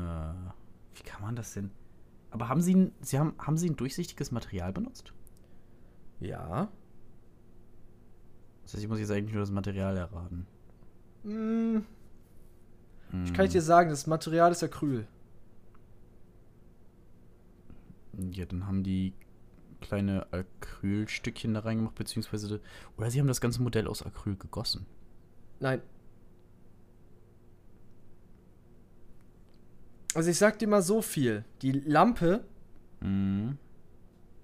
wie 0.95 1.03
kann 1.05 1.21
man 1.21 1.37
das 1.37 1.53
denn? 1.53 1.71
Aber 2.31 2.49
haben 2.49 2.63
sie 2.63 2.75
ein, 2.75 2.93
sie 3.03 3.19
haben, 3.19 3.35
haben 3.39 3.59
sie 3.59 3.69
ein 3.69 3.77
durchsichtiges 3.77 4.33
Material 4.33 4.73
benutzt? 4.73 5.13
Ja. 6.21 6.69
Das 8.63 8.73
heißt, 8.73 8.83
ich 8.83 8.89
muss 8.89 8.99
jetzt 8.99 9.11
eigentlich 9.11 9.35
nur 9.35 9.43
das 9.43 9.51
Material 9.51 9.95
erraten. 9.99 10.47
Hm, 11.25 11.85
Hm. 13.11 13.25
ich 13.25 13.35
kann 13.35 13.45
ich 13.45 13.53
dir 13.53 13.61
sagen, 13.63 13.91
das 13.91 14.07
Material 14.07 14.53
ist 14.53 14.63
Acryl. 14.63 15.07
Ja, 18.31 18.47
dann 18.47 18.67
haben 18.67 18.83
die 18.83 19.13
kleine 19.81 20.27
Acrylstückchen 20.33 21.55
da 21.55 21.61
reingemacht, 21.61 21.95
beziehungsweise. 21.95 22.61
Oder 22.97 23.11
sie 23.11 23.21
haben 23.21 23.27
das 23.29 23.41
ganze 23.41 23.63
Modell 23.63 23.87
aus 23.87 24.03
Acryl 24.03 24.37
gegossen. 24.37 24.87
Nein. 25.61 25.81
Also 30.15 30.31
ich 30.31 30.39
sag 30.39 30.59
dir 30.59 30.69
mal 30.69 30.83
so 30.83 31.03
viel. 31.03 31.45
Die 31.63 31.73
Lampe 31.73 32.45
Mhm. 33.01 33.59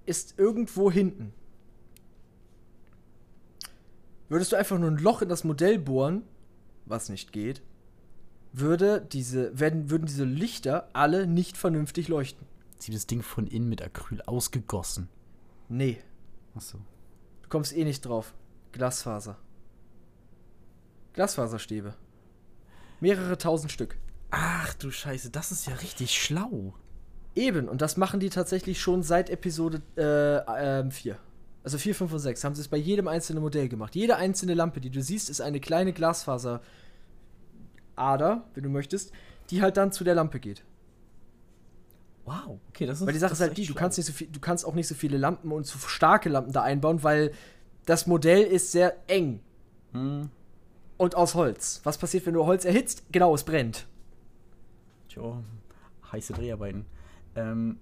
ist 0.06 0.38
irgendwo 0.38 0.90
hinten. 0.90 1.32
Würdest 4.28 4.52
du 4.52 4.56
einfach 4.56 4.78
nur 4.78 4.90
ein 4.90 4.98
Loch 4.98 5.22
in 5.22 5.28
das 5.28 5.44
Modell 5.44 5.78
bohren, 5.78 6.22
was 6.86 7.08
nicht 7.08 7.32
geht, 7.32 7.62
würde 8.52 9.00
diese, 9.00 9.58
werden, 9.58 9.90
würden 9.90 10.06
diese 10.06 10.24
Lichter 10.24 10.88
alle 10.92 11.26
nicht 11.26 11.56
vernünftig 11.56 12.08
leuchten. 12.08 12.46
Sie 12.78 12.88
haben 12.90 12.94
das 12.94 13.06
Ding 13.06 13.22
von 13.22 13.46
innen 13.46 13.68
mit 13.68 13.82
Acryl 13.82 14.22
ausgegossen. 14.22 15.08
Nee, 15.68 15.98
Achso. 16.54 16.78
du 17.42 17.48
kommst 17.48 17.74
eh 17.76 17.84
nicht 17.84 18.02
drauf. 18.02 18.34
Glasfaser. 18.72 19.36
Glasfaserstäbe. 21.14 21.94
Mehrere 23.00 23.38
tausend 23.38 23.70
Stück. 23.72 23.96
Ach 24.30 24.74
du 24.74 24.90
Scheiße, 24.90 25.30
das 25.30 25.52
ist 25.52 25.66
ja 25.66 25.74
richtig 25.76 26.20
schlau. 26.20 26.74
Eben, 27.34 27.68
und 27.68 27.82
das 27.82 27.96
machen 27.96 28.20
die 28.20 28.30
tatsächlich 28.30 28.80
schon 28.80 29.02
seit 29.02 29.30
Episode 29.30 29.82
äh, 29.96 30.80
ähm, 30.80 30.90
4. 30.90 31.18
Also 31.64 31.78
4, 31.78 31.94
5 31.94 32.12
und 32.12 32.18
6 32.18 32.44
haben 32.44 32.54
sie 32.54 32.60
es 32.60 32.68
bei 32.68 32.76
jedem 32.76 33.08
einzelnen 33.08 33.42
Modell 33.42 33.68
gemacht. 33.68 33.94
Jede 33.94 34.16
einzelne 34.16 34.54
Lampe, 34.54 34.80
die 34.80 34.90
du 34.90 35.02
siehst, 35.02 35.30
ist 35.30 35.40
eine 35.40 35.60
kleine 35.60 35.92
Glasfaserader, 35.92 36.60
wenn 37.96 38.62
du 38.62 38.68
möchtest, 38.68 39.12
die 39.50 39.62
halt 39.62 39.76
dann 39.76 39.92
zu 39.92 40.04
der 40.04 40.14
Lampe 40.14 40.40
geht. 40.40 40.62
Wow, 42.24 42.58
okay, 42.70 42.86
das 42.86 43.00
ist 43.00 43.06
Weil 43.06 43.12
die 43.12 43.18
Sache 43.18 43.32
ist 43.34 43.40
halt 43.40 43.56
die, 43.56 43.66
du 43.66 43.74
kannst, 43.74 43.98
nicht 43.98 44.06
so 44.06 44.12
viel, 44.12 44.28
du 44.28 44.40
kannst 44.40 44.64
auch 44.64 44.74
nicht 44.74 44.88
so 44.88 44.94
viele 44.94 45.18
Lampen 45.18 45.52
und 45.52 45.64
zu 45.64 45.78
starke 45.78 46.28
Lampen 46.30 46.52
da 46.52 46.62
einbauen, 46.62 47.02
weil 47.02 47.32
das 47.84 48.06
Modell 48.06 48.42
ist 48.44 48.72
sehr 48.72 48.96
eng 49.08 49.40
Hm, 49.92 50.30
und 50.96 51.14
aus 51.16 51.34
Holz. 51.34 51.80
Was 51.84 51.98
passiert, 51.98 52.24
wenn 52.26 52.34
du 52.34 52.46
Holz 52.46 52.64
erhitzt? 52.64 53.04
Genau, 53.12 53.34
es 53.34 53.44
brennt. 53.44 53.86
tja, 55.08 55.42
heiße 56.12 56.32
Dreharbeiten. 56.32 56.86
Ähm, 57.36 57.78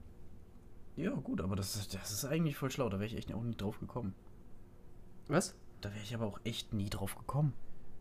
ja, 0.96 1.10
gut, 1.10 1.40
aber 1.40 1.56
das, 1.56 1.76
ist- 1.76 1.94
das 1.94 2.10
ist 2.10 2.24
eigentlich 2.24 2.56
voll 2.56 2.70
schlau. 2.70 2.88
Da 2.88 2.98
wäre 2.98 3.06
ich 3.06 3.16
echt 3.16 3.32
auch 3.32 3.42
nie 3.42 3.54
drauf 3.56 3.78
gekommen. 3.80 4.14
Was? 5.28 5.54
Da 5.80 5.90
wäre 5.90 6.02
ich 6.02 6.14
aber 6.14 6.26
auch 6.26 6.40
echt 6.44 6.72
nie 6.74 6.90
drauf 6.90 7.16
gekommen. 7.16 7.52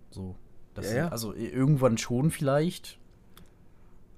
So. 0.10 0.36
Das 0.74 0.86
Ja, 0.86 0.90
sind- 0.92 0.98
ja. 1.00 1.08
Also 1.10 1.34
irgendwann 1.34 1.98
schon 1.98 2.32
vielleicht. 2.32 3.00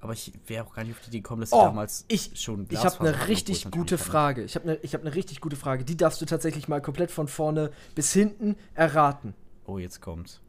Aber 0.03 0.11
ich 0.11 0.33
wäre 0.47 0.65
auch 0.65 0.73
gar 0.75 0.83
nicht 0.83 0.91
auf 0.97 0.99
die 0.99 1.07
Idee 1.07 1.19
gekommen, 1.21 1.39
dass 1.39 1.51
sie 1.51 1.55
Oh, 1.55 1.61
damals 1.63 2.03
ich, 2.09 2.31
schon 2.37 2.67
Ich 2.69 2.83
habe 2.83 2.99
eine 2.99 3.27
richtig 3.29 3.71
gute. 3.71 3.97
Frage. 3.97 4.43
Ich 4.43 4.55
habe 4.55 4.69
eine 4.69 4.77
hab 4.83 5.01
ne 5.05 5.15
richtig 5.15 5.39
gute 5.39 5.55
Frage. 5.55 5.85
Die 5.85 5.95
darfst 5.95 6.19
du 6.19 6.25
tatsächlich 6.25 6.67
mal 6.67 6.81
komplett 6.81 7.09
von 7.09 7.29
vorne 7.29 7.71
bis 7.95 8.11
hinten 8.11 8.57
erraten. 8.73 9.33
Oh, 9.65 9.77
jetzt 9.77 10.01
kommt's. 10.01 10.41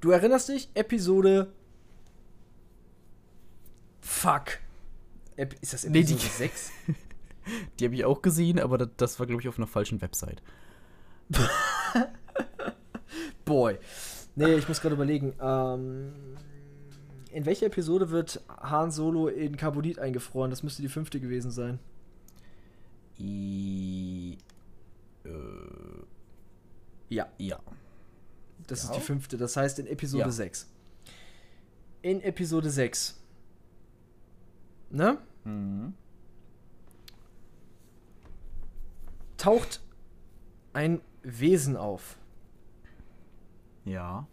Du 0.00 0.12
erinnerst 0.12 0.48
dich? 0.48 0.68
Episode. 0.74 1.52
Fuck. 4.00 4.58
Ep 5.34 5.56
ist 5.60 5.72
das 5.72 5.82
Nee, 5.86 6.04
die- 6.04 6.12
Episode 6.12 6.32
6? 6.38 6.70
Die 7.80 7.84
habe 7.84 7.96
ich 7.96 8.04
auch 8.04 8.22
gesehen, 8.22 8.60
aber 8.60 8.78
das, 8.78 8.90
das 8.96 9.18
war, 9.18 9.26
glaube 9.26 9.42
ich, 9.42 9.48
auf 9.48 9.58
einer 9.58 9.66
falschen 9.66 10.00
Website. 10.00 10.40
Boy. 13.44 13.78
Nee, 14.36 14.54
ich 14.54 14.68
muss 14.68 14.80
gerade 14.80 14.94
überlegen. 14.94 15.32
Ähm, 15.40 16.12
in 17.30 17.46
welcher 17.46 17.66
Episode 17.66 18.10
wird 18.10 18.42
Han 18.60 18.90
Solo 18.90 19.28
in 19.28 19.56
Carbonit 19.56 19.98
eingefroren? 19.98 20.50
Das 20.50 20.62
müsste 20.62 20.82
die 20.82 20.88
fünfte 20.88 21.18
gewesen 21.20 21.50
sein. 21.50 21.78
I, 23.18 24.36
äh, 25.24 25.28
Ja, 27.08 27.28
ja. 27.38 27.58
das 28.66 28.82
Ja. 28.84 28.90
ist 28.90 28.96
die 28.96 29.00
fünfte. 29.00 29.36
Das 29.38 29.56
heißt 29.56 29.78
in 29.78 29.86
Episode 29.86 30.24
Ja. 30.24 30.30
6. 30.30 30.68
In 32.02 32.20
Episode 32.20 32.68
6. 32.70 33.18
Ne? 34.90 35.18
Mhm. 35.44 35.94
Taucht 39.38 39.80
ein 40.72 41.00
Wesen 41.22 41.76
auf. 41.76 42.18
Ja. 43.86 44.26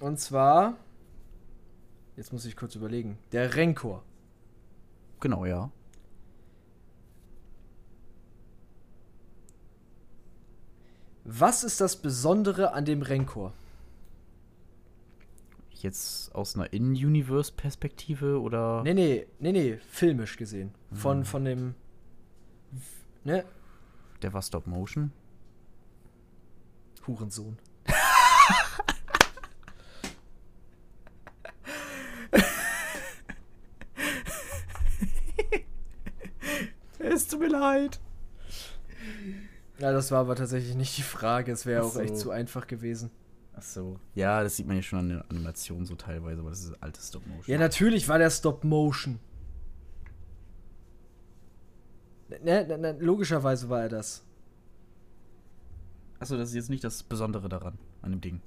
Und 0.00 0.20
zwar. 0.20 0.76
Jetzt 2.16 2.32
muss 2.32 2.44
ich 2.44 2.54
kurz 2.56 2.76
überlegen. 2.76 3.18
Der 3.32 3.56
Renkor. 3.56 4.04
Genau, 5.20 5.44
ja. 5.46 5.70
Was 11.24 11.64
ist 11.64 11.80
das 11.80 11.96
Besondere 11.96 12.72
an 12.72 12.84
dem 12.84 13.02
Renkor? 13.02 13.52
Jetzt 15.70 16.34
aus 16.34 16.54
einer 16.54 16.72
In-Universe-Perspektive 16.72 18.40
oder. 18.40 18.82
Nee, 18.84 18.94
nee, 18.94 19.26
nee, 19.38 19.52
nee, 19.52 19.76
filmisch 19.88 20.36
gesehen. 20.36 20.72
Von, 20.92 21.18
Hm. 21.18 21.24
von 21.24 21.44
dem 21.44 21.74
Ne? 23.24 23.44
Der 24.24 24.32
war 24.32 24.40
Stop 24.40 24.66
Motion. 24.66 25.12
Hurensohn. 27.06 27.58
Es 36.98 37.28
tut 37.28 37.40
mir 37.40 37.48
leid. 37.48 38.00
Ja, 39.78 39.92
das 39.92 40.10
war 40.10 40.20
aber 40.20 40.36
tatsächlich 40.36 40.74
nicht 40.74 40.96
die 40.96 41.02
Frage. 41.02 41.52
Es 41.52 41.66
wäre 41.66 41.84
auch 41.84 41.96
echt 41.98 42.16
so. 42.16 42.22
zu 42.22 42.30
einfach 42.30 42.66
gewesen. 42.66 43.10
Ach 43.54 43.62
so. 43.62 44.00
Ja, 44.14 44.42
das 44.42 44.56
sieht 44.56 44.66
man 44.66 44.76
ja 44.76 44.82
schon 44.82 45.00
an 45.00 45.08
der 45.10 45.24
Animation 45.28 45.84
so 45.84 45.96
teilweise, 45.96 46.40
aber 46.40 46.48
das 46.48 46.64
ist 46.64 46.82
altes 46.82 47.08
Stop 47.08 47.26
Motion. 47.26 47.44
Ja, 47.52 47.58
natürlich 47.58 48.08
war 48.08 48.16
der 48.18 48.30
Stop 48.30 48.64
Motion. 48.64 49.18
Ne, 52.42 52.66
ne, 52.66 52.78
ne, 52.78 52.92
logischerweise 52.98 53.68
war 53.68 53.82
er 53.82 53.88
das. 53.88 54.24
Achso, 56.18 56.36
das 56.36 56.50
ist 56.50 56.54
jetzt 56.54 56.70
nicht 56.70 56.84
das 56.84 57.02
Besondere 57.02 57.48
daran, 57.48 57.78
an 58.02 58.12
dem 58.12 58.20
Ding. 58.20 58.40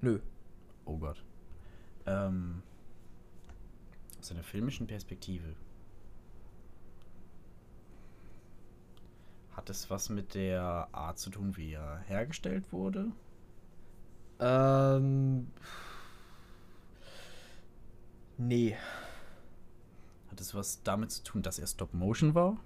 Nö. 0.00 0.20
Oh 0.84 0.96
Gott. 0.96 1.22
Ähm. 2.06 2.62
Aus 4.20 4.30
einer 4.30 4.42
filmischen 4.42 4.86
Perspektive. 4.86 5.54
Hat 9.52 9.68
es 9.68 9.90
was 9.90 10.08
mit 10.08 10.34
der 10.34 10.88
Art 10.92 11.18
zu 11.18 11.30
tun, 11.30 11.56
wie 11.56 11.72
er 11.72 11.98
hergestellt 12.06 12.72
wurde? 12.72 13.12
Ähm. 14.40 15.48
Nee. 18.38 18.76
Hat 20.30 20.40
es 20.40 20.54
was 20.54 20.82
damit 20.82 21.10
zu 21.10 21.22
tun, 21.22 21.42
dass 21.42 21.58
er 21.58 21.66
Stop 21.66 21.92
Motion 21.92 22.34
war? 22.34 22.58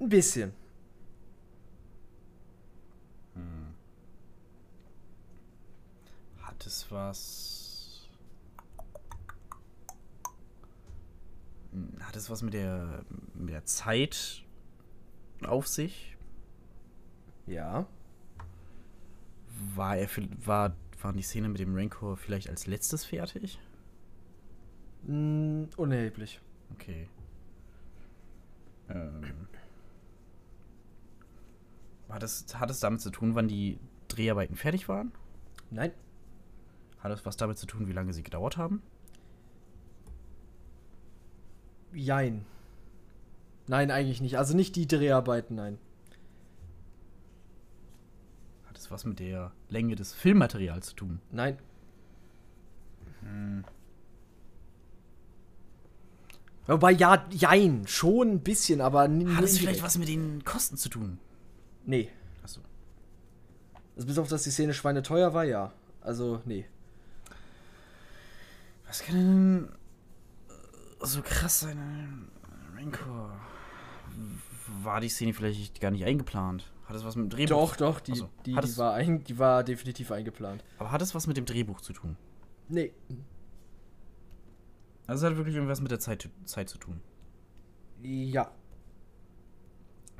Ein 0.00 0.08
bisschen. 0.08 0.52
Hat 6.58 6.66
es 6.66 6.90
was. 6.90 8.08
Hm, 11.72 11.92
Hat 12.00 12.16
es 12.16 12.30
was 12.30 12.42
mit 12.42 12.54
der, 12.54 13.04
mit 13.34 13.54
der 13.54 13.64
Zeit 13.64 14.42
auf 15.44 15.68
sich? 15.68 16.16
Ja. 17.46 17.86
War 19.76 19.96
er, 19.98 20.08
war, 20.44 20.76
waren 21.00 21.16
die 21.16 21.22
Szene 21.22 21.48
mit 21.48 21.60
dem 21.60 21.76
Rancor 21.76 22.16
vielleicht 22.16 22.48
als 22.48 22.66
letztes 22.66 23.04
fertig? 23.04 23.60
Mm, 25.04 25.64
unerheblich. 25.76 26.40
Okay. 26.72 27.08
Ähm. 28.88 29.48
Hat 32.08 32.22
es, 32.22 32.46
hat 32.54 32.70
es 32.70 32.80
damit 32.80 33.00
zu 33.00 33.10
tun, 33.10 33.34
wann 33.34 33.48
die 33.48 33.78
Dreharbeiten 34.08 34.56
fertig 34.56 34.88
waren? 34.88 35.12
Nein. 35.70 35.92
Hat 37.00 37.12
es 37.12 37.24
was 37.26 37.36
damit 37.36 37.58
zu 37.58 37.66
tun, 37.66 37.86
wie 37.86 37.92
lange 37.92 38.12
sie 38.12 38.22
gedauert 38.22 38.56
haben? 38.56 38.82
Jein. 41.92 42.44
Nein, 43.66 43.90
eigentlich 43.90 44.20
nicht. 44.20 44.38
Also 44.38 44.56
nicht 44.56 44.76
die 44.76 44.86
Dreharbeiten, 44.86 45.56
nein. 45.56 45.78
Hat 48.66 48.78
es 48.78 48.90
was 48.90 49.04
mit 49.04 49.18
der 49.18 49.52
Länge 49.68 49.94
des 49.94 50.14
Filmmaterials 50.14 50.88
zu 50.88 50.96
tun? 50.96 51.20
Nein. 51.30 51.58
Wobei, 56.66 56.92
ja, 56.92 57.26
jein. 57.30 57.86
Schon 57.86 58.32
ein 58.32 58.40
bisschen, 58.40 58.80
aber 58.80 59.02
Hat 59.02 59.44
es 59.44 59.58
vielleicht 59.58 59.82
was 59.82 59.98
mit 59.98 60.08
den 60.08 60.44
Kosten 60.44 60.76
zu 60.76 60.88
tun? 60.88 61.18
Nee. 61.88 62.10
Achso. 62.42 62.60
Also 63.96 64.06
bis 64.06 64.18
auf, 64.18 64.28
dass 64.28 64.42
die 64.42 64.50
Szene 64.50 64.74
schweineteuer 64.74 65.32
war, 65.32 65.44
ja. 65.44 65.72
Also, 66.02 66.42
nee. 66.44 66.66
Was 68.86 69.02
kann 69.02 69.14
denn 69.16 69.68
so 71.00 71.22
krass 71.22 71.60
sein? 71.60 72.28
äh, 72.76 72.78
Rancor. 72.78 73.40
War 74.82 75.00
die 75.00 75.08
Szene 75.08 75.32
vielleicht 75.32 75.80
gar 75.80 75.90
nicht 75.90 76.04
eingeplant? 76.04 76.70
Hat 76.84 76.94
es 76.94 77.04
was 77.06 77.16
mit 77.16 77.24
dem 77.24 77.30
Drehbuch? 77.30 77.48
Doch, 77.48 77.76
doch, 77.76 78.00
die, 78.00 78.16
so. 78.16 78.28
die, 78.44 78.54
die, 78.54 78.76
war 78.76 78.92
ein, 78.92 79.24
die 79.24 79.38
war 79.38 79.64
definitiv 79.64 80.10
eingeplant. 80.10 80.62
Aber 80.76 80.92
hat 80.92 81.00
es 81.00 81.14
was 81.14 81.26
mit 81.26 81.38
dem 81.38 81.46
Drehbuch 81.46 81.80
zu 81.80 81.94
tun? 81.94 82.16
Nee. 82.68 82.92
Also 85.06 85.24
es 85.24 85.30
hat 85.30 85.38
wirklich 85.38 85.54
irgendwas 85.54 85.80
mit 85.80 85.90
der 85.90 86.00
Zeit, 86.00 86.28
Zeit 86.44 86.68
zu 86.68 86.76
tun. 86.76 87.00
Ja, 88.02 88.52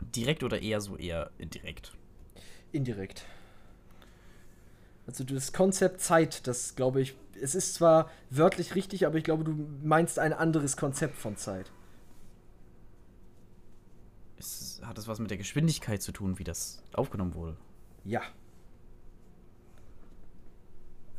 Direkt 0.01 0.43
oder 0.43 0.61
eher 0.61 0.81
so 0.81 0.97
eher 0.97 1.31
indirekt? 1.39 1.93
indirekt. 2.73 3.25
Also 5.07 5.25
das 5.25 5.53
Konzept 5.53 6.01
Zeit, 6.01 6.47
das 6.47 6.77
glaube 6.77 7.01
ich, 7.01 7.17
es 7.41 7.55
ist 7.55 7.75
zwar 7.75 8.11
wörtlich 8.31 8.75
richtig, 8.75 9.07
aber 9.07 9.17
ich 9.17 9.25
glaube, 9.25 9.45
du 9.45 9.53
meinst 9.83 10.19
ein 10.19 10.33
anderes 10.33 10.77
Konzept 10.77 11.17
von 11.17 11.37
Zeit. 11.37 11.71
Ist, 14.37 14.83
hat 14.85 14.99
es 14.99 15.09
was 15.09 15.19
mit 15.19 15.31
der 15.31 15.39
Geschwindigkeit 15.39 16.03
zu 16.03 16.13
tun, 16.13 16.39
wie 16.39 16.45
das 16.45 16.83
aufgenommen 16.93 17.35
wurde? 17.35 17.57
Ja. 18.05 18.23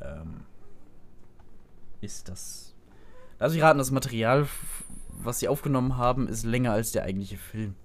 Ähm, 0.02 0.46
ist 2.00 2.30
das. 2.30 2.76
Lass 3.40 3.54
mich 3.54 3.62
raten, 3.62 3.80
das 3.80 3.92
Material, 3.92 4.48
was 5.10 5.40
sie 5.40 5.48
aufgenommen 5.48 5.98
haben, 5.98 6.28
ist 6.28 6.44
länger 6.44 6.74
als 6.74 6.92
der 6.92 7.04
eigentliche 7.04 7.38
Film. 7.38 7.76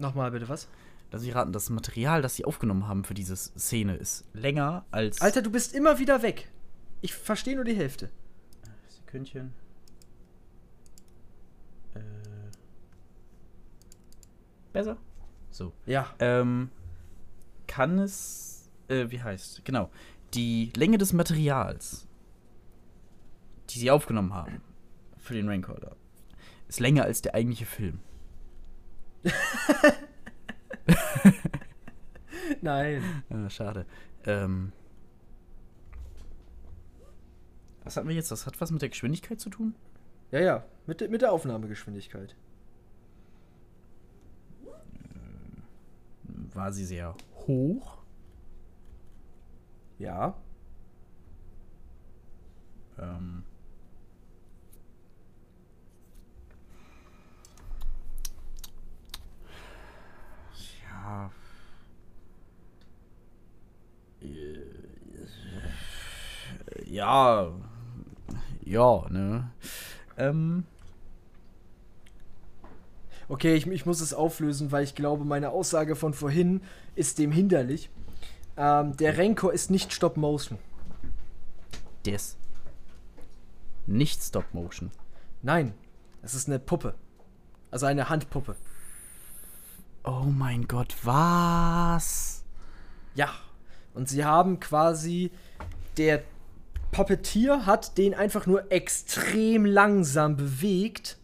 Nochmal 0.00 0.30
bitte, 0.30 0.48
was? 0.48 0.66
Lass 1.12 1.22
mich 1.22 1.34
raten, 1.34 1.52
das 1.52 1.68
Material, 1.68 2.22
das 2.22 2.34
sie 2.34 2.46
aufgenommen 2.46 2.88
haben 2.88 3.04
für 3.04 3.12
diese 3.12 3.36
Szene, 3.36 3.96
ist 3.96 4.24
länger 4.32 4.86
als. 4.90 5.20
Alter, 5.20 5.42
du 5.42 5.50
bist 5.50 5.74
immer 5.74 5.98
wieder 5.98 6.22
weg. 6.22 6.50
Ich 7.02 7.14
verstehe 7.14 7.54
nur 7.54 7.64
die 7.64 7.74
Hälfte. 7.74 8.08
Sekündchen. 8.88 9.52
Äh. 11.94 12.00
Besser? 14.72 14.96
So. 15.50 15.74
Ja. 15.84 16.06
Ähm, 16.18 16.70
kann 17.66 17.98
es, 17.98 18.70
äh, 18.88 19.10
wie 19.10 19.22
heißt, 19.22 19.66
genau, 19.66 19.90
die 20.32 20.72
Länge 20.76 20.96
des 20.96 21.12
Materials, 21.12 22.06
die 23.68 23.78
sie 23.78 23.90
aufgenommen 23.90 24.32
haben 24.32 24.62
für 25.18 25.34
den 25.34 25.46
Rancorder, 25.46 25.94
ist 26.68 26.80
länger 26.80 27.04
als 27.04 27.20
der 27.20 27.34
eigentliche 27.34 27.66
Film. 27.66 28.00
Nein. 32.62 33.22
Ah, 33.30 33.48
schade. 33.50 33.86
Ähm, 34.24 34.72
was 37.84 37.96
hatten 37.96 38.08
wir 38.08 38.14
jetzt? 38.14 38.30
Das 38.30 38.46
hat 38.46 38.60
was 38.60 38.70
mit 38.70 38.82
der 38.82 38.88
Geschwindigkeit 38.90 39.40
zu 39.40 39.50
tun? 39.50 39.74
Ja, 40.30 40.40
ja. 40.40 40.64
Mit, 40.86 41.00
der- 41.00 41.08
mit 41.08 41.22
der 41.22 41.32
Aufnahmegeschwindigkeit. 41.32 42.36
War 46.52 46.72
sie 46.72 46.84
sehr 46.84 47.14
hoch? 47.46 47.98
Ja. 49.98 50.36
Ähm, 52.98 53.44
ja. 61.10 61.30
Äh, 64.22 64.60
Ja. 66.86 67.52
Ja, 68.64 69.06
ne? 69.10 69.50
Ähm, 70.16 70.64
Okay, 73.30 73.54
ich, 73.54 73.64
ich 73.68 73.86
muss 73.86 74.00
es 74.00 74.12
auflösen, 74.12 74.72
weil 74.72 74.82
ich 74.82 74.96
glaube, 74.96 75.24
meine 75.24 75.50
Aussage 75.50 75.94
von 75.94 76.14
vorhin 76.14 76.62
ist 76.96 77.20
dem 77.20 77.30
hinderlich. 77.30 77.88
Ähm, 78.56 78.96
der 78.96 79.16
Rancor 79.16 79.52
ist 79.52 79.70
nicht 79.70 79.92
Stop 79.92 80.16
Motion. 80.16 80.58
der 82.04 82.16
ist 82.16 82.36
nicht 83.86 84.20
Stop 84.20 84.52
Motion. 84.52 84.90
Nein, 85.42 85.74
es 86.22 86.34
ist 86.34 86.48
eine 86.48 86.58
Puppe. 86.58 86.94
Also 87.70 87.86
eine 87.86 88.08
Handpuppe. 88.08 88.56
Oh 90.04 90.24
mein 90.24 90.66
Gott, 90.66 90.94
was? 91.02 92.44
Ja. 93.14 93.30
Und 93.94 94.08
sie 94.08 94.24
haben 94.24 94.60
quasi. 94.60 95.30
Der 95.96 96.22
Puppeteer 96.92 97.66
hat 97.66 97.98
den 97.98 98.14
einfach 98.14 98.46
nur 98.46 98.72
extrem 98.72 99.64
langsam 99.64 100.36
bewegt. 100.36 101.18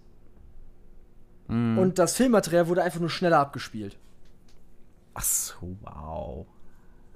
Mm. 1.49 1.79
Und 1.79 1.99
das 1.99 2.15
Filmmaterial 2.15 2.69
wurde 2.69 2.83
einfach 2.83 3.01
nur 3.01 3.11
schneller 3.11 3.39
abgespielt. 3.39 3.97
Ach 5.15 5.23
so, 5.23 5.77
wow. 5.81 6.47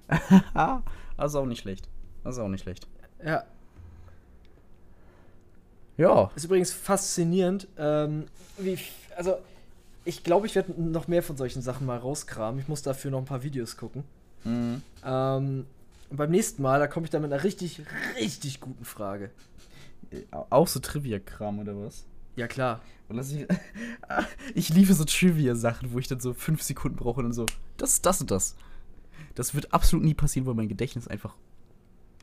das 1.19 1.33
ist 1.33 1.37
auch 1.37 1.47
nicht 1.47 1.61
schlecht. 1.61 1.89
Das 2.25 2.37
ist 2.37 2.41
auch 2.41 2.49
nicht 2.49 2.63
schlecht. 2.63 2.89
Ja. 3.25 3.45
Ja. 5.97 6.31
Ist 6.35 6.45
übrigens 6.45 6.73
faszinierend, 6.73 7.69
ähm, 7.77 8.27
wie, 8.57 8.79
also 9.17 9.37
ich 10.11 10.25
glaube, 10.25 10.47
ich 10.47 10.57
werde 10.57 10.73
noch 10.81 11.07
mehr 11.07 11.23
von 11.23 11.37
solchen 11.37 11.63
Sachen 11.63 11.87
mal 11.87 11.97
rauskramen. 11.97 12.61
Ich 12.61 12.67
muss 12.67 12.83
dafür 12.83 13.13
noch 13.13 13.21
ein 13.21 13.25
paar 13.25 13.45
Videos 13.45 13.77
gucken. 13.77 14.03
Mhm. 14.45 14.83
Ähm, 15.05 15.67
und 16.11 16.17
beim 16.17 16.31
nächsten 16.31 16.63
Mal, 16.63 16.81
da 16.81 16.89
komme 16.89 17.05
ich 17.05 17.11
dann 17.11 17.23
mit 17.23 17.33
einer 17.33 17.45
richtig, 17.45 17.81
richtig 18.19 18.61
guten 18.61 18.85
Frage. 18.85 19.31
Auch 20.33 20.67
so 20.67 20.81
Trivia-Kram 20.81 21.61
oder 21.61 21.81
was? 21.81 22.05
Ja, 22.35 22.49
klar. 22.49 22.81
Ich, 23.09 23.47
ich 24.55 24.69
liebe 24.71 24.93
so 24.95 25.05
Trivia-Sachen, 25.05 25.93
wo 25.93 26.01
ich 26.01 26.09
dann 26.09 26.19
so 26.19 26.35
fünf 26.35 26.63
Sekunden 26.63 26.97
brauche 26.97 27.21
und 27.21 27.27
dann 27.27 27.33
so, 27.33 27.47
das 27.77 27.93
ist 27.93 28.07
das 28.07 28.21
und 28.21 28.33
das. 28.33 28.57
Das 29.37 29.55
wird 29.55 29.73
absolut 29.73 30.05
nie 30.05 30.15
passieren, 30.15 30.47
weil 30.47 30.55
mein 30.55 30.69
Gedächtnis 30.69 31.07
einfach 31.07 31.37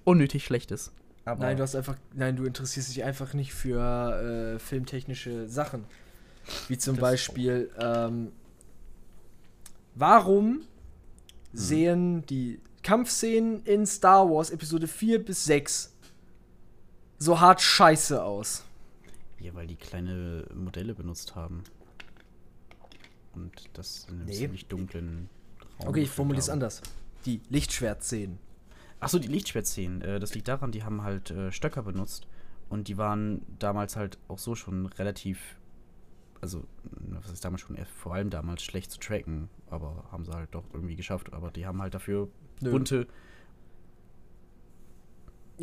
unnötig 0.03 0.43
schlecht 0.43 0.72
ist. 0.72 0.91
Aber 1.23 1.45
nein, 1.45 1.55
du 1.55 1.64
hast 1.64 1.76
einfach, 1.76 1.95
nein, 2.14 2.35
du 2.35 2.43
interessierst 2.43 2.89
dich 2.89 3.05
einfach 3.05 3.34
nicht 3.34 3.53
für 3.53 4.55
äh, 4.55 4.59
filmtechnische 4.59 5.47
Sachen. 5.47 5.85
Wie 6.67 6.77
zum 6.77 6.97
Beispiel, 6.97 7.69
ähm, 7.79 8.31
warum 9.95 10.45
hm. 10.47 10.63
sehen 11.53 12.25
die 12.25 12.59
Kampfszenen 12.83 13.63
in 13.63 13.85
Star 13.85 14.29
Wars 14.29 14.49
Episode 14.49 14.87
4 14.87 15.23
bis 15.23 15.45
6 15.45 15.93
so 17.19 17.39
hart 17.39 17.61
scheiße 17.61 18.23
aus? 18.23 18.63
Ja, 19.39 19.53
weil 19.53 19.67
die 19.67 19.75
kleine 19.75 20.45
Modelle 20.53 20.93
benutzt 20.93 21.35
haben. 21.35 21.63
Und 23.33 23.69
das 23.73 24.07
in 24.09 24.15
einem 24.15 24.25
nee. 24.25 24.33
ziemlich 24.33 24.65
dunklen 24.67 25.29
Raum. 25.79 25.89
Okay, 25.89 26.01
ich 26.01 26.09
formuliere 26.09 26.41
es 26.41 26.49
anders. 26.49 26.81
Die 27.25 27.41
Lichtschwertszenen. 27.49 28.39
Achso, 28.99 29.19
die 29.19 29.27
Lichtschwertszenen. 29.27 30.01
Äh, 30.01 30.19
das 30.19 30.33
liegt 30.33 30.47
daran, 30.47 30.71
die 30.71 30.83
haben 30.83 31.03
halt 31.03 31.29
äh, 31.31 31.51
Stöcker 31.51 31.83
benutzt. 31.83 32.25
Und 32.69 32.87
die 32.87 32.97
waren 32.97 33.45
damals 33.59 33.95
halt 33.95 34.17
auch 34.27 34.39
so 34.39 34.55
schon 34.55 34.87
relativ. 34.87 35.56
Also, 36.41 36.64
was 36.84 37.31
ist 37.31 37.43
damals 37.43 37.61
schon, 37.61 37.77
vor 37.85 38.14
allem 38.14 38.30
damals 38.30 38.64
schlecht 38.64 38.91
zu 38.91 38.99
tracken. 38.99 39.49
Aber 39.69 40.05
haben 40.11 40.26
sie 40.26 40.31
halt 40.31 40.53
doch 40.53 40.65
irgendwie 40.73 40.95
geschafft. 40.95 41.34
Aber 41.34 41.51
die 41.51 41.65
haben 41.65 41.81
halt 41.81 41.93
dafür 41.93 42.30
Nö. 42.61 42.72
bunte 42.72 43.07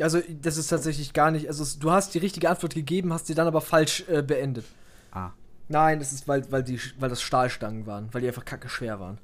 also, 0.01 0.21
das 0.41 0.57
ist 0.57 0.67
tatsächlich 0.67 1.13
gar 1.13 1.31
nicht. 1.31 1.47
Also, 1.47 1.79
du 1.79 1.91
hast 1.91 2.13
die 2.13 2.19
richtige 2.19 2.49
Antwort 2.49 2.73
gegeben, 2.73 3.13
hast 3.13 3.27
sie 3.27 3.35
dann 3.35 3.47
aber 3.47 3.61
falsch 3.61 4.03
äh, 4.09 4.21
beendet. 4.21 4.65
Ah. 5.11 5.31
Nein, 5.67 5.99
das 5.99 6.11
ist, 6.11 6.27
weil, 6.27 6.49
weil, 6.51 6.63
die, 6.63 6.79
weil 6.99 7.09
das 7.09 7.21
Stahlstangen 7.21 7.85
waren, 7.85 8.13
weil 8.13 8.21
die 8.21 8.27
einfach 8.27 8.45
kacke 8.45 8.69
schwer 8.69 8.99
waren. 8.99 9.19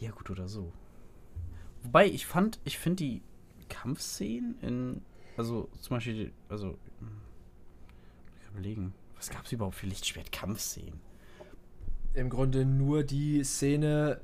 Ja, 0.00 0.10
gut, 0.10 0.28
oder 0.30 0.48
so. 0.48 0.72
Wobei, 1.82 2.06
ich 2.06 2.26
fand, 2.26 2.58
ich 2.64 2.78
finde 2.78 3.04
die 3.04 3.22
Kampfszenen 3.68 4.58
in. 4.60 5.02
Also, 5.36 5.68
zum 5.80 5.96
Beispiel, 5.96 6.32
also. 6.48 6.76
Ich 8.36 8.44
kann 8.44 8.52
überlegen, 8.52 8.94
was 9.16 9.30
gab 9.30 9.44
es 9.46 9.52
überhaupt 9.52 9.76
für 9.76 9.86
Lichtschwert-Kampfszenen? 9.86 11.00
Im 12.14 12.30
Grunde 12.30 12.64
nur 12.64 13.02
die 13.02 13.42
Szene, 13.42 14.20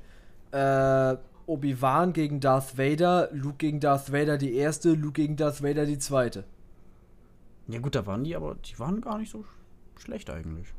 äh, 0.51 1.17
Obi-Wan 1.45 2.13
gegen 2.13 2.39
Darth 2.39 2.77
Vader, 2.77 3.29
Luke 3.33 3.57
gegen 3.57 3.79
Darth 3.79 4.11
Vader 4.11 4.37
die 4.37 4.53
erste, 4.55 4.93
Luke 4.93 5.13
gegen 5.13 5.35
Darth 5.35 5.61
Vader 5.61 5.85
die 5.85 5.99
zweite. 5.99 6.45
Ja 7.67 7.79
gut, 7.79 7.95
da 7.95 8.05
waren 8.05 8.23
die, 8.23 8.35
aber 8.35 8.55
die 8.55 8.77
waren 8.79 9.01
gar 9.01 9.17
nicht 9.17 9.31
so 9.31 9.45
schlecht 9.97 10.29
eigentlich. 10.29 10.73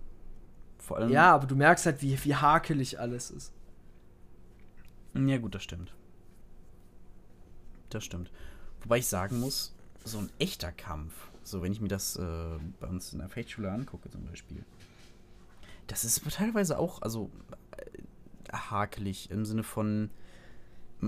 Vor 0.78 0.98
allem. 0.98 1.10
Ja, 1.10 1.34
aber 1.34 1.46
du 1.46 1.54
merkst 1.54 1.86
halt, 1.86 2.02
wie, 2.02 2.18
wie 2.24 2.34
hakelig 2.34 2.98
alles 2.98 3.30
ist. 3.30 3.52
Ja 5.14 5.38
gut, 5.38 5.54
das 5.54 5.62
stimmt. 5.62 5.94
Das 7.90 8.04
stimmt. 8.04 8.32
Wobei 8.80 8.98
ich 8.98 9.06
sagen 9.06 9.38
muss, 9.38 9.74
so 10.04 10.18
ein 10.18 10.30
echter 10.38 10.72
Kampf, 10.72 11.30
so 11.44 11.62
wenn 11.62 11.72
ich 11.72 11.80
mir 11.80 11.88
das 11.88 12.16
äh, 12.16 12.58
bei 12.80 12.86
uns 12.86 13.12
in 13.12 13.18
der 13.18 13.28
Fechtschule 13.28 13.70
angucke 13.70 14.10
zum 14.10 14.24
Beispiel, 14.24 14.64
das 15.86 16.04
ist 16.04 16.22
teilweise 16.30 16.78
auch, 16.78 17.02
also 17.02 17.30
äh, 17.76 18.52
hakelig 18.52 19.30
im 19.30 19.44
Sinne 19.44 19.62
von, 19.62 20.10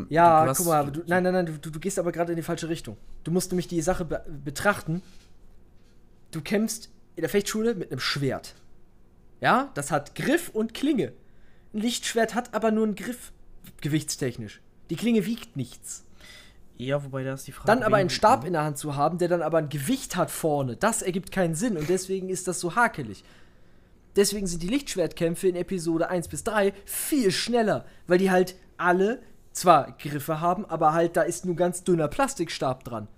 ja, 0.08 0.52
guck 0.52 0.66
mal, 0.66 0.90
du, 0.90 1.02
nein, 1.06 1.22
nein, 1.22 1.32
nein, 1.32 1.46
du, 1.46 1.70
du 1.70 1.78
gehst 1.78 1.98
aber 1.98 2.10
gerade 2.10 2.32
in 2.32 2.36
die 2.36 2.42
falsche 2.42 2.68
Richtung. 2.68 2.96
Du 3.22 3.30
musst 3.30 3.52
nämlich 3.52 3.68
die 3.68 3.80
Sache 3.80 4.04
be 4.04 4.24
betrachten. 4.44 5.02
Du 6.32 6.40
kämpfst 6.40 6.90
in 7.14 7.20
der 7.20 7.30
Fechtschule 7.30 7.76
mit 7.76 7.92
einem 7.92 8.00
Schwert. 8.00 8.56
Ja, 9.40 9.70
das 9.74 9.92
hat 9.92 10.16
Griff 10.16 10.48
und 10.48 10.74
Klinge. 10.74 11.12
Ein 11.72 11.80
Lichtschwert 11.80 12.34
hat 12.34 12.54
aber 12.54 12.72
nur 12.72 12.84
einen 12.84 12.96
Griff, 12.96 13.32
gewichtstechnisch. 13.80 14.60
Die 14.90 14.96
Klinge 14.96 15.26
wiegt 15.26 15.56
nichts. 15.56 16.04
Ja, 16.76 17.04
wobei 17.04 17.22
da 17.22 17.34
ist 17.34 17.46
die 17.46 17.52
Frage. 17.52 17.66
Dann 17.66 17.82
aber 17.82 17.96
einen 17.96 18.10
Stab 18.10 18.44
in 18.44 18.54
der 18.54 18.64
Hand 18.64 18.78
zu 18.78 18.96
haben, 18.96 19.18
der 19.18 19.28
dann 19.28 19.42
aber 19.42 19.58
ein 19.58 19.68
Gewicht 19.68 20.16
hat 20.16 20.30
vorne, 20.30 20.76
das 20.76 21.02
ergibt 21.02 21.30
keinen 21.30 21.54
Sinn 21.54 21.76
und 21.76 21.88
deswegen 21.88 22.28
ist 22.28 22.48
das 22.48 22.60
so 22.60 22.74
hakelig. 22.74 23.24
Deswegen 24.16 24.46
sind 24.46 24.62
die 24.62 24.68
Lichtschwertkämpfe 24.68 25.48
in 25.48 25.56
Episode 25.56 26.08
1 26.08 26.28
bis 26.28 26.44
3 26.44 26.72
viel 26.84 27.30
schneller, 27.32 27.84
weil 28.06 28.18
die 28.18 28.30
halt 28.30 28.54
alle 28.76 29.20
zwar 29.52 29.92
Griffe 29.98 30.40
haben, 30.40 30.64
aber 30.64 30.92
halt 30.92 31.16
da 31.16 31.22
ist 31.22 31.44
nur 31.44 31.56
ganz 31.56 31.84
dünner 31.84 32.08
Plastikstab 32.08 32.84
dran. 32.84 33.08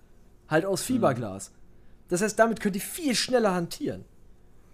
Halt 0.49 0.65
aus 0.65 0.83
mhm. 0.83 0.95
Fiberglas. 0.95 1.53
Das 2.09 2.23
heißt, 2.23 2.39
damit 2.39 2.61
könnt 2.61 2.77
ihr 2.77 2.83
viel 2.83 3.15
schneller 3.15 3.55
hantieren. 3.55 4.05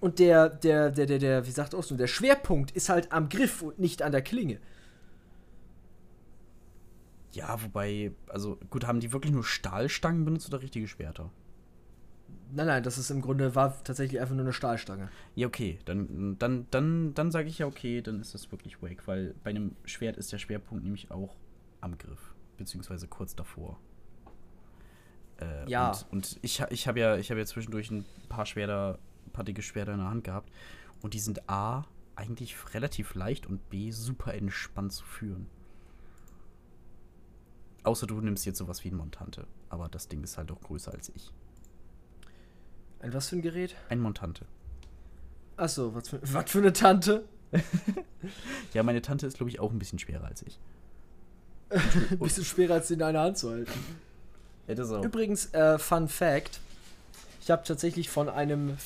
Und 0.01 0.19
der, 0.19 0.49
der, 0.49 0.91
der, 0.91 1.07
der, 1.07 1.19
der, 1.19 1.47
wie 1.47 1.51
sagt 1.51 1.75
Austin, 1.75 1.97
der 1.97 2.09
Schwerpunkt 2.09 2.73
ist 2.73 2.89
halt 2.89 3.13
am 3.13 3.29
Griff 3.29 3.63
und 3.63 3.79
nicht 3.79 4.03
an 4.03 4.13
der 4.13 4.23
Klinge. 4.23 4.59
Ja, 7.33 7.63
wobei, 7.63 8.13
also 8.29 8.59
gut, 8.71 8.87
haben 8.87 9.01
die 9.01 9.13
wirklich 9.13 9.33
nur 9.33 9.45
Stahlstangen 9.45 10.25
benutzt 10.25 10.49
oder 10.49 10.63
richtige 10.63 10.87
Schwerter? 10.87 11.31
Nein, 12.55 12.67
nein, 12.67 12.83
das 12.83 12.99
ist 12.99 13.11
im 13.11 13.23
Grunde 13.23 13.55
war 13.55 13.83
tatsächlich 13.83 14.21
einfach 14.21 14.35
nur 14.35 14.45
eine 14.45 14.53
Stahlstange. 14.53 15.09
Ja, 15.35 15.47
okay, 15.47 15.79
dann 15.87 16.37
dann 16.39 16.67
dann 16.71 17.15
dann 17.15 17.31
sage 17.31 17.49
ich 17.49 17.59
ja 17.59 17.67
okay, 17.67 18.03
dann 18.03 18.21
ist 18.21 18.35
das 18.35 18.53
wirklich 18.53 18.83
Wake, 18.83 19.07
weil 19.07 19.35
bei 19.43 19.51
einem 19.51 19.75
Schwert 19.87 20.19
ist 20.19 20.33
der 20.33 20.39
Schwerpunkt 20.39 20.85
nämlich 20.85 21.11
auch 21.11 21.35
am 21.81 21.97
Griff, 21.97 22.35
beziehungsweise 22.59 23.09
kurz 23.09 23.35
davor. 23.35 23.81
Äh, 25.41 25.69
ja. 25.71 25.91
Und, 25.91 26.07
und, 26.13 26.39
ich, 26.43 26.63
ich 26.71 26.89
habe 26.89 27.01
ja, 27.01 27.17
hab 27.17 27.37
ja 27.37 27.47
zwischendurch 27.47 27.91
ein 27.91 28.05
paar 28.29 28.47
Schwerter, 28.47 28.99
ein 29.27 29.31
paar 29.33 29.45
dicke 29.45 29.63
Schwerter 29.63 29.93
in 29.93 29.99
der 29.99 30.11
Hand 30.11 30.25
gehabt. 30.25 30.51
Und 31.01 31.15
die 31.15 31.19
sind 31.19 31.49
A, 31.49 31.87
eigentlich 32.15 32.57
relativ 32.75 33.15
leicht 33.15 33.47
und 33.47 33.71
B, 33.71 33.91
super 33.91 34.35
entspannt 34.35 34.93
zu 34.93 35.05
führen. 35.05 35.47
Außer 37.85 38.07
du 38.07 38.21
nimmst 38.21 38.47
jetzt 38.47 38.59
sowas 38.59 38.85
wie 38.85 38.89
ein 38.91 38.97
Montante. 38.97 39.47
Aber 39.69 39.89
das 39.89 40.09
Ding 40.09 40.23
ist 40.23 40.39
halt 40.39 40.51
auch 40.53 40.61
größer 40.61 40.93
als 40.93 41.11
ich. 41.15 41.33
Ein 43.01 43.13
was 43.13 43.29
für 43.29 43.37
ein 43.37 43.43
Gerät? 43.43 43.75
Ein 43.89 44.01
Montante. 44.01 44.47
Achso, 45.57 45.95
was 45.95 46.09
für, 46.09 46.21
was 46.23 46.51
für 46.51 46.59
eine 46.59 46.73
Tante? 46.73 47.25
ja, 48.73 48.83
meine 48.83 49.03
Tante 49.03 49.27
ist, 49.27 49.37
glaube 49.37 49.51
ich, 49.51 49.61
auch 49.61 49.73
ein 49.73 49.79
bisschen 49.79 49.99
schwerer 49.99 50.25
als 50.25 50.43
ich. 50.43 50.59
Ein 52.11 52.19
bisschen 52.19 52.45
schwerer 52.45 52.75
als 52.75 52.89
den 52.89 53.01
in 53.01 53.07
einer 53.07 53.21
Hand 53.21 53.39
zu 53.39 53.51
halten. 53.51 53.73
Ja, 54.69 54.75
das 54.75 54.91
auch. 54.91 55.03
Übrigens, 55.03 55.47
äh, 55.55 55.79
Fun 55.79 56.07
Fact: 56.07 56.61
Ich 57.41 57.51
habe 57.51 57.65
tatsächlich 57.65 58.11
von 58.11 58.29
einem 58.29 58.77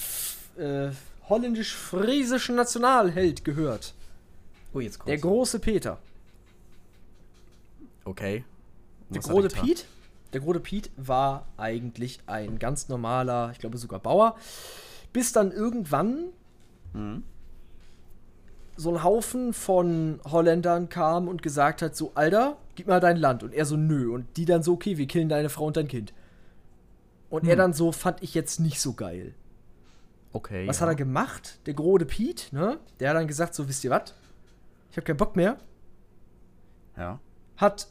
äh, 0.56 0.90
holländisch-friesischen 1.28 2.55
Nationalheld 2.55 3.44
gehört. 3.44 3.93
Oh, 4.73 4.81
jetzt 4.81 4.98
kommt's. 4.98 5.09
Der 5.09 5.18
große 5.18 5.59
Peter. 5.59 5.98
Okay. 8.05 8.44
Der 9.10 9.22
große 9.22 9.48
Piet? 9.48 9.86
Der 10.32 10.40
große 10.40 10.60
Piet 10.60 10.90
war 10.96 11.46
eigentlich 11.56 12.20
ein 12.26 12.58
ganz 12.58 12.88
normaler, 12.88 13.50
ich 13.52 13.58
glaube 13.58 13.78
sogar 13.78 14.00
Bauer. 14.00 14.36
Bis 15.12 15.32
dann 15.32 15.52
irgendwann 15.52 16.26
mhm 16.92 17.22
so 18.76 18.90
ein 18.90 19.02
Haufen 19.02 19.52
von 19.52 20.20
Holländern 20.24 20.88
kam 20.88 21.28
und 21.28 21.42
gesagt 21.42 21.82
hat: 21.82 21.96
So, 21.96 22.12
Alter, 22.14 22.56
gib 22.74 22.86
mal 22.86 23.00
dein 23.00 23.16
Land. 23.16 23.42
Und 23.42 23.54
er 23.54 23.64
so, 23.64 23.76
nö. 23.76 24.12
Und 24.12 24.36
die 24.36 24.44
dann 24.44 24.62
so, 24.62 24.74
okay, 24.74 24.98
wir 24.98 25.06
killen 25.06 25.28
deine 25.28 25.48
Frau 25.48 25.66
und 25.66 25.76
dein 25.76 25.88
Kind. 25.88 26.12
Und 27.30 27.42
hm. 27.42 27.48
er 27.48 27.56
dann 27.56 27.72
so, 27.72 27.92
fand 27.92 28.22
ich 28.22 28.34
jetzt 28.34 28.60
nicht 28.60 28.80
so 28.80 28.92
geil. 28.92 29.34
Okay. 30.32 30.68
Was 30.68 30.76
ja. 30.76 30.82
hat 30.82 30.90
er 30.90 30.94
gemacht? 30.94 31.58
Der 31.66 31.74
Grode 31.74 32.04
Piet, 32.04 32.48
ne? 32.52 32.78
Der 33.00 33.10
hat 33.10 33.16
dann 33.16 33.26
gesagt: 33.26 33.54
So, 33.54 33.68
wisst 33.68 33.82
ihr 33.84 33.90
was? 33.90 34.14
Ich 34.90 34.96
hab 34.96 35.04
keinen 35.04 35.16
Bock 35.16 35.36
mehr. 35.36 35.56
Ja. 36.96 37.18
Hat 37.56 37.88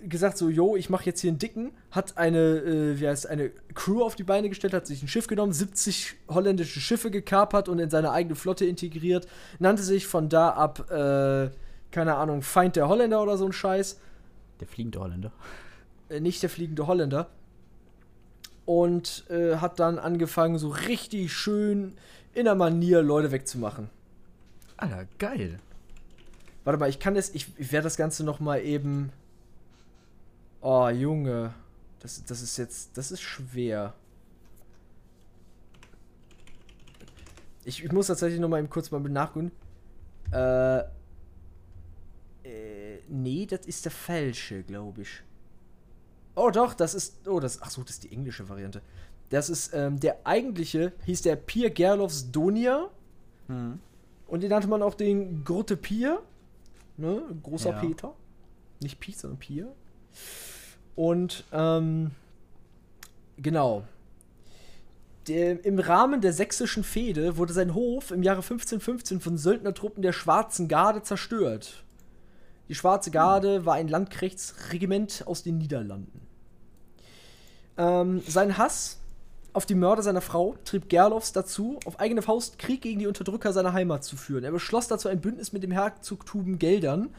gesagt 0.00 0.36
so, 0.36 0.48
yo, 0.48 0.76
ich 0.76 0.90
mache 0.90 1.04
jetzt 1.04 1.20
hier 1.20 1.30
einen 1.30 1.38
dicken, 1.38 1.72
hat 1.90 2.16
eine, 2.18 2.38
äh, 2.38 3.00
wie 3.00 3.08
heißt 3.08 3.28
eine 3.28 3.50
Crew 3.74 4.02
auf 4.02 4.14
die 4.14 4.24
Beine 4.24 4.48
gestellt, 4.48 4.74
hat 4.74 4.86
sich 4.86 5.02
ein 5.02 5.08
Schiff 5.08 5.26
genommen, 5.26 5.52
70 5.52 6.14
holländische 6.28 6.80
Schiffe 6.80 7.10
gekapert 7.10 7.68
und 7.68 7.78
in 7.78 7.90
seine 7.90 8.10
eigene 8.10 8.34
Flotte 8.34 8.66
integriert, 8.66 9.26
nannte 9.58 9.82
sich 9.82 10.06
von 10.06 10.28
da 10.28 10.50
ab, 10.50 10.90
äh, 10.90 11.50
keine 11.90 12.16
Ahnung, 12.16 12.42
Feind 12.42 12.76
der 12.76 12.88
Holländer 12.88 13.22
oder 13.22 13.38
so 13.38 13.46
ein 13.46 13.52
Scheiß. 13.52 14.00
Der 14.60 14.66
fliegende 14.66 15.00
Holländer. 15.00 15.32
Äh, 16.08 16.20
nicht 16.20 16.42
der 16.42 16.50
fliegende 16.50 16.86
Holländer. 16.86 17.28
Und 18.66 19.24
äh, 19.30 19.56
hat 19.56 19.78
dann 19.78 19.98
angefangen, 19.98 20.58
so 20.58 20.68
richtig 20.68 21.32
schön 21.32 21.94
in 22.32 22.44
der 22.44 22.54
Manier 22.54 23.02
Leute 23.02 23.30
wegzumachen. 23.30 23.90
Alter, 24.76 25.06
geil. 25.18 25.58
Warte 26.64 26.80
mal, 26.80 26.88
ich 26.88 26.98
kann 26.98 27.14
das, 27.14 27.30
ich, 27.30 27.46
ich 27.58 27.72
werde 27.72 27.84
das 27.84 27.96
Ganze 27.96 28.24
noch 28.24 28.40
mal 28.40 28.60
eben 28.60 29.12
Oh, 30.66 30.88
Junge. 30.88 31.52
Das, 32.00 32.24
das 32.24 32.40
ist 32.40 32.56
jetzt. 32.56 32.96
Das 32.96 33.10
ist 33.10 33.20
schwer. 33.20 33.92
Ich, 37.64 37.84
ich 37.84 37.92
muss 37.92 38.06
tatsächlich 38.06 38.40
noch 38.40 38.48
mal 38.48 38.60
eben 38.60 38.70
kurz 38.70 38.90
mal 38.90 38.98
nachgucken. 39.00 39.52
Äh, 40.32 40.78
äh, 42.44 43.00
nee, 43.08 43.44
das 43.44 43.66
ist 43.66 43.84
der 43.84 43.92
falsche, 43.92 44.62
glaube 44.62 45.02
ich. 45.02 45.22
Oh 46.34 46.50
doch, 46.50 46.72
das 46.72 46.94
ist. 46.94 47.28
Oh, 47.28 47.40
das. 47.40 47.60
Ach 47.60 47.68
so, 47.70 47.82
das 47.82 47.96
ist 47.96 48.04
die 48.04 48.12
englische 48.12 48.48
Variante. 48.48 48.80
Das 49.28 49.50
ist 49.50 49.74
ähm, 49.74 50.00
der 50.00 50.26
eigentliche, 50.26 50.94
hieß 51.04 51.20
der 51.22 51.36
Pier 51.36 51.68
Gerloffs 51.68 52.30
Donia. 52.32 52.88
Hm. 53.48 53.80
Und 54.28 54.42
den 54.42 54.48
nannte 54.48 54.68
man 54.68 54.82
auch 54.82 54.94
den 54.94 55.44
Grote 55.44 55.76
Pier. 55.76 56.22
Ne? 56.96 57.22
Großer 57.42 57.72
Ja. 57.72 57.80
Peter. 57.80 58.14
Nicht 58.80 58.98
Pier, 58.98 59.14
sondern 59.14 59.38
Pier. 59.38 59.70
Und, 60.96 61.44
ähm, 61.52 62.12
genau. 63.36 63.84
Der, 65.28 65.64
Im 65.64 65.78
Rahmen 65.78 66.20
der 66.20 66.32
sächsischen 66.32 66.84
Fehde 66.84 67.36
wurde 67.38 67.52
sein 67.52 67.74
Hof 67.74 68.10
im 68.10 68.22
Jahre 68.22 68.42
1515 68.42 69.20
von 69.20 69.38
Söldnertruppen 69.38 70.02
der 70.02 70.12
Schwarzen 70.12 70.68
Garde 70.68 71.02
zerstört. 71.02 71.82
Die 72.68 72.74
Schwarze 72.74 73.10
Garde 73.10 73.64
war 73.64 73.74
ein 73.74 73.88
Landkriegsregiment 73.88 75.24
aus 75.26 75.42
den 75.42 75.58
Niederlanden. 75.58 76.20
Ähm, 77.76 78.22
sein 78.26 78.58
Hass 78.58 78.98
auf 79.52 79.66
die 79.66 79.74
Mörder 79.74 80.02
seiner 80.02 80.20
Frau 80.20 80.56
trieb 80.64 80.88
Gerloffs 80.88 81.32
dazu, 81.32 81.78
auf 81.84 82.00
eigene 82.00 82.22
Faust 82.22 82.58
Krieg 82.58 82.82
gegen 82.82 82.98
die 82.98 83.06
Unterdrücker 83.06 83.52
seiner 83.52 83.72
Heimat 83.72 84.02
zu 84.02 84.16
führen. 84.16 84.44
Er 84.44 84.50
beschloss 84.50 84.88
dazu 84.88 85.08
ein 85.08 85.20
Bündnis 85.20 85.52
mit 85.52 85.62
dem 85.62 85.70
Herzogtum 85.70 86.58
Geldern. 86.58 87.10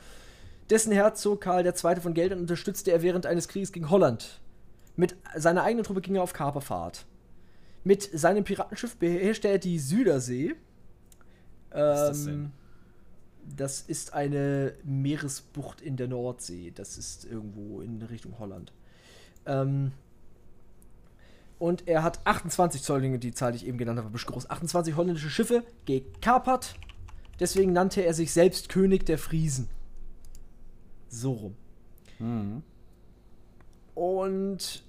Dessen 0.69 0.91
Herzog 0.91 1.41
Karl 1.41 1.65
II. 1.65 1.95
von 2.01 2.13
Geldern 2.13 2.39
unterstützte 2.39 2.91
er 2.91 3.01
während 3.01 3.25
eines 3.25 3.47
Krieges 3.47 3.71
gegen 3.71 3.89
Holland. 3.89 4.41
Mit 4.95 5.15
seiner 5.35 5.63
eigenen 5.63 5.83
Truppe 5.83 6.01
ging 6.01 6.15
er 6.15 6.23
auf 6.23 6.33
Kaperfahrt. 6.33 7.05
Mit 7.83 8.03
seinem 8.17 8.43
Piratenschiff 8.43 8.95
beherrschte 8.95 9.47
er 9.47 9.59
die 9.59 9.77
Südersee. 9.77 10.49
ist 10.49 10.55
das 11.71 12.19
Ähm, 12.21 12.25
denn? 12.25 12.51
das 13.57 13.81
ist 13.81 14.13
eine 14.13 14.73
Meeresbucht 14.83 15.81
in 15.81 15.97
der 15.97 16.07
Nordsee. 16.07 16.71
Das 16.73 16.97
ist 16.97 17.25
irgendwo 17.25 17.81
in 17.81 18.01
Richtung 18.01 18.39
Holland. 18.39 18.71
Ähm, 19.45 19.91
und 21.59 21.87
er 21.87 22.01
hat 22.03 22.19
28 22.25 22.81
Zollinge, 22.81 23.19
die 23.19 23.33
Zahl, 23.33 23.51
die 23.51 23.57
ich 23.57 23.67
eben 23.67 23.77
genannt 23.77 23.99
habe, 23.99 24.17
groß. 24.17 24.49
28 24.49 24.95
holländische 24.95 25.29
Schiffe 25.29 25.63
gekapert. 25.85 26.75
Deswegen 27.39 27.71
nannte 27.73 28.01
er 28.01 28.13
sich 28.13 28.33
selbst 28.33 28.69
König 28.69 29.05
der 29.05 29.17
Friesen. 29.17 29.67
So 31.15 31.31
rum. 31.31 31.55
Mhm. 32.19 32.63
Und 33.93 34.83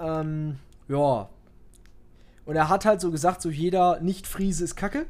ähm, 0.00 0.58
ja. 0.88 1.28
Und 2.44 2.56
er 2.56 2.68
hat 2.68 2.84
halt 2.84 3.00
so 3.00 3.10
gesagt, 3.10 3.42
so 3.42 3.50
jeder 3.50 4.00
Nicht-Friese 4.00 4.64
ist 4.64 4.76
Kacke. 4.76 5.06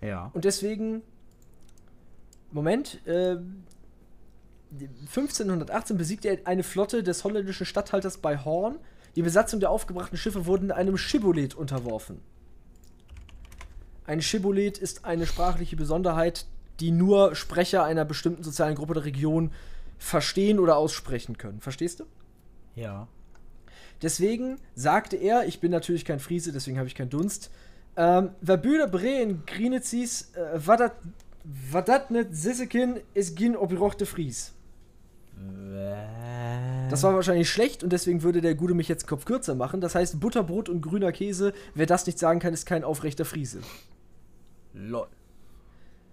Ja. 0.00 0.30
Und 0.32 0.44
deswegen, 0.44 1.02
Moment, 2.50 3.06
äh, 3.06 3.36
1518 4.72 5.96
besiegte 5.96 6.28
er 6.28 6.46
eine 6.46 6.62
Flotte 6.62 7.02
des 7.02 7.24
holländischen 7.24 7.66
Statthalters 7.66 8.18
bei 8.18 8.38
Horn. 8.38 8.78
Die 9.16 9.22
Besatzung 9.22 9.60
der 9.60 9.70
aufgebrachten 9.70 10.16
Schiffe 10.16 10.46
wurden 10.46 10.70
einem 10.70 10.96
Schibolet 10.96 11.54
unterworfen. 11.54 12.20
Ein 14.06 14.22
Schibolet 14.22 14.78
ist 14.78 15.04
eine 15.04 15.26
sprachliche 15.26 15.76
Besonderheit, 15.76 16.46
die 16.80 16.90
nur 16.90 17.34
Sprecher 17.34 17.84
einer 17.84 18.04
bestimmten 18.04 18.42
sozialen 18.42 18.74
Gruppe 18.74 18.94
der 18.94 19.04
Region 19.04 19.50
verstehen 19.98 20.58
oder 20.58 20.76
aussprechen 20.76 21.36
können. 21.36 21.60
Verstehst 21.60 22.00
du? 22.00 22.04
Ja. 22.74 23.08
Deswegen 24.02 24.58
sagte 24.74 25.16
er, 25.16 25.46
ich 25.46 25.60
bin 25.60 25.70
natürlich 25.70 26.04
kein 26.04 26.20
Friese, 26.20 26.52
deswegen 26.52 26.78
habe 26.78 26.88
ich 26.88 26.94
keinen 26.94 27.10
Dunst. 27.10 27.50
Ähm, 27.96 28.30
Verbüder 28.42 28.86
Breen 28.86 29.42
Grinezis, 29.46 30.32
äh, 30.34 30.58
wadat 30.64 32.10
net 32.10 32.34
Sissekin 32.34 33.00
is 33.12 33.34
gin 33.34 33.56
opirochte 33.56 34.06
Fries. 34.06 34.54
Das 36.90 37.02
war 37.02 37.14
wahrscheinlich 37.14 37.48
schlecht 37.48 37.82
und 37.82 37.92
deswegen 37.92 38.22
würde 38.22 38.40
der 38.40 38.54
Gude 38.54 38.74
mich 38.74 38.88
jetzt 38.88 39.06
Kopf 39.06 39.24
kürzer 39.24 39.54
machen. 39.54 39.80
Das 39.80 39.94
heißt, 39.94 40.20
Butterbrot 40.20 40.68
und 40.68 40.80
grüner 40.80 41.12
Käse, 41.12 41.52
wer 41.74 41.86
das 41.86 42.06
nicht 42.06 42.18
sagen 42.18 42.40
kann, 42.40 42.52
ist 42.52 42.66
kein 42.66 42.84
aufrechter 42.84 43.24
Friese. 43.24 43.60
Lol. 44.74 45.06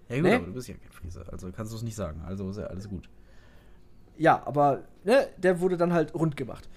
Ja 0.08 0.16
gut, 0.16 0.24
Ne? 0.24 0.36
aber 0.36 0.46
du 0.46 0.52
bist 0.52 0.68
ja 0.68 0.74
kein 0.74 0.90
Friese, 0.92 1.24
also 1.30 1.50
kannst 1.52 1.72
du 1.72 1.76
es 1.76 1.82
nicht 1.82 1.96
sagen. 1.96 2.22
Also 2.26 2.48
ist 2.50 2.56
ja 2.58 2.64
alles 2.66 2.88
gut. 2.88 3.08
Ja, 4.16 4.42
aber 4.46 4.82
ne, 5.04 5.28
der 5.36 5.60
wurde 5.60 5.76
dann 5.76 5.92
halt 5.92 6.14
rund 6.14 6.36
gemacht. 6.36 6.68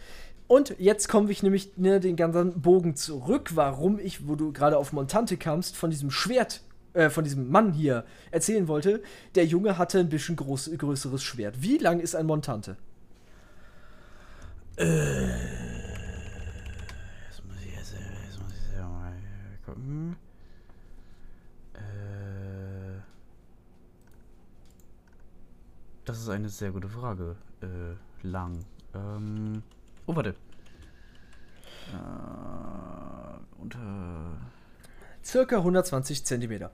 Und 0.47 0.75
jetzt 0.79 1.07
komme 1.07 1.31
ich 1.31 1.43
nämlich 1.43 1.77
ne, 1.77 1.99
den 1.99 2.15
ganzen 2.17 2.61
Bogen 2.61 2.95
zurück, 2.95 3.51
warum 3.55 3.99
ich, 3.99 4.27
wo 4.27 4.35
du 4.35 4.51
gerade 4.51 4.77
auf 4.77 4.91
Montante 4.91 5.37
kamst, 5.37 5.77
von 5.77 5.89
diesem 5.89 6.11
Schwert, 6.11 6.61
äh, 6.93 7.09
von 7.09 7.23
diesem 7.23 7.49
Mann 7.49 7.71
hier 7.71 8.03
erzählen 8.31 8.67
wollte. 8.67 9.01
Der 9.35 9.45
Junge 9.45 9.77
hatte 9.77 9.99
ein 9.99 10.09
bisschen 10.09 10.35
groß, 10.35 10.71
größeres 10.77 11.23
Schwert. 11.23 11.61
Wie 11.61 11.77
lang 11.77 12.01
ist 12.01 12.15
ein 12.15 12.25
Montante? 12.25 12.75
Jetzt 14.77 14.87
muss 17.45 17.55
ich 17.65 17.73
jetzt, 17.75 17.93
jetzt 17.93 18.41
muss 18.41 18.51
ich 18.51 18.77
mal 18.81 19.13
gucken. 19.65 20.15
Das 26.05 26.19
ist 26.19 26.29
eine 26.29 26.49
sehr 26.49 26.71
gute 26.71 26.89
Frage. 26.89 27.35
Äh, 27.61 28.27
lang. 28.27 28.65
Ähm, 28.93 29.63
oh, 30.05 30.15
warte. 30.15 30.35
Äh, 31.89 33.61
unter. 33.61 34.37
Circa 35.23 35.57
120 35.57 36.25
Zentimeter. 36.25 36.71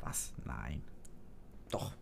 Was? 0.00 0.32
Nein. 0.44 0.82
Doch. 1.70 1.92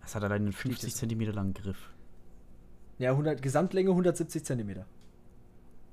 Das 0.00 0.14
hat 0.14 0.24
allein 0.24 0.42
einen 0.42 0.52
50 0.52 0.90
es? 0.90 0.96
Zentimeter 0.96 1.32
langen 1.32 1.54
Griff. 1.54 1.90
Ja, 2.98 3.10
100, 3.10 3.42
Gesamtlänge 3.42 3.90
170 3.90 4.44
Zentimeter. 4.44 4.86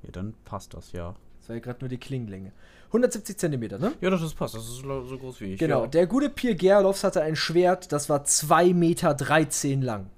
Ja, 0.04 0.12
dann 0.12 0.34
passt 0.46 0.74
das, 0.74 0.92
ja. 0.92 1.16
Das 1.46 1.50
war 1.50 1.58
ja 1.58 1.62
gerade 1.62 1.82
nur 1.82 1.90
die 1.90 2.00
Klingenlänge. 2.00 2.54
170 2.88 3.38
Zentimeter, 3.38 3.78
ne? 3.78 3.94
Ja, 4.02 4.10
das 4.10 4.34
passt. 4.34 4.56
Das 4.56 4.64
ist 4.64 4.78
so 4.82 5.18
groß 5.20 5.42
wie 5.42 5.54
ich. 5.54 5.60
Genau. 5.60 5.84
Ja. 5.84 5.88
Der 5.88 6.08
gute 6.08 6.32
Pier 6.32 6.56
Gerloffs 6.56 7.04
hatte 7.04 7.22
ein 7.22 7.36
Schwert, 7.36 7.92
das 7.92 8.10
war 8.10 8.24
2,13 8.24 8.74
Meter 8.74 9.86
lang. 9.86 10.10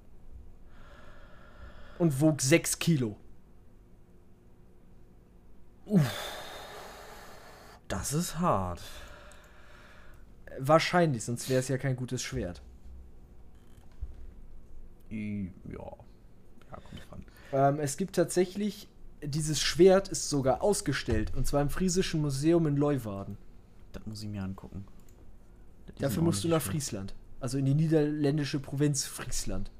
Und 1.99 2.21
wog 2.21 2.39
6 2.39 2.79
Kilo. 2.79 3.17
Das 7.89 8.13
ist 8.13 8.39
hart. 8.39 8.81
Wahrscheinlich, 10.59 11.25
sonst 11.25 11.49
wäre 11.49 11.59
es 11.59 11.67
ja 11.67 11.77
kein 11.77 11.97
gutes 11.97 12.21
Schwert. 12.21 12.61
Ja. 15.09 15.17
Ja, 15.75 15.91
kommt 16.71 17.11
dran. 17.11 17.25
Ähm, 17.51 17.79
es 17.81 17.97
gibt 17.97 18.15
tatsächlich, 18.15 18.87
dieses 19.23 19.61
Schwert 19.61 20.07
ist 20.09 20.29
sogar 20.29 20.61
ausgestellt. 20.61 21.33
Und 21.35 21.47
zwar 21.47 21.61
im 21.61 21.69
Friesischen 21.69 22.21
Museum 22.21 22.67
in 22.67 22.77
Leuwarden. 22.77 23.37
Das 23.93 24.05
muss 24.05 24.21
ich 24.21 24.29
mir 24.29 24.43
angucken. 24.43 24.85
Dafür 25.99 26.21
musst 26.21 26.43
du 26.43 26.47
nach 26.47 26.55
ordentliches 26.55 26.89
Friesland. 26.89 27.15
Also 27.39 27.57
in 27.57 27.65
die 27.65 27.73
niederländische 27.73 28.59
Provinz 28.59 29.05
Friesland. 29.05 29.71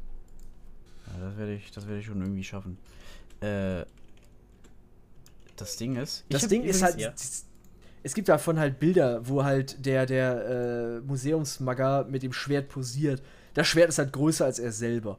Ja, 1.07 1.25
das 1.25 1.37
werde 1.37 1.53
ich, 1.55 1.71
das 1.71 1.87
werde 1.87 1.99
ich 1.99 2.05
schon 2.05 2.21
irgendwie 2.21 2.43
schaffen. 2.43 2.77
Äh, 3.41 3.85
das 5.55 5.75
Ding 5.77 5.95
ist. 5.95 6.25
Das 6.29 6.47
Ding 6.47 6.63
ist 6.63 6.81
halt. 6.81 6.99
Ja. 6.99 7.13
Es 8.03 8.13
gibt 8.13 8.29
davon 8.29 8.59
halt 8.59 8.79
Bilder, 8.79 9.27
wo 9.27 9.43
halt 9.43 9.85
der, 9.85 10.05
der 10.05 10.45
äh, 10.45 10.99
Museumsmagger 11.01 12.05
mit 12.05 12.23
dem 12.23 12.31
Schwert 12.31 12.69
posiert. 12.69 13.21
Das 13.53 13.67
Schwert 13.67 13.89
ist 13.89 13.97
halt 13.97 14.13
größer 14.13 14.45
als 14.45 14.59
er 14.59 14.71
selber. 14.71 15.17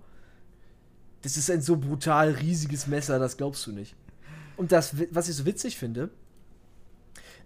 Das 1.22 1.36
ist 1.36 1.50
ein 1.50 1.60
so 1.60 1.76
brutal 1.76 2.30
riesiges 2.30 2.86
Messer, 2.86 3.18
das 3.18 3.36
glaubst 3.36 3.66
du 3.66 3.72
nicht. 3.72 3.96
Und 4.58 4.72
das, 4.72 4.94
was 5.12 5.28
ich 5.28 5.36
so 5.36 5.46
witzig 5.46 5.78
finde, 5.78 6.10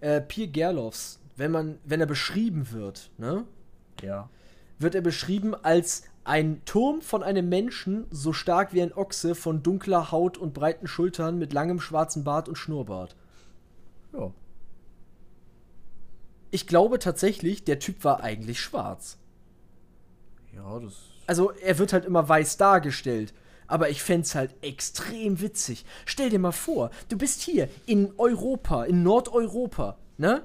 äh, 0.01 0.19
Pier 0.19 0.47
Gerloffs, 0.47 1.19
wenn 1.37 1.51
man, 1.51 1.77
wenn 1.85 2.01
er 2.01 2.05
beschrieben 2.07 2.71
wird, 2.71 3.11
ne, 3.17 3.45
Ja. 4.01 4.29
wird 4.79 4.95
er 4.95 5.01
beschrieben 5.01 5.55
als 5.55 6.03
ein 6.25 6.63
Turm 6.65 7.01
von 7.01 7.21
einem 7.21 7.47
Menschen, 7.49 8.05
so 8.09 8.33
stark 8.33 8.73
wie 8.73 8.81
ein 8.81 8.93
Ochse, 8.93 9.35
von 9.35 9.61
dunkler 9.61 10.11
Haut 10.11 10.37
und 10.37 10.53
breiten 10.53 10.87
Schultern, 10.87 11.37
mit 11.37 11.53
langem 11.53 11.79
schwarzen 11.79 12.23
Bart 12.23 12.49
und 12.49 12.57
Schnurrbart. 12.57 13.15
Ja. 14.13 14.31
Ich 16.51 16.67
glaube 16.67 16.99
tatsächlich, 16.99 17.63
der 17.63 17.79
Typ 17.79 18.03
war 18.03 18.21
eigentlich 18.21 18.59
schwarz. 18.59 19.17
Ja, 20.55 20.79
das. 20.79 20.93
Also 21.27 21.51
er 21.51 21.77
wird 21.79 21.93
halt 21.93 22.05
immer 22.05 22.27
weiß 22.27 22.57
dargestellt. 22.57 23.33
Aber 23.73 23.89
ich 23.89 24.03
fänd's 24.03 24.35
halt 24.35 24.53
extrem 24.61 25.41
witzig. 25.41 25.83
Stell 26.05 26.29
dir 26.29 26.37
mal 26.37 26.51
vor, 26.51 26.91
du 27.09 27.17
bist 27.17 27.41
hier 27.41 27.69
in 27.87 28.13
Europa, 28.19 28.83
in 28.83 29.01
Nordeuropa, 29.01 29.97
ne? 30.19 30.43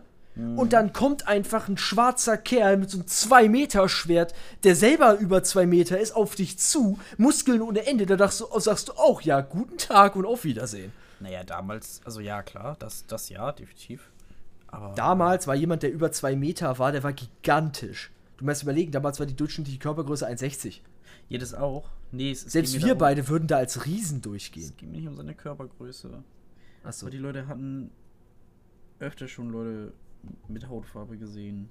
Und 0.57 0.73
dann 0.73 0.95
kommt 0.95 1.29
einfach 1.29 1.69
ein 1.69 1.77
schwarzer 1.77 2.39
Kerl 2.39 2.79
mit 2.79 2.89
so 2.89 2.97
einem 2.97 3.07
2-Meter-Schwert, 3.07 4.33
der 4.65 4.77
selber 4.77 5.19
über 5.19 5.43
2 5.43 5.67
Meter 5.67 6.01
ist, 6.01 6.17
auf 6.17 6.37
dich 6.37 6.59
zu, 6.59 6.99
Muskeln 7.19 7.61
ohne 7.61 7.87
Ende. 7.87 8.07
Da 8.07 8.17
sagst 8.17 8.41
du, 8.41 8.61
sagst 8.61 8.89
du 8.89 8.93
auch, 8.95 9.21
ja, 9.21 9.43
guten 9.43 9.77
Tag 9.77 10.17
und 10.17 10.25
auf 10.25 10.45
Wiedersehen. 10.45 10.93
Naja, 11.21 11.45
damals, 11.45 12.01
also 12.07 12.21
ja, 12.21 12.43
klar, 12.43 12.77
das, 12.79 13.05
das 13.07 13.29
ja, 13.29 13.53
definitiv. 13.53 14.09
Aber 14.69 14.95
Damals 14.95 15.47
war 15.47 15.55
jemand, 15.55 15.83
der 15.83 15.93
über 15.93 16.13
zwei 16.13 16.35
Meter 16.35 16.79
war, 16.79 16.93
der 16.93 17.03
war 17.03 17.13
gigantisch. 17.13 18.11
Du 18.39 18.47
musst 18.47 18.63
überlegen, 18.63 18.91
damals 18.91 19.19
war 19.19 19.27
die 19.27 19.37
durchschnittliche 19.37 19.81
Körpergröße 19.81 20.27
1,60. 20.27 20.81
Jedes 21.29 21.55
auch. 21.55 21.91
Nee, 22.11 22.31
es, 22.31 22.45
es 22.47 22.53
Selbst 22.53 22.73
wir 22.75 22.81
darum- 22.81 22.99
beide 22.99 23.29
würden 23.29 23.47
da 23.49 23.57
als 23.59 23.85
Riesen 23.87 24.23
durchgehen. 24.23 24.65
Es 24.65 24.77
geht 24.77 24.89
mir 24.91 24.97
nicht 24.99 25.09
um 25.09 25.15
seine 25.17 25.35
Körpergröße. 25.35 26.23
Achso. 26.85 27.07
Aber 27.07 27.11
die 27.11 27.19
Leute 27.19 27.47
hatten 27.47 27.91
öfter 28.99 29.29
schon 29.29 29.51
Leute 29.51 29.93
mit 30.49 30.69
Hautfarbe 30.69 31.19
gesehen. 31.19 31.69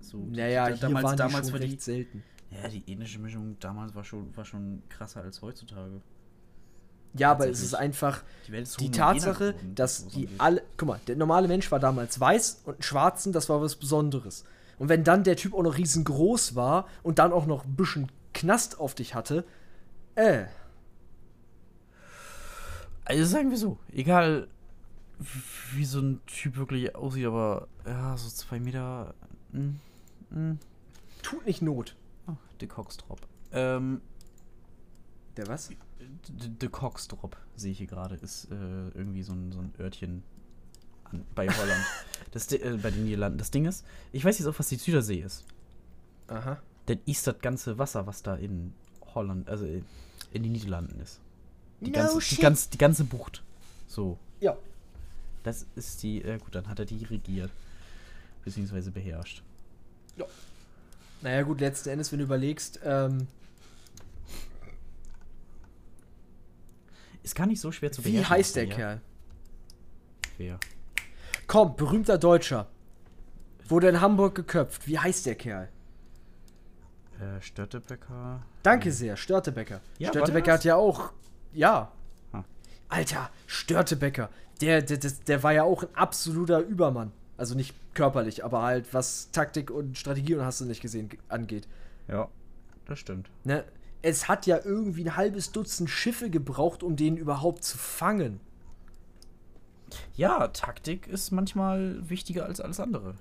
So, 0.00 0.18
die- 0.18 0.36
Naja, 0.40 0.70
die 0.70 0.78
schon 0.78 0.94
war 0.94 1.58
die, 1.60 1.76
selten. 1.78 2.22
Ja, 2.50 2.68
die 2.68 2.82
ethnische 2.90 3.18
Mischung 3.18 3.56
damals 3.60 3.94
war 3.94 4.04
schon, 4.04 4.34
war 4.36 4.44
schon 4.44 4.82
krasser 4.88 5.22
als 5.22 5.42
heutzutage. 5.42 6.00
Ja, 7.14 7.30
aber 7.32 7.48
es 7.48 7.62
ist 7.62 7.74
einfach 7.74 8.22
Die 8.46 8.52
ist 8.56 8.80
die 8.80 8.90
Tatsache, 8.90 9.52
geworden, 9.54 9.74
dass 9.74 10.06
die 10.08 10.28
alle. 10.38 10.62
Guck 10.76 10.88
mal, 10.88 11.00
der 11.06 11.16
normale 11.16 11.48
Mensch 11.48 11.70
war 11.70 11.80
damals 11.80 12.20
weiß 12.20 12.62
und 12.64 12.84
Schwarzen, 12.84 13.32
das 13.32 13.48
war 13.48 13.60
was 13.62 13.76
Besonderes. 13.76 14.44
Und 14.78 14.88
wenn 14.88 15.04
dann 15.04 15.24
der 15.24 15.36
Typ 15.36 15.54
auch 15.54 15.62
noch 15.62 15.76
riesengroß 15.78 16.54
war 16.54 16.86
und 17.02 17.18
dann 17.18 17.32
auch 17.32 17.46
noch 17.46 17.64
ein 17.64 17.74
bisschen 17.76 18.10
Knast 18.38 18.78
auf 18.78 18.94
dich 18.94 19.14
hatte, 19.14 19.44
äh. 20.14 20.46
Also 23.04 23.24
sagen 23.24 23.50
wir 23.50 23.58
so, 23.58 23.78
egal 23.92 24.48
wie 25.72 25.84
so 25.84 25.98
ein 26.00 26.20
Typ 26.26 26.56
wirklich 26.56 26.94
aussieht, 26.94 27.26
aber 27.26 27.66
ja, 27.84 28.16
so 28.16 28.28
zwei 28.28 28.60
Meter. 28.60 29.14
Mh, 29.50 29.74
mh. 30.30 30.56
Tut 31.22 31.46
nicht 31.46 31.62
Not. 31.62 31.96
Oh, 32.28 32.36
De 32.60 32.68
Coxdrop. 32.68 33.20
Ähm, 33.50 34.00
Der 35.36 35.48
was? 35.48 35.70
De, 36.28 36.68
Coxdrop, 36.68 37.36
sehe 37.56 37.72
ich 37.72 37.78
hier 37.78 37.86
gerade, 37.88 38.14
ist 38.14 38.44
äh, 38.52 38.88
irgendwie 38.94 39.22
so 39.22 39.32
ein, 39.32 39.50
so 39.50 39.58
ein 39.58 39.72
Örtchen 39.80 40.22
an, 41.04 41.24
bei 41.34 41.48
Holland. 41.48 41.84
das, 42.30 42.52
äh, 42.52 42.78
bei 42.80 42.90
den 42.92 43.04
Niederlanden. 43.04 43.38
Das 43.38 43.50
Ding 43.50 43.64
ist, 43.66 43.84
ich 44.12 44.24
weiß 44.24 44.38
jetzt 44.38 44.46
auch, 44.46 44.58
was 44.58 44.68
die 44.68 44.76
Südersee 44.76 45.20
ist. 45.22 45.44
Aha. 46.28 46.60
Denn 46.88 47.00
ist 47.06 47.26
das 47.26 47.38
ganze 47.40 47.78
Wasser, 47.78 48.06
was 48.06 48.22
da 48.22 48.34
in 48.34 48.72
Holland, 49.14 49.48
also 49.48 49.64
in 49.66 50.42
den 50.42 50.52
Niederlanden 50.52 51.00
ist. 51.00 51.20
Die, 51.80 51.86
No 51.90 51.92
ganze, 51.92 52.14
die, 52.18 52.24
shit. 52.24 52.40
ganz, 52.40 52.68
die 52.70 52.78
ganze 52.78 53.04
Bucht. 53.04 53.42
So. 53.86 54.18
Ja. 54.40 54.56
Das 55.42 55.66
ist 55.76 56.02
die, 56.02 56.22
äh, 56.22 56.38
gut, 56.38 56.54
dann 56.54 56.68
hat 56.68 56.78
er 56.78 56.84
die 56.86 57.04
regiert. 57.04 57.50
Beziehungsweise 58.44 58.90
beherrscht. 58.90 59.42
Naja, 61.20 61.42
gut, 61.42 61.60
letzten 61.60 61.88
Endes, 61.90 62.12
wenn 62.12 62.20
du 62.20 62.24
überlegst, 62.24 62.80
ähm, 62.84 63.26
Ist 67.22 67.34
gar 67.34 67.46
nicht 67.46 67.60
so 67.60 67.70
schwer 67.72 67.92
zu 67.92 68.02
wie 68.04 68.12
beherrschen. 68.12 68.30
heißt 68.36 68.56
der 68.56 68.64
ja. 68.68 68.74
Kerl? 68.74 69.00
Schwer. 70.36 70.58
Komm, 71.46 71.76
berühmter 71.76 72.16
Deutscher. 72.16 72.68
Wurde 73.66 73.88
in 73.90 74.00
Hamburg 74.00 74.34
geköpft. 74.34 74.86
Wie 74.86 74.98
heißt 74.98 75.26
der 75.26 75.34
Kerl? 75.34 75.68
Äh, 77.20 77.40
Störtebecker. 77.40 78.42
Danke 78.62 78.92
sehr, 78.92 79.16
Störtebecker. 79.16 79.80
Ja, 79.98 80.08
Störtebecker 80.10 80.52
hat 80.54 80.64
ja 80.64 80.76
auch. 80.76 81.12
Ja. 81.52 81.90
Ah. 82.32 82.44
Alter, 82.88 83.30
Störtebecker. 83.46 84.30
Der, 84.60 84.82
der, 84.82 84.98
der, 84.98 85.10
der 85.26 85.42
war 85.42 85.52
ja 85.52 85.62
auch 85.64 85.82
ein 85.82 85.94
absoluter 85.94 86.60
Übermann. 86.60 87.12
Also 87.36 87.54
nicht 87.54 87.74
körperlich, 87.94 88.44
aber 88.44 88.62
halt 88.62 88.92
was 88.92 89.30
Taktik 89.30 89.70
und 89.70 89.96
Strategie 89.98 90.34
und 90.34 90.44
hast 90.44 90.60
du 90.60 90.64
nicht 90.64 90.80
gesehen 90.82 91.08
ge- 91.08 91.20
angeht. 91.28 91.68
Ja, 92.08 92.28
das 92.86 92.98
stimmt. 92.98 93.30
Ne? 93.44 93.64
Es 94.02 94.28
hat 94.28 94.46
ja 94.46 94.58
irgendwie 94.64 95.04
ein 95.04 95.16
halbes 95.16 95.50
Dutzend 95.52 95.90
Schiffe 95.90 96.30
gebraucht, 96.30 96.82
um 96.82 96.96
den 96.96 97.16
überhaupt 97.16 97.64
zu 97.64 97.78
fangen. 97.78 98.40
Ja, 100.14 100.48
Taktik 100.48 101.06
ist 101.06 101.30
manchmal 101.30 102.08
wichtiger 102.08 102.44
als 102.44 102.60
alles 102.60 102.78
andere. 102.80 103.14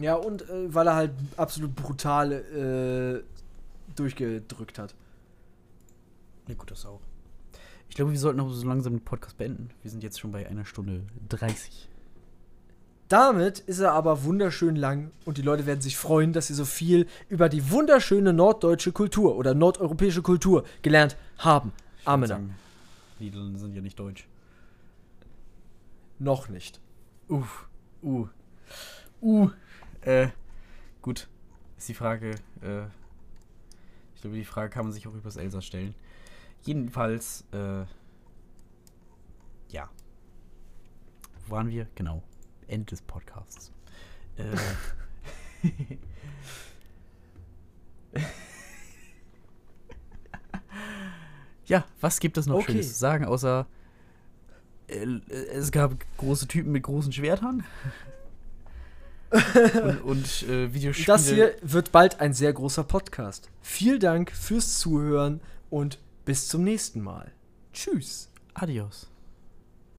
Ja, 0.00 0.14
und 0.14 0.48
äh, 0.48 0.72
weil 0.74 0.86
er 0.86 0.94
halt 0.94 1.12
absolut 1.36 1.74
brutal 1.74 2.32
äh, 2.32 3.41
durchgedrückt 3.94 4.78
hat. 4.78 4.94
Ja, 6.48 6.54
gut, 6.54 6.70
das 6.70 6.86
auch. 6.86 7.00
Ich 7.88 7.96
glaube, 7.96 8.12
wir 8.12 8.18
sollten 8.18 8.40
auch 8.40 8.50
so 8.50 8.66
langsam 8.66 8.94
den 8.94 9.04
Podcast 9.04 9.36
beenden. 9.36 9.70
Wir 9.82 9.90
sind 9.90 10.02
jetzt 10.02 10.18
schon 10.18 10.32
bei 10.32 10.46
einer 10.48 10.64
Stunde 10.64 11.02
30. 11.28 11.88
Damit 13.08 13.58
ist 13.58 13.80
er 13.80 13.92
aber 13.92 14.24
wunderschön 14.24 14.76
lang 14.76 15.10
und 15.26 15.36
die 15.36 15.42
Leute 15.42 15.66
werden 15.66 15.82
sich 15.82 15.98
freuen, 15.98 16.32
dass 16.32 16.46
sie 16.46 16.54
so 16.54 16.64
viel 16.64 17.06
über 17.28 17.50
die 17.50 17.70
wunderschöne 17.70 18.32
norddeutsche 18.32 18.92
Kultur 18.92 19.36
oder 19.36 19.52
nordeuropäische 19.52 20.22
Kultur 20.22 20.64
gelernt 20.80 21.18
haben. 21.36 21.72
Amen. 22.06 22.54
Niederlande 23.18 23.58
sind 23.58 23.74
ja 23.74 23.82
nicht 23.82 23.98
deutsch. 23.98 24.26
Noch 26.18 26.48
nicht. 26.48 26.80
Uff. 27.28 27.68
Uh. 28.02 28.28
Uh. 29.20 29.50
Äh. 30.00 30.28
Gut. 31.02 31.28
Ist 31.76 31.90
die 31.90 31.94
Frage, 31.94 32.36
äh. 32.62 32.84
Glaube, 34.22 34.36
die 34.36 34.44
Frage 34.44 34.70
kann 34.70 34.84
man 34.84 34.92
sich 34.92 35.06
auch 35.08 35.14
übers 35.14 35.36
Elsass 35.36 35.66
stellen. 35.66 35.94
Jedenfalls, 36.62 37.44
äh. 37.52 37.84
Ja. 39.68 39.90
Wo 41.46 41.56
waren 41.56 41.68
wir? 41.70 41.88
Genau. 41.96 42.22
Ende 42.68 42.86
des 42.86 43.02
Podcasts. 43.02 43.72
Äh. 44.36 44.56
ja, 51.66 51.84
was 52.00 52.20
gibt 52.20 52.38
es 52.38 52.46
noch 52.46 52.58
Okay. 52.58 52.72
Schönes 52.72 52.92
zu 52.92 52.98
sagen, 52.98 53.24
außer 53.24 53.66
äh, 54.86 55.18
es 55.52 55.72
gab 55.72 55.96
große 56.18 56.46
Typen 56.46 56.70
mit 56.70 56.84
großen 56.84 57.12
Schwertern? 57.12 57.64
und 60.04 60.22
und 60.22 60.48
äh, 60.48 60.72
Videospiele. 60.72 61.06
Das 61.06 61.28
hier 61.28 61.54
wird 61.62 61.92
bald 61.92 62.20
ein 62.20 62.34
sehr 62.34 62.52
großer 62.52 62.84
Podcast. 62.84 63.48
Vielen 63.60 64.00
Dank 64.00 64.30
fürs 64.32 64.78
Zuhören 64.78 65.40
und 65.70 65.98
bis 66.24 66.48
zum 66.48 66.64
nächsten 66.64 67.00
Mal. 67.00 67.32
Tschüss. 67.72 68.28
Adios. 68.54 69.11